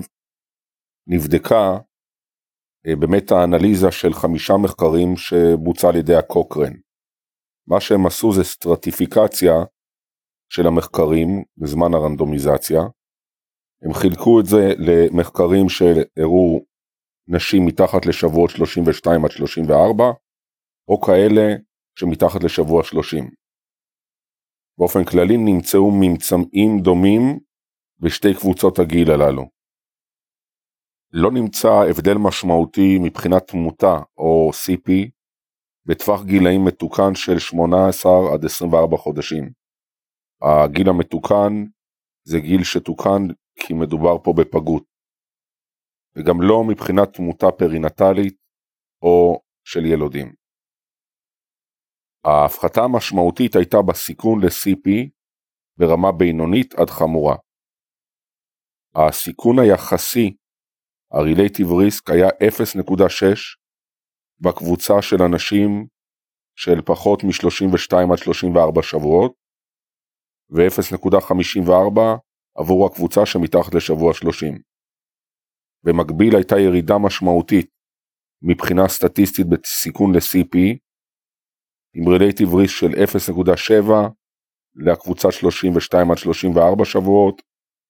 נבדקה 1.07 1.79
אה, 2.87 2.97
באמת 2.97 3.33
האנליזה 3.33 3.91
של 3.91 4.13
חמישה 4.13 4.55
מחקרים 4.63 5.17
שבוצע 5.17 5.89
על 5.89 5.97
ידי 5.97 6.15
הקוקרן. 6.15 6.73
מה 7.71 7.81
שהם 7.81 8.07
עשו 8.07 8.33
זה 8.33 8.45
סטרטיפיקציה 8.45 9.55
של 10.53 10.67
המחקרים 10.67 11.29
בזמן 11.57 11.95
הרנדומיזציה. 11.95 12.81
הם 13.83 13.95
חילקו 13.95 14.41
את 14.41 14.47
זה 14.47 14.63
למחקרים 14.79 15.69
שהראו 15.69 16.61
נשים 17.29 17.67
מתחת 17.67 18.07
לשבועות 18.07 18.51
32 18.51 19.25
עד 19.25 19.31
34, 19.31 20.05
או 20.89 21.01
כאלה 21.01 21.57
שמתחת 21.99 22.45
לשבוע 22.45 22.85
30. 22.85 23.31
באופן 24.79 25.05
כללי 25.05 25.37
נמצאו 25.37 25.91
ממצאים 26.01 26.81
דומים 26.83 27.39
בשתי 27.99 28.35
קבוצות 28.35 28.79
הגיל 28.79 29.11
הללו. 29.11 29.43
לא 31.13 31.31
נמצא 31.31 31.73
הבדל 31.91 32.15
משמעותי 32.15 32.99
מבחינת 33.03 33.47
תמותה 33.47 33.99
או 34.19 34.51
CP 34.51 35.20
בטווח 35.87 36.25
גילאים 36.25 36.65
מתוקן 36.65 37.15
של 37.15 37.39
18 37.39 38.13
עד 38.35 38.45
24 38.45 38.97
חודשים. 38.97 39.53
הגיל 40.43 40.89
המתוקן 40.89 41.53
זה 42.25 42.39
גיל 42.39 42.65
שתוקן 42.65 43.23
כי 43.55 43.75
מדובר 43.75 44.19
פה 44.25 44.33
בפגות. 44.37 44.85
וגם 46.17 46.41
לא 46.41 46.65
מבחינת 46.69 47.13
תמותה 47.15 47.47
פרינטלית 47.59 48.37
או 49.03 49.41
של 49.65 49.85
ילודים. 49.85 50.35
ההפחתה 52.25 52.81
המשמעותית 52.81 53.57
הייתה 53.57 53.77
בסיכון 53.89 54.41
ל-CP 54.41 55.09
ברמה 55.77 56.13
בינונית 56.13 56.75
עד 56.75 56.91
חמורה. 56.91 57.37
הסיכון 58.95 59.59
היחסי, 59.59 60.37
ה-Relative 61.13 61.71
Risk, 61.81 62.13
היה 62.13 62.29
0.6 62.29 63.60
בקבוצה 64.41 65.03
של 65.03 65.23
אנשים 65.23 65.87
של 66.57 66.83
פחות 66.85 67.25
מ-32 67.25 68.13
עד 68.13 68.19
34 68.19 68.83
שבועות, 68.83 69.33
ו-0.54 70.51 72.01
עבור 72.59 72.87
הקבוצה 72.87 73.27
שמתחת 73.27 73.75
לשבוע 73.75 74.15
30. 74.15 74.59
במקביל 75.85 76.37
הייתה 76.37 76.59
ירידה 76.59 76.95
משמעותית 76.99 77.71
מבחינה 78.43 78.89
סטטיסטית 78.89 79.47
בסיכון 79.47 80.15
ל-CP, 80.15 80.57
עם 81.95 82.09
רלייטיב 82.09 82.55
ריסק 82.55 82.75
של 82.75 82.91
0.7 83.83 83.93
לקבוצה 84.75 85.33
32 85.33 86.11
עד 86.11 86.19
34 86.19 86.85
שבועות 86.85 87.43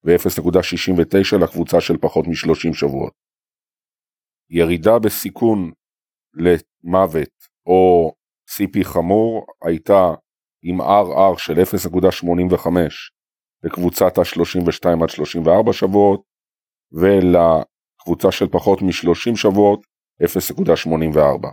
ו-0.69 0.05 1.45
לקבוצה 1.45 1.81
של 1.81 1.97
פחות 1.97 2.27
מ-30 2.27 2.75
שבועות. 2.75 3.13
ירידה 4.51 4.99
בסיכון 4.99 5.73
למוות 6.35 7.31
או 7.67 8.13
CP 8.51 8.85
חמור 8.85 9.47
הייתה 9.65 10.15
עם 10.63 10.81
RR 10.81 11.39
של 11.39 11.53
0.85 11.53 12.69
לקבוצת 13.65 14.19
ה-32 14.19 15.03
עד 15.03 15.09
34 15.09 15.73
שבועות 15.73 16.23
ולקבוצה 16.93 18.33
של 18.33 18.49
פחות 18.49 18.83
מ-30 18.83 19.37
שבועות 19.37 19.81
0.84. 20.23 21.49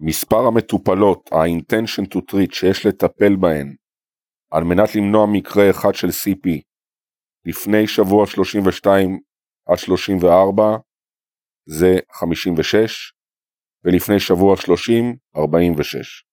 מספר 0.00 0.46
המטופלות, 0.46 1.32
ה-intention 1.32 2.04
to 2.14 2.18
treat 2.30 2.54
שיש 2.54 2.86
לטפל 2.86 3.36
בהן 3.36 3.76
על 4.50 4.64
מנת 4.64 4.94
למנוע 4.94 5.26
מקרה 5.32 5.70
אחד 5.70 5.94
של 5.94 6.08
CP 6.08 6.60
לפני 7.44 7.86
שבוע 7.86 8.26
32 8.26 9.18
עד 9.68 9.78
34 9.78 10.76
זה 11.66 11.98
56 12.12 13.13
ולפני 13.84 14.20
שבוע 14.20 14.56
30 14.56 15.16
46. 15.36 16.24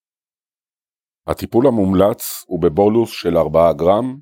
הטיפול 1.27 1.67
המומלץ 1.67 2.43
הוא 2.47 2.61
בבולוס 2.61 3.11
של 3.11 3.37
4 3.37 3.73
גרם 3.73 4.19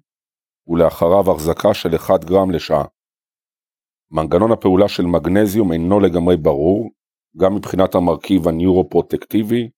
ולאחריו 0.68 1.32
החזקה 1.32 1.74
של 1.74 1.96
1 1.96 2.24
גרם 2.24 2.52
לשעה. 2.52 2.86
מנגנון 4.12 4.52
הפעולה 4.52 4.88
של 4.88 5.04
מגנזיום 5.04 5.72
אינו 5.72 6.00
לגמרי 6.00 6.38
ברור, 6.38 6.90
גם 7.38 7.56
מבחינת 7.56 7.96
המרכיב 7.96 8.48
הניורופרוטקטיבי 8.48 9.70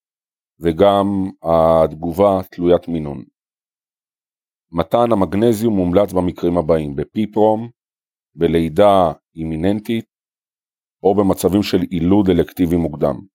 וגם 0.59 1.05
התגובה 1.43 2.41
תלוית 2.51 2.87
מינון. 2.87 3.23
מתן 4.71 5.11
המגנזיום 5.11 5.75
מומלץ 5.75 6.13
במקרים 6.13 6.57
הבאים 6.57 6.95
בפיפרום, 6.95 7.69
בלידה 8.35 9.11
אימיננטית 9.35 10.05
או 11.03 11.15
במצבים 11.15 11.63
של 11.63 11.81
עילוד 11.89 12.29
אלקטיבי 12.29 12.75
מוקדם. 12.75 13.30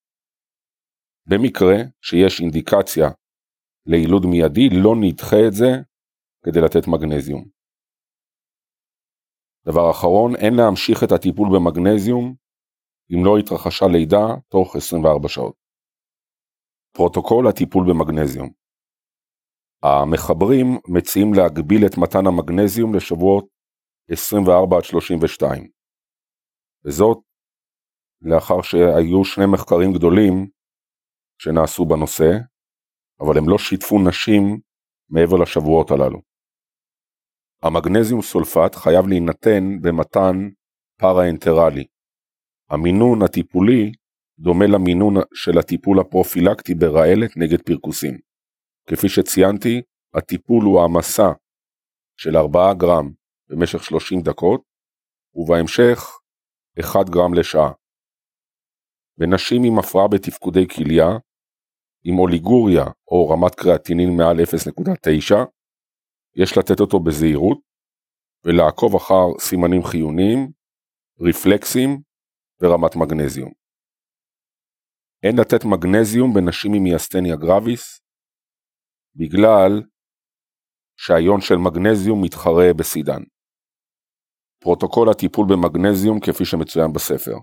במקרה 1.27 1.77
שיש 2.03 2.41
אינדיקציה 2.41 3.09
לעילוד 3.87 4.27
מיידי 4.27 4.69
לא 4.83 4.93
נדחה 5.01 5.37
את 5.49 5.53
זה 5.53 5.71
כדי 6.45 6.61
לתת 6.61 6.89
מגנזיום. 6.89 7.45
דבר 9.67 9.91
אחרון, 9.91 10.37
אין 10.37 10.55
להמשיך 10.55 11.05
את 11.05 11.13
הטיפול 11.13 11.49
במגנזיום 11.55 12.35
אם 13.13 13.25
לא 13.25 13.39
התרחשה 13.39 13.87
לידה 13.93 14.27
תוך 14.49 14.77
24 14.77 15.29
שעות. 15.29 15.55
פרוטוקול 16.97 17.49
הטיפול 17.49 17.85
במגנזיום 17.89 18.49
המחברים 19.83 20.67
מציעים 20.89 21.35
להגביל 21.35 21.87
את 21.87 21.99
מתן 21.99 22.27
המגנזיום 22.27 22.95
לשבועות 22.95 23.47
24 24.11 24.77
עד 24.77 24.85
32. 24.85 25.69
וזאת 26.85 27.19
לאחר 28.23 28.63
שהיו 28.63 29.25
שני 29.25 29.47
מחקרים 29.53 29.93
גדולים 29.93 30.49
שנעשו 31.39 31.85
בנושא, 31.85 32.31
אבל 33.21 33.39
הם 33.39 33.49
לא 33.49 33.59
שיתפו 33.59 33.99
נשים 34.09 34.61
מעבר 35.11 35.37
לשבועות 35.37 35.91
הללו. 35.91 36.23
המגנזיום 37.63 38.23
סולפט 38.23 38.75
חייב 38.75 39.07
להינתן 39.07 39.81
במתן 39.83 40.49
פארה-אנטרלי, 41.01 41.85
המינון 42.71 43.23
הטיפולי 43.23 43.93
דומה 44.39 44.67
למינון 44.67 45.15
של 45.35 45.59
הטיפול 45.59 46.01
הפרופילקטי 46.01 46.75
ברעלת 46.75 47.37
נגד 47.37 47.63
פרכוסים. 47.63 48.19
כפי 48.89 49.09
שציינתי, 49.09 49.83
הטיפול 50.15 50.65
הוא 50.65 50.81
העמסה 50.81 51.29
של 52.17 52.37
4 52.37 52.75
גרם 52.75 53.13
במשך 53.49 53.85
30 53.85 54.21
דקות, 54.21 54.63
ובהמשך 55.35 56.19
1 56.81 57.11
גרם 57.11 57.35
לשעה. 57.35 57.71
בנשים 59.19 59.63
עם 59.65 59.79
הפרעה 59.79 60.09
בתפקודי 60.09 60.69
כליה, 60.69 61.09
עם 62.05 62.19
אוליגוריה 62.19 62.85
או 63.11 63.29
רמת 63.29 63.55
קריאטינין 63.55 64.17
מעל 64.17 64.37
0.9, 64.41 65.35
יש 66.37 66.59
לתת 66.59 66.81
אותו 66.81 67.01
בזהירות 67.01 67.59
ולעקוב 68.45 68.95
אחר 68.97 69.39
סימנים 69.41 69.83
חיוניים, 69.83 70.53
רפלקסים 71.21 72.03
ורמת 72.61 72.97
מגנזיום. 72.97 73.53
אין 75.23 75.35
לתת 75.41 75.65
מגנזיום 75.65 76.35
בנשים 76.35 76.75
עם 76.75 76.83
מיאסטניה 76.83 77.37
גרביס, 77.37 78.01
בגלל 79.15 79.83
שהיון 80.97 81.41
של 81.41 81.57
מגנזיום 81.57 82.25
מתחרה 82.25 82.75
בסידן. 82.79 83.23
פרוטוקול 84.61 85.09
הטיפול 85.11 85.47
במגנזיום 85.51 86.21
כפי 86.21 86.45
שמצוין 86.45 86.93
בספר. 86.93 87.37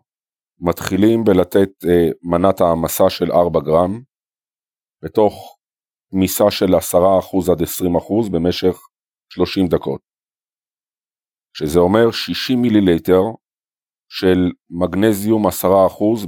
מתחילים 0.60 1.24
בלתת 1.24 1.70
אה, 1.86 2.10
מנת 2.24 2.62
העמסה 2.62 3.10
של 3.10 3.32
4 3.32 3.60
גרם, 3.60 4.02
בתוך 5.04 5.58
תמיסה 6.12 6.52
של 6.52 6.66
10% 6.66 7.52
עד 7.52 7.62
20% 7.62 8.32
במשך 8.32 8.78
30 9.34 9.68
דקות, 9.68 10.02
שזה 11.58 11.80
אומר 11.80 12.12
60 12.12 12.62
מיליליטר 12.62 13.22
של 14.10 14.52
מגנזיום 14.70 15.48
10% 15.48 15.50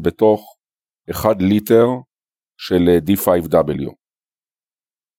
בתוך 0.02 0.57
1 1.11 1.30
ליטר 1.39 1.85
של 2.57 2.97
D5W. 3.07 3.93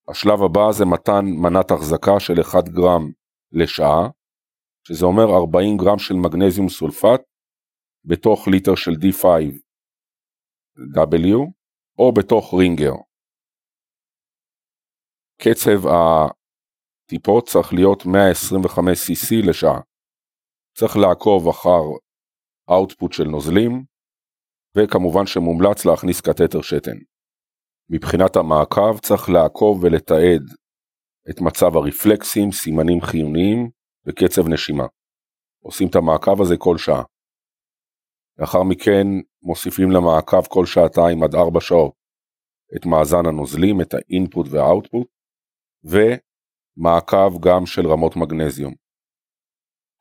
השלב 0.08 0.42
הבא 0.42 0.72
זה 0.72 0.84
מתן 0.84 1.24
מנת 1.24 1.70
החזקה 1.70 2.20
של 2.20 2.40
1 2.40 2.68
גרם 2.68 3.10
לשעה, 3.52 4.08
שזה 4.88 5.06
אומר 5.06 5.36
40 5.36 5.76
גרם 5.76 5.98
של 5.98 6.14
מגנזיום 6.14 6.68
סולפט 6.68 7.20
בתוך 8.06 8.48
ליטר 8.48 8.74
של 8.74 8.90
D5W 8.90 11.50
או 11.98 12.12
בתוך 12.12 12.54
רינגר. 12.60 12.92
קצב 15.40 15.86
הטיפות 15.86 17.48
צריך 17.48 17.72
להיות 17.72 18.06
125 18.06 19.10
cc 19.10 19.48
לשעה. 19.48 19.80
צריך 20.76 20.96
לעקוב 20.96 21.48
אחר 21.48 21.82
אאוטפוט 22.70 23.12
של 23.12 23.24
נוזלים, 23.24 23.84
וכמובן 24.76 25.26
שמומלץ 25.26 25.84
להכניס 25.84 26.20
קתטר 26.20 26.62
שתן. 26.62 26.98
מבחינת 27.90 28.36
המעקב 28.36 28.98
צריך 29.02 29.28
לעקוב 29.28 29.84
ולתעד 29.84 30.42
את 31.30 31.40
מצב 31.40 31.76
הרפלקסים, 31.76 32.52
סימנים 32.52 33.00
חיוניים 33.00 33.70
וקצב 34.06 34.48
נשימה. 34.48 34.86
עושים 35.62 35.88
את 35.88 35.94
המעקב 35.94 36.42
הזה 36.42 36.54
כל 36.58 36.78
שעה. 36.78 37.02
לאחר 38.38 38.62
מכן 38.62 39.06
מוסיפים 39.42 39.90
למעקב 39.90 40.46
כל 40.48 40.66
שעתיים 40.66 41.22
עד 41.22 41.34
ארבע 41.34 41.60
שעות 41.60 41.94
את 42.76 42.86
מאזן 42.86 43.26
הנוזלים, 43.26 43.80
את 43.80 43.94
האינפוט 43.94 44.46
והאוטפוט, 44.50 45.08
ומעקב 45.84 47.32
גם 47.40 47.66
של 47.66 47.86
רמות 47.86 48.16
מגנזיום. 48.16 48.74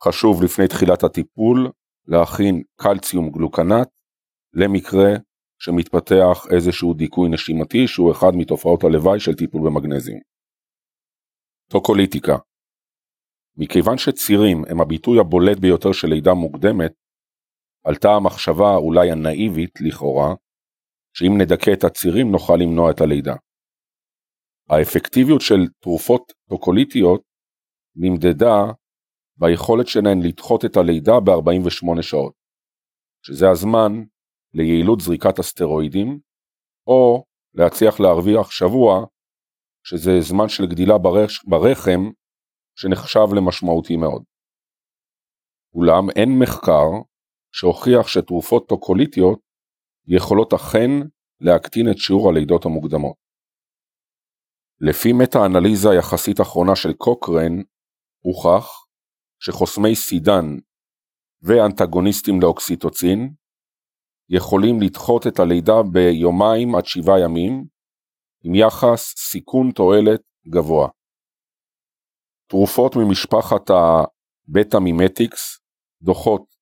חשוב 0.04 0.44
לפני 0.44 0.68
תחילת 0.68 1.04
הטיפול 1.04 1.72
להכין 2.08 2.64
קלציום 2.76 3.30
גלוקנט 3.32 3.88
למקרה 4.54 5.10
שמתפתח 5.60 6.46
איזשהו 6.56 6.94
דיכוי 6.94 7.30
נשימתי 7.30 7.88
שהוא 7.88 8.12
אחד 8.12 8.32
מתופעות 8.38 8.84
הלוואי 8.84 9.20
של 9.20 9.34
טיפול 9.34 9.62
במגנזיום. 9.66 10.20
טוקוליטיקה 11.72 12.38
מכיוון 13.58 13.98
שצירים 13.98 14.64
הם 14.70 14.82
הביטוי 14.82 15.20
הבולט 15.20 15.58
ביותר 15.60 15.92
של 15.92 16.08
לידה 16.08 16.34
מוקדמת, 16.34 16.94
עלתה 17.86 18.10
המחשבה 18.10 18.76
אולי 18.76 19.12
הנאיבית 19.12 19.82
לכאורה, 19.82 20.36
שאם 21.14 21.42
נדכא 21.42 21.72
את 21.74 21.84
הצירים 21.84 22.32
נוכל 22.32 22.56
למנוע 22.56 22.92
את 22.92 23.02
הלידה. 23.02 23.36
האפקטיביות 24.70 25.42
של 25.42 25.68
תרופות 25.80 26.34
טוקוליטיות 26.50 27.22
נמדדה 27.96 28.56
ביכולת 29.38 29.88
שלהן 29.88 30.20
לדחות 30.22 30.66
את 30.66 30.78
הלידה 30.78 31.20
ב-48 31.26 32.02
שעות, 32.02 32.34
שזה 33.26 33.50
הזמן 33.50 33.92
ליעילות 34.54 35.00
זריקת 35.00 35.40
הסטרואידים, 35.40 36.20
או 36.88 37.24
להצליח 37.54 38.00
להרוויח 38.00 38.52
שבוע, 38.52 39.06
שזה 39.84 40.12
זמן 40.22 40.50
של 40.50 40.66
גדילה 40.66 40.98
ברחם, 41.48 42.02
שנחשב 42.76 43.28
למשמעותי 43.36 43.98
מאוד. 43.98 44.24
אולם 45.74 46.10
אין 46.16 46.30
מחקר 46.40 46.90
שהוכיח 47.58 48.08
שתרופות 48.08 48.68
טוקוליטיות 48.68 49.40
יכולות 50.08 50.54
אכן 50.54 50.92
להקטין 51.42 51.92
את 51.92 51.98
שיעור 51.98 52.30
הלידות 52.30 52.66
המוקדמות. 52.66 53.16
לפי 54.82 55.14
מטה-אנליזה 55.14 55.90
יחסית 56.00 56.42
אחרונה 56.42 56.76
של 56.76 56.94
קוקרן, 56.94 57.54
הוכח 58.26 58.68
שחוסמי 59.40 59.96
סידן 59.96 60.46
ואנטגוניסטים 61.42 62.42
לאוקסיטוצין 62.42 63.34
יכולים 64.30 64.82
לדחות 64.82 65.28
את 65.28 65.40
הלידה 65.40 65.84
ביומיים 65.94 66.76
עד 66.76 66.86
שבעה 66.86 67.20
ימים, 67.20 67.66
עם 68.44 68.56
יחס 68.56 69.14
סיכון 69.18 69.72
תועלת 69.72 70.22
גבוה. 70.50 70.88
תרופות 72.50 72.96
ממשפחת 72.96 73.70
הבטא 73.70 74.78
מימטיקס 74.78 75.60
דוחות 76.02 76.55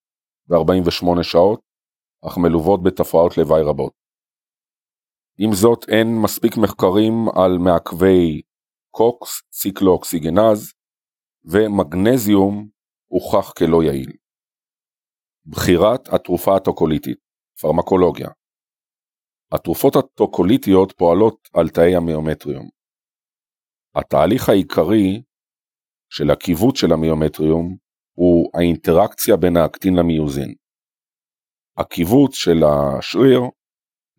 ב-48 0.47 1.23
שעות, 1.23 1.61
אך 2.27 2.37
מלוות 2.37 2.83
בתופעות 2.83 3.37
לוואי 3.37 3.61
רבות. 3.61 3.93
עם 5.37 5.53
זאת, 5.53 5.89
אין 5.89 6.07
מספיק 6.23 6.57
מחקרים 6.57 7.13
על 7.35 7.57
מעכבי 7.57 8.41
קוקס, 8.91 9.41
ציקלואוקסיגנז 9.49 10.73
ומגנזיום 11.45 12.69
הוכח 13.07 13.51
כלא 13.51 13.83
יעיל. 13.83 14.11
בחירת 15.45 16.07
התרופה 16.13 16.55
הטוקוליטית, 16.55 17.17
פרמקולוגיה 17.61 18.29
התרופות 19.53 19.95
הטוקוליטיות 19.95 20.93
פועלות 20.97 21.49
על 21.53 21.69
תאי 21.69 21.95
המיומטריום. 21.95 22.69
התהליך 23.95 24.49
העיקרי 24.49 25.23
של 26.09 26.31
הכיווץ 26.31 26.77
של 26.77 26.93
המיומטריום 26.93 27.77
הוא 28.13 28.49
האינטראקציה 28.53 29.37
בין 29.37 29.57
האקטין 29.57 29.95
למיוזין. 29.95 30.53
הכיווץ 31.77 32.35
של 32.35 32.63
השריר 32.63 33.41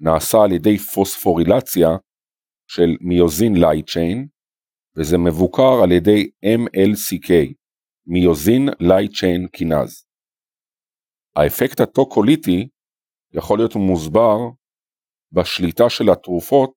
נעשה 0.01 0.39
על 0.45 0.53
ידי 0.53 0.79
פוספורילציה 0.79 1.89
של 2.66 2.97
myosin 3.01 3.52
light 3.56 3.90
chain, 3.90 4.28
וזה 4.97 5.19
מבוקר 5.19 5.83
על 5.85 5.93
ידי 5.93 6.31
MLCK, 6.45 7.31
myosin 8.06 8.69
light 8.81 9.12
chain 9.16 9.48
kinase. 9.48 10.06
האפקט 11.37 11.81
הטוקוליטי 11.81 12.69
יכול 13.33 13.59
להיות 13.59 13.75
מוסבר 13.75 14.37
בשליטה 15.33 15.91
של 15.91 16.11
התרופות 16.11 16.73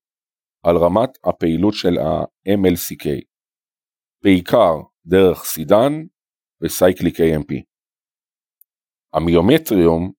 על 0.63 0.77
רמת 0.77 1.09
הפעילות 1.23 1.73
של 1.73 1.97
ה-MLCK, 1.97 3.05
בעיקר 4.23 4.73
דרך 5.05 5.43
סידן 5.43 5.93
ו-cyclic 6.61 7.15
AMP. 7.15 7.53
המיומטריום, 9.13 10.11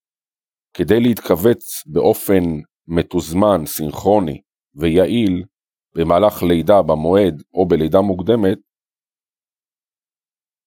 כדי 0.74 1.00
להתכווץ 1.00 1.86
באופן 1.86 2.44
מתוזמן, 2.86 3.66
סינכרוני 3.66 4.42
ויעיל 4.74 5.44
במהלך 5.94 6.42
לידה 6.42 6.82
במועד 6.82 7.42
או 7.54 7.68
בלידה 7.68 8.00
מוקדמת, 8.00 8.58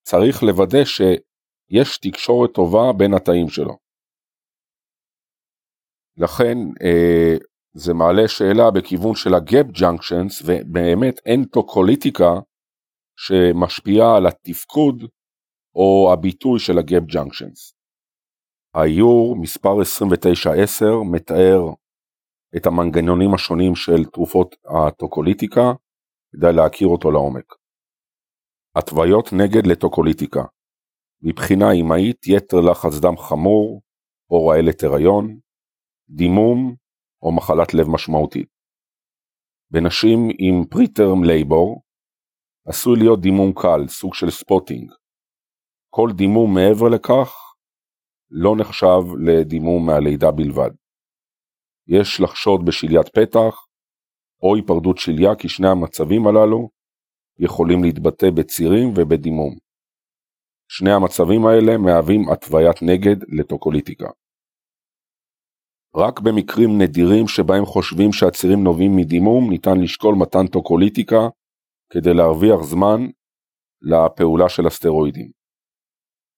צריך 0.03 0.43
לוודא 0.43 0.84
שיש 0.85 1.98
תקשורת 1.98 2.53
טובה 2.53 2.93
בין 2.98 3.14
התאים 3.14 3.49
שלו. 3.49 3.77
לכן 6.18 6.57
אה, 6.84 7.38
זה 7.73 7.93
מעלה 7.93 8.27
שאלה 8.27 8.72
בכיוון 8.72 9.15
של 9.15 9.34
ה-gap 9.34 9.65
junctions 9.80 10.41
ובאמת 10.45 11.19
אין 11.26 11.45
טוקוליטיקה 11.45 12.31
שמשפיעה 13.15 14.18
על 14.18 14.27
התפקוד 14.27 15.03
או 15.76 16.14
הביטוי 16.14 16.60
של 16.60 16.77
ה-gap 16.77 17.03
junctions. 17.03 17.73
האיור 18.73 19.35
מספר 19.41 19.80
2910 19.80 20.85
מתאר 21.11 21.61
את 22.57 22.65
המנגנונים 22.65 23.34
השונים 23.34 23.76
של 23.76 24.06
תרופות 24.14 24.56
הטוקוליטיקה 24.65 25.73
כדי 26.31 26.53
להכיר 26.53 26.88
אותו 26.88 27.11
לעומק. 27.11 27.45
התוויות 28.76 29.26
נגד 29.34 29.68
לטוקוליטיקה 29.68 30.41
מבחינה 31.22 31.72
אמהית 31.81 32.27
יתר 32.27 32.57
לחץ 32.72 32.99
דם 33.02 33.18
חמור 33.18 33.81
או 34.31 34.48
רעלת 34.48 34.84
הריון, 34.84 35.39
דימום 36.10 36.76
או 37.22 37.35
מחלת 37.35 37.73
לב 37.73 37.88
משמעותית. 37.89 38.49
בנשים 39.72 40.19
עם 40.39 40.65
preterm 40.69 41.23
labor 41.23 41.81
עשוי 42.68 42.99
להיות 42.99 43.22
דימום 43.22 43.52
קל, 43.56 43.88
סוג 43.88 44.14
של 44.14 44.30
spotting. 44.30 44.91
כל 45.93 46.09
דימום 46.15 46.53
מעבר 46.53 46.89
לכך 46.89 47.34
לא 48.30 48.55
נחשב 48.59 49.01
לדימום 49.26 49.85
מהלידה 49.85 50.31
בלבד. 50.31 50.72
יש 51.88 52.22
לחשוד 52.22 52.65
בשליית 52.65 53.07
פתח 53.07 53.55
או 54.43 54.55
היפרדות 54.55 54.97
שליה 54.97 55.35
כי 55.35 55.49
שני 55.49 55.68
המצבים 55.68 56.27
הללו 56.27 56.69
יכולים 57.39 57.84
להתבטא 57.84 58.27
בצירים 58.35 58.93
ובדימום. 58.95 59.55
שני 60.68 60.91
המצבים 60.91 61.45
האלה 61.45 61.77
מהווים 61.77 62.22
התוויית 62.30 62.77
נגד 62.81 63.39
לטוקוליטיקה. 63.39 64.09
רק 65.95 66.19
במקרים 66.19 66.81
נדירים 66.81 67.27
שבהם 67.27 67.65
חושבים 67.65 68.13
שהצירים 68.13 68.63
נובעים 68.63 68.91
מדימום 68.95 69.49
ניתן 69.49 69.77
לשקול 69.84 70.15
מתן 70.15 70.47
טוקוליטיקה 70.47 71.22
כדי 71.89 72.13
להרוויח 72.13 72.61
זמן 72.61 72.99
לפעולה 73.81 74.49
של 74.49 74.68
הסטרואידים. 74.68 75.40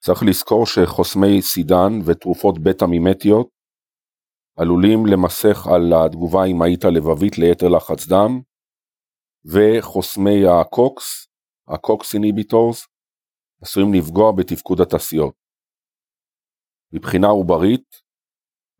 צריך 0.06 0.20
לזכור 0.30 0.66
שחוסמי 0.66 1.42
סידן 1.42 1.92
ותרופות 2.06 2.56
בטא 2.64 2.86
מימטיות 2.86 3.48
עלולים 4.60 5.00
למסך 5.12 5.58
על 5.74 5.84
התגובה 5.94 6.40
האמהית 6.44 6.84
הלבבית 6.84 7.38
ליתר 7.38 7.68
לחץ 7.76 8.08
דם, 8.08 8.32
וחוסמי 9.52 10.40
ה-COX, 10.62 11.28
ה-COX 11.68 12.14
inhibitors, 12.14 12.88
עשויים 13.62 13.94
לפגוע 13.94 14.32
בתפקוד 14.38 14.82
הטסיות. 14.82 15.36
מבחינה 16.94 17.28
עוברית, 17.28 17.88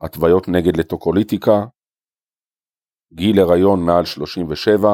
התוויות 0.02 0.44
נגד 0.48 0.78
לטוקוליטיקה, 0.80 1.58
גיל 3.14 3.40
הריון 3.40 3.80
מעל 3.86 4.06
37, 4.06 4.90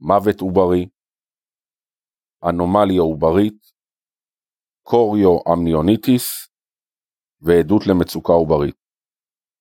מוות 0.00 0.40
עוברי, 0.40 0.88
אנומליה 2.48 3.00
עוברית, 3.00 3.67
chorioamnionitis 4.90 6.48
ועדות 7.40 7.86
למצוקה 7.86 8.32
עוברית. 8.32 8.74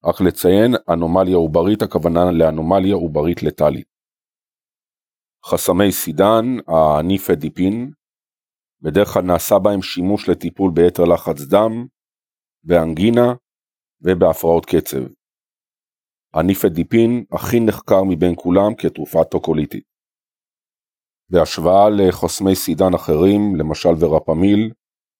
רק 0.06 0.22
לציין, 0.22 0.72
אנומליה 0.94 1.36
עוברית 1.36 1.82
הכוונה 1.82 2.20
לאנומליה 2.32 2.96
עוברית 2.96 3.44
לטאלית. 3.44 3.88
חוסמי 5.46 5.92
סידן, 5.92 6.46
הניפדיפין, 6.68 7.92
בדרך 8.82 9.08
כלל 9.08 9.22
נעשה 9.22 9.56
בהם 9.60 9.82
שימוש 9.82 10.30
לטיפול 10.30 10.72
ביתר 10.74 11.04
לחץ 11.04 11.42
דם, 11.50 11.88
באנגינה 12.64 13.34
ובהפרעות 14.02 14.66
קצב. 14.66 15.04
הניפדיפין 16.34 17.26
הכי 17.32 17.60
נחקר 17.60 18.04
מבין 18.04 18.34
כולם 18.36 18.76
כתרופה 18.78 19.24
טוקוליטית. 19.24 19.84
בהשוואה 21.30 21.90
לחוסמי 21.98 22.56
סידן 22.56 22.94
אחרים, 22.96 23.56
למשל 23.56 23.96
ורפמיל, 24.00 24.72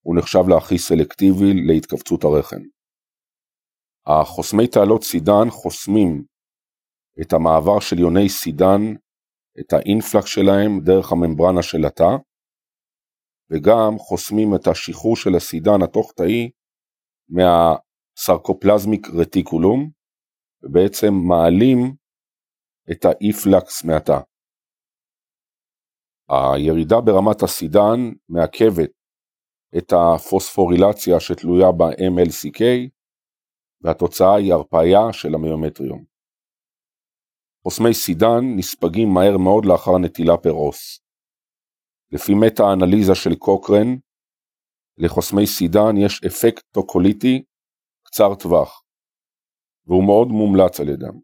הוא 0.08 0.16
נחשב 0.18 0.44
להכי 0.50 0.78
סלקטיבי 0.78 1.54
להתכווצות 1.68 2.24
הרחם. 2.24 2.64
החוסמי 4.06 4.68
תעלות 4.68 5.04
סידן 5.04 5.50
חוסמים 5.50 6.24
את 7.22 7.34
המעבר 7.34 7.80
של 7.80 8.00
יוני 8.00 8.30
סידן, 8.30 8.82
את 9.60 9.74
האינפלקס 9.74 10.26
שלהם 10.26 10.72
דרך 10.86 11.12
הממברנה 11.12 11.64
של 11.64 11.86
התא, 11.88 12.12
וגם 13.50 13.98
חוסמים 13.98 14.56
את 14.56 14.68
השחרור 14.68 15.16
של 15.16 15.36
הסידן 15.36 15.80
התוך-תאי 15.84 16.52
מהסרקופלזמיק 17.30 19.08
רטיקולום, 19.22 19.90
ובעצם 20.64 21.14
מעלים 21.30 21.96
את 22.92 23.06
האיפלקס 23.06 23.84
מהתא. 23.84 24.20
הירידה 26.30 27.02
ברמת 27.02 27.44
הסידן 27.44 28.00
מעכבת 28.30 28.97
את 29.78 29.94
הפוספורילציה 29.94 31.20
שתלויה 31.20 31.72
ב-MLCK, 31.72 32.62
והתוצאה 33.82 34.36
היא 34.36 34.54
הרפאיה 34.54 35.14
של 35.14 35.36
המיומטריום. 35.36 36.04
חוסמי 37.64 37.94
סידן 37.94 38.44
נספגים 38.58 39.10
מהר 39.14 39.38
מאוד 39.38 39.66
לאחר 39.66 39.98
נטילה 39.98 40.38
פר 40.38 40.54
אוס. 40.54 41.00
לפי 42.12 42.34
מטה-אנליזה 42.34 43.16
של 43.16 43.36
קוקרן, 43.36 43.88
לחוסמי 44.98 45.48
סידן 45.48 45.98
יש 46.06 46.22
אפקט 46.28 46.64
טוקוליטי 46.72 47.44
קצר 48.06 48.36
טווח, 48.36 48.84
והוא 49.88 50.06
מאוד 50.06 50.28
מומלץ 50.28 50.80
על 50.80 50.90
ידם. 50.90 51.20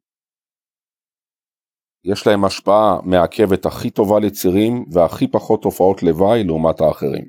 יש 2.04 2.28
להם 2.28 2.46
השפעה 2.46 3.02
מעכבת 3.06 3.66
הכי 3.66 3.90
טובה 3.92 4.20
לצירים 4.20 4.86
והכי 4.92 5.28
פחות 5.28 5.62
תופעות 5.62 6.04
לוואי 6.04 6.44
לעומת 6.44 6.82
האחרים. 6.82 7.26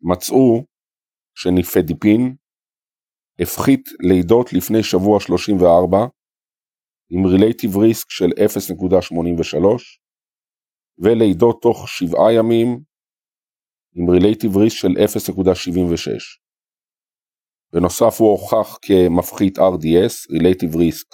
מצאו 0.00 0.64
שניפדיפין 1.34 2.36
הפחית 3.40 3.88
לידות 4.00 4.52
לפני 4.52 4.82
שבוע 4.82 5.20
34 5.20 5.96
עם 7.10 7.26
relative 7.26 7.76
risk 7.76 8.10
של 8.10 8.26
0.83 8.26 9.58
ולידות 10.98 11.62
תוך 11.62 11.88
שבעה 11.88 12.32
ימים 12.32 12.68
עם 13.94 14.10
relative 14.10 14.56
risk 14.56 14.76
של 14.76 14.88
0.76. 14.88 16.10
בנוסף 17.72 18.20
הוא 18.20 18.30
הוכח 18.30 18.78
כמפחית 18.82 19.58
RDS, 19.58 20.32
relative 20.32 20.76
risk 20.76 21.06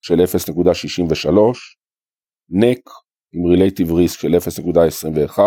של 0.00 0.14
0.63, 0.14 1.28
NEC 2.50 2.90
עם 3.32 3.46
relative 3.50 3.92
risk 3.92 4.20
של 4.20 4.28
0.21, 4.28 5.38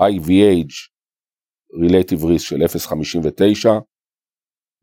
IVH 0.00 0.89
relative 1.82 2.24
risk 2.24 2.46
של 2.46 2.56
0.59 2.56 3.68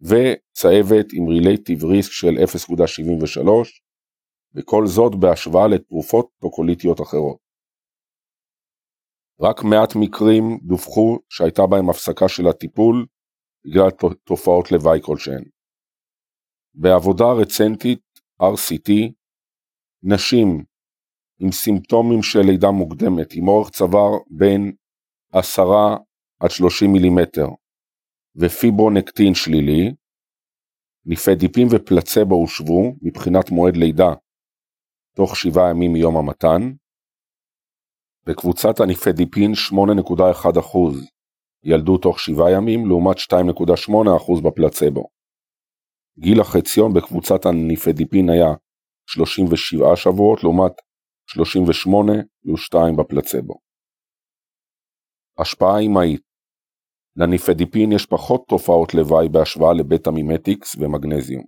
וצהבת 0.02 1.06
עם 1.14 1.28
relative 1.28 1.84
risk 1.86 2.12
של 2.12 2.28
0.73 2.28 3.50
וכל 4.56 4.88
זאת 4.88 5.16
בהשוואה 5.16 5.68
לתרופות 5.68 6.30
טוקוליטיות 6.42 7.02
אחרות. 7.02 7.38
רק 9.42 9.64
מעט 9.64 9.96
מקרים 9.96 10.44
דווחו 10.64 11.18
שהייתה 11.30 11.62
בהם 11.68 11.90
הפסקה 11.90 12.28
של 12.28 12.48
הטיפול 12.48 13.06
בגלל 13.66 13.90
תופעות 14.24 14.72
לוואי 14.72 15.00
כלשהן. 15.02 15.44
בעבודה 16.74 17.26
רצנטית 17.42 18.02
RCT, 18.42 18.92
נשים 20.04 20.64
עם 21.40 21.52
סימפטומים 21.52 22.24
של 22.24 22.40
לידה 22.40 22.72
מוקדמת 22.72 23.34
עם 23.34 23.48
אורך 23.48 23.70
צוואר 23.70 24.12
בין 24.30 24.72
10 25.34 25.64
עד 26.40 26.50
30 26.50 26.92
מילימטר 26.92 27.48
ופיברונקטין 28.36 29.34
שלילי, 29.34 29.92
ניפדיפין 31.06 31.68
ופלצבו 31.72 32.36
הושוו 32.36 32.96
מבחינת 33.02 33.50
מועד 33.52 33.78
לידה 33.78 34.14
תוך 35.16 35.36
7 35.36 35.70
ימים 35.70 35.94
מיום 35.94 36.18
המתן, 36.18 36.62
בקבוצת 38.28 38.80
הניפדיפין 38.80 39.52
8.1% 39.72 40.78
ילדו 41.64 41.98
תוך 41.98 42.20
7 42.20 42.52
ימים 42.52 42.88
לעומת 42.88 43.18
2.8% 43.18 44.42
בפלצבו. 44.44 45.10
גיל 46.20 46.42
החציון 46.42 46.94
בקבוצת 46.94 47.46
הניפדיפין 47.46 48.30
היה 48.30 48.54
37 49.10 49.96
שבועות 49.96 50.44
לעומת 50.44 50.72
38 51.30 52.14
פלוס 52.44 52.62
2 52.62 52.96
בפלצבו. 52.96 53.60
השפעה 55.38 55.80
אימהית 55.80 56.27
לניפדיפין 57.18 57.92
יש 57.92 58.06
פחות 58.06 58.42
תופעות 58.48 58.94
לוואי 58.94 59.30
בהשוואה 59.30 59.74
לבטא 59.74 60.10
מימטיקס 60.10 60.76
ומגנזיום. 60.76 61.44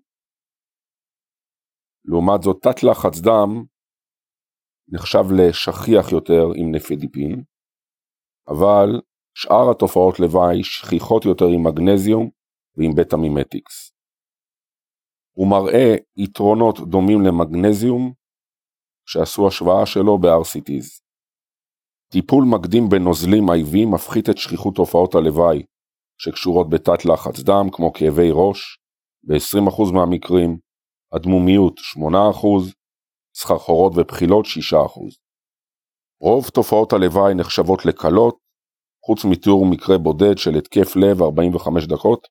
לעומת 2.06 2.42
זאת 2.44 2.58
תת 2.62 2.84
לחץ 2.84 3.20
דם 3.20 3.64
נחשב 4.92 5.26
לשכיח 5.38 6.12
יותר 6.12 6.44
עם 6.56 6.76
נפדיפין, 6.76 7.44
אבל 8.48 9.02
שאר 9.34 9.72
התופעות 9.72 10.20
לוואי 10.20 10.64
שכיחות 10.64 11.26
יותר 11.26 11.46
עם 11.46 11.64
מגנזיום 11.68 12.30
ועם 12.78 12.92
בטא 12.98 13.16
מימטיקס. 13.16 13.92
הוא 15.38 15.48
מראה 15.48 15.96
יתרונות 16.18 16.80
דומים 16.90 17.22
למגנזיום 17.22 18.14
שעשו 19.06 19.48
השוואה 19.48 19.86
שלו 19.86 20.18
ב-RCTs. 20.18 21.09
טיפול 22.12 22.44
מקדים 22.44 22.90
בנוזלים 22.90 23.50
IV 23.50 23.94
מפחית 23.94 24.30
את 24.30 24.38
שכיחות 24.38 24.76
תופעות 24.76 25.16
הלוואי 25.16 25.64
שקשורות 26.22 26.70
בתת 26.70 27.06
לחץ 27.06 27.40
דם 27.40 27.66
כמו 27.72 27.94
כאבי 27.94 28.30
ראש 28.32 28.78
ב-20% 29.24 29.94
מהמקרים, 29.94 30.58
אדמומיות 31.16 31.80
8%, 31.98 32.74
סחרחורות 33.36 33.94
ובחילות 33.96 34.46
6%. 34.46 34.50
רוב 36.22 36.50
תופעות 36.50 36.94
הלוואי 36.94 37.34
נחשבות 37.34 37.86
לקלות, 37.86 38.38
חוץ 39.06 39.26
מתיאור 39.26 39.66
מקרה 39.66 39.98
בודד 39.98 40.38
של 40.38 40.56
התקף 40.58 40.96
לב 40.96 41.22
45 41.22 41.88
דקות 41.88 42.28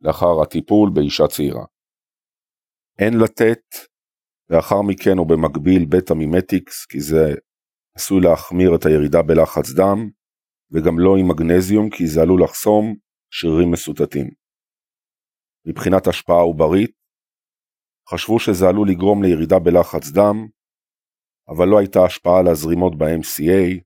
לאחר 0.00 0.42
הטיפול 0.42 0.90
באישה 0.94 1.26
צעירה. 1.26 1.64
אין 2.98 3.14
לתת 3.18 3.62
לאחר 4.50 4.82
מכן 4.82 5.18
או 5.18 5.24
במקביל 5.24 5.86
מימטיקס 6.16 6.86
כי 6.86 7.00
זה 7.00 7.34
עשוי 7.96 8.20
להחמיר 8.20 8.70
את 8.74 8.86
הירידה 8.86 9.22
בלחץ 9.22 9.66
דם 9.76 9.98
וגם 10.72 10.98
לא 10.98 11.16
עם 11.20 11.28
מגנזיום 11.28 11.90
כי 11.90 12.06
זה 12.06 12.22
עלול 12.22 12.42
לחסום 12.44 12.94
שרירים 13.30 13.70
מסוטטים. 13.70 14.28
מבחינת 15.66 16.06
השפעה 16.06 16.40
עוברית, 16.40 16.90
חשבו 18.10 18.38
שזה 18.40 18.68
עלול 18.68 18.88
לגרום 18.90 19.22
לירידה 19.22 19.58
בלחץ 19.58 20.04
דם, 20.14 20.36
אבל 21.48 21.68
לא 21.68 21.78
הייתה 21.78 22.00
השפעה 22.04 22.38
על 22.40 22.48
הזרימות 22.48 22.92
ב-MCA, 22.98 23.80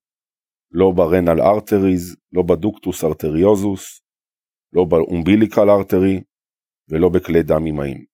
לא 0.70 0.86
ברנל 0.96 1.40
ארטריז, 1.40 2.16
לא 2.32 2.42
בדוקטוס 2.42 3.04
ארטריוזוס, 3.04 4.02
לא 4.72 4.84
באומביליקל 4.84 5.70
ארטרי 5.70 6.22
ולא 6.90 7.08
בכלי 7.08 7.42
דם 7.42 7.66
אמהיים. 7.66 8.04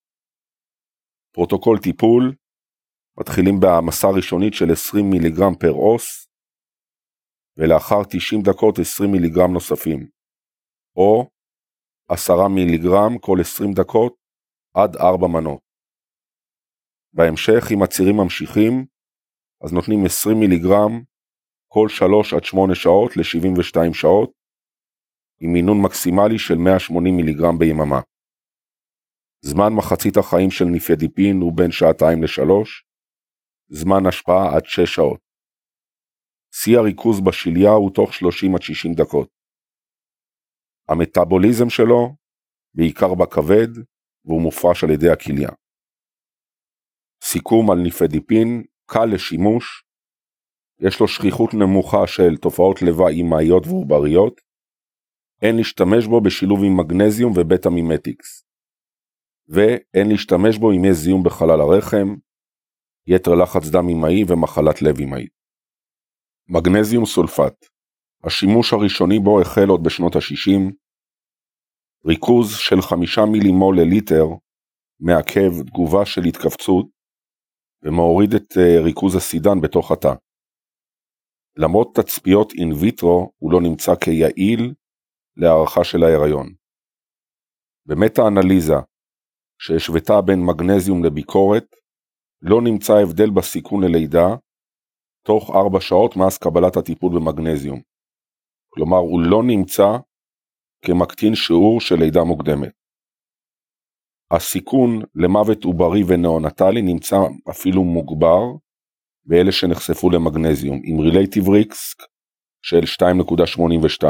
פרוטוקול 1.34 1.78
טיפול 1.78 2.34
מתחילים 3.20 3.60
בהעמסה 3.60 4.08
ראשונית 4.16 4.54
של 4.54 4.72
20 4.72 5.10
מיליגרם 5.10 5.54
per 5.60 5.72
os, 5.72 6.28
ולאחר 7.56 8.04
90 8.10 8.42
דקות 8.42 8.78
20 8.78 9.12
מיליגרם 9.12 9.52
נוספים, 9.52 10.08
או 10.96 11.30
10 12.08 12.48
מיליגרם 12.48 13.18
כל 13.20 13.36
20 13.40 13.72
דקות 13.72 14.14
עד 14.74 14.96
4 14.96 15.28
מנות. 15.28 15.60
בהמשך, 17.12 17.62
אם 17.74 17.82
הצירים 17.82 18.16
ממשיכים, 18.16 18.86
אז 19.64 19.72
נותנים 19.72 20.04
20 20.06 20.40
מיליגרם 20.40 21.02
כל 21.68 21.88
3 21.88 22.34
עד 22.34 22.44
8 22.44 22.74
שעות 22.74 23.16
ל-72 23.16 23.94
שעות, 23.94 24.32
עם 25.40 25.52
מינון 25.52 25.82
מקסימלי 25.82 26.38
של 26.38 26.54
180 26.54 27.16
מיליגרם 27.16 27.58
ביממה. 27.58 28.00
זמן 29.40 29.72
מחצית 29.72 30.16
החיים 30.16 30.50
של 30.50 30.64
ניפדיפין 30.64 31.36
הוא 31.40 31.52
בין 31.56 31.70
שעתיים 31.70 32.22
לשלוש, 32.22 32.84
זמן 33.68 34.06
השפעה 34.08 34.56
עד 34.56 34.64
6 34.64 34.80
שעות. 34.94 35.20
שיא 36.54 36.78
הריכוז 36.78 37.20
בשליה 37.20 37.70
הוא 37.70 37.90
תוך 37.94 38.14
30 38.14 38.54
עד 38.54 38.62
60 38.62 38.94
דקות. 38.94 39.28
המטאבוליזם 40.88 41.70
שלו 41.70 42.16
בעיקר 42.74 43.14
בכבד 43.14 43.68
והוא 44.24 44.42
מופרש 44.42 44.84
על 44.84 44.90
ידי 44.90 45.10
הכליה. 45.10 45.48
סיכום 47.24 47.70
על 47.70 47.78
ניפדיפין, 47.78 48.62
קל 48.86 49.04
לשימוש, 49.14 49.84
יש 50.80 51.00
לו 51.00 51.08
שכיחות 51.08 51.50
נמוכה 51.54 52.06
של 52.06 52.36
תופעות 52.36 52.82
לוואי 52.82 53.14
אימהיות 53.14 53.66
ועובריות, 53.66 54.40
אין 55.42 55.56
להשתמש 55.56 56.06
בו 56.06 56.20
בשילוב 56.20 56.60
עם 56.64 56.76
מגנזיום 56.80 57.32
ובטא 57.36 57.68
מימטיקס, 57.68 58.44
ואין 59.48 60.08
להשתמש 60.08 60.58
בו 60.58 60.72
אם 60.72 60.84
יש 60.84 60.96
זיהום 60.96 61.22
בחלל 61.22 61.60
הרחם, 61.60 62.08
יתר 63.06 63.34
לחץ 63.34 63.68
דם 63.72 63.88
אימהי 63.88 64.24
ומחלת 64.28 64.82
לב 64.82 64.98
אימהית. 64.98 65.32
מגנזיום 66.48 67.06
סולפט 67.06 67.66
השימוש 68.24 68.72
הראשוני 68.72 69.18
בו 69.18 69.40
החל 69.40 69.68
עוד 69.68 69.80
בשנות 69.84 70.16
ה-60, 70.16 70.72
ריכוז 72.06 72.56
של 72.56 72.82
5 72.82 73.18
מילימול 73.18 73.80
לליטר 73.80 74.24
מעכב 75.00 75.62
תגובה 75.66 76.06
של 76.06 76.20
התכווצות 76.28 76.86
ומוריד 77.82 78.34
את 78.34 78.56
אה, 78.56 78.82
ריכוז 78.84 79.14
הסידן 79.16 79.60
בתוך 79.62 79.90
התא. 79.92 80.14
למרות 81.56 81.94
תצפיות 81.94 82.52
אין 82.58 82.72
ויטרו 82.80 83.32
הוא 83.38 83.52
לא 83.52 83.60
נמצא 83.60 83.92
כיעיל 84.04 84.74
להערכה 85.36 85.84
של 85.84 86.02
ההיריון. 86.02 86.54
במטה-אנליזה 87.86 88.78
שהשוותה 89.58 90.20
בין 90.26 90.38
מגנזיום 90.46 91.04
לביקורת, 91.04 91.66
לא 92.50 92.62
נמצא 92.62 92.92
הבדל 93.02 93.30
בסיכון 93.30 93.84
ללידה 93.84 94.26
תוך 95.26 95.50
4 95.50 95.80
שעות 95.80 96.16
מאז 96.16 96.38
קבלת 96.38 96.76
הטיפול 96.76 97.12
במגנזיום. 97.14 97.80
כלומר, 98.74 98.96
הוא 98.96 99.20
לא 99.20 99.42
נמצא 99.42 99.88
כמקטין 100.84 101.34
שיעור 101.34 101.80
של 101.80 101.94
לידה 101.94 102.24
מוקדמת. 102.24 102.72
הסיכון 104.30 104.90
למוות 105.14 105.64
עוברי 105.64 106.02
ונאונטלי 106.08 106.82
נמצא 106.82 107.16
אפילו 107.50 107.84
מוגבר 107.84 108.42
באלה 109.24 109.52
שנחשפו 109.52 110.10
למגנזיום, 110.10 110.80
עם 110.84 110.96
Relative 110.96 111.46
Risk 111.46 112.06
של 112.62 112.80
2.82. 112.80 114.04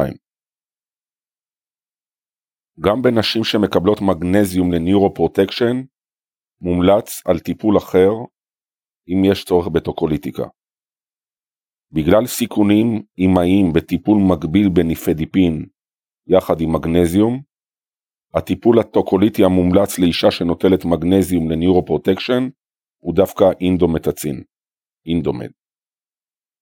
גם 2.81 3.02
בנשים 3.02 3.44
שמקבלות 3.44 3.98
מגנזיום 4.01 4.73
ל 4.72 4.79
neuroprotection, 4.79 5.82
מומלץ 6.64 7.22
על 7.26 7.38
טיפול 7.38 7.78
אחר 7.78 8.10
אם 9.08 9.24
יש 9.24 9.44
צורך 9.44 9.68
בטוקוליטיקה. 9.68 10.44
בגלל 11.92 12.26
סיכונים 12.26 13.02
אימהיים 13.18 13.72
בטיפול 13.74 14.18
מקביל 14.30 14.68
בניפדיפין 14.68 15.66
יחד 16.26 16.60
עם 16.60 16.72
מגנזיום, 16.72 17.42
הטיפול 18.34 18.78
הטוקוליטי 18.78 19.44
המומלץ 19.44 19.98
לאישה 19.98 20.30
שנוטלת 20.30 20.84
מגנזיום 20.84 21.50
ל 21.51 21.57
neuroprotection 21.57 22.48
הוא 23.02 23.14
דווקא 23.14 23.44
אינדומטצין, 23.60 24.42
אינדומד. 25.06 25.50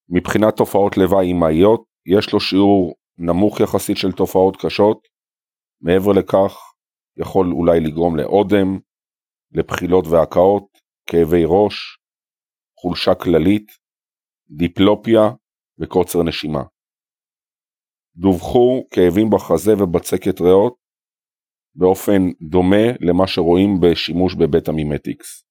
מבחינת 0.09 0.57
תופעות 0.57 0.97
לוואי 0.97 1.27
אימהיות, 1.27 1.85
יש 2.07 2.33
לו 2.33 2.41
שיעור 2.41 2.95
נמוך 3.19 3.61
יחסית 3.61 3.97
של 3.97 4.13
תופעות 4.13 4.57
קשות, 4.57 5.09
מעבר 5.81 6.13
לכך 6.13 6.73
יכול 7.17 7.53
אולי 7.53 7.81
לגרום 7.81 8.17
לאודם, 8.17 8.79
לבחילות 9.55 10.05
והקאות, 10.07 10.69
כאבי 11.07 11.45
ראש, 11.47 11.99
חולשה 12.81 13.15
כללית, 13.15 13.69
דיפלופיה 14.51 15.23
וקוצר 15.79 16.23
נשימה. 16.23 16.63
דווחו 18.17 18.85
כאבים 18.91 19.31
בחזה 19.31 19.73
ובצקת 19.73 20.41
ריאות 20.41 20.77
באופן 21.75 22.23
דומה 22.51 22.87
למה 23.01 23.27
שרואים 23.27 23.71
בשימוש 23.83 24.35
בבטא 24.35 24.71
מימטיקס. 24.71 25.45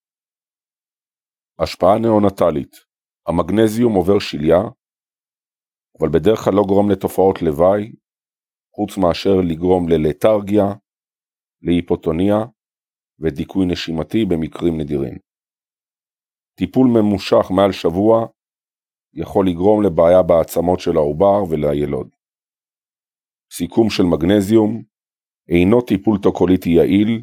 השפעה 1.59 1.99
נאונטלית 1.99 2.75
המגנזיום 3.27 3.93
עובר 3.93 4.19
שליה, 4.19 4.59
אבל 5.99 6.09
בדרך 6.09 6.39
כלל 6.39 6.53
לא 6.53 6.63
גורם 6.67 6.89
לתופעות 6.91 7.41
לוואי, 7.41 7.91
חוץ 8.75 8.97
מאשר 8.97 9.35
לגרום 9.49 9.89
ללתרגיה, 9.89 10.65
להיפוטוניה 11.61 12.37
ודיכוי 13.21 13.65
נשימתי 13.65 14.25
במקרים 14.25 14.81
נדירים. 14.81 15.17
טיפול 16.57 16.87
ממושך 16.87 17.51
מעל 17.55 17.71
שבוע 17.71 18.27
יכול 19.13 19.47
לגרום 19.47 19.83
לבעיה 19.83 20.23
בעצמות 20.23 20.79
של 20.79 20.97
העובר 20.97 21.43
ולילוד. 21.49 22.09
סיכום 23.53 23.89
של 23.89 24.03
מגנזיום 24.03 24.83
אינו 25.49 25.81
טיפול 25.81 26.17
טוקוליטי 26.23 26.69
יעיל, 26.69 27.21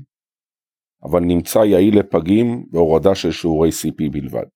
אבל 1.03 1.21
נמצא 1.21 1.59
יעיל 1.59 1.99
לפגים 1.99 2.67
בהורדה 2.71 3.15
של 3.15 3.31
שיעורי 3.31 3.69
CP 3.69 4.13
בלבד. 4.13 4.47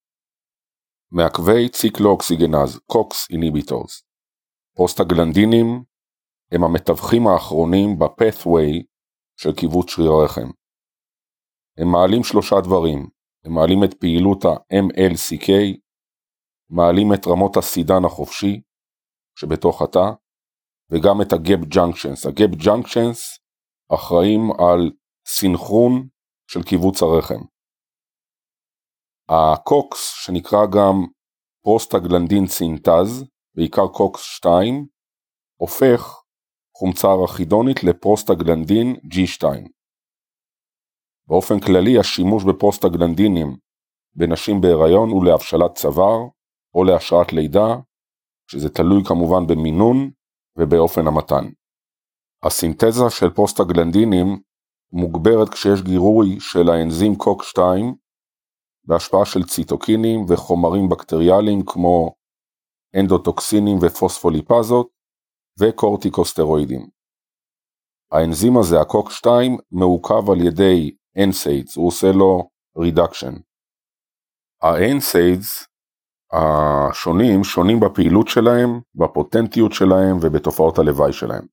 מעכבי 1.12 1.68
cyclooxygenase, 1.68 2.78
COX 2.86 3.30
inhibitors 3.30 4.02
פרוסטגלנדינים 4.76 5.66
הם 6.52 6.64
המתווכים 6.64 7.26
האחרונים 7.26 7.98
ב-pathway 7.98 8.84
של 9.36 9.52
כיווץ 9.52 9.90
שריר 9.90 10.10
הרחם. 10.10 10.61
הם 11.78 11.88
מעלים 11.92 12.24
שלושה 12.24 12.56
דברים, 12.64 13.08
הם 13.44 13.52
מעלים 13.54 13.84
את 13.84 13.94
פעילות 14.00 14.44
ה-MLCK, 14.44 15.48
מעלים 16.70 17.14
את 17.14 17.26
רמות 17.26 17.56
הסידן 17.56 18.04
החופשי 18.06 18.60
שבתוך 19.38 19.82
התא, 19.82 20.10
וגם 20.90 21.22
את 21.22 21.32
ה-Gap 21.32 21.74
Junctions. 21.74 22.28
ה-Gap 22.28 22.62
Junctions 22.64 23.20
אחראים 23.94 24.42
על 24.58 24.90
סינכרון 25.26 26.08
של 26.50 26.62
כיווץ 26.62 27.02
הרחם. 27.02 27.44
ה 29.28 29.45
COX, 29.45 30.12
שנקרא 30.24 30.66
גם 30.66 31.06
prostaglandin 31.64 32.46
synthase, 32.46 33.24
בעיקר 33.56 33.86
COX 33.88 34.20
2, 34.20 34.86
הופך 35.60 36.22
חומצה 36.76 37.08
ארכידונית 37.08 37.84
לפרוסטגלנדין 37.84 38.96
G2. 39.12 39.44
באופן 41.28 41.60
כללי 41.60 41.98
השימוש 41.98 42.44
בפרוסטגלנדינים 42.44 43.56
בנשים 44.14 44.60
בהיריון 44.60 45.10
הוא 45.10 45.24
להבשלת 45.24 45.74
צוואר 45.74 46.18
או 46.74 46.84
להשראת 46.84 47.32
לידה, 47.32 47.76
שזה 48.50 48.68
תלוי 48.68 49.04
כמובן 49.04 49.46
במינון 49.46 50.10
ובאופן 50.58 51.06
המתן. 51.06 51.44
הסינתזה 52.42 53.10
של 53.10 53.30
פוסטגלנדינים 53.30 54.40
מוגברת 54.92 55.48
כשיש 55.48 55.82
גירוי 55.82 56.40
של 56.40 56.68
האנזים 56.68 57.12
קוק2 57.12 57.58
בהשפעה 58.84 59.24
של 59.24 59.42
ציטוקינים 59.42 60.26
וחומרים 60.28 60.88
בקטריאליים 60.88 61.64
כמו 61.66 62.14
אנדוטוקסינים 63.00 63.78
ופוספוליפזות 63.82 64.88
וקורטיקוסטרואידים. 65.60 66.86
האנזים 68.12 68.58
הזה, 68.58 68.76
הקוק2, 68.80 69.26
מעוכב 69.70 70.30
על 70.30 70.40
ידי 70.46 70.90
NSAIDs, 71.18 71.72
הוא 71.76 71.88
עושה 71.88 72.06
לו 72.12 72.50
רידקשן. 72.78 73.34
ה-NSAIDs 74.62 75.66
השונים 76.32 77.44
שונים 77.44 77.80
בפעילות 77.80 78.28
שלהם, 78.28 78.80
בפוטנטיות 78.94 79.72
שלהם 79.72 80.16
ובתופעות 80.22 80.78
הלוואי 80.78 81.12
שלהם. 81.12 81.46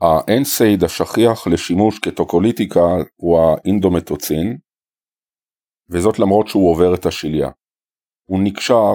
האנסייד 0.00 0.84
השכיח 0.84 1.46
לשימוש 1.46 1.98
כטוקוליטיקה 1.98 2.86
הוא 3.16 3.38
האינדומטוצין, 3.38 4.58
וזאת 5.90 6.18
למרות 6.18 6.48
שהוא 6.48 6.70
עובר 6.70 6.94
את 6.94 7.06
השליה. 7.06 7.50
הוא 8.24 8.40
נקשר 8.44 8.92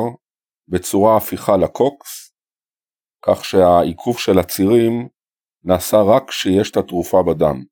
בצורה 0.67 1.17
הפיכה 1.17 1.57
לקוקס, 1.57 2.33
כך 3.25 3.45
שהעיכוב 3.45 4.19
של 4.19 4.39
הצירים 4.39 5.07
נעשה 5.63 5.97
רק 5.97 6.29
כשיש 6.29 6.71
את 6.71 6.77
התרופה 6.77 7.17
בדם, 7.27 7.63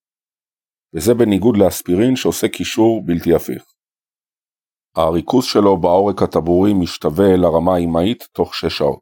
וזה 0.95 1.13
בניגוד 1.13 1.57
לאספירין 1.57 2.15
שעושה 2.15 2.47
קישור 2.47 3.01
בלתי 3.05 3.35
הפיך. 3.35 3.63
הריכוז 4.95 5.45
שלו 5.45 5.81
בעורק 5.81 6.21
הטבורי 6.21 6.73
משתווה 6.73 7.37
לרמה 7.37 7.75
האימהית 7.75 8.23
תוך 8.33 8.55
6 8.55 8.77
שעות. 8.77 8.99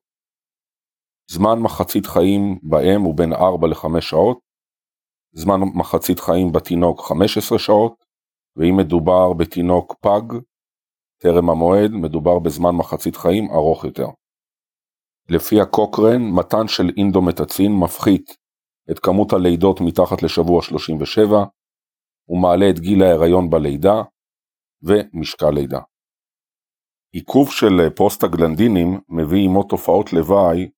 זמן 1.32 1.60
מחצית 1.60 2.06
חיים 2.06 2.60
באם 2.64 3.02
הוא 3.02 3.16
בין 3.18 3.34
4 3.34 3.68
ל-5 3.68 4.02
שעות, 4.02 4.40
זמן 5.34 5.60
מחצית 5.76 6.20
חיים 6.20 6.52
בתינוק 6.52 7.02
15 7.02 7.60
שעות, 7.60 7.96
ואם 8.56 8.78
מדובר 8.78 9.34
בתינוק 9.34 9.96
פג, 10.02 10.38
טרם 11.22 11.50
המועד, 11.50 11.92
מדובר 11.92 12.40
בזמן 12.40 12.76
מחצית 12.76 13.16
חיים 13.16 13.52
ארוך 13.52 13.84
יותר. 13.84 14.08
לפי 15.30 15.62
הקוקרן, 15.62 16.22
מתן 16.40 16.68
של 16.68 16.90
אינדומטצין 16.98 17.72
מפחית 17.84 18.32
את 18.92 19.00
כמות 19.00 19.34
הלידות 19.34 19.82
מתחת 19.82 20.24
לשבוע 20.24 20.62
37, 20.62 21.38
הוא 22.30 22.42
מעלה 22.42 22.70
את 22.70 22.80
גיל 22.80 23.04
ההיריון 23.04 23.50
בלידה 23.50 24.02
ומשקל 24.84 25.50
לידה. 25.50 25.80
עיכוב 27.12 27.52
של 27.52 27.90
פרוסטגלנדינים 27.96 29.00
מביא 29.10 29.46
עמו 29.46 29.64
תופעות 29.64 30.14
לוואי 30.14 30.70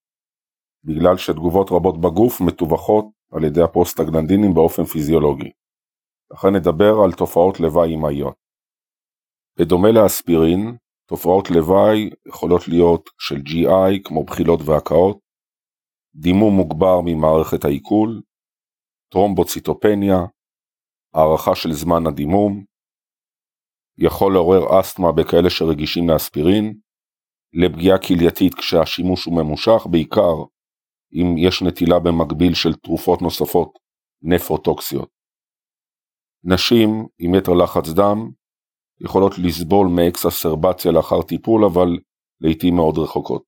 בגלל 0.84 1.18
שתגובות 1.18 1.68
רבות 1.72 2.02
בגוף 2.02 2.42
מתווכות 2.42 3.06
על 3.32 3.44
ידי 3.44 3.62
הפרוסטגלנדינים 3.62 4.54
באופן 4.54 4.84
פיזיולוגי. 4.84 5.52
לכן 6.34 6.48
נדבר 6.56 6.94
על 7.04 7.12
תופעות 7.12 7.60
לוואי 7.60 7.96
אמהיות. 7.96 8.36
בדומה 9.60 9.92
לאספירין, 9.92 10.78
תופעות 11.08 11.50
לוואי 11.50 12.10
יכולות 12.28 12.68
להיות 12.68 13.10
של 13.20 13.36
GI 13.36 14.00
כמו 14.04 14.24
בחילות 14.24 14.60
והקאות, 14.66 15.20
דימום 16.16 16.56
מוגבר 16.56 17.02
ממערכת 17.06 17.66
העיכול, 17.66 18.22
טרומבוציטופניה, 19.12 20.18
הארכה 21.14 21.56
של 21.56 21.74
זמן 21.74 22.08
הדימום, 22.08 22.64
יכול 23.98 24.34
לעורר 24.34 24.80
אסתמה 24.80 25.12
בכאלה 25.12 25.50
שרגישים 25.50 26.10
לאספירין, 26.10 26.80
לפגיעה 27.54 27.98
כלייתית 27.98 28.54
כשהשימוש 28.54 29.26
הוא 29.26 29.36
ממושך, 29.36 29.88
בעיקר 29.92 30.36
אם 31.14 31.38
יש 31.38 31.62
נטילה 31.62 32.00
במקביל 32.00 32.54
של 32.54 32.74
תרופות 32.74 33.22
נוספות 33.22 33.80
נפרוטוקסיות. 34.22 35.10
נשים 36.44 36.90
עם 37.20 37.36
יתר 37.36 37.54
לחץ 37.54 37.90
דם 37.96 38.32
יכולות 39.02 39.32
לסבול 39.38 39.88
מאקססרבציה 39.88 40.92
לאחר 40.92 41.22
טיפול, 41.22 41.66
אבל 41.66 41.90
לעיתים 42.42 42.76
מאוד 42.76 42.98
רחוקות. 42.98 43.44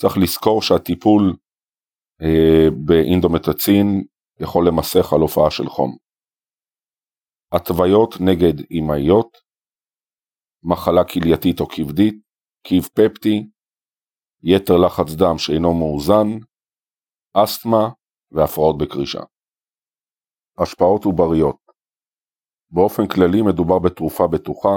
צריך 0.00 0.18
לזכור 0.18 0.62
שהטיפול 0.62 1.36
אה, 2.22 2.68
באינדומטצין 2.86 4.04
יכול 4.40 4.66
למסך 4.68 5.12
על 5.12 5.20
הופעה 5.20 5.50
של 5.50 5.66
חום. 5.66 6.09
התוויות 7.52 8.14
נגד 8.20 8.56
אמהיות, 8.78 9.38
מחלה 10.62 11.04
כלייתית 11.04 11.60
או 11.60 11.66
כבדית, 11.68 12.14
קיב 12.66 12.82
פפטי, 12.82 13.50
יתר 14.42 14.76
לחץ 14.86 15.14
דם 15.18 15.38
שאינו 15.38 15.74
מאוזן, 15.74 16.28
אסתמה 17.34 17.88
והפרעות 18.30 18.76
בקרישה. 18.78 19.20
השפעות 20.62 21.04
עובריות 21.04 21.56
באופן 22.70 23.02
כללי 23.06 23.42
מדובר 23.42 23.78
בתרופה 23.78 24.24
בטוחה, 24.32 24.76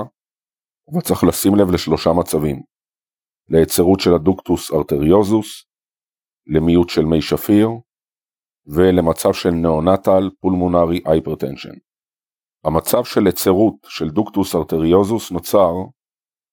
אבל 0.92 1.02
צריך 1.02 1.24
לשים 1.24 1.56
לב 1.56 1.68
לשלושה 1.74 2.10
מצבים 2.20 2.64
להיצרות 3.50 4.00
של 4.00 4.14
ה 4.16 4.24
ductus 4.24 4.72
arteriosus, 4.74 5.66
למיעוט 6.48 6.90
של 6.90 7.06
מי 7.06 7.22
שפיר, 7.22 7.68
ולמצב 8.66 9.34
של 9.34 9.50
neonatal 9.50 10.24
pulmonary 10.42 11.02
hypertension. 11.06 11.93
המצב 12.64 13.04
של 13.06 13.26
היצרות 13.26 13.76
של 13.88 14.10
ductus 14.10 14.56
arteriosus 14.56 15.32
נוצר 15.32 15.74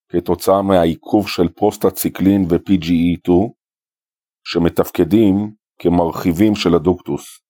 כתוצאה 0.09 0.63
מהעיכוב 0.63 1.29
של 1.29 1.49
פרוסטציקלין 1.49 2.43
ו-PGE2 2.51 3.31
שמתפקדים 4.45 5.35
כמרחיבים 5.79 6.55
של 6.55 6.75
הדוקטוס. 6.75 7.41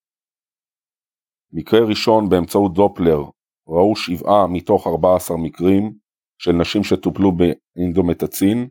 מקרה 1.53 1.81
ראשון 1.89 2.29
באמצעות 2.29 2.75
דופלר 2.75 3.21
ראו 3.69 3.97
שבעה 3.97 4.47
מתוך 4.47 4.87
14 4.87 5.37
מקרים 5.37 5.93
של 6.39 6.53
נשים 6.53 6.85
שטופלו 6.85 7.33
באינדומטצין, 7.33 8.69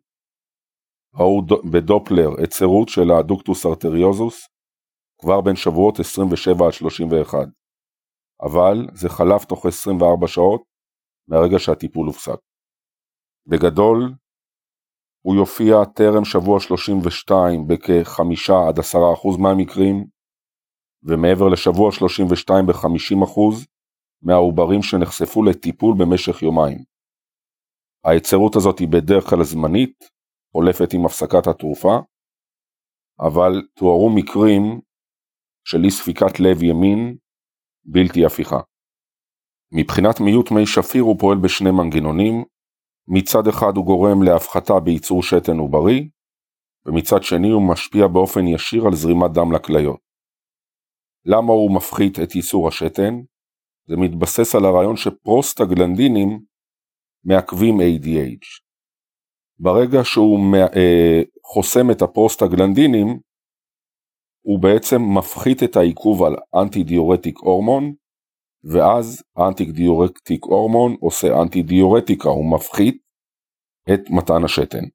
ראו 1.15 1.41
בדופלר 1.71 2.29
היצרות 2.37 2.89
של 2.89 3.11
הדוקטוס 3.11 3.65
ארטריוזוס 3.65 4.47
כבר 5.21 5.41
בין 5.41 5.55
שבועות 5.55 5.99
27 5.99 6.65
עד 6.65 6.71
31, 6.73 7.37
אבל 8.41 8.87
זה 8.93 9.09
חלף 9.09 9.45
תוך 9.45 9.65
24 9.65 10.27
שעות 10.27 10.63
מהרגע 11.27 11.59
שהטיפול 11.59 12.07
הופסק. 12.07 12.39
בגדול, 13.47 14.13
הוא 15.25 15.35
יופיע 15.35 15.75
טרם 15.95 16.25
שבוע 16.25 16.59
32 16.59 17.67
בכ-5 17.67 18.53
עד 18.69 18.79
10% 18.79 18.81
מהמקרים, 19.41 20.05
ומעבר 21.03 21.47
לשבוע 21.53 21.91
32 21.91 22.65
ב-50% 22.65 23.39
מהעוברים 24.21 24.81
שנחשפו 24.81 25.43
לטיפול 25.43 25.95
במשך 25.99 26.41
יומיים. 26.41 26.83
ההיצרות 28.05 28.55
הזאת 28.55 28.79
היא 28.79 28.87
בדרך 28.87 29.23
כלל 29.29 29.43
זמנית, 29.43 30.09
חולפת 30.51 30.93
עם 30.93 31.05
הפסקת 31.05 31.47
התרופה, 31.47 31.95
אבל 33.19 33.51
תוארו 33.75 34.09
מקרים 34.15 34.81
של 35.67 35.83
אי 35.83 35.91
ספיקת 35.91 36.39
לב 36.39 36.63
ימין 36.63 37.17
בלתי 37.91 38.25
הפיכה. 38.25 38.59
מבחינת 39.73 40.19
מיעוט 40.19 40.51
מי 40.51 40.65
שפיר 40.65 41.03
הוא 41.03 41.19
פועל 41.19 41.37
בשני 41.37 41.71
מנגנונים, 41.71 42.43
מצד 43.07 43.47
אחד 43.47 43.77
הוא 43.77 43.85
גורם 43.85 44.23
להפחתה 44.23 44.79
בייצור 44.79 45.23
שתן 45.23 45.57
עוברי, 45.57 46.09
ומצד 46.85 47.23
שני 47.23 47.49
הוא 47.49 47.69
משפיע 47.71 48.07
באופן 48.07 48.47
ישיר 48.47 48.85
על 48.85 48.95
זרימת 48.95 49.31
דם 49.33 49.51
לכליות. 49.51 49.99
למה 51.25 51.53
הוא 51.53 51.75
מפחית 51.75 52.19
את 52.19 52.35
ייצור 52.35 52.67
השתן? 52.67 53.13
זה 53.87 53.95
מתבסס 53.97 54.55
על 54.55 54.65
הרעיון 54.65 54.95
שפרוסטגלנדינים 54.95 56.39
מעכבים 57.23 57.79
ADH. 57.79 58.45
ברגע 59.59 59.99
שהוא 60.03 60.39
אה, 60.55 61.21
חוסם 61.43 61.91
את 61.91 62.01
הפרוסטגלנדינים, 62.01 63.19
הוא 64.49 64.59
בעצם 64.59 65.01
מפחית 65.17 65.63
את 65.63 65.75
העיכוב 65.75 66.23
על 66.23 66.35
אנטי 66.61 66.83
דיורטיק 66.83 67.37
הורמון, 67.37 67.93
ואז 68.63 69.23
האנטי 69.35 69.65
דיורטיק 69.71 70.43
הורמון 70.43 70.95
עושה 71.01 71.27
אנטי 71.41 71.63
דיורטיקה, 71.63 72.29
הוא 72.29 72.53
מפחית 72.55 72.97
את 73.93 73.99
מתן 74.09 74.43
השתן. 74.45 74.85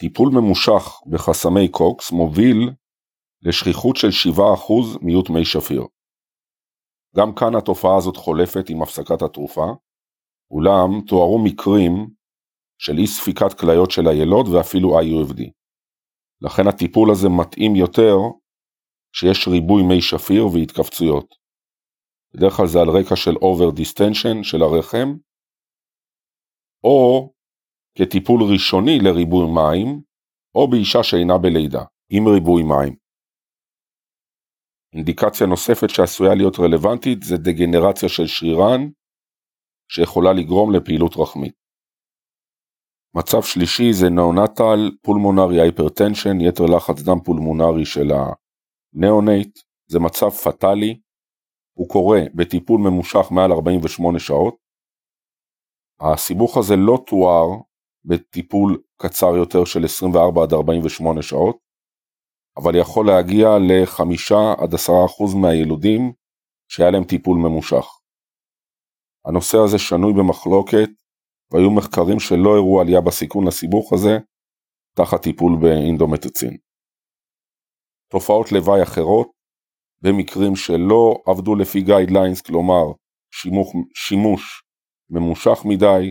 טיפול 0.00 0.28
ממושך 0.32 0.82
בחסמי 1.10 1.68
קוקס 1.68 2.12
מוביל 2.12 2.70
לשכיחות 3.42 3.96
של 3.96 4.08
7% 4.36 4.40
מיעוט 5.02 5.30
מי 5.30 5.44
שפיר. 5.44 5.82
גם 7.16 7.34
כאן 7.34 7.54
התופעה 7.58 7.96
הזאת 7.96 8.16
חולפת 8.16 8.70
עם 8.70 8.82
הפסקת 8.82 9.22
התרופה, 9.22 9.66
אולם 10.50 10.90
תוארו 11.06 11.44
מקרים 11.44 11.92
של 12.78 12.98
אי 12.98 13.06
ספיקת 13.06 13.52
כליות 13.60 13.90
של 13.90 14.08
הילוד 14.08 14.48
ואפילו 14.48 15.00
IUFD. 15.00 15.40
לכן 16.42 16.62
הטיפול 16.68 17.10
הזה 17.10 17.28
מתאים 17.28 17.76
יותר 17.76 18.16
כשיש 19.12 19.48
ריבוי 19.48 19.82
מי 19.88 20.02
שפיר 20.02 20.46
והתכווצויות. 20.46 21.34
בדרך 22.34 22.52
כלל 22.52 22.66
זה 22.66 22.78
על 22.78 22.88
רקע 22.88 23.16
של 23.16 23.34
over 23.34 23.70
distension 23.80 24.36
של 24.42 24.62
הרחם, 24.62 25.08
או 26.84 27.32
כטיפול 27.98 28.40
ראשוני 28.52 28.98
לריבוי 28.98 29.46
מים, 29.54 30.00
או 30.54 30.70
באישה 30.70 31.02
שאינה 31.02 31.38
בלידה, 31.38 31.84
עם 32.10 32.28
ריבוי 32.28 32.62
מים. 32.62 32.96
אינדיקציה 34.94 35.46
נוספת 35.46 35.90
שעשויה 35.90 36.34
להיות 36.34 36.54
רלוונטית 36.58 37.22
זה 37.22 37.36
דגנרציה 37.36 38.08
של 38.08 38.26
שרירן, 38.26 38.80
שיכולה 39.92 40.32
לגרום 40.32 40.72
לפעילות 40.72 41.12
רחמית. 41.16 41.54
מצב 43.16 43.42
שלישי 43.42 43.92
זה 43.92 44.10
neonatal 44.10 44.90
pulmonary 45.02 45.60
hypertension, 45.60 46.40
יתר 46.40 46.64
לחץ 46.64 47.02
דם 47.02 47.20
פולמונרי 47.24 47.84
של 47.84 48.10
ה 48.94 49.01
neonate, 49.01 49.58
זה 49.86 49.98
מצב 49.98 50.30
פטאלי, 50.30 51.00
הוא 51.76 51.88
קורה 51.88 52.20
בטיפול 52.34 52.80
ממושך 52.80 53.26
מעל 53.30 53.52
48 53.52 54.18
שעות. 54.18 54.56
הסיבוך 56.00 56.56
הזה 56.56 56.74
לא 56.76 57.04
תואר 57.06 57.46
בטיפול 58.04 58.82
קצר 58.96 59.36
יותר 59.36 59.64
של 59.64 59.84
24 59.84 60.42
עד 60.42 60.52
48 60.52 61.22
שעות, 61.22 61.58
אבל 62.56 62.74
יכול 62.80 63.06
להגיע 63.06 63.48
ל-5 63.58 64.02
עד 64.62 64.74
10% 64.74 64.78
מהילודים 65.42 66.12
שהיה 66.68 66.90
להם 66.90 67.04
טיפול 67.04 67.36
ממושך. 67.38 67.86
הנושא 69.26 69.58
הזה 69.64 69.78
שנוי 69.78 70.12
במחלוקת, 70.12 70.90
והיו 71.52 71.70
מחקרים 71.70 72.20
שלא 72.20 72.50
הראו 72.56 72.80
עלייה 72.80 73.00
בסיכון 73.00 73.46
לסיבוך 73.46 73.92
הזה 73.92 74.18
תחת 74.96 75.22
טיפול 75.22 75.52
באינדומטצין. 75.62 76.56
תופעות 78.10 78.52
לוואי 78.52 78.82
אחרות, 78.82 79.30
במקרים 80.02 80.56
שלא 80.56 81.22
עבדו 81.26 81.54
לפי 81.54 81.80
guidelines, 81.80 82.40
כלומר 82.40 82.84
שימוש, 83.34 83.68
שימוש 83.94 84.62
ממושך 85.10 85.58
מדי 85.64 86.10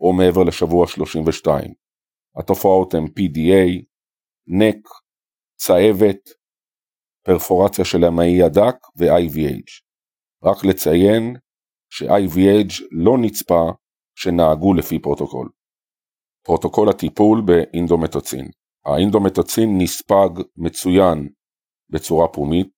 או 0.00 0.12
מעבר 0.12 0.44
לשבוע 0.44 0.86
32. 0.86 1.74
התופעות 2.36 2.94
הן 2.94 3.04
PDA, 3.04 3.84
NEC, 4.50 4.82
צהבת, 5.58 6.20
פרפורציה 7.26 7.84
של 7.84 8.04
המעי 8.04 8.42
הדק 8.42 8.76
ו-IVH. 8.98 9.70
רק 10.44 10.64
לציין 10.64 11.36
ש-IVH 11.90 12.82
לא 12.90 13.12
נצפה 13.20 13.70
שנהגו 14.18 14.74
לפי 14.74 14.98
פרוטוקול. 14.98 15.48
פרוטוקול 16.44 16.88
הטיפול 16.88 17.42
באינדומטצין 17.46 18.50
האינדומטצין 18.86 19.78
נספג 19.78 20.28
מצוין 20.56 21.28
בצורה 21.90 22.28
פומית, 22.28 22.68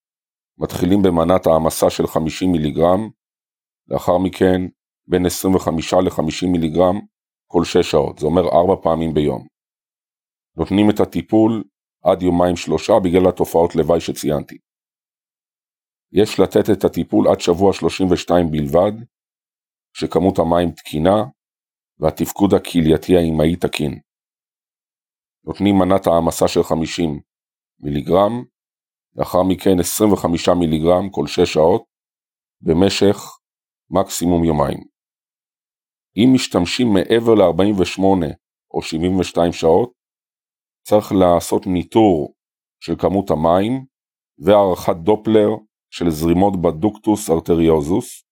מתחילים 0.58 1.02
במנת 1.02 1.46
העמסה 1.46 1.90
של 1.90 2.06
50 2.06 2.52
מיליגרם, 2.52 3.10
לאחר 3.88 4.18
מכן 4.18 4.60
בין 5.08 5.26
25 5.26 5.94
ל-50 5.94 6.46
מיליגרם 6.52 7.00
כל 7.46 7.64
6 7.64 7.76
שעות, 7.90 8.18
זה 8.18 8.26
אומר 8.26 8.42
4 8.48 8.82
פעמים 8.82 9.14
ביום. 9.14 9.46
נותנים 10.56 10.90
את 10.90 11.00
הטיפול 11.00 11.64
עד 12.04 12.22
יומיים 12.22 12.56
שלושה 12.56 12.92
בגלל 13.04 13.28
התופעות 13.28 13.76
לוואי 13.76 14.00
שציינתי. 14.00 14.58
יש 16.12 16.40
לתת 16.40 16.70
את 16.72 16.84
הטיפול 16.84 17.28
עד 17.28 17.40
שבוע 17.40 17.72
32 17.72 18.50
בלבד, 18.50 18.92
שכמות 19.96 20.38
המים 20.38 20.70
תקינה 20.70 21.24
והתפקוד 21.98 22.54
הכלייתי 22.54 23.16
האימהי 23.16 23.56
תקין. 23.56 24.07
נותנים 25.48 25.74
מנת 25.78 26.06
העמסה 26.06 26.48
של 26.48 26.62
50 26.62 27.20
מיליגרם, 27.80 28.44
לאחר 29.16 29.42
מכן 29.42 29.80
25 29.80 30.48
מיליגרם 30.48 31.10
כל 31.10 31.26
6 31.26 31.40
שעות, 31.40 31.84
במשך 32.60 33.16
מקסימום 33.90 34.44
יומיים. 34.44 34.78
אם 36.16 36.28
משתמשים 36.34 36.86
מעבר 36.94 37.34
ל-48 37.34 38.02
או 38.74 38.82
72 38.82 39.52
שעות, 39.52 39.92
צריך 40.86 41.12
לעשות 41.12 41.66
ניטור 41.66 42.34
של 42.80 42.92
כמות 42.98 43.30
המים 43.30 43.84
והערכת 44.38 44.96
דופלר 45.02 45.48
של 45.90 46.10
זרימות 46.10 46.54
בדוקטוס 46.62 47.30
ארטריוזוס, 47.30 48.24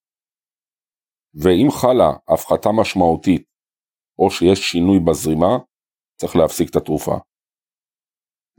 ואם 1.34 1.68
חלה 1.70 2.10
הפחתה 2.28 2.68
משמעותית 2.80 3.44
או 4.18 4.30
שיש 4.30 4.58
שינוי 4.58 4.98
בזרימה, 5.06 5.58
צריך 6.16 6.36
להפסיק 6.36 6.70
את 6.70 6.76
התרופה. 6.76 7.16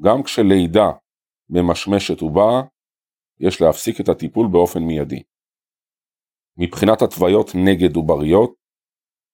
גם 0.05 0.23
כשלידה 0.23 0.87
ממשמשת 1.49 2.21
ובאה, 2.23 2.61
יש 3.39 3.61
להפסיק 3.61 4.01
את 4.01 4.09
הטיפול 4.09 4.47
באופן 4.51 4.79
מיידי. 4.79 5.23
מבחינת 6.57 7.01
התוויות 7.01 7.47
נגד 7.55 7.95
עובריות, 7.95 8.55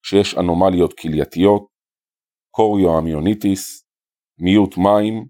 כשיש 0.04 0.36
אנומליות 0.38 0.94
כלייתיות, 1.00 1.68
כוריואמניוניטיס, 2.52 3.86
מיעוט 4.40 4.78
מים, 4.78 5.28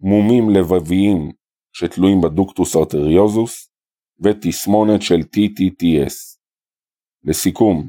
מומים 0.00 0.44
לבביים 0.56 1.32
שתלויים 1.72 2.18
ב 2.20 2.28
ductus 2.28 2.76
arteriosus, 2.76 3.70
ותסמונת 4.24 5.02
של 5.02 5.20
TTTS. 5.32 6.16
לסיכום, 7.24 7.88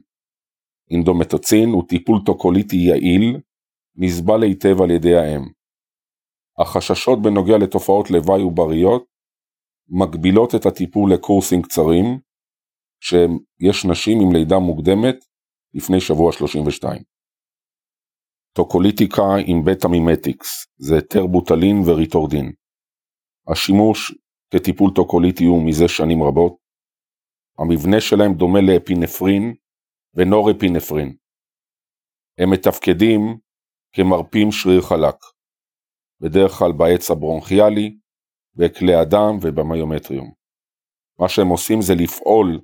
אינדומטצין 0.91 1.69
הוא 1.69 1.83
טיפול 1.89 2.17
טוקוליטי 2.25 2.75
יעיל, 2.75 3.41
נסבל 3.97 4.43
היטב 4.43 4.81
על 4.81 4.91
ידי 4.91 5.15
האם. 5.15 5.41
החששות 6.57 7.21
בנוגע 7.21 7.57
לתופעות 7.57 8.11
לוואי 8.11 8.41
עובריות 8.41 9.05
מגבילות 9.87 10.55
את 10.55 10.65
הטיפול 10.65 11.13
לקורסים 11.13 11.61
קצרים, 11.61 12.19
שיש 12.99 13.85
נשים 13.85 14.17
עם 14.21 14.33
לידה 14.33 14.59
מוקדמת 14.59 15.15
לפני 15.73 15.99
שבוע 15.99 16.31
32. 16.31 17.03
טוקוליטיקה 18.53 19.21
עם 19.47 19.57
beta 19.65 19.87
mimetics 19.87 20.47
זה 20.77 21.01
טרבוטלין 21.01 21.77
וריטודרין. 21.85 22.51
השימוש 23.47 24.15
כטיפול 24.53 24.91
טוקוליטי 24.95 25.43
הוא 25.43 25.67
מזה 25.67 25.87
שנים 25.87 26.23
רבות. 26.23 26.55
המבנה 27.59 28.01
שלהם 28.01 28.33
דומה 28.33 28.59
לאפינפרין 28.61 29.53
ונורפינפרין. 30.13 31.15
הם 32.37 32.49
מתפקדים 32.51 33.37
כמרפים 33.95 34.51
שריר 34.51 34.81
חלק, 34.81 35.15
בדרך 36.21 36.51
כלל 36.51 36.71
בעץ 36.71 37.11
הברונכיאלי, 37.11 37.97
בכלי 38.55 38.95
הדם 38.95 39.37
ובמיומטריום. 39.41 40.33
מה 41.19 41.29
שהם 41.29 41.47
עושים 41.47 41.81
זה 41.81 41.93
לפעול 41.95 42.61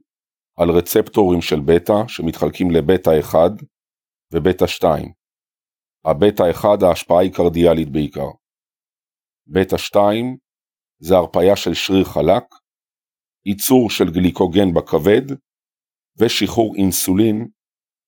על 0.57 0.69
רצפטורים 0.69 1.41
של 1.41 1.59
בטא 1.65 2.07
שמתחלקים 2.07 2.71
לבטא 2.71 3.19
1 3.19 3.51
ובטא 4.33 4.67
2. 4.67 5.13
הבטא 6.05 6.43
1 6.51 6.83
ההשפעה 6.83 7.21
היא 7.21 7.33
קרדיאלית 7.33 7.89
בעיקר. 7.91 8.29
בטא 9.47 9.77
2 9.77 10.37
זה 10.99 11.15
הרפאיה 11.15 11.55
של 11.55 11.73
שריר 11.73 12.03
חלק, 12.03 12.43
ייצור 13.45 13.89
של 13.89 14.11
גליקוגן 14.13 14.73
בכבד 14.73 15.35
ושחרור 16.19 16.75
אינסולין 16.75 17.47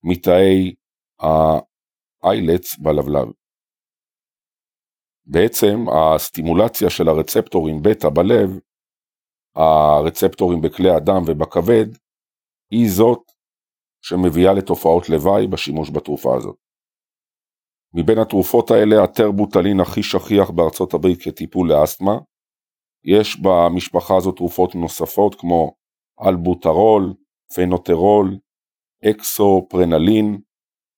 מתאי 0.04 0.74
האיילץ 2.24 2.78
בלבלב. 2.78 3.28
בעצם 5.26 5.86
הסטימולציה 5.90 6.90
של 6.90 7.08
הרצפטורים 7.08 7.82
בטא 7.82 8.10
בלב, 8.10 8.60
הרצפטורים 9.56 10.62
בכלי 10.62 10.90
הדם 10.90 11.22
ובכבד, 11.28 11.86
היא 12.72 12.90
זאת 12.90 13.22
שמביאה 14.02 14.54
לתופעות 14.54 15.10
לוואי 15.10 15.48
בשימוש 15.48 15.90
בתרופה 15.92 16.38
הזאת. 16.38 16.56
מבין 17.94 18.20
התרופות 18.20 18.72
האלה 18.72 19.04
הטרבוטלין 19.04 19.80
הכי 19.80 20.04
שכיח 20.04 20.50
בארצות 20.50 20.94
הברית 20.94 21.20
כטיפול 21.24 21.72
לאסתמה, 21.72 22.18
יש 23.04 23.40
במשפחה 23.42 24.18
הזאת 24.18 24.36
תרופות 24.38 24.76
נוספות 24.76 25.36
כמו 25.36 25.76
אלבוטרול, 26.28 27.14
פנוטרול, 27.56 28.38
הקסופרנלין, 29.10 30.42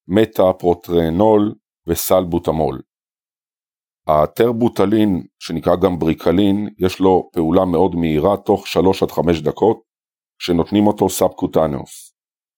מטאפרוטרנול 0.07 1.55
וסלבוטמול. 1.87 2.81
הטרבוטלין, 4.07 5.23
שנקרא 5.39 5.75
גם 5.75 5.99
בריקלין, 5.99 6.69
יש 6.77 6.99
לו 6.99 7.29
פעולה 7.33 7.65
מאוד 7.65 7.95
מהירה 7.95 8.37
תוך 8.37 8.67
3 8.67 9.03
עד 9.03 9.11
5 9.11 9.41
דקות, 9.41 9.81
כשנותנים 10.39 10.87
אותו 10.87 11.09
subcutaneous. 11.09 12.13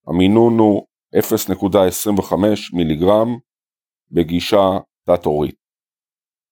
המינון 0.07 0.59
הוא 0.59 0.87
0.25 1.15 2.35
מיליגרם 2.73 3.27
בגישה 4.11 4.77
תת-עורית. 5.03 5.55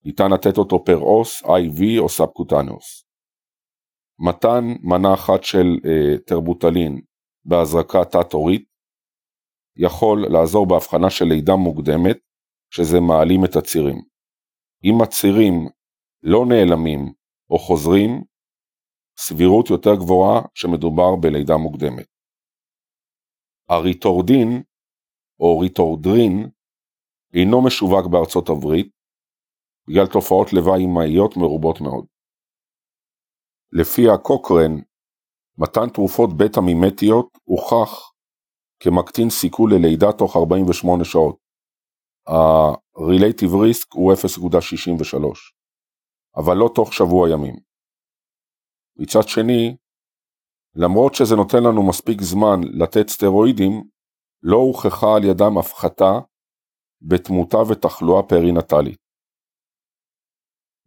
ניתן 0.06 0.32
לתת 0.32 0.58
אותו 0.58 0.84
per 0.86 0.98
os, 0.98 1.44
IV 1.44 2.00
או 2.00 2.10
subcutaneous. 2.10 3.06
מתן 4.20 4.64
מנה 4.84 5.14
אחת 5.14 5.44
של 5.44 5.66
אה, 5.86 6.18
טרבוטלין 6.28 7.02
בהזרקה 7.46 8.06
תת-עורית 8.06 8.75
יכול 9.78 10.26
לעזור 10.30 10.68
בהבחנה 10.68 11.10
של 11.10 11.26
לידה 11.26 11.56
מוקדמת, 11.56 12.18
שזה 12.70 13.00
מעלים 13.00 13.46
את 13.46 13.56
הצירים. 13.56 14.02
אם 14.84 15.02
הצירים 15.04 15.54
לא 16.24 16.46
נעלמים 16.50 17.14
או 17.50 17.60
חוזרים, 17.60 18.24
סבירות 19.18 19.70
יותר 19.70 19.96
גבוהה 19.96 20.42
שמדובר 20.54 21.16
בלידה 21.22 21.58
מוקדמת. 21.58 22.08
הריטורדין 23.70 24.64
או 25.40 25.60
ריטורדרין 25.60 26.50
אינו 27.34 27.66
משווק 27.66 28.06
בארצות 28.12 28.50
הברית 28.50 28.92
בגלל 29.88 30.08
תופעות 30.14 30.54
לוואי 30.54 30.82
אימהיות 30.82 31.38
מרובות 31.38 31.82
מאוד. 31.82 32.06
לפי 33.72 34.02
הקוקרן, 34.14 34.74
מתן 35.58 35.90
תרופות 35.94 36.30
בטא 36.38 36.60
מימטיות 36.60 37.38
הוכח 37.44 38.15
כמקטין 38.80 39.30
סיכוי 39.30 39.72
ללידה 39.74 40.12
תוך 40.18 40.36
48 40.36 41.04
שעות. 41.04 41.38
ה-relative 42.28 43.54
risk 43.54 43.88
הוא 43.94 44.14
0.63, 44.14 45.18
אבל 46.38 46.58
לא 46.58 46.70
תוך 46.76 46.94
שבוע 46.94 47.30
ימים. 47.30 47.56
מצד 48.98 49.28
שני, 49.28 49.78
למרות 50.76 51.16
שזה 51.16 51.36
נותן 51.36 51.64
לנו 51.64 51.88
מספיק 51.88 52.22
זמן 52.22 52.60
לתת 52.64 53.10
סטרואידים, 53.10 53.84
לא 54.44 54.58
הוכחה 54.58 55.08
על 55.16 55.24
ידם 55.24 55.58
הפחתה 55.58 56.12
בתמותה 57.02 57.58
ותחלואה 57.58 58.24
פרינטלית. 58.24 59.00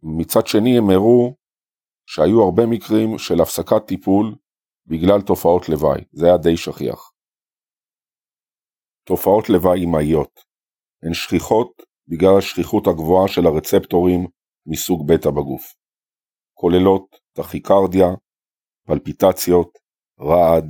מצד 0.03 0.47
שני 0.47 0.77
הם 0.77 0.89
הראו 0.89 1.35
שהיו 2.05 2.43
הרבה 2.43 2.63
מקרים 2.65 3.17
של 3.17 3.41
הפסקת 3.41 3.87
טיפול 3.87 4.35
בגלל 4.85 5.21
תופעות 5.21 5.69
לוואי, 5.69 6.01
זה 6.11 6.25
היה 6.25 6.37
די 6.37 6.57
שכיח. 6.57 7.08
תופעות 9.09 9.49
לוואי 9.49 9.79
אימהיות 9.79 10.39
הן 11.03 11.13
שכיחות 11.13 11.71
בגלל 12.07 12.37
השכיחות 12.37 12.87
הגבוהה 12.87 13.27
של 13.27 13.45
הרצפטורים 13.45 14.21
מסוג 14.65 15.07
בטא 15.07 15.29
בגוף. 15.29 15.75
כוללות 16.53 17.15
טכיקרדיה, 17.33 18.07
פלפיטציות, 18.87 19.71
רעד, 20.19 20.67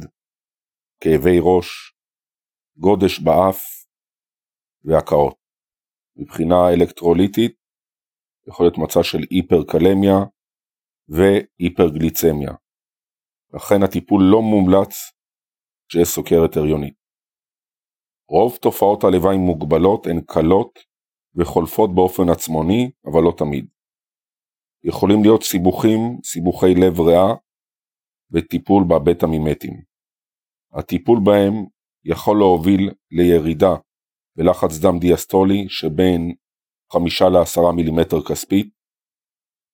כאבי 1.02 1.40
ראש, 1.42 1.68
גודש 2.78 3.20
באף 3.20 3.60
והקאות. 4.84 5.38
מבחינה 6.16 6.70
אלקטרוליטית 6.74 7.56
יכול 8.48 8.66
להיות 8.66 8.78
מצב 8.78 9.04
של 9.04 9.22
היפרקלמיה 9.30 10.18
והיפרגליצמיה. 11.08 12.52
לכן 13.54 13.84
הטיפול 13.86 14.22
לא 14.32 14.42
מומלץ 14.42 14.94
כשיש 15.88 16.08
סוכרת 16.08 16.58
הריונית. 16.58 16.99
רוב 18.30 18.58
תופעות 18.62 19.04
הלוואי 19.04 19.38
מוגבלות 19.38 20.08
הן 20.08 20.22
קלות 20.22 20.80
וחולפות 21.36 21.96
באופן 21.96 22.30
עצמוני, 22.30 22.92
אבל 23.06 23.24
לא 23.24 23.34
תמיד. 23.38 23.68
יכולים 24.84 25.24
להיות 25.24 25.44
סיבוכים, 25.44 26.00
סיבוכי 26.24 26.76
לב 26.76 27.00
ריאה, 27.00 27.34
וטיפול 28.32 28.84
בבטא 28.84 29.26
מימטים. 29.26 29.82
הטיפול 30.74 31.20
בהם 31.24 31.66
יכול 32.06 32.38
להוביל 32.38 32.90
לירידה 33.12 33.76
בלחץ 34.36 34.80
דם 34.82 35.00
דיאסטולי 35.00 35.66
שבין 35.70 36.36
5 36.94 37.22
ל-10 37.22 37.72
מילימטר 37.76 38.24
כספית, 38.30 38.70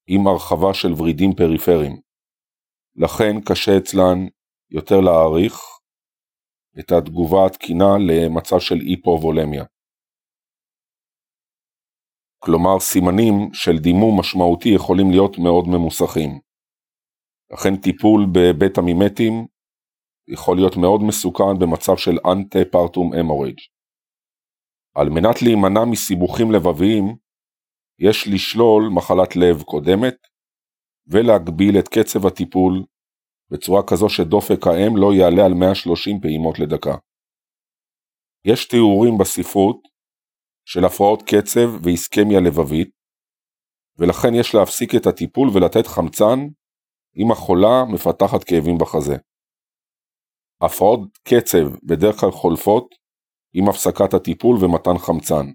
עם 0.07 0.27
הרחבה 0.27 0.73
של 0.73 0.93
ורידים 0.97 1.35
פריפריים. 1.35 2.01
לכן 2.95 3.41
קשה 3.41 3.77
אצלן 3.77 4.27
יותר 4.71 5.01
להעריך 5.01 5.74
את 6.79 6.91
התגובה 6.91 7.45
התקינה 7.45 7.91
למצב 8.07 8.59
של 8.59 8.75
היפובולמיה. 8.75 9.63
כלומר 12.39 12.79
סימנים 12.79 13.53
של 13.53 13.77
דימום 13.77 14.19
משמעותי 14.19 14.69
יכולים 14.69 15.11
להיות 15.11 15.37
מאוד 15.37 15.65
ממוסכים. 15.67 16.39
לכן 17.53 17.75
טיפול 17.75 18.25
בבית 18.33 18.77
המימטים 18.77 19.33
יכול 20.27 20.55
להיות 20.57 20.77
מאוד 20.77 21.01
מסוכן 21.07 21.59
במצב 21.59 21.97
של 21.97 22.17
אנטה-פרטום 22.31 23.13
המוריג'. 23.13 23.59
על 24.95 25.09
מנת 25.09 25.41
להימנע 25.41 25.85
מסיבוכים 25.91 26.51
לבביים, 26.51 27.05
יש 27.99 28.27
לשלול 28.33 28.83
מחלת 28.95 29.35
לב 29.35 29.63
קודמת 29.63 30.15
ולהגביל 31.07 31.79
את 31.79 31.87
קצב 31.87 32.25
הטיפול 32.27 32.83
בצורה 33.51 33.81
כזו 33.87 34.09
שדופק 34.09 34.67
האם 34.67 34.97
לא 34.97 35.13
יעלה 35.13 35.45
על 35.45 35.53
130 35.53 36.19
פעימות 36.21 36.59
לדקה. 36.59 36.95
יש 38.45 38.67
תיאורים 38.67 39.17
בספרות 39.17 39.79
של 40.65 40.85
הפרעות 40.85 41.21
קצב 41.21 41.69
ואיסקמיה 41.83 42.39
לבבית, 42.39 42.89
ולכן 43.97 44.33
יש 44.39 44.55
להפסיק 44.55 44.95
את 44.95 45.05
הטיפול 45.07 45.49
ולתת 45.53 45.87
חמצן 45.87 46.39
אם 47.17 47.31
החולה 47.31 47.85
מפתחת 47.93 48.43
כאבים 48.43 48.77
בחזה. 48.77 49.15
הפרעות 50.61 50.99
קצב 51.23 51.75
בדרך 51.83 52.19
כלל 52.19 52.31
חולפות 52.31 52.95
עם 53.53 53.69
הפסקת 53.69 54.13
הטיפול 54.13 54.55
ומתן 54.61 54.97
חמצן, 54.97 55.45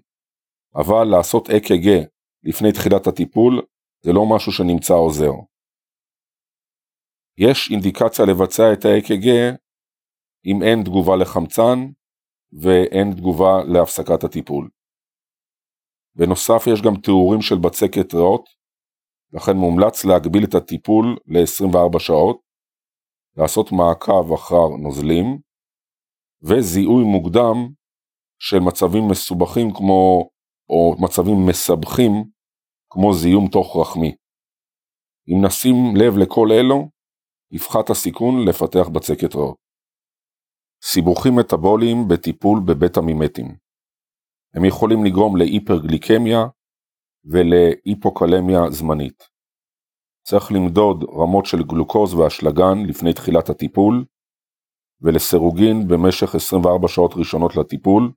אבל 0.75 1.03
לעשות 1.03 1.49
אק"ג 1.49 2.03
לפני 2.43 2.71
תחילת 2.71 3.07
הטיפול 3.07 3.61
זה 4.01 4.11
לא 4.13 4.35
משהו 4.35 4.51
שנמצא 4.51 4.93
עוזר. 4.93 5.31
יש 7.37 7.71
אינדיקציה 7.71 8.25
לבצע 8.25 8.73
את 8.73 8.85
ה-EKG 8.85 9.27
אם 10.45 10.63
אין 10.63 10.83
תגובה 10.83 11.15
לחמצן 11.15 11.79
ואין 12.61 13.13
תגובה 13.17 13.63
להפסקת 13.73 14.23
הטיפול. 14.23 14.69
בנוסף 16.15 16.63
יש 16.73 16.81
גם 16.81 17.01
תיאורים 17.03 17.41
של 17.41 17.55
בצקת 17.55 18.13
ריאות, 18.13 18.49
לכן 19.33 19.57
מומלץ 19.57 20.05
להגביל 20.05 20.43
את 20.43 20.55
הטיפול 20.55 21.17
ל-24 21.25 21.99
שעות, 21.99 22.41
לעשות 23.37 23.71
מעקב 23.71 24.33
אחר 24.33 24.67
נוזלים, 24.83 25.39
וזיהוי 26.43 27.03
מוקדם 27.03 27.57
של 28.39 28.59
מצבים 28.59 29.03
מסובכים 29.11 29.67
כמו, 29.73 30.29
או 30.69 30.95
מצבים 30.99 31.37
מסבכים 31.49 32.11
כמו 32.89 33.13
זיהום 33.13 33.47
תוך 33.47 33.75
רחמי. 33.75 34.15
אם 35.29 35.45
נשים 35.45 35.75
לב 35.95 36.17
לכל 36.17 36.47
אלו, 36.51 36.89
יפחת 37.51 37.89
הסיכון 37.89 38.47
לפתח 38.47 38.87
בצקת 38.93 39.35
ריאות. 39.35 39.55
סיבוכים 40.83 41.35
מטאבוליים 41.35 42.07
בטיפול 42.07 42.59
בבית 42.65 42.97
מימטים 42.97 43.55
הם 44.55 44.65
יכולים 44.65 45.05
לגרום 45.05 45.37
להיפרגליקמיה 45.37 46.39
ולהיפוקלמיה 47.25 48.69
זמנית. 48.69 49.23
צריך 50.27 50.51
למדוד 50.51 51.03
רמות 51.03 51.45
של 51.45 51.63
גלוקוז 51.63 52.13
ואשלגן 52.13 52.85
לפני 52.87 53.13
תחילת 53.13 53.49
הטיפול, 53.49 54.05
ולסירוגין 55.01 55.87
במשך 55.87 56.35
24 56.35 56.87
שעות 56.87 57.11
ראשונות 57.15 57.55
לטיפול, 57.55 58.11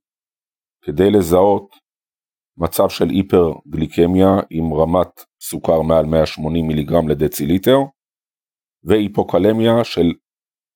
כדי 0.83 1.11
לזהות 1.11 1.77
מצב 2.57 2.89
של 2.89 3.09
היפרגליקמיה 3.09 4.29
עם 4.51 4.75
רמת 4.75 5.25
סוכר 5.41 5.83
מעל 5.83 6.07
180 6.07 6.67
מיליגרם 6.67 7.09
לדציליטר, 7.09 7.79
והיפוקלמיה 8.85 9.85
של 9.85 10.09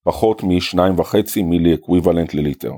פחות 0.05 0.43
מ-2.5 0.43 1.43
מילי 1.45 1.75
אקוויוולנט 1.75 2.35
לליטר. 2.35 2.73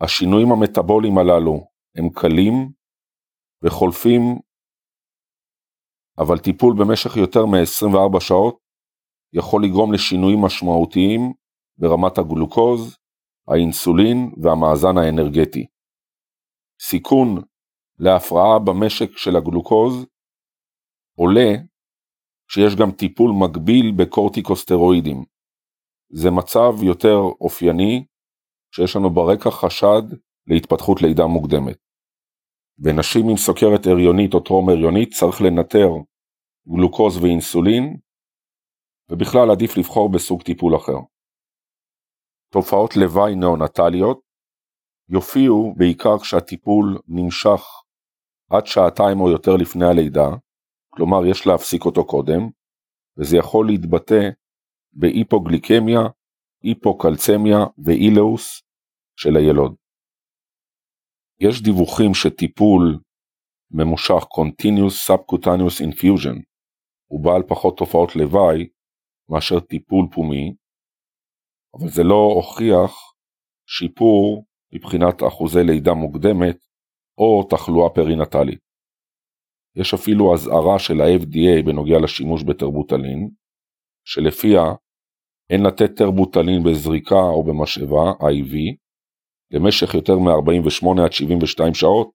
השינויים 0.00 0.52
המטאבוליים 0.52 1.18
הללו 1.18 1.66
הם 1.96 2.08
קלים 2.14 2.72
וחולפים, 3.62 4.22
אבל 6.18 6.38
טיפול 6.38 6.74
במשך 6.78 7.16
יותר 7.16 7.46
מ-24 7.46 8.20
שעות 8.20 8.58
יכול 9.32 9.64
לגרום 9.64 9.92
לשינויים 9.92 10.38
משמעותיים 10.44 11.32
ברמת 11.78 12.18
הגלוקוז, 12.18 12.96
האינסולין 13.48 14.32
והמאזן 14.42 14.98
האנרגטי. 14.98 15.66
סיכון 16.82 17.42
להפרעה 17.98 18.58
במשק 18.58 19.16
של 19.16 19.36
הגלוקוז 19.36 20.06
עולה 21.18 21.50
כשיש 22.48 22.76
גם 22.76 22.90
טיפול 22.92 23.30
מקביל 23.42 23.92
בקורטיקוסטרואידים. 23.98 25.24
זה 26.12 26.30
מצב 26.30 26.82
יותר 26.82 27.18
אופייני 27.40 28.04
שיש 28.74 28.96
לנו 28.96 29.10
ברקע 29.10 29.50
חשד 29.50 30.02
להתפתחות 30.46 31.02
לידה 31.02 31.26
מוקדמת. 31.26 31.78
בנשים 32.78 33.28
עם 33.28 33.36
סוכרת 33.36 33.86
הריונית 33.86 34.34
או 34.34 34.40
טרום 34.40 34.68
הריונית 34.68 35.12
צריך 35.14 35.40
לנטר 35.40 35.88
גלוקוז 36.68 37.16
ואינסולין, 37.16 37.96
ובכלל 39.10 39.50
עדיף 39.50 39.76
לבחור 39.76 40.12
בסוג 40.12 40.42
טיפול 40.42 40.76
אחר. 40.76 40.98
תופעות 42.52 42.96
לוואי 42.96 43.34
נאונטליות 43.34 44.20
יופיעו 45.08 45.74
בעיקר 45.76 46.18
כשהטיפול 46.18 46.98
נמשך 47.08 47.62
עד 48.50 48.66
שעתיים 48.66 49.20
או 49.20 49.30
יותר 49.30 49.56
לפני 49.56 49.86
הלידה, 49.86 50.28
כלומר 50.98 51.26
יש 51.26 51.46
להפסיק 51.46 51.84
אותו 51.84 52.06
קודם, 52.06 52.40
וזה 53.16 53.36
יכול 53.36 53.66
להתבטא 53.66 54.22
בהיפוגליקמיה, 54.92 56.00
היפוקלצמיה 56.62 57.58
ואילאוס 57.84 58.62
של 59.16 59.36
הילוד. 59.36 59.74
יש 61.40 61.62
דיווחים 61.62 62.14
שטיפול 62.14 63.00
ממושך 63.70 64.22
Continuous 64.38 64.96
Subcutaneous 65.08 65.78
Infusion 65.86 66.42
הוא 67.06 67.24
בעל 67.24 67.42
פחות 67.48 67.76
תופעות 67.76 68.16
לוואי 68.16 68.68
מאשר 69.28 69.60
טיפול 69.60 70.06
פומי, 70.14 70.54
אבל 71.74 71.88
זה 71.88 72.02
לא 72.02 72.32
הוכיח 72.34 72.92
שיפור 73.66 74.44
מבחינת 74.74 75.22
אחוזי 75.28 75.62
לידה 75.64 75.94
מוקדמת 75.94 76.56
או 77.18 77.46
תחלואה 77.50 77.90
פרינטלית. 77.94 78.67
יש 79.80 79.94
אפילו 79.94 80.34
אזהרה 80.34 80.78
של 80.78 81.00
ה-FDA 81.00 81.66
בנוגע 81.66 81.98
לשימוש 82.02 82.42
בטרבוטלין, 82.42 83.30
שלפיה 84.04 84.62
אין 85.50 85.62
לתת 85.66 85.96
טרבוטלין 85.96 86.62
בזריקה 86.64 87.20
או 87.34 87.44
במשאבה, 87.44 88.10
IV, 88.20 88.54
למשך 89.50 89.94
יותר 89.94 90.18
מ-48 90.18 91.04
עד 91.04 91.12
72 91.12 91.74
שעות, 91.74 92.10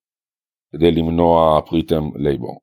כדי 0.72 0.92
למנוע 0.92 1.62
preterm 1.70 2.04
labor. 2.16 2.60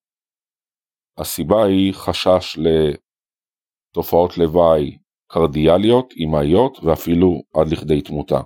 הסיבה 1.19 1.65
היא 1.65 1.95
חשש 1.95 2.59
לתופעות 2.59 4.39
לוואי 4.39 4.99
קרדיאליות, 5.33 6.15
אמהיות 6.25 6.79
ואפילו 6.85 7.43
עד 7.55 7.67
לכדי 7.73 8.03
תמותה. 8.03 8.41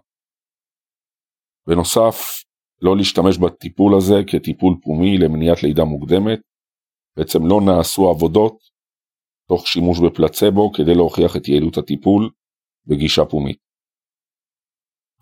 בנוסף, 1.69 2.45
לא 2.85 2.97
להשתמש 2.97 3.39
בטיפול 3.39 3.93
הזה 3.97 4.15
כטיפול 4.27 4.75
פומי 4.83 5.19
למניעת 5.19 5.63
לידה 5.63 5.85
מוקדמת, 5.85 6.41
בעצם 7.17 7.39
לא 7.47 7.61
נעשו 7.67 8.11
עבודות 8.11 8.57
תוך 9.49 9.67
שימוש 9.67 9.99
בפלצבו 10.01 10.73
כדי 10.73 10.95
להוכיח 10.95 11.37
את 11.37 11.49
יעילות 11.49 11.79
הטיפול 11.79 12.31
בגישה 12.87 13.25
פומית. 13.31 13.59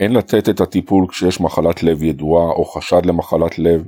אין 0.00 0.12
לתת 0.12 0.44
את 0.50 0.60
הטיפול 0.60 1.06
כשיש 1.08 1.40
מחלת 1.40 1.82
לב 1.82 2.02
ידועה 2.02 2.52
או 2.52 2.64
חשד 2.64 3.06
למחלת 3.06 3.58
לב, 3.58 3.80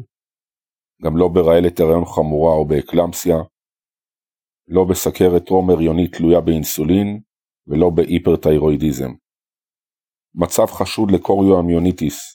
גם 1.02 1.16
לא 1.16 1.28
ברעלת 1.28 1.80
הריון 1.80 2.04
חמורה 2.04 2.54
או 2.54 2.64
באקלמסיה, 2.68 3.36
לא 4.68 4.84
בסכרת 4.84 5.46
טרום 5.46 5.70
הריונית 5.70 6.16
תלויה 6.16 6.40
באינסולין 6.40 7.20
ולא 7.66 7.90
בהיפרתיירואידיזם. 7.90 9.10
מצב 10.34 10.66
חשוד 10.66 11.10
לקוריואמיוניטיס 11.10 12.33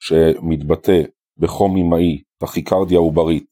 שמתבטא 0.00 1.02
בחום 1.36 1.76
אמהי, 1.76 2.22
טכיקרדיה 2.38 2.98
עוברית 2.98 3.44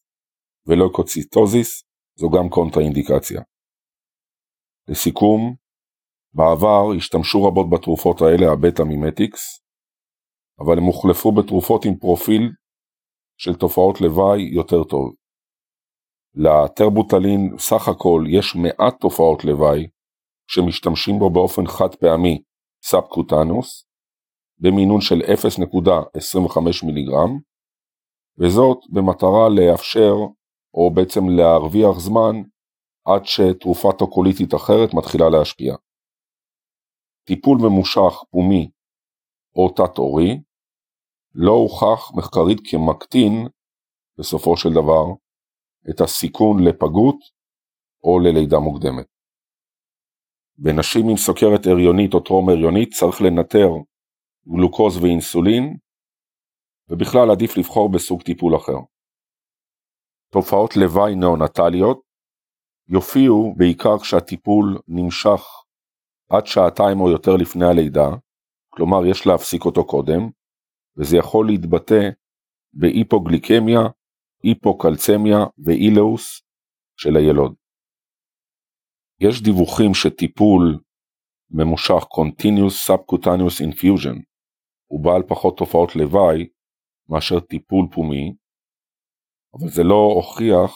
ולויקוציטוזיס 0.67 1.85
זו 2.19 2.31
גם 2.31 2.49
קונטראינדיקציה. 2.49 3.41
לסיכום, 4.89 5.55
בעבר 6.33 6.97
השתמשו 6.97 7.45
רבות 7.45 7.67
בתרופות 7.71 8.21
האלה 8.21 8.53
ה 8.53 8.59
beta 8.59 8.83
mimetics, 8.83 9.61
אבל 10.61 10.79
הם 10.79 10.85
הוחלפו 10.85 11.33
בתרופות 11.33 11.85
עם 11.85 11.97
פרופיל 11.97 12.43
של 13.37 13.55
תופעות 13.55 14.01
לוואי 14.01 14.43
יותר 14.43 14.85
טוב. 14.85 15.15
לטרבוטלין 16.35 17.59
סך 17.59 17.89
הכל 17.89 18.25
יש 18.29 18.57
מעט 18.57 19.01
תופעות 19.01 19.45
לוואי 19.45 19.89
כשמשתמשים 20.51 21.19
בו 21.19 21.31
באופן 21.31 21.67
חד 21.67 21.95
פעמי 21.95 22.43
subcutaneous 22.85 23.88
במינון 24.61 25.01
של 25.01 25.21
0.25 25.21 26.87
מיליגרם, 26.87 27.39
וזאת 28.39 28.79
במטרה 28.93 29.49
לאפשר 29.49 30.15
או 30.75 30.91
בעצם 30.95 31.29
להרוויח 31.29 31.99
זמן 31.99 32.37
עד 33.05 33.25
שתרופה 33.25 33.89
טוקוליטית 33.99 34.55
אחרת 34.55 34.95
מתחילה 34.95 35.29
להשפיע. 35.29 35.75
טיפול 37.27 37.59
ממושך 37.59 38.13
פומי 38.31 38.71
או 39.57 39.69
תת-עורי 39.69 40.41
לא 41.35 41.53
הוכח 41.53 42.13
מחקרית 42.17 42.59
כמקטין, 42.65 43.49
בסופו 44.19 44.57
של 44.57 44.69
דבר, 44.69 45.05
את 45.91 46.01
הסיכון 46.01 46.65
לפגות 46.65 47.17
או 48.05 48.19
ללידה 48.19 48.59
מוקדמת. 48.59 49.07
בנשים 50.59 51.09
עם 51.09 51.17
סוכרת 51.17 51.67
הריונית 51.67 52.15
או 52.15 52.21
טרום 52.21 52.49
הריונית 52.49 52.95
צריך 52.95 53.23
לנטר 53.23 53.69
גלוקוז 54.49 54.97
ואינסולין, 54.97 55.77
ובכלל 56.89 57.31
עדיף 57.31 57.57
לבחור 57.57 57.93
בסוג 57.93 58.23
טיפול 58.23 58.57
אחר. 58.57 58.79
תופעות 60.33 60.77
לוואי 60.77 61.15
נאונטליות 61.15 62.01
יופיעו 62.89 63.55
בעיקר 63.57 63.99
כשהטיפול 63.99 64.79
נמשך 64.89 65.43
עד 66.31 66.47
שעתיים 66.47 67.01
או 67.01 67.11
יותר 67.11 67.37
לפני 67.37 67.67
הלידה, 67.67 68.09
כלומר 68.69 69.07
יש 69.07 69.27
להפסיק 69.27 69.65
אותו 69.65 69.87
קודם, 69.87 70.31
וזה 70.97 71.17
יכול 71.17 71.47
להתבטא 71.47 72.09
בהיפוגליקמיה, 72.73 73.81
היפוקלצמיה 74.43 75.39
ואילאוס 75.65 76.43
של 76.97 77.17
הילוד. 77.17 77.55
יש 79.21 79.43
דיווחים 79.43 79.95
שטיפול 79.95 80.79
ממושך 81.51 82.03
Continuous 82.19 82.77
Subcutaneous 82.89 83.59
Infusion 83.67 84.28
הוא 84.91 85.05
בעל 85.05 85.23
פחות 85.29 85.57
תופעות 85.57 85.97
לוואי 85.97 86.49
מאשר 87.09 87.41
טיפול 87.41 87.87
פומי, 87.95 88.33
אבל 89.55 89.69
זה 89.69 89.83
לא 89.83 90.13
הוכיח 90.15 90.73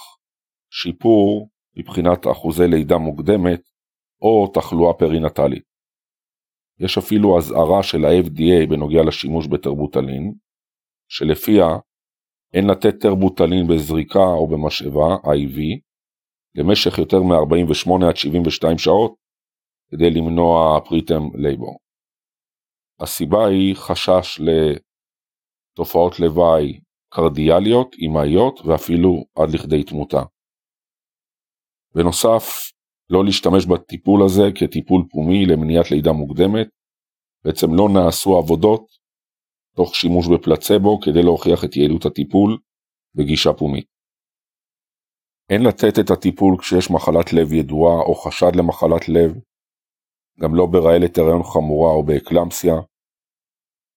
שיפור 0.70 1.48
מבחינת 1.76 2.26
אחוזי 2.32 2.66
לידה 2.66 2.98
מוקדמת 2.98 3.60
או 4.22 4.50
תחלואה 4.54 4.94
פרינטלית. 4.94 5.64
יש 6.78 6.98
אפילו 6.98 7.38
אזהרה 7.38 7.82
של 7.82 8.04
ה-FDA 8.04 8.70
בנוגע 8.70 9.02
לשימוש 9.06 9.46
בטרבוטלין, 9.46 10.34
שלפיה 11.08 11.66
אין 12.54 12.66
לתת 12.70 12.94
טרבוטלין 13.00 13.66
בזריקה 13.68 14.24
או 14.38 14.46
במשאבה, 14.48 15.14
IV, 15.24 15.58
למשך 16.54 16.98
יותר 16.98 17.22
מ-48 17.22 18.08
עד 18.08 18.16
72 18.16 18.78
שעות 18.78 19.14
כדי 19.90 20.10
למנוע 20.10 20.80
preterm 20.88 21.22
labor. 21.34 21.81
הסיבה 23.02 23.46
היא 23.46 23.76
חשש 23.76 24.40
לתופעות 25.76 26.20
לוואי 26.20 26.80
קרדיאליות, 27.14 27.96
אמהיות 28.06 28.60
ואפילו 28.60 29.24
עד 29.36 29.50
לכדי 29.54 29.84
תמותה. 29.84 30.22
בנוסף, 31.94 32.44
לא 33.10 33.24
להשתמש 33.24 33.66
בטיפול 33.66 34.22
הזה 34.24 34.42
כטיפול 34.54 35.02
פומי 35.10 35.46
למניעת 35.46 35.90
לידה 35.90 36.12
מוקדמת, 36.12 36.68
בעצם 37.44 37.66
לא 37.74 37.88
נעשו 37.94 38.38
עבודות 38.38 38.86
תוך 39.76 39.94
שימוש 39.94 40.26
בפלצבו 40.28 41.00
כדי 41.00 41.22
להוכיח 41.22 41.64
את 41.64 41.76
יעילות 41.76 42.06
הטיפול 42.06 42.58
בגישה 43.14 43.52
פומית. 43.52 43.86
אין 45.50 45.62
לתת 45.62 45.98
את 46.00 46.10
הטיפול 46.10 46.56
כשיש 46.58 46.90
מחלת 46.90 47.32
לב 47.32 47.52
ידועה 47.52 48.00
או 48.02 48.14
חשד 48.14 48.56
למחלת 48.56 49.08
לב, 49.08 49.32
גם 50.40 50.54
לא 50.54 50.66
ברעלת 50.66 51.18
הריון 51.18 51.42
חמורה 51.42 51.92
או 51.92 52.02
באקלמסיה, 52.02 52.74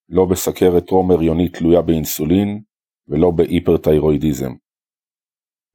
לא 0.10 0.26
בסכרת 0.32 0.88
טרום 0.88 1.12
הריונית 1.12 1.58
תלויה 1.58 1.82
באינסולין 1.82 2.64
ולא 3.08 3.32
בהיפרתיירואידיזם. 3.32 4.52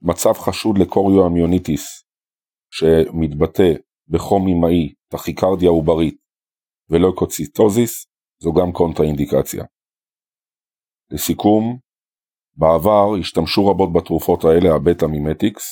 מצב 0.01 0.33
חשוד 0.33 0.77
לקוריואמיוניטיס 0.77 2.03
שמתבטא 2.71 3.73
בחום 4.07 4.47
אמהי, 4.47 4.93
טכיקרדיה 5.07 5.69
עוברית 5.69 6.17
ולויקוציטוזיס 6.89 8.05
זו 8.39 8.53
גם 8.53 8.71
קונטראינדיקציה. 8.71 9.63
לסיכום, 11.11 11.79
בעבר 12.55 13.19
השתמשו 13.19 13.67
רבות 13.67 13.89
בתרופות 13.93 14.43
האלה 14.43 14.75
ה 14.75 14.81
beta 14.81 15.05
mimetics, 15.05 15.63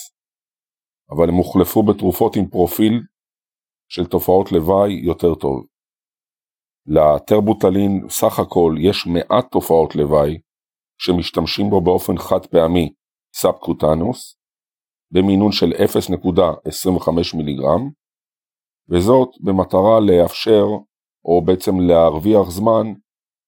אבל 1.12 1.30
הם 1.30 1.36
הוחלפו 1.36 1.84
בתרופות 1.84 2.36
עם 2.36 2.50
פרופיל 2.50 2.94
של 3.88 4.06
תופעות 4.06 4.52
לוואי 4.52 4.94
יותר 4.94 5.36
טוב. 5.36 5.66
לטרבוטלין 6.88 8.10
סך 8.10 8.40
הכל 8.40 8.76
יש 8.80 9.08
מעט 9.08 9.52
תופעות 9.52 9.96
לוואי 9.96 10.40
כשמשתמשים 10.98 11.70
בו 11.70 11.82
באופן 11.82 12.18
חד 12.18 12.46
פעמי 12.46 12.94
subcutaneous 13.36 14.40
במינון 15.12 15.52
של 15.52 15.72
0.25 15.72 17.38
מיליגרם, 17.38 17.90
וזאת 18.90 19.30
במטרה 19.44 20.00
לאפשר 20.00 20.66
או 21.26 21.46
בעצם 21.46 21.80
להרוויח 21.80 22.50
זמן 22.50 22.88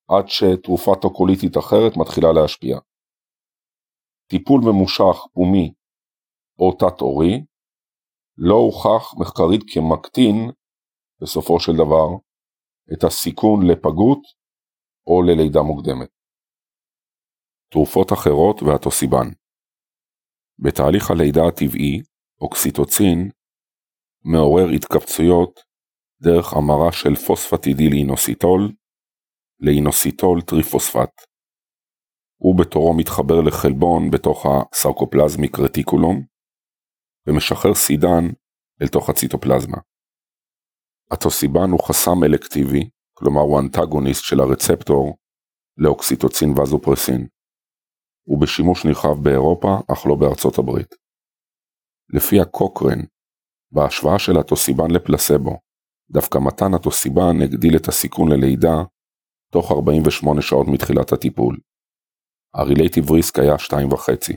עד 0.07 0.27
שתרופה 0.27 0.91
טוקוליטית 1.01 1.57
אחרת 1.57 1.97
מתחילה 1.97 2.31
להשפיע. 2.31 2.77
טיפול 4.29 4.61
ממושך 4.63 5.17
פומי 5.33 5.73
או 6.59 6.71
תת-עורי 6.71 7.45
לא 8.37 8.55
הוכח 8.55 9.13
מחקרית 9.19 9.61
כמקטין, 9.67 10.51
בסופו 11.21 11.59
של 11.59 11.71
דבר, 11.73 12.07
את 12.93 13.03
הסיכון 13.03 13.67
לפגות 13.67 14.21
או 15.07 15.21
ללידה 15.21 15.61
מוקדמת. 15.61 16.09
תרופות 17.71 18.13
אחרות 18.13 18.63
אטוסיבן 18.63 19.27
בתהליך 20.59 21.11
הלידה 21.11 21.41
הטבעי, 21.47 22.01
אוקסיטוצין 22.41 23.29
מעורר 24.25 24.67
התכווצויות 24.75 25.59
דרך 26.21 26.53
המרה 26.53 26.91
של 26.91 27.15
phosphatidyl 27.15 27.93
inositol 27.93 28.71
ל 29.59 29.68
inositol 29.68 30.41
triphosphate. 30.41 31.13
הוא 32.37 32.59
בתורו 32.59 32.97
מתחבר 32.97 33.41
לחלבון 33.47 34.11
בתוך 34.11 34.45
ה 34.45 34.54
sarcoplasmic 34.54 35.59
reticulum 35.59 36.25
ומשחרר 37.27 37.73
סידן 37.73 38.23
אל 38.81 38.87
תוך 38.87 39.09
הציטופלזמה. 39.09 39.77
אטוסיבן 41.13 41.69
הוא 41.71 41.87
חסם 41.87 42.23
סלקטיבי, 42.25 42.89
כלומר 43.13 43.41
הוא 43.41 43.59
אנטגוניסט 43.59 44.23
של 44.23 44.39
הרצפטור 44.39 45.17
לאוקסיטוצין 45.77 46.59
וזופרסין. 46.59 47.27
הוא 48.27 48.41
בשימוש 48.41 48.85
נרחב 48.85 49.23
באירופה, 49.23 49.67
אך 49.93 50.05
לא 50.05 50.15
בארצות 50.15 50.57
הברית. 50.57 50.95
לפי 52.13 52.39
הקוקרן, 52.39 52.99
בהשוואה 53.71 54.19
של 54.19 54.37
הטוסיבן 54.39 54.91
לפלסבו, 54.91 55.59
דווקא 56.11 56.37
מתן 56.37 56.73
הטוסיבן 56.73 57.41
הגדיל 57.43 57.75
את 57.75 57.87
הסיכון 57.87 58.31
ללידה 58.31 58.77
תוך 59.51 59.71
48 59.71 60.41
שעות 60.41 60.67
מתחילת 60.67 61.11
הטיפול. 61.11 61.59
הרילייטיב 62.53 63.11
ריסק 63.11 63.39
היה 63.39 63.55
2.5. 63.55 64.33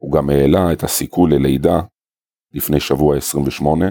הוא 0.00 0.12
גם 0.12 0.30
העלה 0.30 0.72
את 0.72 0.82
הסיכוי 0.82 1.30
ללידה 1.30 1.80
לפני 2.52 2.80
שבוע 2.80 3.16
28, 3.16 3.86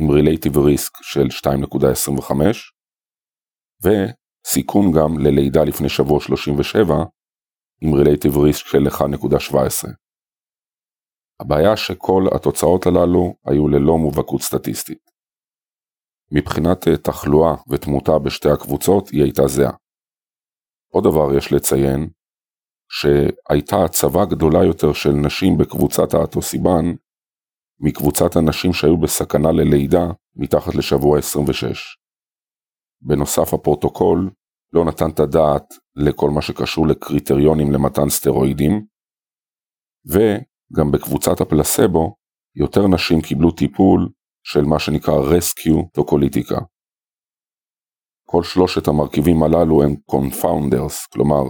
עם 0.00 0.10
רילייטיב 0.10 0.58
ריסק 0.58 0.92
של 1.02 1.26
2.25, 1.50 2.34
וסיכון 3.82 4.92
גם 4.92 5.18
ללידה 5.18 5.64
לפני 5.64 5.88
שבוע 5.88 6.20
37, 6.20 6.94
עם 7.80 7.94
רילייטיב 7.94 8.36
ריסק 8.38 8.66
של 8.66 8.86
1.17. 8.86 9.88
הבעיה 11.40 11.76
שכל 11.76 12.22
התוצאות 12.34 12.86
הללו 12.86 13.34
היו 13.44 13.68
ללא 13.68 13.98
מובהקות 13.98 14.42
סטטיסטית. 14.42 15.10
מבחינת 16.32 16.88
אה, 16.88 16.96
תחלואה 16.96 17.54
ותמותה 17.68 18.18
בשתי 18.18 18.48
הקבוצות 18.50 19.08
היא 19.08 19.22
הייתה 19.22 19.42
זהה. 19.46 19.72
עוד 20.92 21.04
דבר 21.04 21.36
יש 21.36 21.52
לציין, 21.52 22.10
שהייתה 22.88 23.76
הצבה 23.84 24.24
גדולה 24.24 24.64
יותר 24.64 24.92
של 24.92 25.12
נשים 25.26 25.58
בקבוצת 25.58 26.14
האטוסיבן 26.14 26.84
מקבוצת 27.80 28.36
הנשים 28.36 28.72
שהיו 28.72 28.96
בסכנה 28.96 29.52
ללידה 29.52 30.06
מתחת 30.36 30.74
לשבוע 30.74 31.18
26. 31.18 31.96
בנוסף 33.02 33.54
הפרוטוקול 33.54 34.30
לא 34.72 34.84
נתן 34.84 35.10
את 35.10 35.20
הדעת 35.20 35.74
לכל 35.96 36.30
מה 36.30 36.42
שקשור 36.42 36.86
לקריטריונים 36.86 37.72
למתן 37.72 38.08
סטרואידים, 38.08 38.86
וגם 40.06 40.92
בקבוצת 40.92 41.40
הפלסבו 41.40 42.14
יותר 42.56 42.88
נשים 42.88 43.20
קיבלו 43.20 43.50
טיפול 43.50 44.08
של 44.42 44.64
מה 44.64 44.78
שנקרא 44.78 45.14
rescue 45.14 45.82
טוקוליטיקה. 45.94 46.58
כל 48.26 48.42
שלושת 48.42 48.88
המרכיבים 48.88 49.42
הללו 49.42 49.82
הם 49.82 49.96
confounders, 49.96 51.06
כלומר 51.06 51.42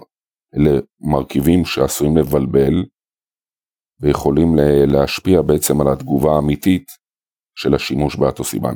אלה 0.55 0.81
מרכיבים 1.01 1.65
שעשויים 1.65 2.17
לבלבל 2.17 2.85
ויכולים 4.01 4.49
להשפיע 4.93 5.43
בעצם 5.43 5.81
על 5.81 5.89
התגובה 5.93 6.31
האמיתית 6.35 6.87
של 7.55 7.75
השימוש 7.75 8.17
באטוסיבן. 8.17 8.75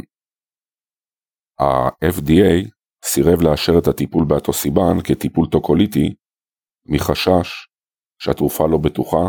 ה-FDA 1.61 2.71
סירב 3.05 3.39
לאשר 3.43 3.73
את 3.79 3.87
הטיפול 3.87 4.25
באטוסיבן 4.29 4.97
כטיפול 5.05 5.47
טוקוליטי 5.53 6.15
מחשש 6.87 7.49
שהתרופה 8.19 8.65
לא 8.71 8.79
בטוחה, 8.85 9.25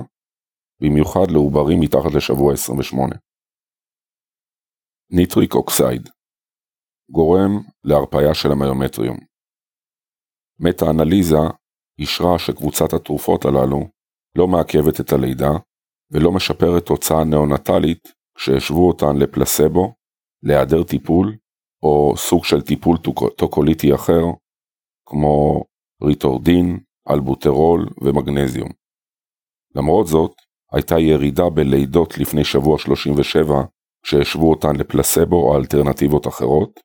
במיוחד 0.81 1.31
לעוברים 1.31 1.79
מתחת 1.81 2.11
לשבוע 2.15 2.53
28. 2.53 3.15
nitric 5.09 5.53
oxide 5.53 6.09
גורם 7.11 7.51
להרפיה 7.83 8.33
של 8.33 8.51
המיומטריום. 8.51 9.17
מטה-אנליזה 10.59 11.43
אישרה 11.99 12.39
שקבוצת 12.39 12.93
התרופות 12.93 13.45
הללו 13.45 13.79
לא 14.37 14.47
מעכבת 14.47 14.99
את 14.99 15.11
הלידה 15.13 15.51
ולא 16.11 16.31
משפרת 16.31 16.85
תוצאה 16.85 17.23
נאונטלית 17.23 18.13
כשהשוו 18.37 18.87
אותן 18.87 19.17
לפלסבו, 19.17 19.93
להיעדר 20.43 20.83
טיפול 20.83 21.35
או 21.83 22.13
סוג 22.17 22.45
של 22.45 22.61
טיפול 22.61 22.97
טוקוליטי 23.37 23.95
אחר 23.95 24.23
כמו 25.05 25.63
ריטודרין, 26.03 26.79
אלבוטרול 27.09 27.85
ומגנזיום. 28.01 28.69
למרות 29.75 30.07
זאת, 30.07 30.31
הייתה 30.71 30.99
ירידה 30.99 31.49
בלידות 31.49 32.17
לפני 32.17 32.43
שבוע 32.43 32.79
37 32.79 33.53
שהשוו 34.05 34.49
אותן 34.49 34.75
לפלסבו 34.75 35.35
או 35.35 35.57
אלטרנטיבות 35.57 36.27
אחרות, 36.27 36.79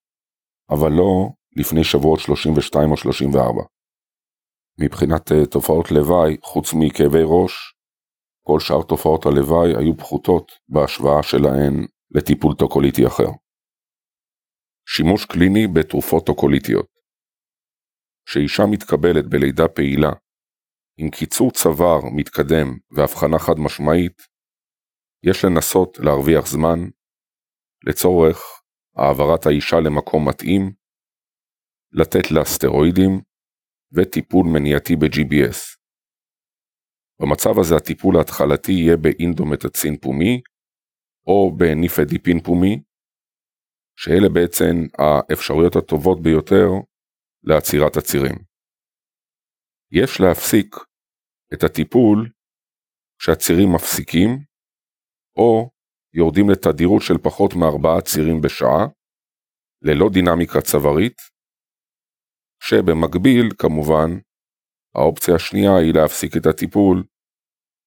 אבל 0.71 0.93
לא 0.93 1.29
לפני 1.57 1.85
שבועות 1.85 2.21
32 2.21 2.91
או 2.91 2.97
34. 2.97 3.63
מבחינת 4.81 5.33
אה, 5.33 5.47
תופעות 5.47 5.91
לוואי, 5.91 6.37
חוץ 6.43 6.75
מכאבי 6.75 7.23
ראש, 7.25 7.75
כל 8.51 8.61
שאר 8.61 8.83
תופעות 8.89 9.27
הלוואי 9.27 9.71
היו 9.79 9.97
פחותות 9.97 10.53
בהשוואה 10.69 11.23
שלהן 11.23 11.87
לטיפול 12.11 12.55
טוקוליטי 12.55 13.07
אחר. 13.07 13.31
שימוש 14.89 15.25
קליני 15.25 15.67
בתרופות 15.75 16.27
טוקוליטיות 16.27 16.87
כשאישה 18.27 18.63
מתקבלת 18.71 19.27
בלידה 19.29 19.69
פעילה 19.69 20.11
עם 20.99 21.11
קיצור 21.11 21.51
צוואר 21.51 22.01
מתקדם 22.17 22.69
והבחנה 22.97 23.39
חד 23.39 23.55
משמעית, 23.59 24.19
יש 25.23 25.45
לנסות 25.45 25.99
להרוויח 25.99 26.47
זמן 26.47 26.79
לצורך 27.87 28.39
העברת 28.97 29.47
האישה 29.47 29.77
למקום 29.77 30.29
מתאים, 30.29 30.73
לתת 31.93 32.31
לה 32.31 32.45
סטרואידים 32.45 33.21
וטיפול 33.93 34.47
מניעתי 34.47 34.97
ב-GBS. 34.97 35.80
במצב 37.21 37.59
הזה 37.61 37.77
הטיפול 37.77 38.17
ההתחלתי 38.17 38.73
יהיה 38.73 38.97
באינדומטצין 38.97 39.97
פומי 39.97 40.41
או 41.27 41.57
בניפדיפין 41.57 42.41
פומי, 42.41 42.83
שאלה 43.97 44.29
בעצם 44.35 44.75
האפשרויות 44.99 45.77
הטובות 45.77 46.23
ביותר 46.23 46.69
לעצירת 47.43 47.97
הצירים. 47.97 48.37
יש 49.93 50.21
להפסיק 50.21 50.77
את 51.55 51.65
הטיפול 51.65 52.31
כשהצירים 53.19 53.69
מפסיקים, 53.75 54.29
או 55.37 55.71
יורדים 56.15 56.51
לתדירות 56.51 57.03
של 57.03 57.19
פחות 57.23 57.51
מארבעה 57.61 58.01
צירים 58.01 58.41
בשעה, 58.41 58.87
ללא 59.83 60.07
דינמיקה 60.13 60.61
צווארית, 60.61 61.19
שבמקביל, 62.63 63.47
כמובן, 63.59 64.11
האופציה 64.95 65.35
השנייה 65.35 65.77
היא 65.77 65.95
להפסיק 65.95 66.37
את 66.37 66.47
הטיפול 66.47 67.05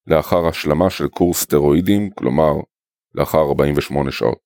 לאחר 0.07 0.47
השלמה 0.49 0.89
של 0.89 1.07
קורס 1.07 1.43
סטרואידים, 1.43 2.09
כלומר, 2.09 2.53
לאחר 3.15 3.37
48 3.37 4.11
שעות. 4.11 4.39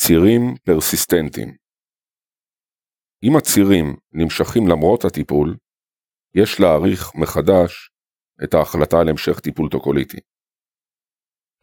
צירים 0.00 0.54
פרסיסטנטיים 0.64 1.56
אם 3.24 3.36
הצירים 3.36 3.96
נמשכים 4.12 4.68
למרות 4.68 5.04
הטיפול, 5.04 5.56
יש 6.34 6.60
להעריך 6.60 7.14
מחדש 7.14 7.90
את 8.44 8.54
ההחלטה 8.54 9.00
על 9.00 9.08
המשך 9.08 9.40
טיפול 9.40 9.68
טוקוליטי. 9.70 10.16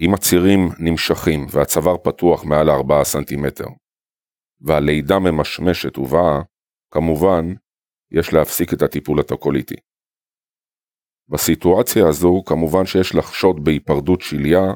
אם 0.01 0.13
הצירים 0.13 0.59
נמשכים 0.79 1.39
והצוואר 1.51 1.97
פתוח 1.97 2.45
מעל 2.45 2.69
4 2.69 3.03
סנטימטר, 3.03 3.67
והלידה 4.61 5.15
ממשמשת 5.19 5.97
ובאה, 5.97 6.41
כמובן, 6.93 7.45
יש 8.11 8.33
להפסיק 8.33 8.73
את 8.73 8.81
הטיפול 8.81 9.19
הטוקוליטי. 9.19 9.75
בסיטואציה 11.29 12.07
הזו, 12.07 12.43
כמובן 12.45 12.85
שיש 12.85 13.15
לחשוד 13.15 13.63
בהיפרדות 13.63 14.21
שליה, 14.21 14.73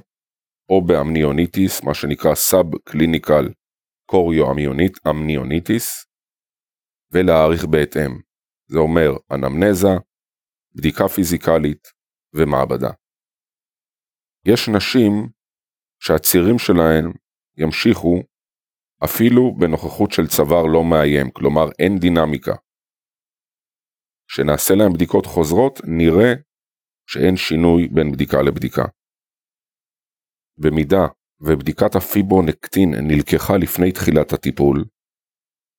או 0.70 0.86
באמניוניטיס, 0.86 1.84
מה 1.84 1.94
שנקרא 1.94 2.36
subclinical 2.36 3.50
chorio 4.06 4.46
amnionitis, 5.10 6.06
ולהעריך 7.12 7.66
בהתאם. 7.66 8.12
זה 8.68 8.78
אומר 8.78 9.12
אנמנזה, 9.32 9.88
בדיקה 10.76 11.08
פיזיקלית 11.08 11.88
ומעבדה. 12.34 12.90
יש 14.46 14.70
נשים 14.70 15.30
שהצירים 16.00 16.60
שלהן 16.60 17.12
ימשיכו 17.58 18.24
אפילו 19.04 19.56
בנוכחות 19.60 20.12
של 20.12 20.28
צוואר 20.28 20.64
לא 20.66 20.84
מאיים, 20.84 21.32
כלומר 21.32 21.66
אין 21.80 21.98
דינמיקה. 22.00 22.56
כשנעשה 24.28 24.74
להם 24.76 24.94
בדיקות 24.94 25.26
חוזרות, 25.26 25.80
נראה 25.84 26.34
שאין 27.10 27.36
שינוי 27.38 27.88
בין 27.88 28.12
בדיקה 28.12 28.42
לבדיקה. 28.42 28.86
במידה 30.58 31.06
ובדיקת 31.40 31.96
הפיברונקטין 31.96 32.90
נלקחה 33.08 33.58
לפני 33.58 33.92
תחילת 33.92 34.34
הטיפול, 34.34 34.86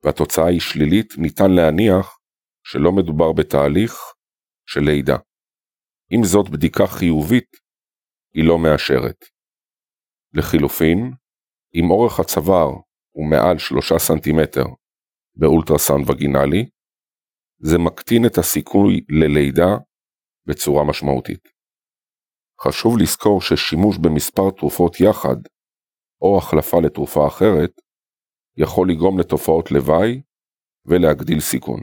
והתוצאה 0.05 0.47
היא 0.47 0.60
שלילית, 0.60 1.12
ניתן 1.18 1.51
להניח 1.51 2.18
שלא 2.65 2.93
מדובר 2.93 3.33
בתהליך 3.33 3.93
של 4.67 4.81
לידה. 4.81 5.17
אם 6.12 6.25
זאת 6.25 6.49
בדיקה 6.49 6.86
חיובית, 6.86 7.57
היא 8.35 8.44
לא 8.49 8.59
מאשרת. 8.59 9.25
לחילופין, 10.35 11.12
אם 11.75 11.91
אורך 11.91 12.20
הצוואר 12.20 12.68
הוא 13.10 13.31
מעל 13.31 13.59
3 13.59 13.93
סנטימטר 13.93 14.65
באולטרסאונד 15.35 16.10
וגינלי, 16.10 16.68
זה 17.59 17.78
מקטין 17.78 18.27
את 18.27 18.39
הסיכוי 18.39 19.01
ללידה 19.09 19.77
בצורה 20.47 20.85
משמעותית. 20.85 21.49
חשוב 22.61 22.99
לזכור 22.99 23.41
ששימוש 23.41 23.99
במספר 23.99 24.51
תרופות 24.51 25.01
יחד, 25.01 25.37
או 26.23 26.39
החלפה 26.39 26.77
לתרופה 26.85 27.27
אחרת, 27.27 27.70
יכול 28.57 28.91
לגרום 28.91 29.20
לתופעות 29.20 29.70
לוואי 29.70 30.23
ולהגדיל 30.87 31.41
סיכון. 31.41 31.81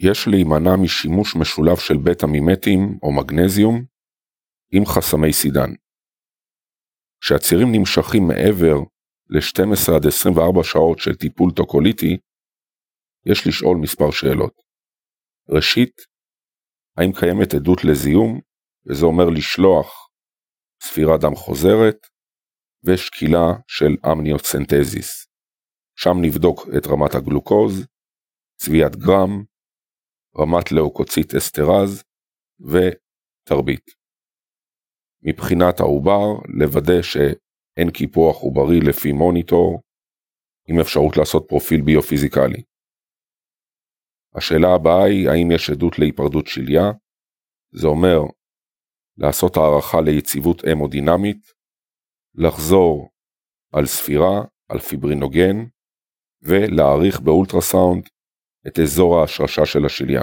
יש 0.00 0.28
להימנע 0.28 0.76
משימוש 0.82 1.36
משולב 1.36 1.76
של 1.76 1.94
בטא 2.04 2.26
מימטים 2.26 2.98
או 3.02 3.12
מגנזיום 3.12 3.84
עם 4.72 4.86
חסמי 4.86 5.32
סידן. 5.32 5.70
כשהצירים 7.22 7.68
נמשכים 7.72 8.22
מעבר 8.28 8.76
ל-12 9.28 9.96
עד 9.96 10.06
24 10.06 10.64
שעות 10.64 10.98
של 10.98 11.14
טיפול 11.14 11.50
טוקוליטי, 11.56 12.16
יש 13.26 13.46
לשאול 13.46 13.76
מספר 13.82 14.10
שאלות. 14.10 14.54
ראשית, 15.48 15.94
האם 16.96 17.12
קיימת 17.20 17.54
עדות 17.54 17.84
לזיהום, 17.84 18.40
וזה 18.86 19.06
אומר 19.06 19.28
לשלוח 19.36 20.08
ספירת 20.82 21.20
דם 21.20 21.34
חוזרת, 21.34 21.96
ושקילה 22.84 23.46
של 23.66 23.96
אמניוצנטזיס. 24.12 25.26
שם 25.96 26.16
נבדוק 26.22 26.60
את 26.78 26.86
רמת 26.86 27.14
הגלוקוז, 27.14 27.86
צביעת 28.56 28.96
גרם, 28.96 29.44
רמת 30.38 30.72
לאוקוצית 30.72 31.34
אסטרז 31.34 32.02
ותרבית. 32.60 33.86
מבחינת 35.22 35.80
העובר, 35.80 36.26
לוודא 36.60 37.02
שאין 37.02 37.90
קיפוח 37.90 38.36
עוברי 38.36 38.80
לפי 38.88 39.12
מוניטור, 39.12 39.82
עם 40.68 40.80
אפשרות 40.80 41.16
לעשות 41.16 41.44
פרופיל 41.48 41.80
ביופיזיקלי. 41.82 42.62
השאלה 44.36 44.74
הבאה 44.74 45.04
היא 45.04 45.28
האם 45.28 45.50
יש 45.54 45.70
עדות 45.70 45.98
להיפרדות 45.98 46.46
שליה, 46.46 46.84
זה 47.72 47.86
אומר 47.86 48.18
לעשות 49.16 49.56
הערכה 49.56 50.00
ליציבות 50.00 50.62
המודינמית, 50.64 51.42
לחזור 52.34 53.10
על 53.72 53.86
ספירה, 53.86 54.36
על 54.68 54.78
פיברינוגן, 54.78 55.56
ולהעריך 56.42 57.20
באולטרסאונד 57.20 58.08
את 58.66 58.78
אזור 58.78 59.18
ההשרשה 59.18 59.66
של 59.66 59.84
השליה. 59.86 60.22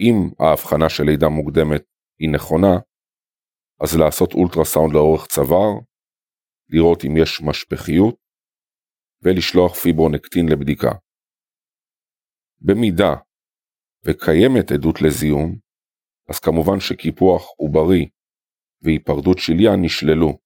אם 0.00 0.16
ההבחנה 0.40 0.88
של 0.88 1.04
לידה 1.04 1.28
מוקדמת 1.28 1.84
היא 2.18 2.30
נכונה, 2.32 2.74
אז 3.80 3.96
לעשות 3.98 4.32
אולטרסאונד 4.34 4.92
לאורך 4.94 5.26
צוואר, 5.26 5.72
לראות 6.68 7.04
אם 7.04 7.16
יש 7.16 7.42
משפחיות, 7.42 8.16
ולשלוח 9.22 9.74
פיברונקטין 9.74 10.48
לבדיקה. 10.48 10.92
במידה 12.60 13.14
וקיימת 14.04 14.72
עדות 14.72 15.02
לזיהום, 15.02 15.58
אז 16.28 16.38
כמובן 16.38 16.80
שקיפוח 16.80 17.42
עוברי 17.56 18.08
והיפרדות 18.82 19.38
שליה 19.38 19.76
נשללו, 19.76 20.38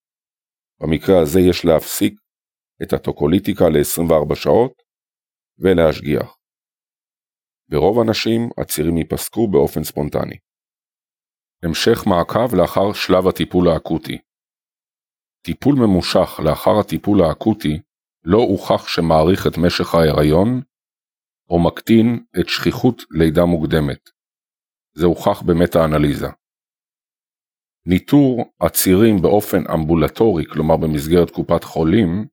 במקרה 0.80 1.22
הזה 1.22 1.40
יש 1.40 1.64
להפסיק 1.64 2.20
את 2.82 2.92
הטוקוליטיקה 2.92 3.64
ל-24 3.68 4.34
שעות 4.34 4.72
ולהשגיח. 5.58 6.36
ברוב 7.68 7.98
הנשים 8.00 8.40
הצירים 8.60 8.96
ייפסקו 8.96 9.48
באופן 9.48 9.84
ספונטני. 9.84 10.38
המשך 11.62 12.06
מעקב 12.06 12.54
לאחר 12.54 12.92
שלב 12.92 13.26
הטיפול 13.28 13.68
האקוטי 13.68 14.18
טיפול 15.44 15.74
ממושך 15.74 16.40
לאחר 16.44 16.80
הטיפול 16.80 17.22
האקוטי 17.22 17.80
לא 18.24 18.38
הוכח 18.38 18.88
שמאריך 18.88 19.46
את 19.46 19.58
משך 19.58 19.94
ההיריון 19.94 20.62
או 21.50 21.64
מקטין 21.66 22.24
את 22.40 22.48
שכיחות 22.48 23.02
לידה 23.10 23.44
מוקדמת. 23.44 24.10
זה 24.94 25.06
הוכח 25.06 25.42
במטה-אנליזה. 25.42 26.28
ניטור 27.86 28.44
הצירים 28.60 29.16
באופן 29.22 29.62
אמבולטורי, 29.74 30.44
כלומר 30.52 30.76
במסגרת 30.76 31.30
קופת 31.30 31.64
חולים, 31.64 32.26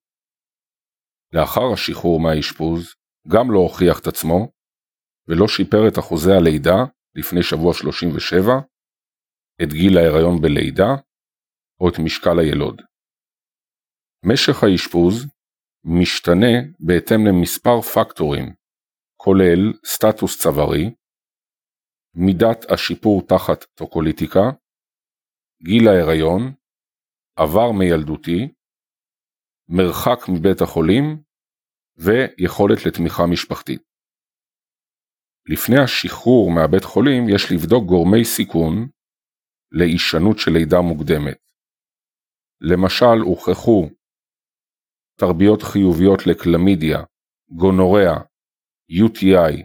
לאחר 1.33 1.73
השחרור 1.73 2.19
מהאשפוז, 2.19 2.95
גם 3.27 3.51
לא 3.51 3.59
הוכיח 3.59 3.99
את 3.99 4.07
עצמו, 4.07 4.51
ולא 5.27 5.47
שיפר 5.47 5.87
את 5.87 5.99
אחוזי 5.99 6.31
הלידה 6.31 6.79
לפני 7.15 7.43
שבוע 7.43 7.73
37, 7.73 8.53
את 9.63 9.69
גיל 9.73 9.97
ההיריון 9.97 10.41
בלידה, 10.41 10.91
או 11.81 11.89
את 11.89 11.99
משקל 12.05 12.39
הילוד. 12.39 12.81
משך 14.25 14.63
האשפוז 14.63 15.25
משתנה 15.83 16.55
בהתאם 16.79 17.27
למספר 17.27 17.81
פקטורים, 17.81 18.53
כולל 19.25 19.73
סטטוס 19.85 20.41
צווארי, 20.41 20.85
מידת 22.15 22.71
השיפור 22.71 23.21
תחת 23.27 23.63
טוקוליטיקה, 23.63 24.45
גיל 25.63 25.87
ההיריון, 25.87 26.41
עבר 27.35 27.71
מילדותי, 27.79 28.53
מרחק 29.69 30.19
מבית 30.29 30.61
החולים 30.61 31.23
ויכולת 31.97 32.79
לתמיכה 32.85 33.23
משפחתית. 33.31 33.81
לפני 35.53 35.79
השחרור 35.83 36.51
מהבית 36.55 36.83
חולים 36.83 37.23
יש 37.35 37.43
לבדוק 37.51 37.83
גורמי 37.85 38.25
סיכון 38.25 38.73
להישנות 39.71 40.37
של 40.39 40.51
לידה 40.51 40.81
מוקדמת. 40.81 41.39
למשל 42.61 43.17
הוכחו 43.25 43.89
תרביות 45.19 45.61
חיוביות 45.61 46.19
לקלמידיה, 46.27 46.99
גונוריה, 47.49 48.13
UTI 48.91 49.63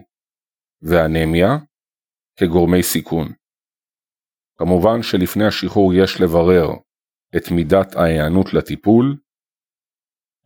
ואנמיה 0.81 1.57
כגורמי 2.39 2.83
סיכון. 2.83 3.27
כמובן 4.57 5.03
שלפני 5.03 5.45
השחרור 5.47 5.93
יש 5.93 6.21
לברר 6.21 6.67
את 7.37 7.43
מידת 7.55 7.95
ההיענות 7.95 8.53
לטיפול, 8.53 9.17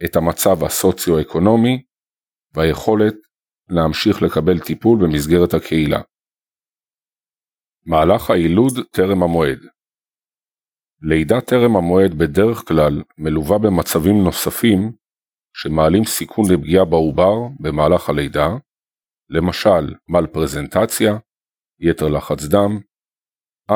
את 0.06 0.16
המצב 0.16 0.64
הסוציו-אקונומי 0.66 1.84
והיכולת 2.54 3.16
להמשיך 3.70 4.22
לקבל 4.22 4.60
טיפול 4.60 4.98
במסגרת 5.04 5.54
הקהילה. 5.54 6.02
מהלך 7.86 8.30
היילוד 8.30 8.74
טרם 8.92 9.24
המועד 9.24 9.60
לידה 11.02 11.42
טרם 11.42 11.76
המועד 11.76 12.12
בדרך 12.14 12.58
כלל 12.68 13.04
מלווה 13.18 13.58
במצבים 13.58 14.24
נוספים 14.24 14.80
שמעלים 15.58 16.04
סיכון 16.04 16.46
לפגיעה 16.52 16.86
בעובר 16.86 17.34
במהלך 17.60 18.10
הלידה, 18.10 18.48
למשל 19.30 19.96
מלפרזנטציה, 20.08 21.12
יתר 21.80 22.08
לחץ 22.08 22.44
דם, 22.44 22.80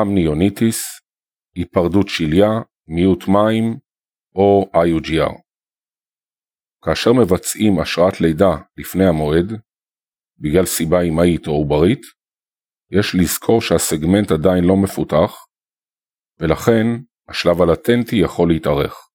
אמניוניטיס, 0.02 0.82
היפרדות 1.54 2.08
שליה, 2.08 2.48
מיעוט 2.88 3.24
מים 3.28 3.78
או 4.34 4.70
IUGR. 4.74 5.32
כאשר 6.84 7.10
מבצעים 7.12 7.78
השראת 7.78 8.20
לידה 8.20 8.56
לפני 8.76 9.06
המועד, 9.06 9.52
בגלל 10.38 10.66
סיבה 10.66 11.02
אמהית 11.02 11.46
או 11.46 11.52
עוברית, 11.52 12.02
יש 12.90 13.14
לזכור 13.14 13.60
שהסגמנט 13.60 14.30
עדיין 14.32 14.64
לא 14.64 14.76
מפותח, 14.76 15.32
ולכן 16.40 16.86
השלב 17.28 17.62
הלטנטי 17.62 18.16
יכול 18.16 18.48
להתארך. 18.48 19.09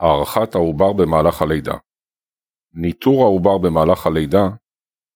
הערכת 0.00 0.54
העובר 0.54 0.92
במהלך 0.92 1.42
הלידה 1.42 1.74
ניטור 2.74 3.22
העובר 3.24 3.58
במהלך 3.58 4.06
הלידה 4.06 4.48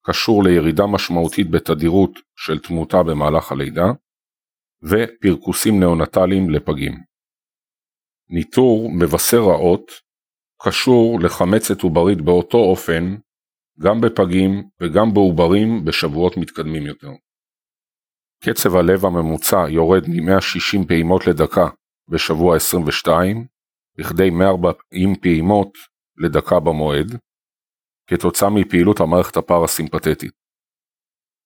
קשור 0.06 0.44
לירידה 0.44 0.86
משמעותית 0.86 1.50
בתדירות 1.50 2.10
של 2.36 2.58
תמותה 2.58 3.02
במהלך 3.02 3.52
הלידה 3.52 3.86
ופרכוסים 4.82 5.80
נאונטליים 5.80 6.50
לפגים. 6.50 6.92
ניטור 8.30 8.90
מבשר 9.00 9.40
רעות 9.40 9.90
קשור 10.62 11.20
לחמצת 11.20 11.82
עוברית 11.82 12.20
באותו 12.20 12.58
אופן 12.58 13.16
גם 13.80 14.00
בפגים 14.00 14.68
וגם 14.80 15.14
בעוברים 15.14 15.84
בשבועות 15.84 16.36
מתקדמים 16.36 16.86
יותר. 16.86 17.10
קצב 18.44 18.76
הלב 18.76 19.04
הממוצע 19.06 19.68
יורד 19.68 20.02
מ-160 20.08 20.88
פעימות 20.88 21.26
לדקה 21.26 21.68
בשבוע 22.10 22.56
22 22.56 23.46
לכדי 23.98 24.30
140 24.30 25.14
פעימות 25.22 25.78
לדקה 26.16 26.60
במועד, 26.60 27.18
כתוצאה 28.06 28.50
מפעילות 28.50 29.00
המערכת 29.00 29.36
הפרסימפטית. 29.36 30.32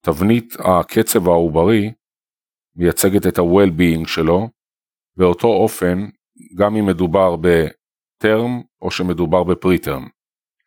תבנית 0.07 0.55
הקצב 0.59 1.29
העוברי 1.29 1.93
מייצגת 2.77 3.27
את 3.27 3.39
ה-well-being 3.39 4.09
שלו, 4.09 4.49
באותו 5.17 5.49
אופן 5.49 5.99
גם 6.59 6.77
אם 6.77 6.87
מדובר 6.87 7.37
בטרם 7.37 8.63
או 8.83 8.91
שמדובר 8.91 9.45
בפריטרם. 9.45 10.09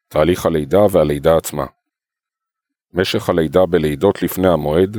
תהליך 0.08 0.46
הלידה 0.46 0.80
והלידה 0.92 1.38
עצמה. 1.38 1.66
משך 2.94 3.30
הלידה 3.30 3.66
בלידות 3.66 4.22
לפני 4.22 4.48
המועד 4.48 4.98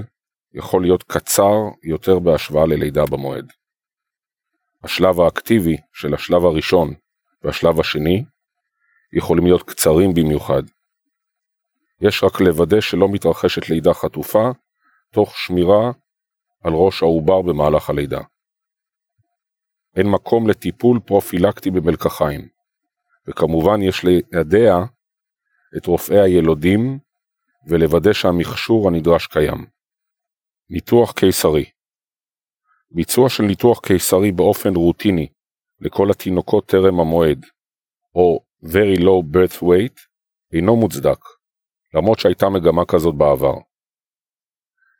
יכול 0.53 0.83
להיות 0.83 1.03
קצר 1.03 1.55
יותר 1.83 2.19
בהשוואה 2.19 2.67
ללידה 2.67 3.03
במועד. 3.11 3.53
השלב 4.87 5.21
האקטיבי 5.21 5.77
של 5.93 6.15
השלב 6.15 6.45
הראשון 6.45 6.95
והשלב 7.43 7.81
השני 7.81 8.25
יכולים 9.13 9.45
להיות 9.45 9.63
קצרים 9.63 10.15
במיוחד. 10.15 10.63
יש 12.01 12.25
רק 12.25 12.41
לוודא 12.41 12.81
שלא 12.81 13.09
מתרחשת 13.09 13.69
לידה 13.69 13.95
חטופה, 13.95 14.51
תוך 15.13 15.37
שמירה 15.37 15.91
על 16.65 16.73
ראש 16.73 17.03
העובר 17.03 17.43
במהלך 17.43 17.91
הלידה. 17.91 18.21
אין 19.97 20.11
מקום 20.11 20.49
לטיפול 20.49 21.01
פרופילקטי 21.01 21.71
במלקחיים, 21.71 22.49
וכמובן 23.29 23.83
יש 23.83 24.05
לידע 24.05 24.77
את 25.77 25.87
רופאי 25.87 26.21
הילודים 26.21 26.99
ולוודא 27.69 28.13
שהמכשור 28.13 28.89
הנדרש 28.89 29.27
קיים. 29.27 29.67
ניתוח 30.71 31.13
קיסרי 31.13 31.65
ביצוע 32.97 33.29
של 33.29 33.43
ניתוח 33.43 33.81
קיסרי 33.81 34.33
באופן 34.33 34.77
רוטיני 34.77 35.29
לכל 35.81 36.11
התינוקות 36.11 36.67
טרם 36.67 37.01
המועד, 37.01 37.47
או 38.15 38.41
Very 38.65 39.01
Low 39.01 39.35
Birth 39.35 39.63
Weight, 39.63 40.01
אינו 40.53 40.77
מוצדק, 40.77 41.19
למרות 41.95 42.19
שהייתה 42.19 42.49
מגמה 42.49 42.85
כזאת 42.85 43.15
בעבר. 43.15 43.55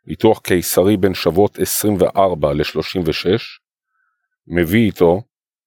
ניתוח 0.05 0.39
קיסרי 0.39 0.97
בין 0.97 1.13
שבועות 1.13 1.59
24 1.59 2.53
ל-36 2.53 3.39
מביא 4.47 4.85
איתו 4.85 5.21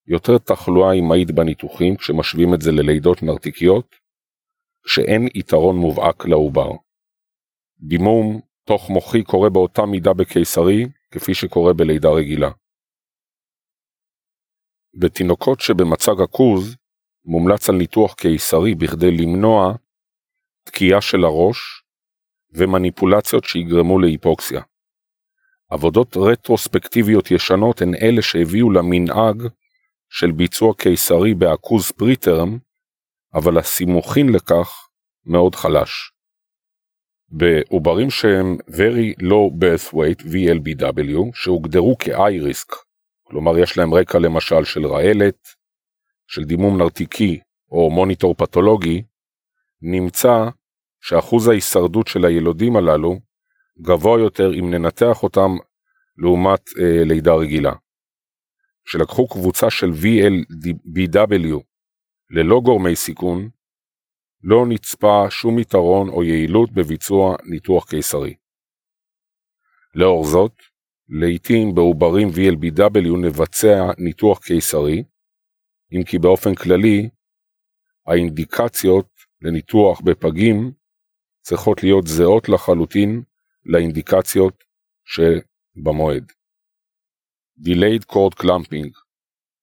יותר 0.06 0.38
תחלואה 0.38 0.92
אמהית 0.92 1.30
בניתוחים 1.30 1.96
כשמשווים 1.96 2.54
את 2.54 2.60
זה 2.60 2.72
ללידות 2.72 3.22
נרתיקיות, 3.22 3.94
שאין 4.86 5.28
יתרון 5.34 5.76
מובהק 5.76 6.26
לעובר. 6.26 6.70
דימום 7.80 8.40
תוך 8.64 8.90
מוחי 8.90 9.22
קורה 9.22 9.50
באותה 9.50 9.86
מידה 9.86 10.12
בקיסרי 10.12 10.86
כפי 11.10 11.34
שקורה 11.34 11.72
בלידה 11.72 12.08
רגילה. 12.08 12.50
בתינוקות 14.94 15.60
שבמצג 15.60 16.20
הכוז 16.24 16.76
מומלץ 17.24 17.68
על 17.68 17.76
ניתוח 17.76 18.14
קיסרי 18.14 18.74
בכדי 18.74 19.10
למנוע 19.10 19.74
תקיעה 20.64 21.00
של 21.00 21.24
הראש 21.24 21.58
ומניפולציות 22.52 23.44
שיגרמו 23.44 23.98
להיפוקסיה. 23.98 24.62
עבודות 25.70 26.16
רטרוספקטיביות 26.16 27.30
ישנות 27.30 27.82
הן 27.82 27.94
אלה 27.94 28.22
שהביאו 28.22 28.70
למנהג 28.70 29.42
של 30.08 30.32
ביצוע 30.32 30.74
קיסרי 30.74 31.34
בעכוז 31.34 31.90
פריטרם, 31.90 32.58
אבל 33.34 33.58
הסימוכין 33.58 34.28
לכך 34.28 34.88
מאוד 35.26 35.54
חלש. 35.54 36.12
בעוברים 37.30 38.10
שהם 38.10 38.56
Very 38.68 39.22
Low 39.22 39.62
Birth 39.62 39.92
Weight 39.94 40.22
VLBW 40.22 41.30
שהוגדרו 41.34 41.96
כ-I-Risk, 41.98 42.74
כלומר 43.22 43.58
יש 43.58 43.78
להם 43.78 43.94
רקע 43.94 44.18
למשל 44.18 44.64
של 44.64 44.86
רעלת, 44.86 45.48
של 46.26 46.44
דימום 46.44 46.78
נרתיקי 46.78 47.40
או 47.70 47.90
מוניטור 47.90 48.34
פתולוגי, 48.34 49.02
נמצא 49.82 50.48
שאחוז 51.00 51.48
ההישרדות 51.48 52.06
של 52.06 52.24
הילודים 52.24 52.76
הללו 52.76 53.20
גבוה 53.80 54.20
יותר 54.20 54.54
אם 54.54 54.70
ננתח 54.70 55.22
אותם 55.22 55.50
לעומת 56.16 56.60
אה, 56.80 57.04
לידה 57.04 57.34
רגילה. 57.34 57.72
שלקחו 58.84 59.28
קבוצה 59.28 59.70
של 59.70 59.90
VLBW 59.90 61.60
ללא 62.30 62.60
גורמי 62.64 62.96
סיכון, 62.96 63.48
לא 64.42 64.66
נצפה 64.68 65.26
שום 65.30 65.58
יתרון 65.58 66.08
או 66.08 66.24
יעילות 66.24 66.72
בביצוע 66.72 67.36
ניתוח 67.44 67.90
קיסרי. 67.90 68.34
לאור 69.94 70.24
זאת, 70.24 70.52
לעיתים 71.08 71.74
בעוברים 71.74 72.28
VLBW 72.28 73.18
נבצע 73.22 73.90
ניתוח 73.98 74.38
קיסרי, 74.38 75.04
אם 75.92 76.04
כי 76.04 76.18
באופן 76.18 76.54
כללי, 76.54 77.08
האינדיקציות 78.06 79.08
לניתוח 79.42 80.00
בפגים 80.00 80.72
צריכות 81.40 81.82
להיות 81.82 82.06
זהות 82.06 82.48
לחלוטין 82.48 83.22
לאינדיקציות 83.64 84.64
שבמועד. 85.04 86.32
Delayed 87.60 88.04
Cord 88.12 88.42
Clamping 88.42 88.90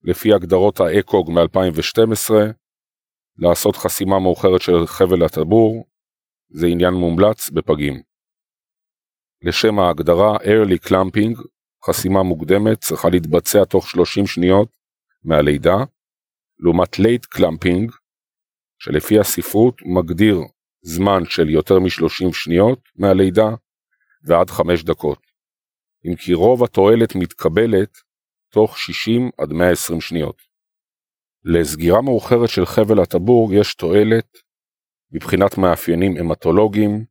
לפי 0.03 0.33
הגדרות 0.33 0.79
האקוג 0.79 1.31
מ-2012, 1.31 2.31
לעשות 3.37 3.75
חסימה 3.75 4.19
מאוחרת 4.19 4.61
של 4.61 4.87
חבל 4.87 5.23
הטבור 5.25 5.87
זה 6.49 6.67
עניין 6.67 6.93
מומלץ 6.93 7.49
בפגים. 7.49 8.01
לשם 9.41 9.79
ההגדרה 9.79 10.37
early 10.37 10.87
clamping, 10.87 11.41
חסימה 11.85 12.23
מוקדמת 12.23 12.81
צריכה 12.81 13.09
להתבצע 13.09 13.65
תוך 13.65 13.89
30 13.89 14.27
שניות 14.27 14.69
מהלידה, 15.23 15.77
לעומת 16.59 16.95
late 16.95 17.37
clamping, 17.37 17.91
שלפי 18.79 19.19
הספרות 19.19 19.81
מגדיר 19.85 20.37
זמן 20.81 21.25
של 21.25 21.49
יותר 21.49 21.79
מ-30 21.79 22.33
שניות 22.33 22.79
מהלידה 22.95 23.49
ועד 24.23 24.49
5 24.49 24.83
דקות, 24.83 25.19
אם 26.05 26.15
כי 26.15 26.33
רוב 26.33 26.63
התועלת 26.63 27.15
מתקבלת 27.15 27.97
תוך 28.51 28.77
60 28.77 29.29
עד 29.37 29.49
120 29.53 30.01
שניות. 30.01 30.46
לסגירה 31.49 32.01
מאוחרת 32.01 32.49
של 32.49 32.65
חבל 32.65 32.99
הטבור 32.99 33.53
יש 33.53 33.75
תועלת 33.75 34.37
מבחינת 35.11 35.57
מאפיינים 35.57 36.17
המטולוגיים, 36.17 37.05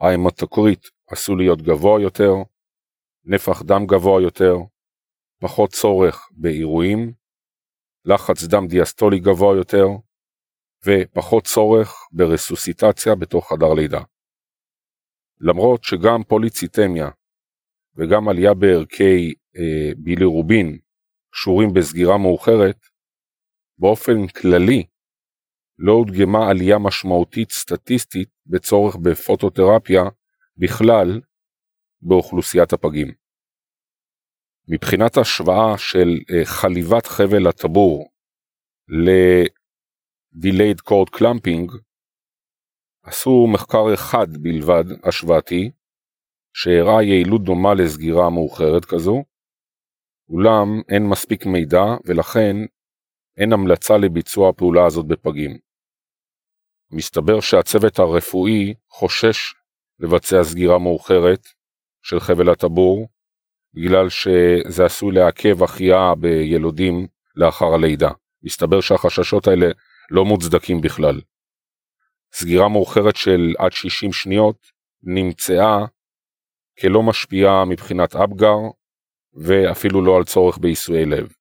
ההמטוקריט 0.00 0.86
עשוי 1.10 1.36
להיות 1.36 1.62
גבוה 1.62 2.00
יותר, 2.00 2.32
נפח 3.24 3.62
דם 3.62 3.86
גבוה 3.86 4.22
יותר, 4.22 4.56
פחות 5.40 5.70
צורך 5.70 6.28
באירועים, 6.32 7.12
לחץ 8.04 8.44
דם 8.44 8.66
דיאסטולי 8.66 9.18
גבוה 9.18 9.56
יותר, 9.56 9.86
ופחות 10.86 11.44
צורך 11.46 11.94
ברסוסיטציה 12.12 13.14
בתוך 13.14 13.52
חדר 13.52 13.74
לידה. 13.74 14.00
למרות 15.40 15.84
שגם 15.84 16.22
פוליציטמיה 16.28 17.08
וגם 17.96 18.28
עלייה 18.28 18.54
בערכי 18.54 19.34
אה, 19.56 19.92
בילירובין 19.98 20.78
קשורים 21.32 21.72
בסגירה 21.72 22.18
מאוחרת, 22.18 22.89
באופן 23.80 24.26
כללי 24.26 24.86
לא 25.78 25.92
הודגמה 25.92 26.48
עלייה 26.50 26.78
משמעותית 26.78 27.50
סטטיסטית 27.50 28.28
בצורך 28.46 28.96
בפוטותרפיה 28.96 30.02
בכלל 30.56 31.20
באוכלוסיית 32.02 32.72
הפגים. 32.72 33.08
מבחינת 34.68 35.16
השוואה 35.16 35.78
של 35.78 36.08
אה, 36.30 36.44
חליבת 36.44 37.06
חבל 37.06 37.46
הטבור 37.48 38.10
ל-Delayed 38.88 40.80
Cord 40.88 41.18
Clamping, 41.18 41.78
עשו 43.02 43.46
מחקר 43.52 43.94
אחד 43.94 44.26
בלבד 44.42 44.84
השוואתי, 45.08 45.70
שהראה 46.52 47.02
יעילות 47.02 47.44
דומה 47.44 47.74
לסגירה 47.74 48.30
מאוחרת 48.30 48.84
כזו, 48.84 49.24
אולם 50.28 50.68
אין 50.88 51.02
מספיק 51.10 51.46
מידע 51.46 51.84
ולכן 52.04 52.56
אין 53.36 53.52
המלצה 53.52 53.96
לביצוע 53.96 54.48
הפעולה 54.48 54.86
הזאת 54.86 55.06
בפגים. 55.06 55.58
מסתבר 56.92 57.40
שהצוות 57.40 57.98
הרפואי 57.98 58.74
חושש 58.88 59.54
לבצע 59.98 60.44
סגירה 60.44 60.78
מאוחרת 60.78 61.40
של 62.02 62.20
חבל 62.20 62.50
הטבור, 62.50 63.08
בגלל 63.74 64.08
שזה 64.08 64.84
עשוי 64.84 65.14
לעכב 65.14 65.62
החייאה 65.62 66.14
בילודים 66.14 67.06
לאחר 67.36 67.74
הלידה. 67.74 68.10
מסתבר 68.42 68.80
שהחששות 68.80 69.46
האלה 69.46 69.66
לא 70.10 70.24
מוצדקים 70.24 70.80
בכלל. 70.80 71.20
סגירה 72.32 72.68
מאוחרת 72.68 73.16
של 73.16 73.54
עד 73.58 73.72
60 73.72 74.12
שניות 74.12 74.66
נמצאה 75.02 75.78
כלא 76.80 77.02
משפיעה 77.02 77.64
מבחינת 77.64 78.16
אפגר 78.16 78.56
ואפילו 79.34 80.04
לא 80.04 80.16
על 80.16 80.24
צורך 80.24 80.58
בעיסויי 80.58 81.04
לב. 81.04 81.32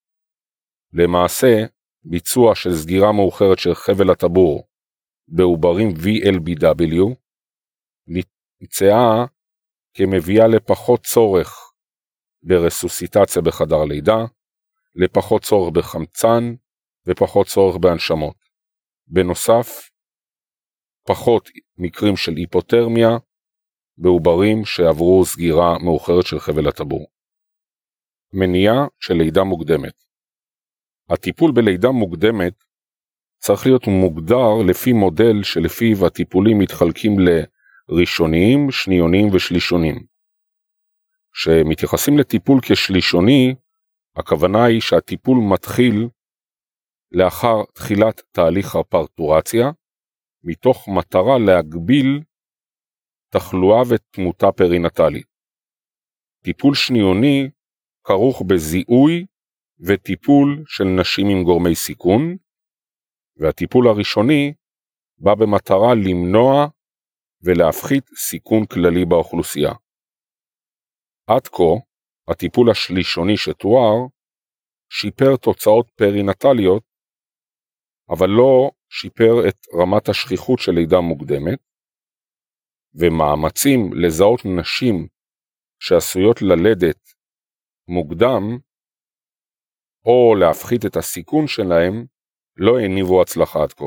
למעשה, 0.94 1.66
ביצוע 2.04 2.56
של 2.56 2.74
סגירה 2.76 3.12
מאוחרת 3.12 3.60
של 3.60 3.74
חבל 3.76 4.12
הטבור 4.12 4.68
בעוברים 5.28 5.90
VLBW 5.90 7.16
נמצאה 8.08 9.26
כמביאה 9.94 10.48
לפחות 10.48 11.06
צורך 11.06 11.74
ברסוסיטציה 12.44 13.42
בחדר 13.42 13.84
לידה, 13.84 14.18
לפחות 14.96 15.44
צורך 15.44 15.74
בחמצן 15.74 16.56
ופחות 17.08 17.48
צורך 17.48 17.78
בהנשמות. 17.78 18.36
בנוסף, 19.08 19.90
פחות 21.08 21.50
מקרים 21.78 22.18
של 22.18 22.32
היפותרמיה 22.32 23.10
בעוברים 23.98 24.66
שעברו 24.66 25.26
סגירה 25.26 25.78
מאוחרת 25.84 26.26
של 26.26 26.40
חבל 26.40 26.68
הטבור. 26.68 27.08
מניעה 28.34 28.88
של 29.00 29.14
לידה 29.14 29.44
מוקדמת 29.44 30.09
הטיפול 31.10 31.52
בלידה 31.52 31.92
מוקדמת 31.92 32.54
צריך 33.40 33.66
להיות 33.66 33.88
מוגדר 33.88 34.62
לפי 34.68 34.94
מודל 34.94 35.44
שלפיו 35.44 36.06
הטיפולים 36.06 36.60
מתחלקים 36.60 37.12
לראשוניים, 37.90 38.72
שניוניים 38.72 39.28
ושלישוניים. 39.34 40.06
כשמתייחסים 41.34 42.18
לטיפול 42.18 42.60
כשלישוני, 42.62 43.56
הכוונה 44.16 44.66
היא 44.66 44.82
שהטיפול 44.82 45.38
מתחיל 45.52 46.08
לאחר 47.12 47.56
תחילת 47.74 48.22
תהליך 48.32 48.76
הפרטורציה, 48.76 49.72
מתוך 50.44 50.88
מטרה 50.88 51.38
להגביל 51.46 52.24
תחלואה 53.30 53.82
ותמותה 53.90 54.52
פרינטלית. 54.52 55.28
טיפול 56.44 56.76
שניוני 56.76 57.50
כרוך 58.04 58.42
בזיהוי 58.48 59.26
וטיפול 59.80 60.64
של 60.68 60.84
נשים 60.84 61.28
עם 61.30 61.44
גורמי 61.44 61.76
סיכון, 61.76 62.38
והטיפול 63.38 63.88
הראשוני 63.88 64.54
בא 65.18 65.36
במטרה 65.36 65.96
למנוע 65.96 66.68
ולהפחית 67.44 68.06
סיכון 68.16 68.66
כללי 68.66 69.06
באוכלוסייה. 69.06 69.72
עד 71.28 71.48
כה, 71.48 71.74
הטיפול 72.32 72.72
השלישוני 72.72 73.38
שתואר 73.38 73.96
שיפר 74.90 75.36
תוצאות 75.42 75.90
פרינטליות, 75.96 76.84
אבל 78.10 78.30
לא 78.30 78.72
שיפר 78.90 79.34
את 79.50 79.58
רמת 79.82 80.10
השכיחות 80.10 80.60
של 80.60 80.72
לידה 80.72 81.00
מוקדמת, 81.02 81.60
ומאמצים 82.94 83.94
לזהות 83.94 84.42
נשים 84.60 85.08
שעשויות 85.80 86.42
ללדת 86.42 87.00
מוקדם, 87.88 88.69
או 90.06 90.36
להפחית 90.36 90.86
את 90.86 90.96
הסיכון 90.96 91.48
שלהם, 91.48 92.06
לא 92.58 92.80
הניבו 92.80 93.22
הצלחה 93.22 93.64
עד 93.64 93.74
כה. 93.74 93.86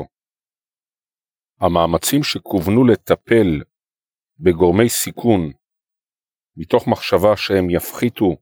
המאמצים 1.59 2.23
שכוונו 2.23 2.85
לטפל 2.85 3.61
בגורמי 4.39 4.89
סיכון 4.89 5.51
מתוך 6.57 6.87
מחשבה 6.87 7.37
שהם 7.37 7.69
יפחיתו 7.69 8.35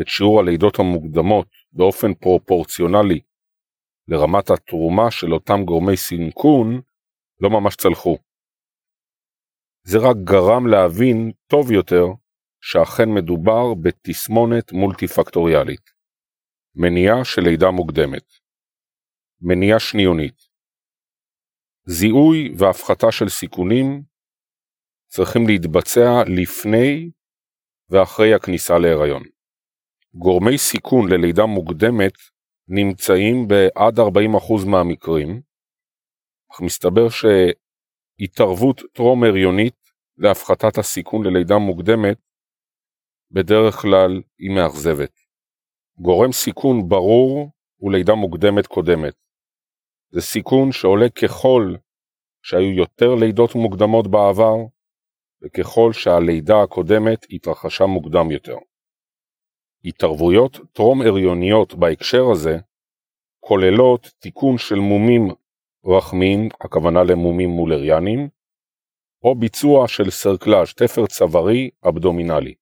את 0.00 0.08
שיעור 0.08 0.40
הלידות 0.40 0.78
המוקדמות 0.78 1.48
באופן 1.72 2.14
פרופורציונלי 2.14 3.20
לרמת 4.08 4.50
התרומה 4.50 5.10
של 5.10 5.34
אותם 5.34 5.64
גורמי 5.64 5.96
סיכון, 5.96 6.80
לא 7.40 7.50
ממש 7.50 7.76
צלחו. 7.76 8.16
זה 9.84 9.98
רק 9.98 10.16
גרם 10.24 10.66
להבין 10.66 11.32
טוב 11.46 11.72
יותר 11.72 12.04
שאכן 12.60 13.08
מדובר 13.14 13.74
בתסמונת 13.82 14.72
מולטיפקטוריאלית. 14.72 16.01
מניעה 16.74 17.24
של 17.24 17.42
לידה 17.42 17.70
מוקדמת 17.70 18.24
מניעה 19.40 19.80
שניונית 19.80 20.52
זיהוי 21.86 22.54
והפחתה 22.58 23.12
של 23.12 23.28
סיכונים 23.28 24.02
צריכים 25.06 25.46
להתבצע 25.46 26.22
לפני 26.36 27.10
ואחרי 27.90 28.34
הכניסה 28.34 28.78
להיריון. 28.78 29.22
גורמי 30.14 30.58
סיכון 30.58 31.12
ללידה 31.12 31.46
מוקדמת 31.46 32.12
נמצאים 32.68 33.48
בעד 33.48 33.98
40% 33.98 34.02
מהמקרים, 34.70 35.40
אך 36.52 36.60
מסתבר 36.60 37.08
שהתערבות 37.08 38.80
טרום 38.94 39.24
הריונית 39.24 39.76
להפחתת 40.18 40.78
הסיכון 40.78 41.26
ללידה 41.26 41.58
מוקדמת 41.58 42.18
בדרך 43.30 43.74
כלל 43.74 44.22
היא 44.38 44.50
מאכזבת. 44.50 45.21
גורם 45.98 46.32
סיכון 46.32 46.88
ברור 46.88 47.50
הוא 47.76 47.92
לידה 47.92 48.14
מוקדמת 48.14 48.66
קודמת. 48.66 49.14
זה 50.10 50.20
סיכון 50.20 50.72
שעולה 50.72 51.08
ככל 51.08 51.74
שהיו 52.42 52.72
יותר 52.72 53.14
לידות 53.14 53.54
מוקדמות 53.54 54.06
בעבר, 54.10 54.56
וככל 55.42 55.92
שהלידה 55.92 56.62
הקודמת 56.62 57.26
התרחשה 57.30 57.86
מוקדם 57.86 58.30
יותר. 58.30 58.56
התערבויות 59.84 60.58
טרום 60.72 61.02
הריוניות 61.02 61.74
בהקשר 61.74 62.22
הזה 62.32 62.58
כוללות 63.40 64.10
תיקון 64.18 64.58
של 64.58 64.74
מומים 64.74 65.28
רחמיים, 65.86 66.48
הכוונה 66.60 67.02
למומים 67.04 67.50
מולריאנים, 67.50 68.28
או 69.24 69.34
ביצוע 69.34 69.88
של 69.88 70.10
סרקלאז' 70.10 70.74
תפר 70.74 71.06
צווארי 71.06 71.70
אבדומינלי. 71.88 72.54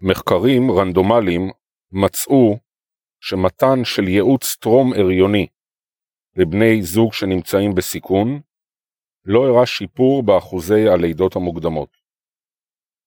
מחקרים 0.00 0.70
רנדומליים 0.70 1.50
מצאו 1.92 2.58
שמתן 3.20 3.84
של 3.84 4.08
ייעוץ 4.08 4.56
טרום 4.60 4.92
הריוני 4.92 5.46
לבני 6.36 6.82
זוג 6.82 7.12
שנמצאים 7.12 7.74
בסיכון 7.74 8.40
לא 9.24 9.46
הראה 9.46 9.66
שיפור 9.66 10.22
באחוזי 10.22 10.88
הלידות 10.88 11.36
המוקדמות. 11.36 11.96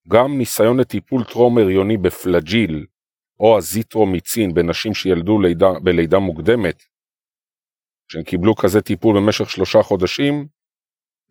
גם 0.08 0.38
ניסיון 0.38 0.80
לטיפול 0.80 1.24
טרום 1.24 1.58
הריוני 1.58 1.98
בפלג'יל 1.98 2.85
או 3.40 3.58
הזיטרומיצין 3.58 4.53
בנשים 4.53 4.93
שילדו 4.93 5.41
לידה, 5.41 5.80
בלידה 5.83 6.19
מוקדמת, 6.19 6.83
שהם 8.11 8.24
קיבלו 8.24 8.56
כזה 8.56 8.82
טיפול 8.82 9.17
במשך 9.17 9.49
שלושה 9.49 9.80
חודשים, 9.83 10.48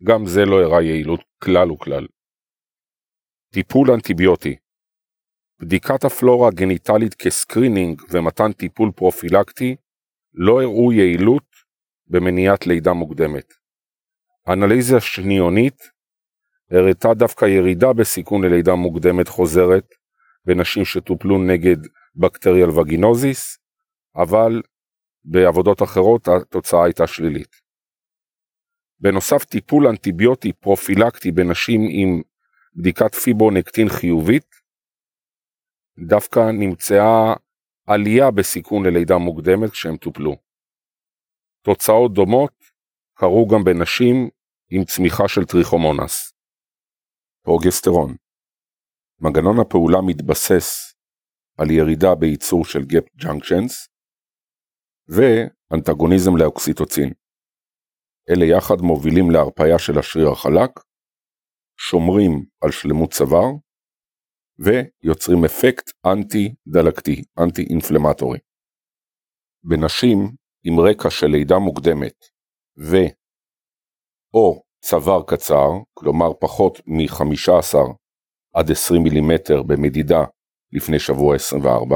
גם 0.03 0.25
זה 0.25 0.41
לא 0.45 0.55
הראה 0.61 0.81
יעילות 0.81 1.23
כלל 1.43 1.71
וכלל. 1.71 2.07
טיפול 3.53 3.91
אנטיביוטי 3.91 4.55
בדיקת 5.61 6.03
הפלורה 6.03 6.47
הגניטלית 6.47 7.13
כ 7.13 7.29
screening 7.29 8.01
ומתן 8.09 8.51
טיפול 8.51 8.91
פרופילקטי 8.95 9.75
לא 10.33 10.61
הראו 10.61 10.93
יעילות 10.93 11.45
במניעת 12.07 12.67
לידה 12.67 12.93
מוקדמת. 12.93 13.53
אנליזה 14.47 14.99
שניונית 14.99 15.77
הראתה 16.71 17.13
דווקא 17.13 17.45
ירידה 17.45 17.93
בסיכון 17.93 18.43
ללידה 18.43 18.75
מוקדמת 18.75 19.27
חוזרת 19.27 19.85
בנשים 20.45 20.85
שטופלו 20.85 21.43
נגד 21.43 21.77
בקטריאל 22.15 22.69
וגינוזיס, 22.69 23.57
אבל 24.15 24.61
בעבודות 25.23 25.83
אחרות 25.83 26.27
התוצאה 26.27 26.83
הייתה 26.83 27.07
שלילית. 27.07 27.51
בנוסף 28.99 29.45
טיפול 29.45 29.87
אנטיביוטי 29.87 30.53
פרופילקטי 30.53 31.31
בנשים 31.31 31.81
עם 31.89 32.21
בדיקת 32.75 33.15
פיברונקטין 33.15 33.89
חיובית, 33.89 34.58
דווקא 36.07 36.39
נמצאה 36.39 37.33
עלייה 37.87 38.31
בסיכון 38.31 38.85
ללידה 38.85 39.17
מוקדמת 39.17 39.71
כשהם 39.71 39.97
טופלו. 39.97 40.35
תוצאות 41.65 42.13
דומות 42.13 42.53
קרו 43.13 43.47
גם 43.47 43.63
בנשים 43.63 44.29
עם 44.71 44.83
צמיחה 44.85 45.27
של 45.27 45.45
טריכומונס. 45.45 46.33
פרוגסטרון 47.45 48.15
מנגנון 49.21 49.59
הפעולה 49.59 49.97
מתבסס 50.07 50.93
על 51.57 51.71
ירידה 51.71 52.15
בייצור 52.15 52.65
של 52.65 52.79
gap 52.85 53.15
junctions 53.15 53.87
ואנטגוניזם 55.07 56.37
לאוקסיטוצין. 56.37 57.13
אלה 58.29 58.45
יחד 58.45 58.75
מובילים 58.81 59.31
להרפיה 59.31 59.79
של 59.79 59.99
השריר 59.99 60.29
החלק, 60.29 60.71
שומרים 61.77 62.45
על 62.61 62.71
שלמות 62.71 63.13
צוואר 63.13 63.49
ויוצרים 64.59 65.45
אפקט 65.45 65.89
אנטי 66.05 66.55
דלקתי, 66.67 67.23
anti-inflammatory. 67.43 68.39
בנשים 69.63 70.17
עם 70.63 70.79
רקע 70.79 71.09
של 71.09 71.27
לידה 71.27 71.59
מוקדמת 71.59 72.25
ו 72.77 72.95
או 74.33 74.63
צוואר 74.81 75.23
קצר, 75.27 75.69
כלומר 75.93 76.33
פחות 76.39 76.81
מ-15 76.87 77.77
עד 78.55 78.71
20 78.71 79.03
מילימטר 79.03 79.63
במדידה 79.63 80.23
לפני 80.71 80.99
שבוע 80.99 81.35
24, 81.35 81.95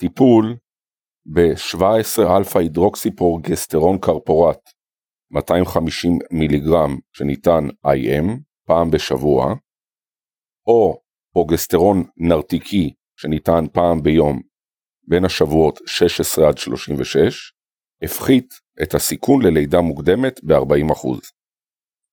טיפול 0.00 0.56
ב-17 1.34 2.36
אלפא 2.38 2.58
הידרוקסיפרוגסטרון 2.58 3.98
קפרואט 3.98 4.70
250 5.30 6.18
מיליגרם 6.30 6.98
שניתן 7.12 7.64
IM 7.86 8.40
פעם 8.66 8.90
בשבוע, 8.90 9.54
או 10.66 11.05
פרוגסטרון 11.36 12.04
נרתיקי 12.16 12.94
שניתן 13.16 13.64
פעם 13.72 14.02
ביום 14.02 14.40
בין 15.08 15.24
השבועות 15.24 15.78
16 15.86 16.48
עד 16.48 16.58
36, 16.58 17.52
הפחית 18.02 18.54
את 18.82 18.94
הסיכון 18.94 19.42
ללידה 19.42 19.80
מוקדמת 19.80 20.40
ב-40%. 20.44 21.08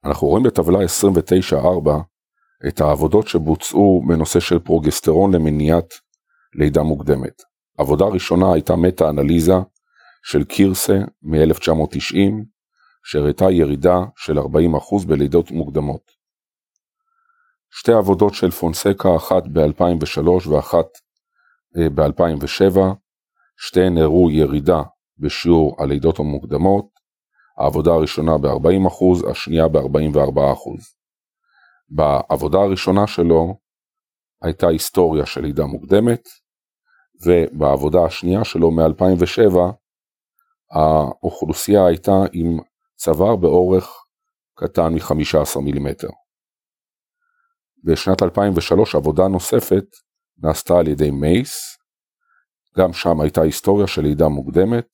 אנחנו 0.06 0.28
רואים 0.28 0.44
בטבלה 0.44 0.80
29-4 1.54 1.56
את 2.68 2.82
העבודות 2.82 3.28
שבוצעו 3.28 4.04
בנושא 4.08 4.40
של 4.40 4.60
פרוגסטרון 4.60 5.36
למניעת 5.36 5.94
לידה 6.56 6.84
מוקדמת. 6.84 7.42
עבודה 7.78 8.06
ראשונה 8.06 8.54
הייתה 8.54 8.76
מטה-אנליזה 8.76 9.56
של 10.24 10.44
קירסה 10.44 10.98
מ-1990, 11.22 12.18
שהראתה 13.04 13.52
ירידה 13.52 14.00
של 14.18 14.38
40% 14.38 15.08
בלידות 15.08 15.52
מוקדמות. 15.52 16.13
שתי 17.76 17.92
עבודות 17.92 18.34
של 18.34 18.52
פונסקה, 18.52 19.16
אחת 19.16 19.44
ב-2003 19.48 20.50
ואחת 20.50 20.88
אה, 21.78 21.90
ב-2007, 21.90 22.80
שתיהן 23.58 23.98
הראו 23.98 24.32
ירידה 24.32 24.82
בשיעור 25.18 25.76
הלידות 25.80 26.20
המוקדמות, 26.20 26.86
העבודה 27.58 27.92
הראשונה 27.92 28.38
ב-40%, 28.38 29.30
השנייה 29.32 29.68
ב-44%. 29.68 30.82
בעבודה 31.90 32.58
הראשונה 32.58 33.08
שלו 33.08 33.58
הייתה 34.42 34.68
היסטוריה 34.68 35.26
של 35.26 35.42
לידה 35.42 35.66
מוקדמת, 35.66 36.22
ובעבודה 37.26 38.06
השנייה 38.06 38.44
שלו 38.44 38.72
מ-2007 38.72 39.58
האוכלוסייה 40.72 41.86
הייתה 41.86 42.18
עם 42.34 42.60
צוואר 42.96 43.36
באורך 43.36 44.06
קטן 44.56 44.94
מ-15 44.94 45.60
מילימטר. 45.60 46.10
בשנת 47.84 48.24
2003 48.24 48.96
עבודה 48.96 49.28
נוספת 49.28 49.86
נעשתה 50.38 50.78
על 50.80 50.88
ידי 50.88 51.12
מייס, 51.12 51.78
גם 52.78 52.94
שם 52.94 53.22
הייתה 53.22 53.42
היסטוריה 53.42 53.88
של 53.88 54.02
לידה 54.02 54.28
מוקדמת, 54.28 54.88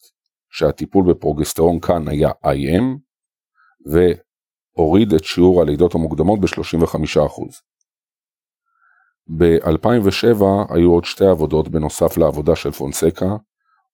שהטיפול 0.50 1.14
בפרוגסטרון 1.14 1.80
כאן 1.80 2.08
היה 2.08 2.30
IM, 2.30 2.84
והוריד 3.86 5.14
את 5.14 5.24
שיעור 5.24 5.62
הלידות 5.62 5.96
המוקדמות 5.96 6.40
ב-35%. 6.40 7.20
ב-2007 9.38 10.44
היו 10.70 10.92
עוד 10.92 11.06
שתי 11.06 11.26
עבודות 11.26 11.68
בנוסף 11.68 12.18
לעבודה 12.18 12.56
של 12.56 12.72
פונסקה, 12.72 13.36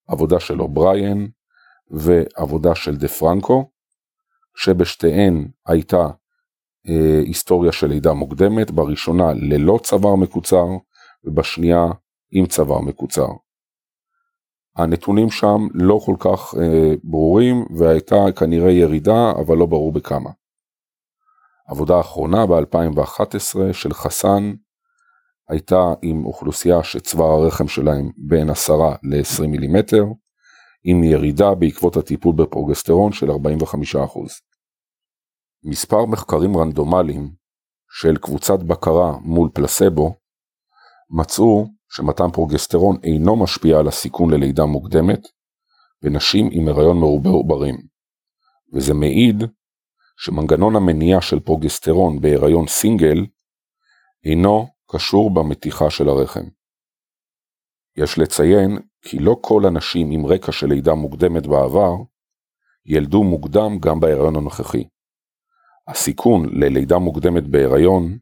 עבודה 0.07 0.40
של 0.40 0.61
אובריין 0.61 1.30
ועבודה 1.91 2.75
של 2.75 2.95
דה 2.95 3.07
פרנקו, 3.07 3.69
שבשתיהן 4.56 5.48
הייתה 5.65 6.07
היסטוריה 7.26 7.72
של 7.72 7.88
לידה 7.88 8.14
מוקדמת, 8.14 8.72
בראשונה 8.72 9.34
ללא 9.34 9.80
צוואר 9.84 10.16
מקוצר 10.16 10.66
ובשנייה 11.24 11.86
עם 12.32 12.46
צוואר 12.46 12.82
מקוצר. 12.82 13.28
הנתונים 14.76 15.30
שם 15.30 15.68
לא 15.74 16.00
כל 16.06 16.16
כך 16.20 16.56
אה, 16.62 16.94
ברורים 17.04 17.66
והייתה 17.78 18.16
כנראה 18.36 18.72
ירידה 18.72 19.32
אבל 19.32 19.58
לא 19.58 19.66
ברור 19.66 19.92
בכמה. 19.92 20.30
עבודה 21.68 22.00
אחרונה 22.00 22.46
ב-2011 22.46 23.74
של 23.74 23.94
חסן 23.94 24.54
הייתה 25.50 25.94
עם 26.02 26.26
אוכלוסייה 26.26 26.84
שצוואר 26.84 27.32
הרחם 27.32 27.68
שלהם 27.68 28.12
בין 28.18 28.50
10 28.50 28.74
ל-20 29.04 29.48
מילימטר, 29.48 30.06
עם 30.84 31.04
ירידה 31.04 31.56
בעקבות 31.56 31.98
הטיפול 31.98 32.36
בפרוגסטרון 32.36 33.12
של 33.12 33.30
45%. 33.32 33.36
מספר 35.68 36.06
מחקרים 36.06 36.58
רנדומליים 36.58 37.32
של 37.90 38.18
קבוצת 38.18 38.60
בקרה 38.60 39.18
מול 39.22 39.50
פלסבו 39.53 40.16
מצאו 41.10 41.66
שמתן 41.90 42.32
פרוגסטרון 42.34 42.98
אינו 43.03 43.35
משפיע 43.35 43.80
על 43.80 43.88
הסיכון 43.88 44.34
ללידה 44.34 44.66
מוקדמת 44.66 45.19
בנשים 46.02 46.50
עם 46.52 46.68
הריון 46.68 47.00
מרובה 47.00 47.30
עוברים, 47.30 47.76
וזה 48.74 48.94
מעיד 48.94 49.44
שמנגנון 50.18 50.76
המניעה 50.76 51.22
של 51.22 51.40
פרוגסטרון 51.40 52.22
בהיריון 52.22 52.68
סינגל 52.68 53.26
אינו 54.24 54.68
קשור 54.92 55.34
במתיחה 55.34 55.90
של 55.90 56.10
הרחם. 56.10 56.45
יש 57.98 58.19
לציין 58.19 58.80
כי 59.02 59.19
לא 59.19 59.35
כל 59.42 59.66
הנשים 59.66 60.11
עם 60.11 60.26
רקע 60.26 60.52
של 60.52 60.68
לידה 60.68 60.94
מוקדמת 60.94 61.48
בעבר 61.48 61.94
ילדו 62.85 63.24
מוקדם 63.24 63.80
גם 63.80 64.00
בהיריון 64.00 64.35
הנוכחי. 64.35 64.84
הסיכון 65.88 66.50
ללידה 66.52 66.98
מוקדמת 66.98 67.44
בהיריון 67.48 68.18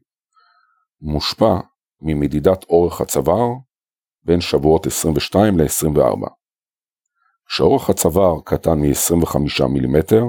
מושפע 1.00 1.56
ממדידת 2.00 2.64
אורך 2.64 3.00
הצוואר 3.00 3.48
בין 4.22 4.40
שבועות 4.40 4.86
22 4.86 5.58
ל-24. 5.58 6.28
כשאורך 7.46 7.90
הצוואר 7.90 8.40
קטן 8.44 8.78
מ-25 8.78 9.66
מילימטר, 9.68 10.24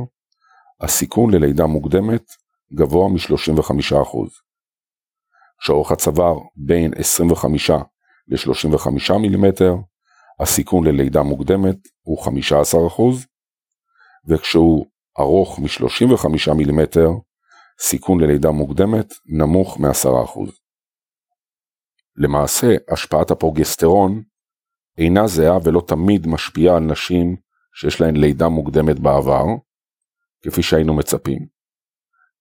הסיכון 0.82 1.34
ללידה 1.34 1.66
מוקדמת 1.66 2.24
גבוה 2.74 3.10
מ-35%. 3.10 4.18
כשאורך 5.60 5.92
הצוואר 5.92 6.36
בין 6.56 6.94
25 6.98 7.70
ל-35 8.28 9.14
מילימטר, 9.22 9.76
הסיכון 10.40 10.88
ללידה 10.88 11.24
מוקדמת 11.24 11.78
הוא 12.02 12.26
15%, 12.26 13.02
וכשהוא 14.28 14.86
ארוך 15.20 15.60
מ-35 15.60 16.54
מילימטר, 16.54 17.10
סיכון 17.80 18.20
ללידה 18.20 18.52
מוקדמת 18.52 19.14
נמוך 19.26 19.80
מ-10%. 19.80 20.52
למעשה, 22.18 22.68
השפעת 22.90 23.32
הפרוגסטרון 23.32 24.24
אינה 24.98 25.28
זהה 25.28 25.58
ולא 25.64 25.82
תמיד 25.88 26.28
משפיעה 26.28 26.78
על 26.78 26.84
נשים 26.84 27.36
שיש 27.74 28.02
להן 28.02 28.16
לידה 28.16 28.50
מוקדמת 28.50 29.00
בעבר, 29.00 29.46
כפי 30.42 30.64
שהיינו 30.64 30.94
מצפים. 30.94 31.48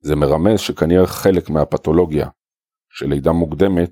זה 0.01 0.17
מרמז 0.17 0.61
שכנראה 0.61 1.07
חלק 1.07 1.51
מהפתולוגיה 1.51 2.29
של 2.91 3.07
לידה 3.07 3.33
מוקדמת 3.33 3.91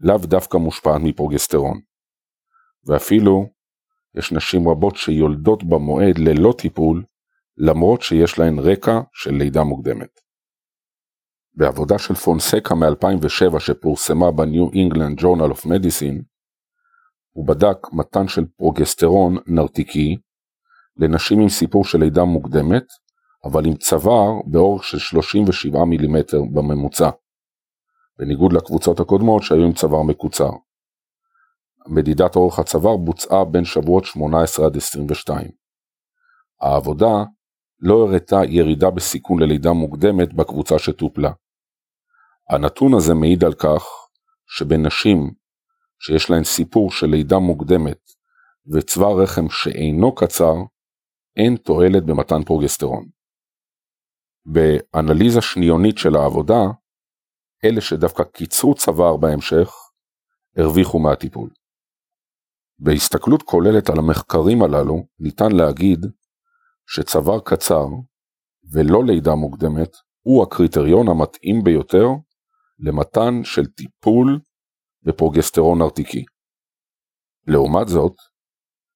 לאו 0.00 0.18
דווקא 0.18 0.56
מושפעת 0.56 1.00
מפרוגסטרון. 1.04 1.80
ואפילו 2.86 3.46
יש 4.14 4.32
נשים 4.32 4.68
רבות 4.68 4.96
שיולדות 4.96 5.64
במועד 5.64 6.18
ללא 6.18 6.54
טיפול, 6.58 7.04
למרות 7.56 8.02
שיש 8.02 8.38
להן 8.38 8.58
רקע 8.58 9.00
של 9.12 9.34
לידה 9.34 9.62
מוקדמת. 9.62 10.20
בעבודה 11.54 11.98
של 11.98 12.14
פונסקה 12.14 12.74
מ-2007 12.74 13.58
שפורסמה 13.58 14.30
ב-New 14.30 14.72
England 14.72 15.20
Journal 15.20 15.52
of 15.52 15.66
Medicine, 15.66 16.22
הוא 17.32 17.46
בדק 17.46 17.76
מתן 17.92 18.28
של 18.28 18.44
פרוגסטרון 18.56 19.36
נרתיקי 19.46 20.16
לנשים 20.96 21.40
עם 21.40 21.48
סיפור 21.48 21.84
של 21.84 21.98
לידה 21.98 22.24
מוקדמת, 22.24 22.84
אבל 23.44 23.66
עם 23.66 23.74
צוואר 23.76 24.30
באורך 24.46 24.84
של 24.84 24.98
37 24.98 25.84
מילימטר 25.84 26.40
בממוצע, 26.52 27.10
בניגוד 28.18 28.52
לקבוצות 28.52 29.00
הקודמות 29.00 29.42
שהיו 29.42 29.64
עם 29.64 29.72
צוואר 29.72 30.02
מקוצר. 30.02 30.50
מדידת 31.86 32.36
אורך 32.36 32.58
הצוואר 32.58 32.96
בוצעה 32.96 33.44
בין 33.44 33.64
שבועות 33.64 34.04
18 34.04 34.66
עד 34.66 34.76
22. 34.76 35.48
העבודה 36.60 37.24
לא 37.86 37.94
הראתה 37.94 38.36
ירידה 38.48 38.90
בסיכון 38.90 39.42
ללידה 39.42 39.72
מוקדמת 39.72 40.32
בקבוצה 40.32 40.78
שטופלה. 40.78 41.32
הנתון 42.50 42.94
הזה 42.94 43.14
מעיד 43.14 43.44
על 43.44 43.54
כך 43.54 43.82
שבנשים 44.46 45.30
שיש 45.98 46.30
להן 46.30 46.44
סיפור 46.44 46.90
של 46.90 47.06
לידה 47.06 47.38
מוקדמת 47.38 48.00
וצוואר 48.72 49.22
רחם 49.22 49.48
שאינו 49.50 50.14
קצר, 50.14 50.54
אין 51.36 51.56
תועלת 51.56 52.06
במתן 52.06 52.42
פרוגסטרון. 52.46 53.08
באנליזה 54.46 55.40
שניונית 55.40 55.98
של 55.98 56.16
העבודה, 56.16 56.60
אלה 57.64 57.80
שדווקא 57.80 58.24
קיצרו 58.24 58.74
צוואר 58.74 59.16
בהמשך, 59.16 59.70
הרוויחו 60.56 60.98
מהטיפול. 60.98 61.50
בהסתכלות 62.78 63.42
כוללת 63.42 63.90
על 63.90 63.98
המחקרים 63.98 64.62
הללו, 64.62 65.06
ניתן 65.18 65.52
להגיד 65.52 66.06
שצוואר 66.86 67.40
קצר 67.40 67.86
ולא 68.72 69.04
לידה 69.04 69.34
מוקדמת 69.34 69.96
הוא 70.22 70.42
הקריטריון 70.42 71.08
המתאים 71.08 71.64
ביותר 71.64 72.06
למתן 72.78 73.44
של 73.44 73.66
טיפול 73.66 74.40
בפרוגסטרון 75.02 75.82
נרתיקי. 75.82 76.24
לעומת 77.46 77.88
זאת, 77.88 78.14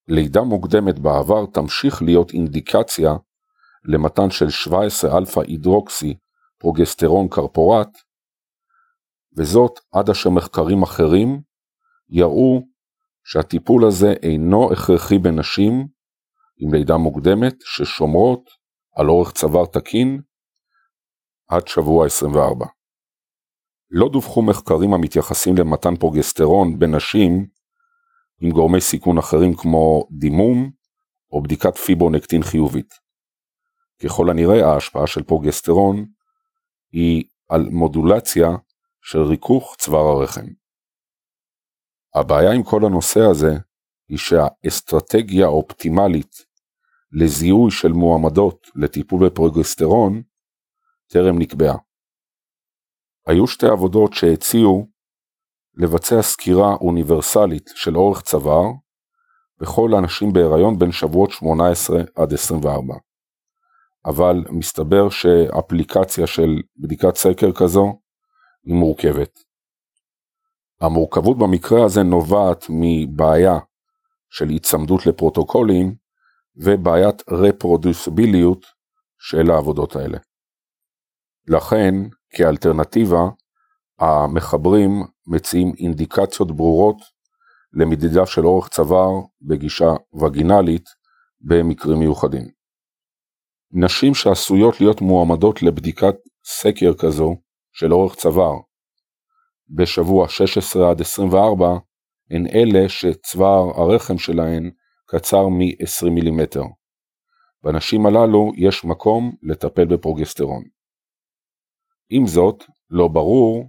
לידה 0.08 0.42
מוקדמת 0.42 0.98
בעבר 0.98 1.46
תמשיך 1.46 2.02
להיות 2.02 2.30
אינדיקציה 2.32 3.12
למתן 3.84 4.30
של 4.30 4.50
17 4.50 5.18
אלפא 5.18 5.40
הידרוקסי 5.40 6.14
פרוגסטרון 6.58 7.28
קפרואט, 7.28 7.88
וזאת 9.36 9.72
עד 9.92 10.10
אשר 10.10 10.30
מחקרים 10.30 10.82
אחרים 10.82 11.40
יראו 12.08 12.62
שהטיפול 13.24 13.86
הזה 13.86 14.12
אינו 14.22 14.72
הכרחי 14.72 15.18
בנשים 15.18 15.88
עם 16.58 16.74
לידה 16.74 16.96
מוקדמת 16.96 17.54
ששומרות 17.60 18.50
על 18.96 19.08
אורך 19.08 19.32
צוואר 19.32 19.66
תקין 19.66 20.20
עד 21.48 21.68
שבוע 21.68 22.06
24. 22.06 22.66
לא 23.90 24.08
דווחו 24.12 24.42
מחקרים 24.42 24.94
המתייחסים 24.94 25.54
למתן 25.56 25.96
פרוגסטרון 25.96 26.78
בנשים 26.78 27.46
עם 28.40 28.50
גורמי 28.50 28.80
סיכון 28.80 29.18
אחרים 29.18 29.54
כמו 29.56 30.08
דימום 30.18 30.70
או 31.32 31.42
בדיקת 31.42 31.76
פיברונקטין 31.76 32.42
חיובית. 32.42 32.94
ככל 34.04 34.30
הנראה 34.30 34.66
ההשפעה 34.66 35.06
של 35.06 35.22
פרוגסטרון 35.22 36.06
היא 36.92 37.24
על 37.48 37.68
מודולציה 37.70 38.48
של 39.02 39.18
ריכוך 39.18 39.76
צוואר 39.78 40.06
הרחם. 40.06 40.46
הבעיה 42.14 42.52
עם 42.52 42.62
כל 42.62 42.84
הנושא 42.84 43.20
הזה 43.20 43.52
היא 44.08 44.18
שהאסטרטגיה 44.18 45.46
האופטימלית 45.46 46.47
לזיהוי 47.12 47.70
של 47.70 47.92
מועמדות 47.92 48.70
לטיפול 48.74 49.26
בפרוגסטרון 49.26 50.22
טרם 51.06 51.38
נקבעה. 51.38 51.76
היו 53.26 53.46
שתי 53.46 53.66
עבודות 53.66 54.14
שהציעו 54.14 54.86
לבצע 55.74 56.22
סקירה 56.22 56.74
אוניברסלית 56.74 57.70
של 57.74 57.96
אורך 57.96 58.22
צוואר 58.22 58.66
בכל 59.60 59.90
האנשים 59.94 60.32
בהיריון 60.32 60.78
בין 60.78 60.92
שבועות 60.92 61.30
18 61.30 62.02
עד 62.16 62.32
24. 62.32 62.94
אבל 64.06 64.44
מסתבר 64.50 65.08
שאפליקציה 65.08 66.26
של 66.26 66.62
בדיקת 66.76 67.16
סקר 67.16 67.52
כזו 67.52 68.00
היא 68.64 68.74
מורכבת. 68.74 69.38
המורכבות 70.80 71.38
במקרה 71.38 71.84
הזה 71.84 72.02
נובעת 72.02 72.66
מבעיה 72.68 73.58
של 74.30 74.48
היצמדות 74.48 75.06
לפרוטוקולים 75.06 75.94
ובעיית 76.64 77.22
רפרודוסיביליות 77.30 78.66
של 79.18 79.50
העבודות 79.50 79.96
האלה. 79.96 80.18
לכן, 81.48 81.94
כאלטרנטיבה, 82.30 83.22
המחברים 83.98 84.90
מציעים 85.26 85.72
אינדיקציות 85.78 86.56
ברורות 86.56 86.96
למדידה 87.72 88.26
של 88.26 88.46
אורך 88.46 88.68
צוואר 88.68 89.10
בגישה 89.42 89.90
וגינלית 90.22 90.84
במקרים 91.40 91.98
מיוחדים. 91.98 92.48
נשים 93.72 94.14
שעשויות 94.14 94.80
להיות 94.80 95.00
מועמדות 95.00 95.62
לבדיקת 95.62 96.14
סקר 96.44 96.92
כזו 96.98 97.36
של 97.72 97.92
אורך 97.92 98.14
צוואר 98.14 98.54
בשבוע 99.68 100.28
16 100.28 100.90
עד 100.90 101.00
24 101.00 101.66
הן 102.30 102.46
אלה 102.46 102.88
שצוואר 102.88 103.80
הרחם 103.80 104.18
שלהן 104.18 104.70
קצר 105.10 105.48
מ-20 105.48 106.10
מילימטר. 106.10 106.62
בנשים 107.62 108.06
הללו 108.06 108.52
יש 108.56 108.84
מקום 108.84 109.36
לטפל 109.42 109.84
בפרוגסטרון. 109.84 110.62
עם 112.10 112.26
זאת, 112.26 112.64
לא 112.90 113.08
ברור 113.08 113.64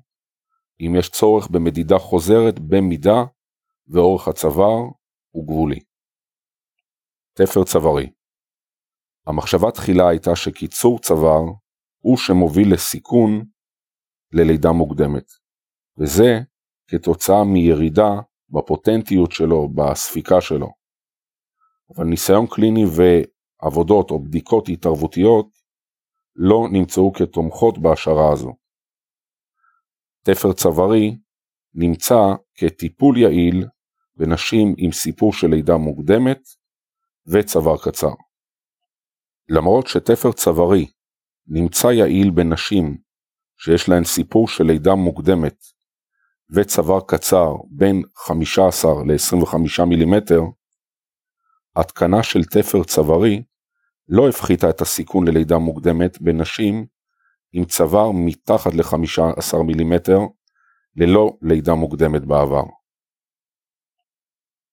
אם 0.81 0.95
יש 0.99 1.09
צורך 1.09 1.47
במדידה 1.47 1.97
חוזרת 1.99 2.59
במידה 2.59 3.23
ואורך 3.87 4.27
הצוואר 4.27 4.77
הוא 5.29 5.47
גבולי. 5.47 5.79
תפר 7.33 7.63
צווארי 7.63 8.09
המחשבה 9.27 9.71
תחילה 9.71 10.09
הייתה 10.09 10.35
שקיצור 10.35 10.99
צוואר 10.99 11.43
הוא 11.99 12.17
שמוביל 12.17 12.73
לסיכון 12.73 13.45
ללידה 14.31 14.71
מוקדמת, 14.71 15.31
וזה 15.97 16.39
כתוצאה 16.87 17.43
מירידה 17.43 18.09
בפוטנטיות 18.49 19.31
שלו, 19.31 19.69
בספיקה 19.69 20.41
שלו. 20.41 20.78
אבל 21.95 22.05
ניסיון 22.05 22.47
קליני 22.47 22.83
ועבודות 22.85 24.11
או 24.11 24.23
בדיקות 24.23 24.69
התערבותיות 24.69 25.47
לא 26.35 26.67
נמצאו 26.71 27.13
כתומכות 27.13 27.77
בהשערה 27.77 28.33
הזו. 28.33 28.55
תפר 30.23 30.53
צווארי 30.53 31.17
נמצא 31.73 32.15
כטיפול 32.55 33.17
יעיל 33.17 33.65
בנשים 34.15 34.73
עם 34.77 34.91
סיפור 34.91 35.33
של 35.33 35.47
לידה 35.47 35.77
מוקדמת 35.77 36.39
וצוואר 37.27 37.77
קצר. 37.77 38.13
למרות 39.49 39.87
שתפר 39.87 40.31
צווארי 40.31 40.85
נמצא 41.47 41.87
יעיל 41.87 42.29
בנשים 42.29 42.97
שיש 43.57 43.89
להן 43.89 44.03
סיפור 44.03 44.47
של 44.47 44.63
לידה 44.63 44.95
מוקדמת 44.95 45.55
וצוואר 46.49 46.99
קצר 47.07 47.53
בין 47.71 48.01
15 48.15 48.91
ל-25 48.91 49.85
מילימטר, 49.85 50.41
התקנה 51.75 52.23
של 52.23 52.43
תפר 52.43 52.83
צווארי 52.83 53.43
לא 54.07 54.29
הפחיתה 54.29 54.69
את 54.69 54.81
הסיכון 54.81 55.27
ללידה 55.27 55.57
מוקדמת 55.57 56.21
בנשים 56.21 56.85
עם 57.53 57.65
צוואר 57.65 58.11
מתחת 58.13 58.73
ל-15 58.73 59.63
מילימטר 59.67 60.19
ללא 60.95 61.37
לידה 61.41 61.73
מוקדמת 61.73 62.25
בעבר. 62.25 62.63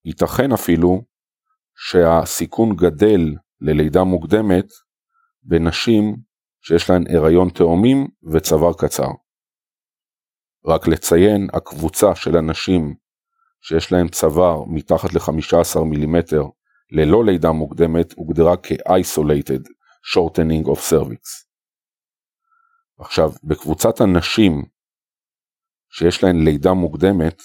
ייתכן 0.04 0.52
אפילו 0.52 1.02
שהסיכון 1.74 2.76
גדל 2.76 3.34
ללידה 3.60 4.04
מוקדמת 4.04 4.66
בנשים 5.42 6.16
שיש 6.60 6.90
להן 6.90 7.04
הריון 7.16 7.48
תאומים 7.50 8.08
וצוואר 8.32 8.72
קצר. 8.78 9.08
רק 10.66 10.88
לציין, 10.88 11.48
הקבוצה 11.52 12.14
של 12.14 12.36
הנשים 12.36 12.94
שיש 13.60 13.92
להן 13.92 14.08
צוואר 14.08 14.64
מתחת 14.66 15.14
ל-15 15.14 15.84
מילימטר 15.84 16.42
ללא 16.90 17.24
לידה 17.24 17.52
מוקדמת 17.52 18.12
הוגדרה 18.12 18.56
כ-isolated 18.56 19.62
shortening 20.14 20.66
of 20.66 20.78
cervix. 20.90 21.46
עכשיו, 22.98 23.30
בקבוצת 23.44 24.00
הנשים 24.00 24.64
שיש 25.90 26.24
להן 26.24 26.44
לידה 26.44 26.72
מוקדמת, 26.72 27.42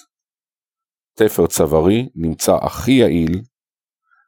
תפר 1.14 1.46
צווארי 1.46 2.08
נמצא 2.14 2.52
הכי 2.62 2.92
יעיל 2.92 3.42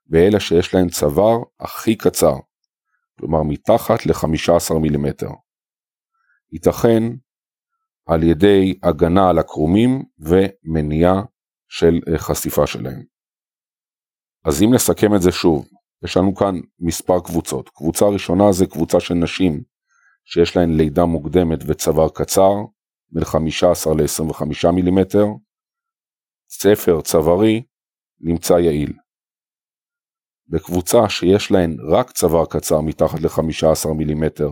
באלה 0.07 0.41
שיש 0.41 0.75
להן 0.75 0.89
צוואר 0.89 1.39
הכי 1.60 1.97
קצר, 1.97 2.34
כלומר 3.18 3.43
מתחת 3.43 4.07
ל-15 4.07 4.78
מילימטר. 4.78 5.31
ייתכן 6.52 7.02
על 8.07 8.23
ידי 8.23 8.78
הגנה 8.83 9.31
על 9.31 9.39
הקרומים 9.39 10.02
ומניעה 10.18 11.23
של 11.68 12.01
אה, 12.09 12.18
חשיפה 12.18 12.67
שלהם. 12.67 13.14
אז 14.45 14.63
אם 14.63 14.75
נסכם 14.75 15.15
את 15.15 15.23
זה 15.23 15.33
שוב, 15.33 15.69
יש 16.05 16.17
לנו 16.17 16.35
כאן 16.35 16.55
מספר 16.79 17.21
קבוצות. 17.21 17.69
קבוצה 17.69 18.05
ראשונה 18.05 18.53
זה 18.53 18.67
קבוצה 18.67 19.01
של 19.01 19.15
נשים 19.15 19.63
שיש 20.25 20.57
להן 20.57 20.77
לידה 20.77 21.05
מוקדמת 21.05 21.59
וצוואר 21.67 22.09
קצר, 22.09 22.53
בין 23.11 23.25
15 23.25 23.95
ל-25 23.95 24.71
מילימטר. 24.73 25.27
ספר 26.51 27.01
צווארי 27.01 27.63
נמצא 28.21 28.55
יעיל. 28.55 28.93
בקבוצה 30.49 31.09
שיש 31.09 31.51
להן 31.51 31.77
רק 31.91 32.11
צוואר 32.11 32.47
קצר 32.47 32.81
מתחת 32.81 33.21
ל-15 33.21 33.93
מילימטר 33.97 34.51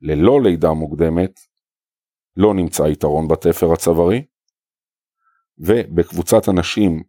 ללא 0.00 0.42
לידה 0.42 0.72
מוקדמת, 0.72 1.30
לא 2.36 2.54
נמצא 2.54 2.82
יתרון 2.82 3.28
בתפר 3.28 3.72
הצווארי, 3.72 4.24
ובקבוצת 5.58 6.48
הנשים 6.48 7.02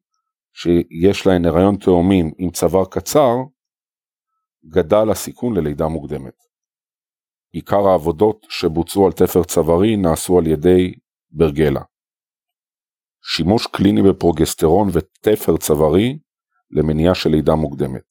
שיש 0.58 1.27
להן 1.27 1.45
הריון 1.45 1.75
תאומים 1.77 2.32
עם 2.38 2.51
צוואר 2.51 2.85
קצר, 2.85 3.34
גדל 4.66 5.11
הסיכון 5.11 5.58
ללידה 5.58 5.88
מוקדמת. 5.88 6.34
עיקר 7.51 7.88
העבודות 7.88 8.45
שבוצעו 8.50 9.06
על 9.06 9.11
תפר 9.11 9.43
צווארי 9.43 9.95
נעשו 9.95 10.40
על 10.40 10.48
ידי 10.48 10.93
ברגלה. 11.30 11.82
שימוש 13.24 13.67
קליני 13.67 14.01
בפרוגסטרון 14.09 14.88
ותפר 14.93 15.58
צווארי 15.58 16.19
למניעה 16.72 17.16
של 17.16 17.30
לידה 17.30 17.56
מוקדמת. 17.56 18.06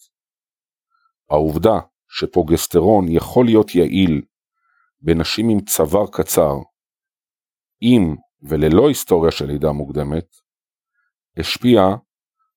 העובדה 1.31 1.81
שפרוגסטרון 2.09 3.05
יכול 3.09 3.45
להיות 3.45 3.75
יעיל 3.75 4.23
בנשים 5.01 5.49
עם 5.49 5.61
צוואר 5.61 6.07
קצר, 6.13 6.55
עם 7.81 8.17
וללא 8.43 8.89
היסטוריה 8.89 9.33
של 9.33 9.47
לידה 9.47 9.73
מוקדמת, 9.73 10.27
השפיעה 11.37 11.97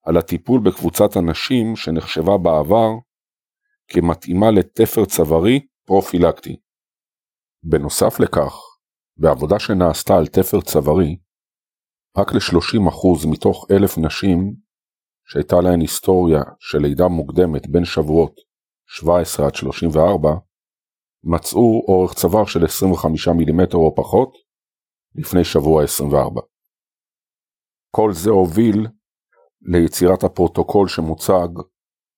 על 0.08 0.18
הטיפול 0.18 0.62
בקבוצת 0.66 1.16
הנשים 1.16 1.76
שנחשבה 1.76 2.38
בעבר 2.44 2.90
כמתאימה 3.88 4.52
לתפר 4.52 5.06
צווארי 5.06 5.60
פרופילקטי. 5.86 6.56
בנוסף 7.64 8.20
לכך, 8.20 8.54
בעבודה 9.18 9.60
שנעשתה 9.60 10.18
על 10.18 10.28
תפר 10.28 10.62
צווארי, 10.62 11.18
רק 12.18 12.34
ל-30% 12.34 13.28
מתוך 13.32 13.66
אלף 13.72 13.98
נשים 13.98 14.56
שהייתה 15.26 15.56
להן 15.64 15.82
היסטוריה 15.82 16.42
של 16.60 16.78
לידה 16.78 17.08
מוקדמת 17.08 17.68
בין 17.68 17.86
שבועות 17.86 18.36
17 18.88 19.46
עד 19.46 19.56
34, 19.56 20.30
מצאו 21.24 21.84
אורך 21.88 22.14
צוואר 22.14 22.46
של 22.46 22.66
25 22.66 23.28
מילימטר 23.28 23.78
או 23.78 23.96
פחות 23.96 24.34
לפני 25.16 25.44
שבוע 25.44 25.84
24. 25.84 26.42
כל 27.92 28.14
זה 28.14 28.30
הוביל 28.30 28.88
ליצירת 29.62 30.24
הפרוטוקול 30.24 30.88
שמוצג 30.88 31.48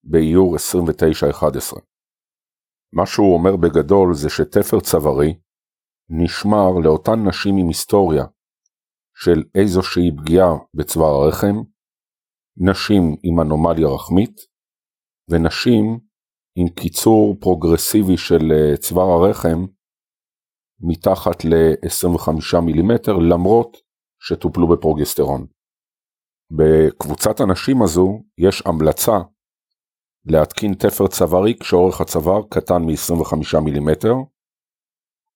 באיור 0.03 0.53
2911. 0.53 1.79
מה 2.93 3.05
שהוא 3.05 3.33
אומר 3.33 3.55
בגדול 3.55 4.13
זה 4.13 4.29
שתפר 4.29 4.79
צווארי 4.79 5.39
נשמר 6.09 6.69
לאותן 6.83 7.27
נשים 7.27 7.57
עם 7.57 7.67
היסטוריה 7.67 8.25
של 9.15 9.43
איזושהי 9.55 10.11
פגיעה 10.17 10.49
בצוואר 10.73 11.23
הרחם, 11.23 11.55
נשים 12.57 13.03
עם 13.23 13.41
אנומליה 13.41 13.87
רחמית, 13.87 14.35
ונשים 15.29 15.99
עם 16.55 16.69
קיצור 16.69 17.35
פרוגרסיבי 17.39 18.17
של 18.17 18.51
אה, 18.51 18.77
צוואר 18.77 19.23
הרחם 19.23 19.65
מתחת 20.79 21.45
ל-25 21.45 22.59
מילימטר 22.61 23.13
למרות 23.13 23.77
שטופלו 24.21 24.67
בפרוגסטרון. 24.67 25.47
בקבוצת 26.51 27.39
הנשים 27.39 27.81
הזו 27.81 28.23
יש 28.37 28.63
המלצה 28.65 29.17
להתקין 30.25 30.73
תפר 30.73 31.07
צווארי 31.07 31.57
כשאורך 31.59 32.01
הצוואר 32.01 32.41
קטן 32.49 32.81
מ-25 32.81 33.59
מילימטר. 33.63 34.13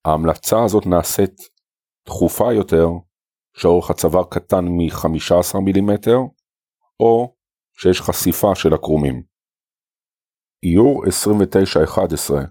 ההמלצה 0.04 0.64
הזאת 0.64 0.86
נעשית 0.86 1.40
דחופה 2.06 2.52
יותר 2.52 2.86
כשאורך 3.56 3.90
הצוואר 3.90 4.24
קטן 4.30 4.64
מ-15 4.64 5.60
מילימטר 5.64 6.18
או 7.00 7.34
כשיש 7.76 8.00
חשיפה 8.00 8.54
של 8.54 8.74
הקרומים. 8.74 9.22
איור 10.62 11.04
2911 11.06 12.42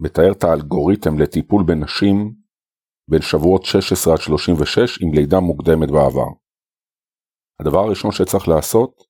מתאר 0.00 0.32
את 0.32 0.44
האלגוריתם 0.44 1.18
לטיפול 1.18 1.64
בנשים 1.66 2.34
בין 3.10 3.22
שבועות 3.22 3.64
16 3.64 4.14
עד 4.14 4.20
36 4.20 5.02
עם 5.02 5.14
לידה 5.14 5.40
מוקדמת 5.40 5.90
בעבר. 5.90 6.43
הדבר 7.60 7.78
הראשון 7.78 8.10
שצריך 8.12 8.48
לעשות 8.48 9.02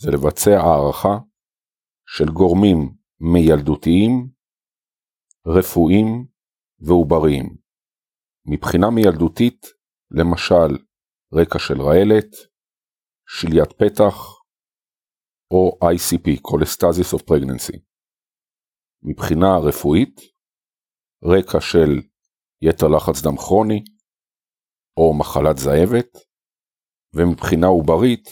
זה 0.00 0.10
לבצע 0.10 0.50
הערכה 0.50 1.18
של 2.06 2.24
גורמים 2.32 2.78
מילדותיים, 3.20 4.30
רפואיים 5.46 6.26
ועובריים. 6.78 7.56
מבחינה 8.46 8.90
מילדותית, 8.90 9.66
למשל 10.10 10.84
רקע 11.34 11.58
של 11.58 11.80
רעלת, 11.80 12.30
שליית 13.28 13.72
פתח 13.72 14.14
או 15.50 15.78
ICP, 15.84 16.40
Cholestasis 16.48 17.16
of 17.16 17.22
Pregnancy. 17.22 17.78
מבחינה 19.02 19.58
רפואית, 19.68 20.20
רקע 21.24 21.60
של 21.60 21.90
יתר 22.62 22.86
לחץ 22.88 23.22
דם 23.22 23.36
כרוני 23.36 23.84
או 24.96 25.18
מחלת 25.18 25.56
זאבת, 25.56 26.29
ומבחינה 27.14 27.66
עוברית, 27.66 28.26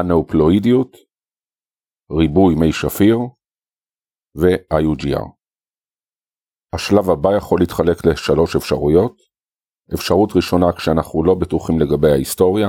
אנאופלואידיות, 0.00 0.96
ריבוי 2.10 2.54
מי 2.54 2.72
שפיר 2.72 3.18
ו-IUGR. 4.40 5.38
השלב 6.74 7.10
הבא 7.10 7.36
יכול 7.36 7.60
להתחלק 7.60 8.06
לשלוש 8.06 8.56
אפשרויות. 8.56 9.16
אפשרות 9.94 10.30
ראשונה 10.36 10.66
כשאנחנו 10.76 11.24
לא 11.24 11.34
בטוחים 11.34 11.80
לגבי 11.80 12.10
ההיסטוריה. 12.10 12.68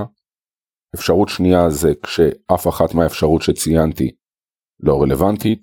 אפשרות 0.95 1.29
שנייה 1.29 1.69
זה 1.69 1.89
כשאף 2.03 2.67
אחת 2.67 2.95
מהאפשרות 2.95 3.41
שציינתי 3.41 4.15
לא 4.79 4.93
רלוונטית. 5.01 5.61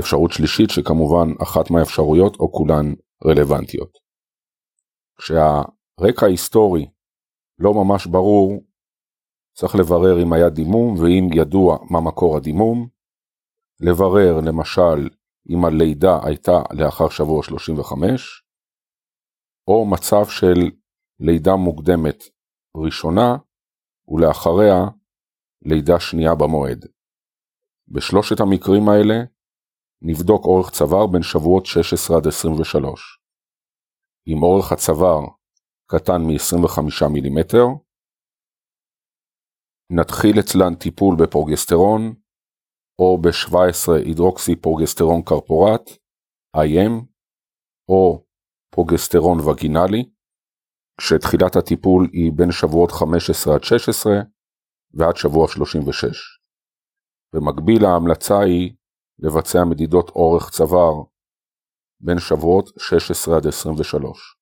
אפשרות 0.00 0.30
שלישית 0.32 0.70
שכמובן 0.70 1.28
אחת 1.42 1.70
מהאפשרויות 1.70 2.36
או 2.40 2.52
כולן 2.52 2.86
רלוונטיות. 3.26 3.92
כשהרקע 5.18 6.26
ההיסטורי 6.26 6.86
לא 7.58 7.74
ממש 7.74 8.06
ברור, 8.06 8.64
צריך 9.54 9.74
לברר 9.74 10.22
אם 10.22 10.32
היה 10.32 10.48
דימום 10.48 10.94
ואם 10.94 11.28
ידוע 11.34 11.78
מה 11.90 12.00
מקור 12.00 12.36
הדימום, 12.36 12.88
לברר 13.80 14.40
למשל 14.40 15.08
אם 15.50 15.64
הלידה 15.64 16.18
הייתה 16.24 16.62
לאחר 16.72 17.08
שבוע 17.08 17.42
35, 17.42 18.44
או 19.68 19.86
מצב 19.86 20.26
של 20.28 20.70
לידה 21.20 21.56
מוקדמת 21.56 22.24
ראשונה 22.76 23.36
ולאחריה 24.08 24.84
לידה 25.62 26.00
שנייה 26.00 26.34
במועד. 26.34 26.86
בשלושת 27.88 28.40
המקרים 28.40 28.88
האלה 28.88 29.14
נבדוק 30.02 30.44
אורך 30.44 30.70
צוואר 30.70 31.06
בין 31.06 31.22
שבועות 31.22 31.66
16 31.66 32.16
עד 32.16 32.26
23. 32.26 33.18
אם 34.26 34.42
אורך 34.42 34.72
הצוואר 34.72 35.20
קטן 35.94 36.22
מ-25 36.26 37.08
מילימטר. 37.12 37.64
נתחיל 39.90 40.40
אצלן 40.40 40.74
טיפול 40.74 41.16
בפרוגסטרון 41.20 42.14
או 42.98 43.18
ב-17 43.22 43.92
הידרוקסי 44.04 44.56
פרוגסטרון 44.56 45.22
קרפורט, 45.22 45.90
IM, 46.56 46.92
או 47.88 48.24
פרוגסטרון 48.74 49.38
וגינלי, 49.40 50.10
כשתחילת 51.00 51.56
הטיפול 51.56 52.08
היא 52.12 52.32
בין 52.36 52.52
שבועות 52.52 52.90
15 52.90 53.54
עד 53.54 53.64
16, 53.64 54.12
ועד 54.94 55.16
שבוע 55.16 55.48
36. 55.48 56.40
במקביל 57.34 57.84
ההמלצה 57.84 58.38
היא 58.40 58.74
לבצע 59.18 59.58
מדידות 59.70 60.08
אורך 60.10 60.50
צוואר 60.50 60.94
בין 62.00 62.18
שבועות 62.18 62.66
16 62.78 63.36
עד 63.36 63.46
23. 63.46 64.41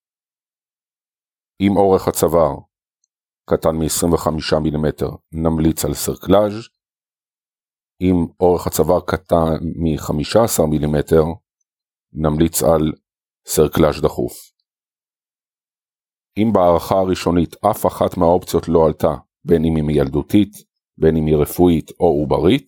אם 1.61 1.77
אורך 1.77 2.09
הצוואר 2.09 2.55
קטן 3.51 3.77
מ-25 3.77 4.59
מילימטר 4.63 5.11
נמליץ 5.33 5.85
על 5.85 5.95
סרקלאז', 5.95 6.69
אם 8.01 8.27
אורך 8.41 8.67
הצוואר 8.67 9.01
קטן 9.01 9.51
מ-15 9.77 10.67
מילימטר 10.71 11.25
נמליץ 12.13 12.63
על 12.63 12.93
סרקלאז' 13.47 14.01
דחוף. 14.03 14.33
אם 16.39 16.53
בהערכה 16.53 16.95
הראשונית 16.95 17.57
אף 17.71 17.87
אחת 17.87 18.17
מהאופציות 18.17 18.69
לא 18.69 18.87
עלתה, 18.87 19.15
בין 19.45 19.65
אם 19.65 19.89
היא 19.89 20.01
מיילדותית, 20.01 20.53
בין 20.99 21.17
אם 21.17 21.27
היא 21.27 21.37
רפואית 21.37 21.91
או 22.01 22.07
עוברית, 22.07 22.67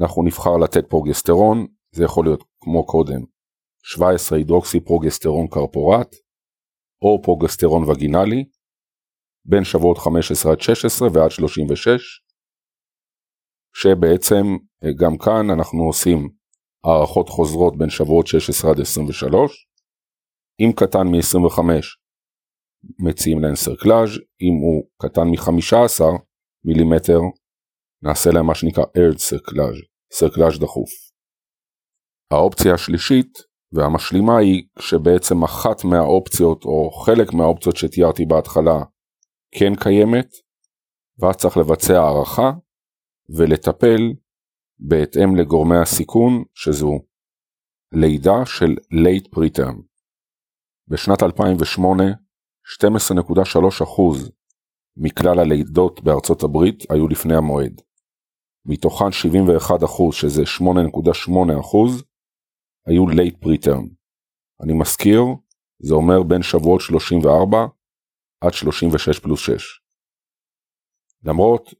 אנחנו 0.00 0.22
נבחר 0.22 0.56
לתת 0.56 0.90
פרוגסטרון, 0.90 1.66
זה 1.92 2.04
יכול 2.04 2.24
להיות 2.24 2.44
כמו 2.60 2.86
קודם 2.86 3.20
17 3.82 4.38
הידרוקסי 4.38 4.80
פרוגסטרון 4.80 5.46
קפרואט 5.48 6.14
או 7.02 7.22
פרוגסטרון 7.22 7.82
וגינלי 7.90 8.44
בין 9.44 9.64
שבועות 9.64 9.98
15 9.98 10.52
עד 10.52 10.60
16 10.60 11.08
ועד 11.14 11.30
36 11.30 12.22
שבעצם 13.76 14.44
גם 15.00 15.18
כאן 15.18 15.50
אנחנו 15.50 15.82
עושים 15.84 16.28
הערכות 16.84 17.28
חוזרות 17.28 17.78
בין 17.78 17.90
שבועות 17.90 18.26
16 18.26 18.70
עד 18.70 18.80
23 18.80 19.66
אם 20.60 20.70
קטן 20.76 21.06
מ-25 21.06 21.60
מציעים 22.98 23.42
להם 23.42 23.56
סרקלאז', 23.56 24.10
אם 24.40 24.54
הוא 24.62 24.88
קטן 25.02 25.26
מ-15 25.30 26.04
מילימטר 26.64 27.20
נעשה 28.02 28.30
להם 28.30 28.46
מה 28.46 28.54
שנקרא 28.54 28.84
ארד 28.96 29.18
סרקלאז', 29.18 29.78
סרקלאז' 30.12 30.58
דחוף. 30.60 30.90
האופציה 32.32 32.74
השלישית 32.74 33.32
והמשלימה 33.72 34.38
היא 34.38 34.64
שבעצם 34.78 35.42
אחת 35.42 35.84
מהאופציות 35.84 36.64
או 36.64 36.90
חלק 36.90 37.32
מהאופציות 37.32 37.76
שתיארתי 37.76 38.24
בהתחלה 38.24 38.82
כן 39.50 39.72
קיימת, 39.76 40.28
ואז 41.18 41.36
צריך 41.36 41.56
לבצע 41.56 42.02
הערכה 42.02 42.52
ולטפל 43.36 44.12
בהתאם 44.78 45.36
לגורמי 45.36 45.76
הסיכון 45.76 46.44
שזו 46.54 46.98
לידה 47.92 48.46
של 48.46 48.74
late 48.92 49.28
preterm. 49.36 49.82
בשנת 50.88 51.22
2008 51.22 52.04
12.3% 52.82 54.30
מכלל 54.96 55.38
הלידות 55.38 56.02
בארצות 56.04 56.42
הברית 56.42 56.90
היו 56.90 57.08
לפני 57.08 57.36
המועד. 57.36 57.80
מתוכן 58.66 59.04
71% 59.04 60.12
שזה 60.12 60.42
8.8% 60.42 62.04
היו 62.86 63.04
late 63.06 63.44
preterm. 63.44 63.86
אני 64.62 64.72
מזכיר, 64.72 65.22
זה 65.78 65.94
אומר 65.94 66.22
בין 66.22 66.42
שבועות 66.42 66.80
34 66.80 67.66
עד 68.40 68.52
36 68.52 69.18
פלוס 69.18 69.40
6. 69.40 69.80
למרות 71.22 71.74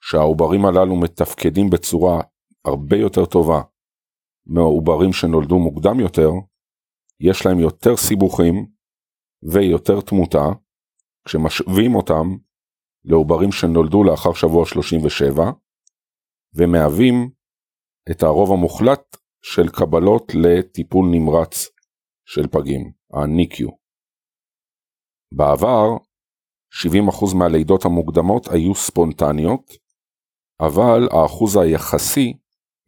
שהעוברים 0.00 0.64
הללו 0.64 1.00
מתפקדים 1.00 1.70
בצורה 1.70 2.20
הרבה 2.64 2.96
יותר 2.96 3.26
טובה 3.26 3.62
מהעוברים 4.46 5.12
שנולדו 5.12 5.58
מוקדם 5.58 6.00
יותר, 6.00 6.30
יש 7.20 7.46
להם 7.46 7.58
יותר 7.60 7.96
סיבוכים 7.96 8.66
ויותר 9.42 10.00
תמותה 10.00 10.44
כשמשווים 11.24 11.94
אותם 11.94 12.36
לעוברים 13.04 13.52
שנולדו 13.52 14.04
לאחר 14.04 14.32
שבוע 14.32 14.66
37 14.66 15.50
ומהווים 16.54 17.30
את 18.10 18.22
הרוב 18.22 18.52
המוחלט 18.52 19.16
של 19.42 19.68
קבלות 19.68 20.32
לטיפול 20.34 21.06
נמרץ 21.12 21.68
של 22.24 22.46
פגים, 22.48 22.92
ה-NICU. 23.12 23.70
בעבר 25.32 25.86
70% 26.72 27.36
מהלידות 27.38 27.84
המוקדמות 27.84 28.48
היו 28.48 28.74
ספונטניות, 28.74 29.72
אבל 30.60 31.08
האחוז 31.12 31.56
היחסי 31.56 32.32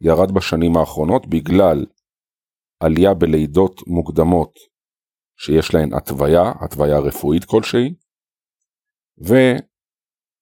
ירד 0.01 0.31
בשנים 0.31 0.77
האחרונות 0.77 1.27
בגלל 1.27 1.85
עלייה 2.79 3.13
בלידות 3.13 3.87
מוקדמות 3.87 4.53
שיש 5.37 5.73
להן 5.73 5.93
התוויה, 5.93 6.51
התוויה 6.61 6.99
רפואית 6.99 7.45
כלשהי, 7.45 7.93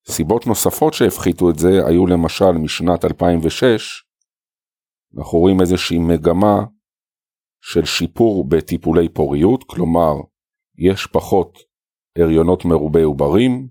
וסיבות 0.07 0.47
נוספות 0.47 0.93
שהפחיתו 0.93 1.49
את 1.49 1.59
זה 1.59 1.87
היו 1.87 2.07
למשל 2.07 2.51
משנת 2.51 3.05
2006, 3.05 4.03
אנחנו 5.17 5.39
רואים 5.39 5.61
איזושהי 5.61 5.99
מגמה 5.99 6.65
של 7.61 7.85
שיפור 7.85 8.49
בטיפולי 8.49 9.09
פוריות, 9.09 9.63
כלומר 9.63 10.13
יש 10.77 11.07
פחות 11.07 11.57
הריונות 12.17 12.65
מרובי 12.65 13.01
עוברים, 13.01 13.67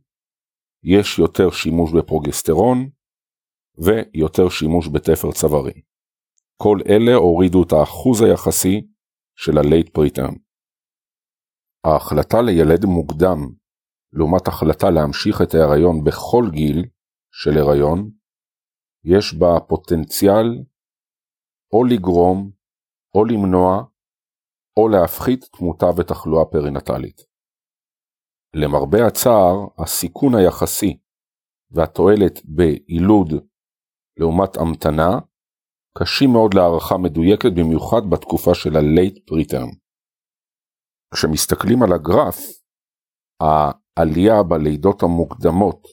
יש 0.84 1.18
יותר 1.18 1.50
שימוש 1.50 1.90
בפרוגסטרון 1.92 2.90
ויותר 3.78 4.48
שימוש 4.48 4.88
בתפר 4.88 5.32
צווארי. 5.32 5.82
כל 6.62 6.78
אלה 6.88 7.14
הורידו 7.14 7.62
את 7.62 7.72
האחוז 7.72 8.22
היחסי 8.22 8.86
של 9.36 9.58
הלייט 9.58 9.88
פריטרם. 9.88 10.34
ההחלטה 11.84 12.42
לילד 12.42 12.84
מוקדם 12.84 13.38
לעומת 14.12 14.48
החלטה 14.48 14.90
להמשיך 14.90 15.42
את 15.42 15.54
ההיריון 15.54 16.04
בכל 16.04 16.44
גיל 16.52 16.84
של 17.32 17.58
הריון, 17.58 18.10
יש 19.04 19.34
בה 19.34 19.60
פוטנציאל 19.68 20.64
או 21.72 21.84
לגרום, 21.84 22.50
או 23.14 23.24
למנוע, 23.24 23.84
או 24.76 24.88
להפחית 24.88 25.44
תמותה 25.44 25.86
ותחלואה 25.96 26.44
פרינטלית. 26.44 27.20
למרבה 28.54 29.06
הצער, 29.06 29.56
הסיכון 29.78 30.34
היחסי 30.34 30.98
והתועלת 31.70 32.40
ביילוד 32.44 33.28
לעומת 34.18 34.56
המתנה 34.56 35.18
קשים 35.98 36.30
מאוד 36.32 36.54
להערכה 36.54 36.98
מדויקת 36.98 37.52
במיוחד 37.56 38.02
בתקופה 38.10 38.54
של 38.54 38.76
ה-late 38.76 39.18
preterm. 39.30 39.76
כשמסתכלים 41.14 41.82
על 41.82 41.92
הגרף, 41.92 42.38
העלייה 43.42 44.42
בלידות 44.42 45.02
המוקדמות 45.02 45.88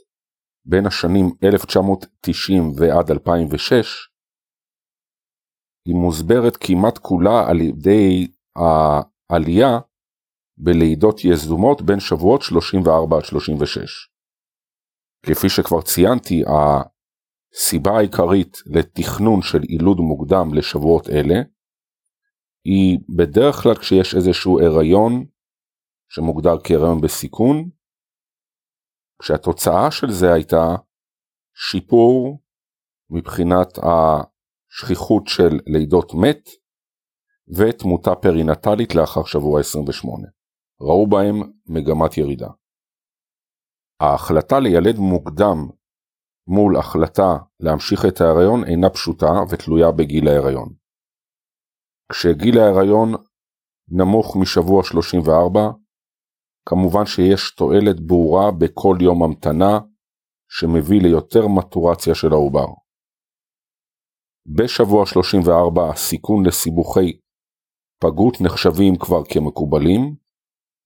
בין 0.66 0.86
השנים 0.86 1.26
1990 1.44 2.64
ועד 2.78 3.12
2006 3.12 4.07
היא 5.88 5.96
מוסברת 5.96 6.58
כמעט 6.60 6.98
כולה 6.98 7.50
על 7.50 7.62
ידי 7.62 8.28
העלייה 8.56 9.80
בלידות 10.58 11.26
יזומות 11.26 11.82
בין 11.82 12.00
שבועות 12.00 12.42
34 12.42 13.18
עד 13.18 13.24
36. 13.24 14.10
כפי 15.26 15.50
שכבר 15.50 15.82
ציינתי, 15.82 16.44
הסיבה 16.48 17.92
העיקרית 17.92 18.58
לתכנון 18.66 19.42
של 19.42 19.64
יילוד 19.70 19.98
מוקדם 19.98 20.54
לשבועות 20.54 21.10
אלה 21.10 21.36
היא 22.66 23.00
בדרך 23.18 23.56
כלל 23.56 23.76
כשיש 23.76 24.16
איזשהו 24.16 24.60
הריון 24.60 25.26
שמוגדר 26.10 26.58
כהריון 26.64 27.02
בסיכון, 27.02 27.70
כשהתוצאה 29.22 29.92
של 29.92 30.12
זה 30.12 30.34
הייתה 30.34 30.76
שיפור 31.56 32.40
מבחינת 33.10 33.78
השכיחות 34.72 35.28
של 35.28 35.60
לידות 35.66 36.12
מת 36.14 36.50
ותמותה 37.58 38.16
פרינטלית 38.16 38.96
לאחר 38.96 39.24
שבוע 39.24 39.60
28. 39.60 40.28
ראו 40.82 41.08
בהם 41.08 41.52
מגמת 41.66 42.18
ירידה. 42.18 42.50
ההחלטה 44.00 44.60
לילד 44.60 44.98
מוקדם 44.98 45.58
מול 46.48 46.78
החלטה 46.78 47.38
להמשיך 47.60 48.06
את 48.08 48.22
ההיריון 48.22 48.64
אינה 48.64 48.90
פשוטה 48.90 49.32
ותלויה 49.50 49.92
בגיל 49.92 50.28
ההיריון. 50.28 50.74
כשגיל 52.12 52.60
ההיריון 52.60 53.10
נמוך 53.90 54.38
משבוע 54.42 54.84
34, 54.84 55.62
כמובן 56.66 57.06
שיש 57.06 57.56
תועלת 57.56 58.00
ברורה 58.00 58.52
בכל 58.52 58.98
יום 59.02 59.24
המתנה 59.24 59.80
שמביא 60.50 61.02
ליותר 61.02 61.48
מטורציה 61.48 62.16
של 62.16 62.32
העובר. 62.32 62.66
בשבוע 64.56 65.06
34 65.06 65.90
הסיכון 65.90 66.46
לסיבוכי 66.46 67.20
פגות 68.00 68.34
נחשבים 68.42 68.94
כבר 69.00 69.22
כמקובלים, 69.34 70.16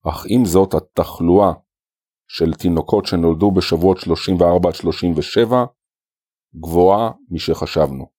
אך 0.10 0.26
עם 0.30 0.46
זאת 0.46 0.74
התחלואה 0.74 1.54
של 2.28 2.54
תינוקות 2.54 3.06
שנולדו 3.06 3.52
בשבועות 3.52 3.98
34-37 3.98 5.54
גבוהה 6.56 7.12
משחשבנו. 7.30 8.12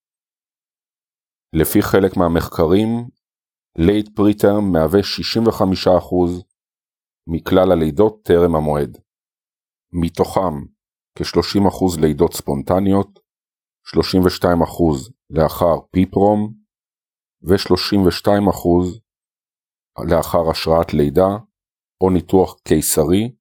לפי 1.52 1.82
חלק 1.82 2.16
מהמחקרים, 2.16 2.88
late 3.78 4.08
preterm 4.16 4.72
מהווה 4.72 5.00
65% 5.00 6.44
מכלל 7.26 7.72
הלידות 7.72 8.22
טרם 8.24 8.54
המועד. 8.56 8.98
מתוכם 9.92 10.54
כ-30% 11.18 12.00
לידות 12.00 12.32
ספונטניות, 12.32 13.21
32% 13.86 15.12
לאחר 15.30 15.80
PPROM 15.90 16.54
ו-32% 17.42 18.68
לאחר 20.10 20.50
השראת 20.50 20.94
לידה 20.94 21.30
או 22.00 22.10
ניתוח 22.10 22.60
קיסרי 22.68 23.34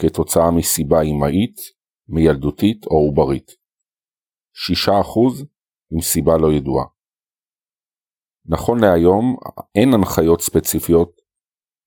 כתוצאה 0.00 0.50
מסיבה 0.50 1.02
אמהית, 1.02 1.56
מילדותית 2.08 2.86
או 2.86 2.96
עוברית. 2.96 3.50
6% 4.88 4.90
עם 5.92 6.00
סיבה 6.00 6.32
לא 6.36 6.52
ידועה. 6.52 6.84
נכון 8.46 8.78
להיום 8.80 9.36
אין 9.74 9.88
הנחיות 9.94 10.40
ספציפיות 10.40 11.20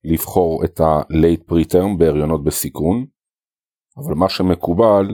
לבחור 0.03 0.65
את 0.65 0.79
ה-late 0.79 1.51
preterm 1.51 1.97
בהריונות 1.99 2.43
בסיכון, 2.43 3.05
אבל 3.97 4.15
מה 4.15 4.29
שמקובל 4.29 5.05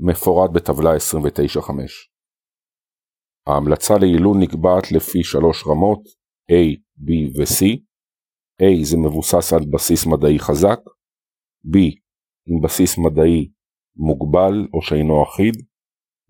מפורט 0.00 0.50
בטבלה 0.50 0.90
29.5. 0.96 1.72
ההמלצה 3.46 3.94
ליילוד 4.00 4.36
נקבעת 4.40 4.92
לפי 4.92 5.22
שלוש 5.22 5.64
רמות 5.66 6.02
A, 6.52 6.76
B 7.04 7.08
ו-C. 7.36 7.60
A 8.62 8.84
זה 8.84 8.96
מבוסס 8.96 9.52
על 9.52 9.64
בסיס 9.72 10.06
מדעי 10.06 10.38
חזק, 10.38 10.80
B 11.72 11.76
עם 12.46 12.60
בסיס 12.64 12.98
מדעי 12.98 13.50
מוגבל 13.96 14.68
או 14.74 14.82
שאינו 14.82 15.22
אחיד, 15.22 15.54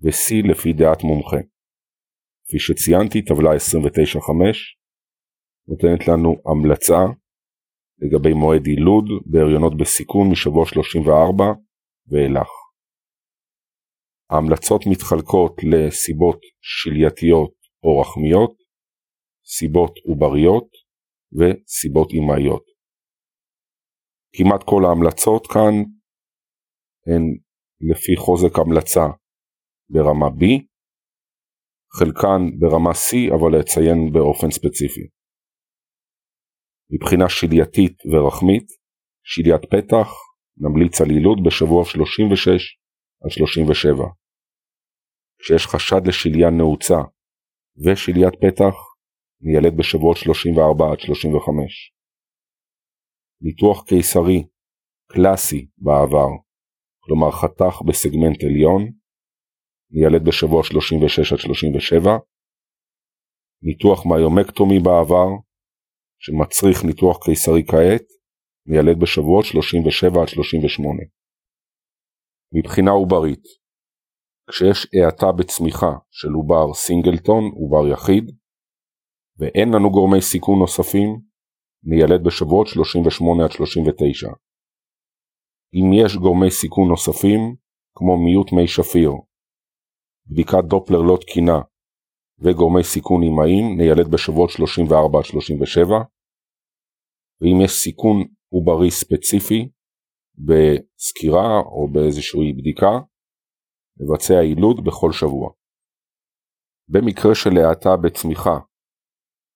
ו-C 0.02 0.50
לפי 0.50 0.72
דעת 0.72 1.02
מומחה. 1.05 1.40
כפי 2.44 2.58
שציינתי, 2.58 3.22
טבלה 3.22 3.50
29.5 3.50 4.32
נותנת 5.68 6.08
לנו 6.08 6.34
המלצה 6.47 7.00
לגבי 7.98 8.32
מועד 8.32 8.66
יילוד 8.66 9.05
בהריונות 9.26 9.76
בסיכון 9.76 10.30
משבוע 10.30 10.66
34 10.66 11.44
ואילך. 12.08 12.58
ההמלצות 14.31 14.82
מתחלקות 14.90 15.55
לסיבות 15.70 16.40
שלייתיות 16.60 17.55
או 17.82 18.00
רחמיות, 18.00 18.55
סיבות 19.44 19.94
עובריות 20.08 20.68
וסיבות 21.39 22.08
אמהיות. 22.18 22.65
כמעט 24.36 24.62
כל 24.70 24.82
ההמלצות 24.84 25.47
כאן 25.47 25.74
הן 27.08 27.24
לפי 27.90 28.16
חוזק 28.16 28.58
המלצה 28.58 29.07
ברמה 29.90 30.26
B, 30.26 30.42
חלקן 31.97 32.58
ברמה 32.60 32.90
C 32.90 33.34
אבל 33.34 33.60
אציין 33.60 34.12
באופן 34.12 34.50
ספציפי. 34.50 35.05
מבחינה 36.92 37.28
שלייתית 37.28 37.97
ורחמית, 38.10 38.66
שליית 39.24 39.65
פתח 39.73 40.08
נמליץ 40.62 41.00
על 41.00 41.10
יילוד 41.10 41.39
בשבוע 41.47 41.84
36 41.84 42.78
עד 43.24 43.31
37. 43.31 44.17
כשיש 45.39 45.67
חשד 45.67 46.07
לשליה 46.08 46.50
נעוצה 46.50 47.00
ושליית 47.84 48.34
פתח, 48.34 48.75
ניילד 49.41 49.76
בשבועות 49.76 50.17
34 50.17 50.84
עד 50.92 51.00
35. 51.00 51.92
ניתוח 53.41 53.84
קיסרי 53.84 54.44
קלאסי 55.12 55.67
בעבר, 55.78 56.31
כלומר 57.00 57.31
חתך 57.31 57.83
בסגמנט 57.86 58.44
עליון, 58.44 58.83
ניילד 59.91 60.25
בשבוע 60.28 60.62
36 60.65 61.33
עד 61.33 61.39
37. 61.39 62.10
ניתוח 63.62 64.07
myomectomy 64.07 64.78
בעבר, 64.84 65.28
שמצריך 66.18 66.84
ניתוח 66.84 67.17
קיסרי 67.25 67.62
כעת, 67.67 68.07
ניילד 68.67 69.00
בשבועות 69.00 69.44
37 69.44 70.23
עד 70.23 70.28
38. 70.28 71.02
מבחינה 72.52 72.91
עוברית, 72.91 73.44
כשיש 74.49 74.86
האטה 74.94 75.33
בצמיחה 75.33 75.93
של 76.10 76.28
עובר 76.28 76.75
singleton, 76.75 77.44
עובר 77.55 77.93
יחיד, 77.93 78.25
ואין 79.39 79.68
לנו 79.75 79.91
גורמי 79.91 80.20
סיכון 80.20 80.59
נוספים, 80.59 81.20
ניילד 81.83 82.25
בשבועות 82.25 82.67
38 82.67 83.44
עד 83.44 83.51
39. 83.51 84.28
אם 85.75 85.93
יש 85.93 86.17
גורמי 86.17 86.51
סיכון 86.51 86.89
נוספים, 86.89 87.41
כמו 87.94 88.25
מיעוט 88.25 88.52
מי 88.52 88.68
שפיר, 88.68 89.12
בדיקת 90.27 90.65
דופלר 90.68 90.99
לא 90.99 91.18
תקינה 91.20 91.60
וגורמי 92.39 92.85
סיכון 92.85 93.23
אימהיים, 93.23 93.77
ניילד 93.77 94.09
בשבועות 94.10 94.51
34 94.51 95.18
עד 95.18 95.25
37. 95.25 95.97
ואם 97.41 97.60
יש 97.65 97.70
סיכון 97.70 98.17
עוברי 98.49 98.91
ספציפי, 98.91 99.68
בסקירה 100.39 101.60
או 101.60 101.89
באיזושהי 101.93 102.52
בדיקה, 102.52 102.99
לבצע 104.01 104.35
יילוד 104.35 104.85
בכל 104.85 105.12
שבוע. 105.12 105.51
במקרה 106.89 107.35
של 107.35 107.51
האטה 107.59 107.97
בצמיחה, 108.02 108.59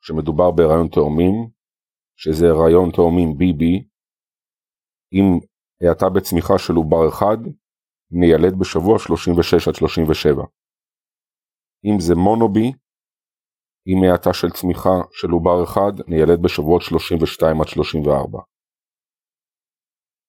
שמדובר 0.05 0.51
בהיריון 0.51 0.89
תאומים, 0.89 1.35
שזה 2.17 2.47
הריון 2.47 2.91
תאומים 2.97 3.31
BB, 3.39 3.63
עם 5.17 5.27
האטה 5.83 6.07
בצמיחה 6.15 6.59
של 6.59 6.75
עובר 6.75 7.09
אחד, 7.09 7.39
ניילד 8.11 8.55
בשבוע 8.61 8.99
36 8.99 9.69
עד 9.69 9.75
37. 9.75 10.43
אם 11.85 11.97
זה 12.01 12.15
מונובי, 12.15 12.73
עם 13.87 13.99
האטה 14.03 14.33
של 14.33 14.51
צמיחה 14.51 14.97
של 15.13 15.31
עובר 15.31 15.65
אחד, 15.65 15.93
ניילד 16.09 16.43
בשבועות 16.43 16.83
32 16.83 17.61
עד 17.61 17.69
34. 17.69 18.39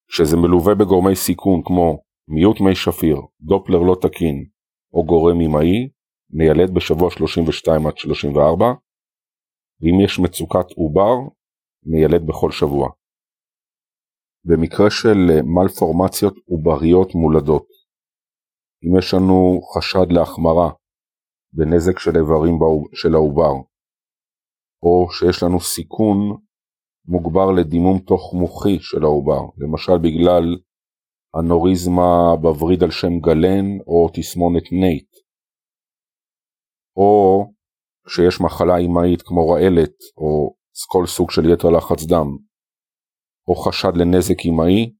כשזה 0.07 0.37
מלווה 0.37 0.75
בגורמי 0.75 1.15
סיכון 1.15 1.61
כמו 1.65 2.03
מיעוט 2.27 2.57
מי 2.61 2.75
שפיר, 2.75 3.17
דופלר 3.41 3.79
לא 3.79 3.95
תקין 4.01 4.45
או 4.93 5.05
גורם 5.05 5.41
אימהי, 5.41 5.89
ניילד 6.29 6.73
בשבוע 6.73 7.11
32 7.11 7.87
עד 7.87 7.97
34, 7.97 8.65
ואם 9.81 10.05
יש 10.05 10.19
מצוקת 10.19 10.71
עובר, 10.75 11.15
ניילד 11.85 12.27
בכל 12.27 12.51
שבוע. 12.51 12.89
במקרה 14.45 14.89
של 14.89 15.41
מלפורמציות 15.43 16.33
עובריות 16.45 17.15
מולדות, 17.15 17.67
אם 18.83 18.97
יש 18.99 19.13
לנו 19.13 19.61
חשד 19.73 20.11
להחמרה 20.11 20.69
בנזק 21.53 21.99
של 21.99 22.11
איברים 22.17 22.59
של 22.93 23.13
העובר, 23.15 23.53
או 24.83 25.07
שיש 25.11 25.43
לנו 25.43 25.59
סיכון 25.59 26.17
מוגבר 27.05 27.51
לדימום 27.51 27.99
תוך 27.99 28.33
מוחי 28.33 28.77
של 28.79 29.03
העובר, 29.03 29.41
למשל 29.57 29.97
בגלל 29.97 30.43
אנוריזמה 31.39 32.35
בווריד 32.41 32.83
על 32.83 32.91
שם 32.91 33.19
גלן 33.19 33.67
או 33.87 34.09
תסמונת 34.13 34.71
NAIT, 34.71 35.11
או 36.97 37.45
כשיש 38.05 38.41
מחלה 38.41 38.77
אימהית 38.77 39.21
כמו 39.21 39.49
רעלת 39.49 39.95
או 40.17 40.55
כל 40.91 41.05
סוג 41.05 41.31
של 41.31 41.41
יתר 41.53 41.69
לחץ 41.77 42.03
דם, 42.11 42.29
או 43.47 43.55
חשד 43.55 43.93
לנזק 43.95 44.39
אימהי, 44.45 44.93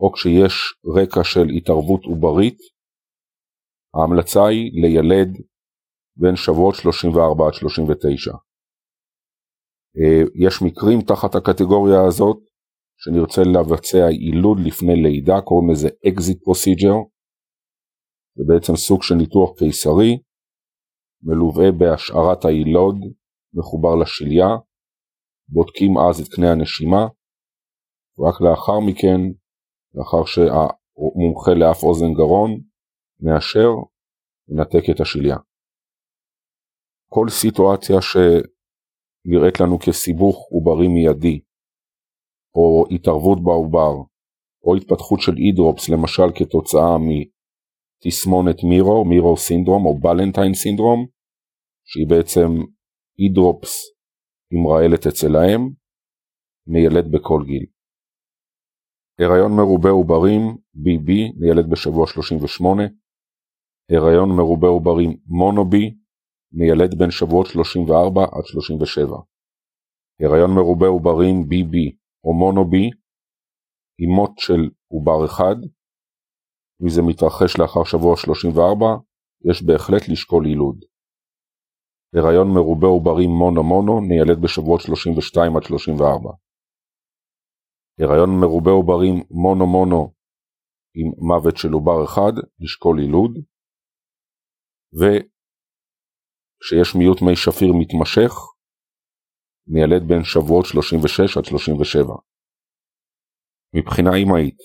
או 0.00 0.12
כשיש 0.12 0.54
רקע 0.96 1.24
של 1.24 1.46
התערבות 1.56 2.04
עוברית, 2.04 2.58
ההמלצה 3.94 4.46
היא 4.46 4.70
לילד 4.82 5.30
בין 6.16 6.36
שבועות 6.36 6.74
34 6.74 7.46
עד 7.46 7.54
39. 7.54 8.32
אה, 9.98 10.22
יש 10.46 10.54
מקרים 10.66 11.00
תחת 11.00 11.34
הקטגוריה 11.34 12.00
הזאת 12.08 12.51
שנרצה 13.02 13.42
לבצע 13.54 14.10
יילוד 14.10 14.58
לפני 14.66 14.96
לידה, 15.02 15.40
קוראים 15.40 15.70
לזה 15.70 15.88
exit 15.88 16.38
procedure, 16.46 17.00
זה 18.36 18.44
בעצם 18.48 18.76
סוג 18.76 19.02
של 19.02 19.14
ניתוח 19.14 19.50
קיסרי, 19.58 20.12
מלווה 21.22 21.72
בהשארת 21.78 22.44
היילוד 22.44 22.96
מחובר 23.54 23.94
לשליה, 24.02 24.48
בודקים 25.48 25.92
אז 25.98 26.20
את 26.20 26.28
קנה 26.34 26.52
הנשימה, 26.52 27.02
ורק 28.18 28.40
לאחר 28.40 28.78
מכן, 28.88 29.20
לאחר 29.94 30.24
שהמומחה 30.32 31.52
לאף 31.60 31.82
אוזן 31.82 32.12
גרון 32.20 32.50
מאשר, 33.20 33.70
מנתק 34.48 34.84
את 34.90 35.00
השליה. 35.00 35.36
כל 37.14 37.26
סיטואציה 37.28 37.96
שנראית 38.08 39.60
לנו 39.60 39.78
כסיבוך 39.78 40.36
עוברי 40.50 40.88
מיידי, 40.88 41.40
או 42.54 42.84
התערבות 42.90 43.44
בעובר, 43.44 43.92
או 44.64 44.76
התפתחות 44.76 45.20
של 45.20 45.32
אי-דרופס, 45.36 45.88
למשל 45.88 46.28
כתוצאה 46.34 46.96
מתסמונת 46.98 48.56
מירו, 48.70 49.04
מירו 49.04 49.36
סינדרום 49.36 49.86
או 49.86 49.98
בלנטיין 49.98 50.54
סינדרום, 50.54 51.06
שהיא 51.84 52.06
בעצם 52.08 52.48
hydrops 53.18 53.74
עם 54.52 54.66
רעלת 54.66 55.06
אצל 55.06 55.36
האם, 55.36 55.70
ניילד 56.66 57.12
בכל 57.12 57.42
גיל. 57.46 57.66
הריון 59.20 59.52
מרובה 59.56 59.90
עוברים, 59.90 60.42
bi-bi, 60.76 61.10
ניילד 61.40 61.70
בשבוע 61.70 62.06
38, 62.06 62.82
הריון 63.90 64.28
מרובה 64.36 64.68
עוברים 64.68 65.16
mono-bi, 65.26 65.94
ניילד 66.52 66.98
בין 66.98 67.10
שבועות 67.10 67.46
34 67.46 68.22
עד 68.22 68.44
37. 68.44 69.16
הריון 70.20 70.50
מרובה 70.54 70.86
עוברים 70.86 71.36
bi-bi 71.42 72.01
או 72.24 72.30
mono-bi, 72.40 72.90
עם 74.02 74.10
מות 74.16 74.38
של 74.38 74.62
עובר 74.92 75.26
אחד, 75.26 75.56
אם 76.82 76.88
זה 76.88 77.02
מתרחש 77.08 77.58
לאחר 77.60 77.84
שבוע 77.84 78.16
34, 78.16 78.86
יש 79.50 79.62
בהחלט 79.66 80.08
לשקול 80.08 80.46
יילוד. 80.46 80.78
הריון 82.16 82.48
מרובה 82.56 82.86
עוברים 82.86 83.30
mono-mono 83.30 84.00
ניילד 84.08 84.38
בשבועות 84.42 84.80
32 84.80 85.56
עד 85.56 85.62
34. 85.62 86.30
הריון 88.00 88.30
מרובה 88.40 88.70
עוברים 88.70 89.14
mono-mono 89.42 90.12
עם 90.98 91.08
מוות 91.28 91.56
של 91.56 91.72
עובר 91.72 91.98
אחד, 92.04 92.32
לשקול 92.60 92.96
יילוד. 93.00 93.32
וכשיש 94.98 96.88
מיעוט 96.98 97.18
מי 97.22 97.36
שפיר 97.36 97.72
מתמשך, 97.80 98.32
ניילד 99.66 100.08
בין 100.08 100.24
שבועות 100.24 100.66
36 100.66 101.36
עד 101.36 101.44
37. 101.44 102.14
מבחינה 103.76 104.10
אמהית, 104.22 104.58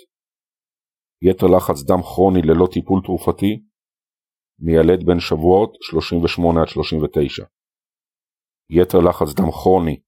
יתר 1.21 1.47
לחץ 1.47 1.83
דם 1.87 2.01
כרוני 2.01 2.41
ללא 2.41 2.67
טיפול 2.73 3.01
תרופתי, 3.05 3.63
ניילד 4.59 5.05
בין 5.05 5.19
שבועות 5.19 5.71
38 5.81 6.61
עד 6.61 6.67
39. 6.67 7.43
יתר 8.69 8.97
לחץ 9.09 9.33
דם 9.37 9.51
כרוני 9.51 10.01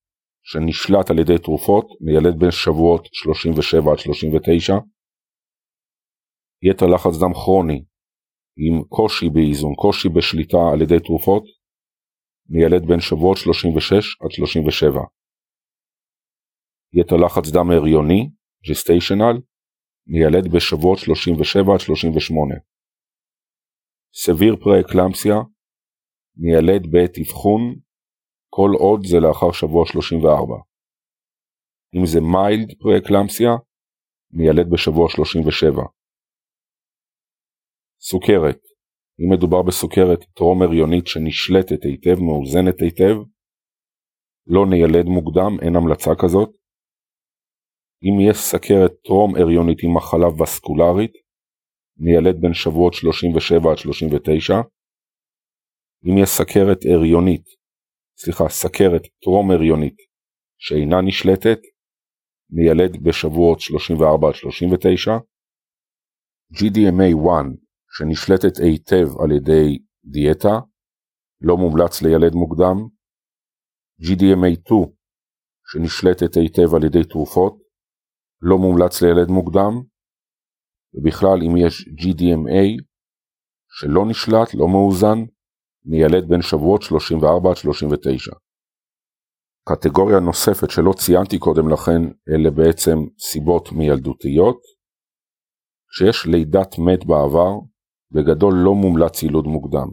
שנשלט 0.44 1.10
על 1.10 1.20
ידי 1.20 1.38
תרופות, 1.44 1.86
ניילד 2.02 2.40
בין 2.40 2.52
שבועות 2.52 3.06
37 3.12 3.92
עד 3.92 4.00
39. 4.00 4.74
יתר 6.70 6.86
לחץ 6.86 7.16
דם 7.22 7.34
כרוני 7.34 7.86
עם 8.58 8.84
קושי 8.84 9.30
באיזון, 9.30 9.74
קושי 9.76 10.10
בשליטה 10.10 10.58
על 10.74 10.82
ידי 10.82 11.00
תרופות, 11.00 11.44
ניילד 12.50 12.84
בין 12.88 13.00
שבועות 13.00 13.38
36 13.38 14.18
עד 14.22 14.32
37. 14.32 15.00
יתר 16.94 17.16
לחץ 17.16 17.52
דם 17.54 17.68
הריוני, 17.72 18.30
gestational, 18.70 19.36
ניילד 20.08 20.46
בשבועות 20.56 20.98
37 21.00 21.74
עד 21.74 21.80
38. 21.80 22.56
severe 24.14 24.56
preeclampsia, 24.64 25.36
ניילד 26.38 26.84
בעת 26.92 27.14
אבחון, 27.22 27.62
כל 28.50 28.72
עוד 28.80 29.00
זה 29.06 29.18
לאחר 29.20 29.52
שבוע 29.52 29.86
34. 29.86 30.56
אם 31.96 32.06
זה 32.06 32.20
mild 32.34 32.70
preeclampsia, 32.82 33.52
ניילד 34.32 34.68
בשבוע 34.74 35.10
37. 35.10 35.82
סוכרת 38.00 38.69
אם 39.20 39.34
מדובר 39.34 39.62
בסוכרת 39.62 40.22
טרום 40.36 40.62
הריונית 40.62 41.08
שנשלטת 41.08 41.84
היטב, 41.84 42.20
מאוזנת 42.20 42.82
היטב, 42.82 43.16
לא 44.48 44.66
ניילד 44.70 45.06
מוקדם, 45.06 45.52
אין 45.62 45.76
המלצה 45.76 46.12
כזאת. 46.22 46.50
אם 48.04 48.30
יש 48.30 48.38
סכרת 48.38 48.92
טרום 49.06 49.36
הריונית 49.36 49.80
עם 49.84 49.98
מחלה 49.98 50.28
וסקולרית, 50.28 51.12
ניילד 51.98 52.42
בין 52.42 52.54
שבועות 52.54 52.94
37 52.94 53.72
עד 53.72 53.78
39. 53.78 54.54
אם 56.06 56.18
יש 56.24 56.30
סכרת 56.30 56.80
הריונית, 56.94 57.46
סליחה, 58.18 58.50
סכרת 58.50 59.02
טרום 59.24 59.52
הריונית 59.52 59.98
שאינה 60.58 61.02
נשלטת, 61.02 61.60
ניילד 62.50 63.04
בשבועות 63.04 63.60
34 63.60 64.28
עד 64.28 64.36
39. 64.36 65.12
GDMA1 66.54 67.69
שנשלטת 67.92 68.58
היטב 68.58 69.08
על 69.24 69.32
ידי 69.32 69.80
דיאטה, 70.06 70.60
לא 71.42 71.58
מומלץ 71.58 72.02
לילד 72.02 72.34
מוקדם. 72.34 72.78
GDMA2 74.02 74.72
שנשלטת 75.72 76.36
היטב 76.36 76.76
על 76.76 76.84
ידי 76.84 77.04
תרופות, 77.04 77.58
לא 78.42 78.58
מומלץ 78.58 79.02
לילד 79.02 79.30
מוקדם. 79.30 79.74
ובכלל 80.94 81.38
אם 81.46 81.58
יש 81.58 81.88
GDMA 82.02 82.84
שלא 83.78 84.02
נשלט, 84.10 84.54
לא 84.54 84.68
מאוזן, 84.68 85.20
ניילד 85.86 86.30
בין 86.30 86.42
שבועות 86.42 86.82
34 86.82 87.50
עד 87.50 87.56
39. 87.56 88.32
קטגוריה 89.70 90.20
נוספת 90.20 90.70
שלא 90.70 90.94
ציינתי 90.94 91.40
קודם 91.40 91.70
לכן, 91.70 92.02
אלה 92.30 92.52
בעצם 92.52 92.98
סיבות 93.20 93.72
מילדותיות. 93.72 94.60
כשיש 95.90 96.26
לידת 96.26 96.72
מת 96.78 97.06
בעבר, 97.06 97.54
בגדול 98.12 98.54
לא 98.66 98.74
מומלץ 98.74 99.24
יילוד 99.24 99.46
מוקדם. 99.46 99.88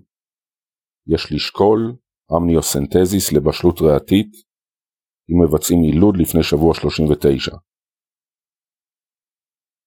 יש 1.06 1.32
לשקול 1.32 1.96
אמניוסנטזיס 2.36 3.32
לבשלות 3.32 3.80
ריאתית 3.80 4.32
אם 5.30 5.36
מבצעים 5.44 5.84
יילוד 5.84 6.14
לפני 6.16 6.42
שבוע 6.42 6.74
39. 6.74 7.56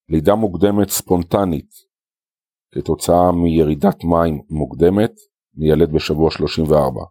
לידה 0.10 0.36
מוקדמת 0.36 0.90
ספונטנית 0.90 1.70
כתוצאה 2.74 3.32
מירידת 3.44 3.98
מים 4.04 4.36
מוקדמת 4.50 5.14
מיילד 5.54 5.90
בשבוע 5.96 6.32
34. 6.32 7.02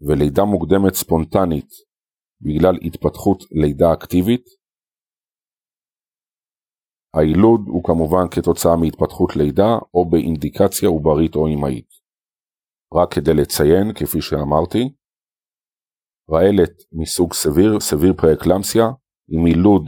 ולידה 0.00 0.44
מוקדמת 0.44 0.94
ספונטנית 0.94 1.70
בגלל 2.40 2.74
התפתחות 2.86 3.38
לידה 3.50 3.92
אקטיבית 3.92 4.44
היילוד 7.18 7.60
הוא 7.66 7.84
כמובן 7.84 8.24
כתוצאה 8.30 8.76
מהתפתחות 8.76 9.36
לידה 9.36 9.72
או 9.94 10.10
באינדיקציה 10.10 10.88
עוברית 10.88 11.34
או 11.36 11.46
אמהית. 11.48 11.88
רק 12.94 13.14
כדי 13.14 13.34
לציין, 13.34 13.92
כפי 13.94 14.20
שאמרתי, 14.20 14.94
רעלת 16.30 16.74
מסוג 16.92 17.32
סביר, 17.32 17.80
סביר 17.80 18.12
פרה-אקלמסיה, 18.16 18.84
עם 19.28 19.46
יילוד 19.46 19.84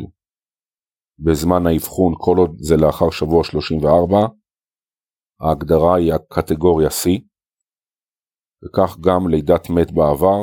בזמן 1.18 1.66
האבחון 1.66 2.15
כל 2.18 2.36
עוד 2.39 2.57
זה 2.58 2.74
לאחר 2.76 3.10
שבוע 3.10 3.44
34, 3.44 4.16
ההגדרה 5.40 5.97
היא 5.97 6.12
הקטגוריה 6.12 6.89
C, 6.89 7.05
וכך 8.62 8.98
גם 9.00 9.28
לידת 9.28 9.70
מת 9.70 9.90
בעבר, 9.92 10.40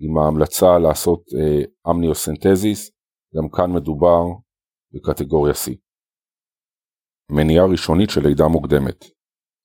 עם 0.00 0.18
ההמלצה 0.18 0.78
לעשות 0.78 1.22
אה, 1.38 1.90
אמניוסנטזיס, 1.90 2.90
גם 3.36 3.48
כאן 3.56 3.72
מדובר 3.76 4.22
בקטגוריה 4.94 5.52
C. 5.52 5.70
מניעה 7.30 7.64
ראשונית 7.66 8.10
של 8.10 8.20
לידה 8.28 8.48
מוקדמת 8.48 9.04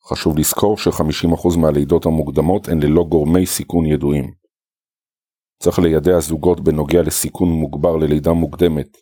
חשוב 0.09 0.38
לזכור 0.38 0.77
ש-50% 0.77 1.59
מהלידות 1.61 2.06
המוקדמות 2.06 2.67
הן 2.67 2.83
ללא 2.83 3.03
גורמי 3.09 3.45
סיכון 3.45 3.85
ידועים. 3.85 4.33
צריך 5.64 5.80
לידע 5.80 6.19
זוגות 6.19 6.59
בנוגע 6.64 7.01
לסיכון 7.01 7.49
מוגבר 7.49 7.97
ללידה 7.97 8.33
מוקדמת 8.33 8.97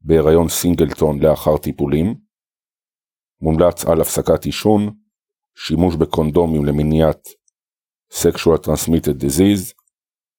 בהיריון 0.00 0.48
סינגלטון 0.48 1.18
לאחר 1.22 1.56
טיפולים. 1.56 2.14
מומלץ 3.40 3.84
על 3.84 4.00
הפסקת 4.00 4.44
עישון, 4.44 4.94
שימוש 5.56 5.96
בקונדומים 5.96 6.64
למניעת 6.64 7.28
sexual 8.12 8.58
transmitted 8.66 9.22
disease, 9.22 9.72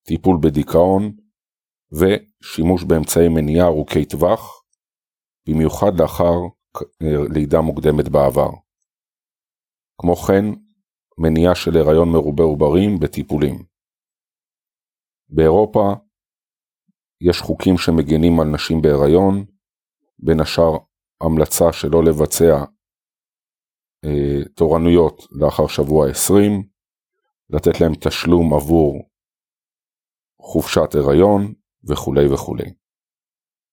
טיפול 0.05 0.37
בדיכאון 0.41 1.15
ושימוש 1.91 2.83
באמצעי 2.83 3.27
מניעה 3.29 3.67
ארוכי 3.67 4.05
טווח, 4.05 4.58
במיוחד 5.49 5.91
לאחר 6.01 6.35
אה, 6.77 7.33
לידה 7.33 7.61
מוקדמת 7.61 8.09
בעבר. 8.09 8.49
כמו 10.01 10.15
כן, 10.15 10.45
מניעה 11.17 11.55
של 11.55 11.77
הריון 11.77 12.09
מרובה 12.09 12.43
עוברים 12.43 12.99
בטיפולים. 12.99 13.65
באירופה 15.29 15.93
יש 17.21 17.41
חוקים 17.41 17.77
שמגנים 17.77 18.39
על 18.39 18.47
נשים 18.47 18.81
בהיריון, 18.81 19.45
בין 20.19 20.39
השאר 20.39 20.77
המלצה 21.21 21.73
שלא 21.73 22.03
לבצע 22.03 22.65
אה, 24.05 24.43
תורנויות 24.55 25.27
לאחר 25.31 25.67
שבוע 25.67 26.09
20, 26.09 26.63
לתת 27.49 27.81
להם 27.81 27.93
תשלום 27.95 28.53
עבור 28.53 29.09
חופשת 30.41 30.95
הריון 30.95 31.53
וכולי 31.89 32.33
וכולי. 32.33 32.78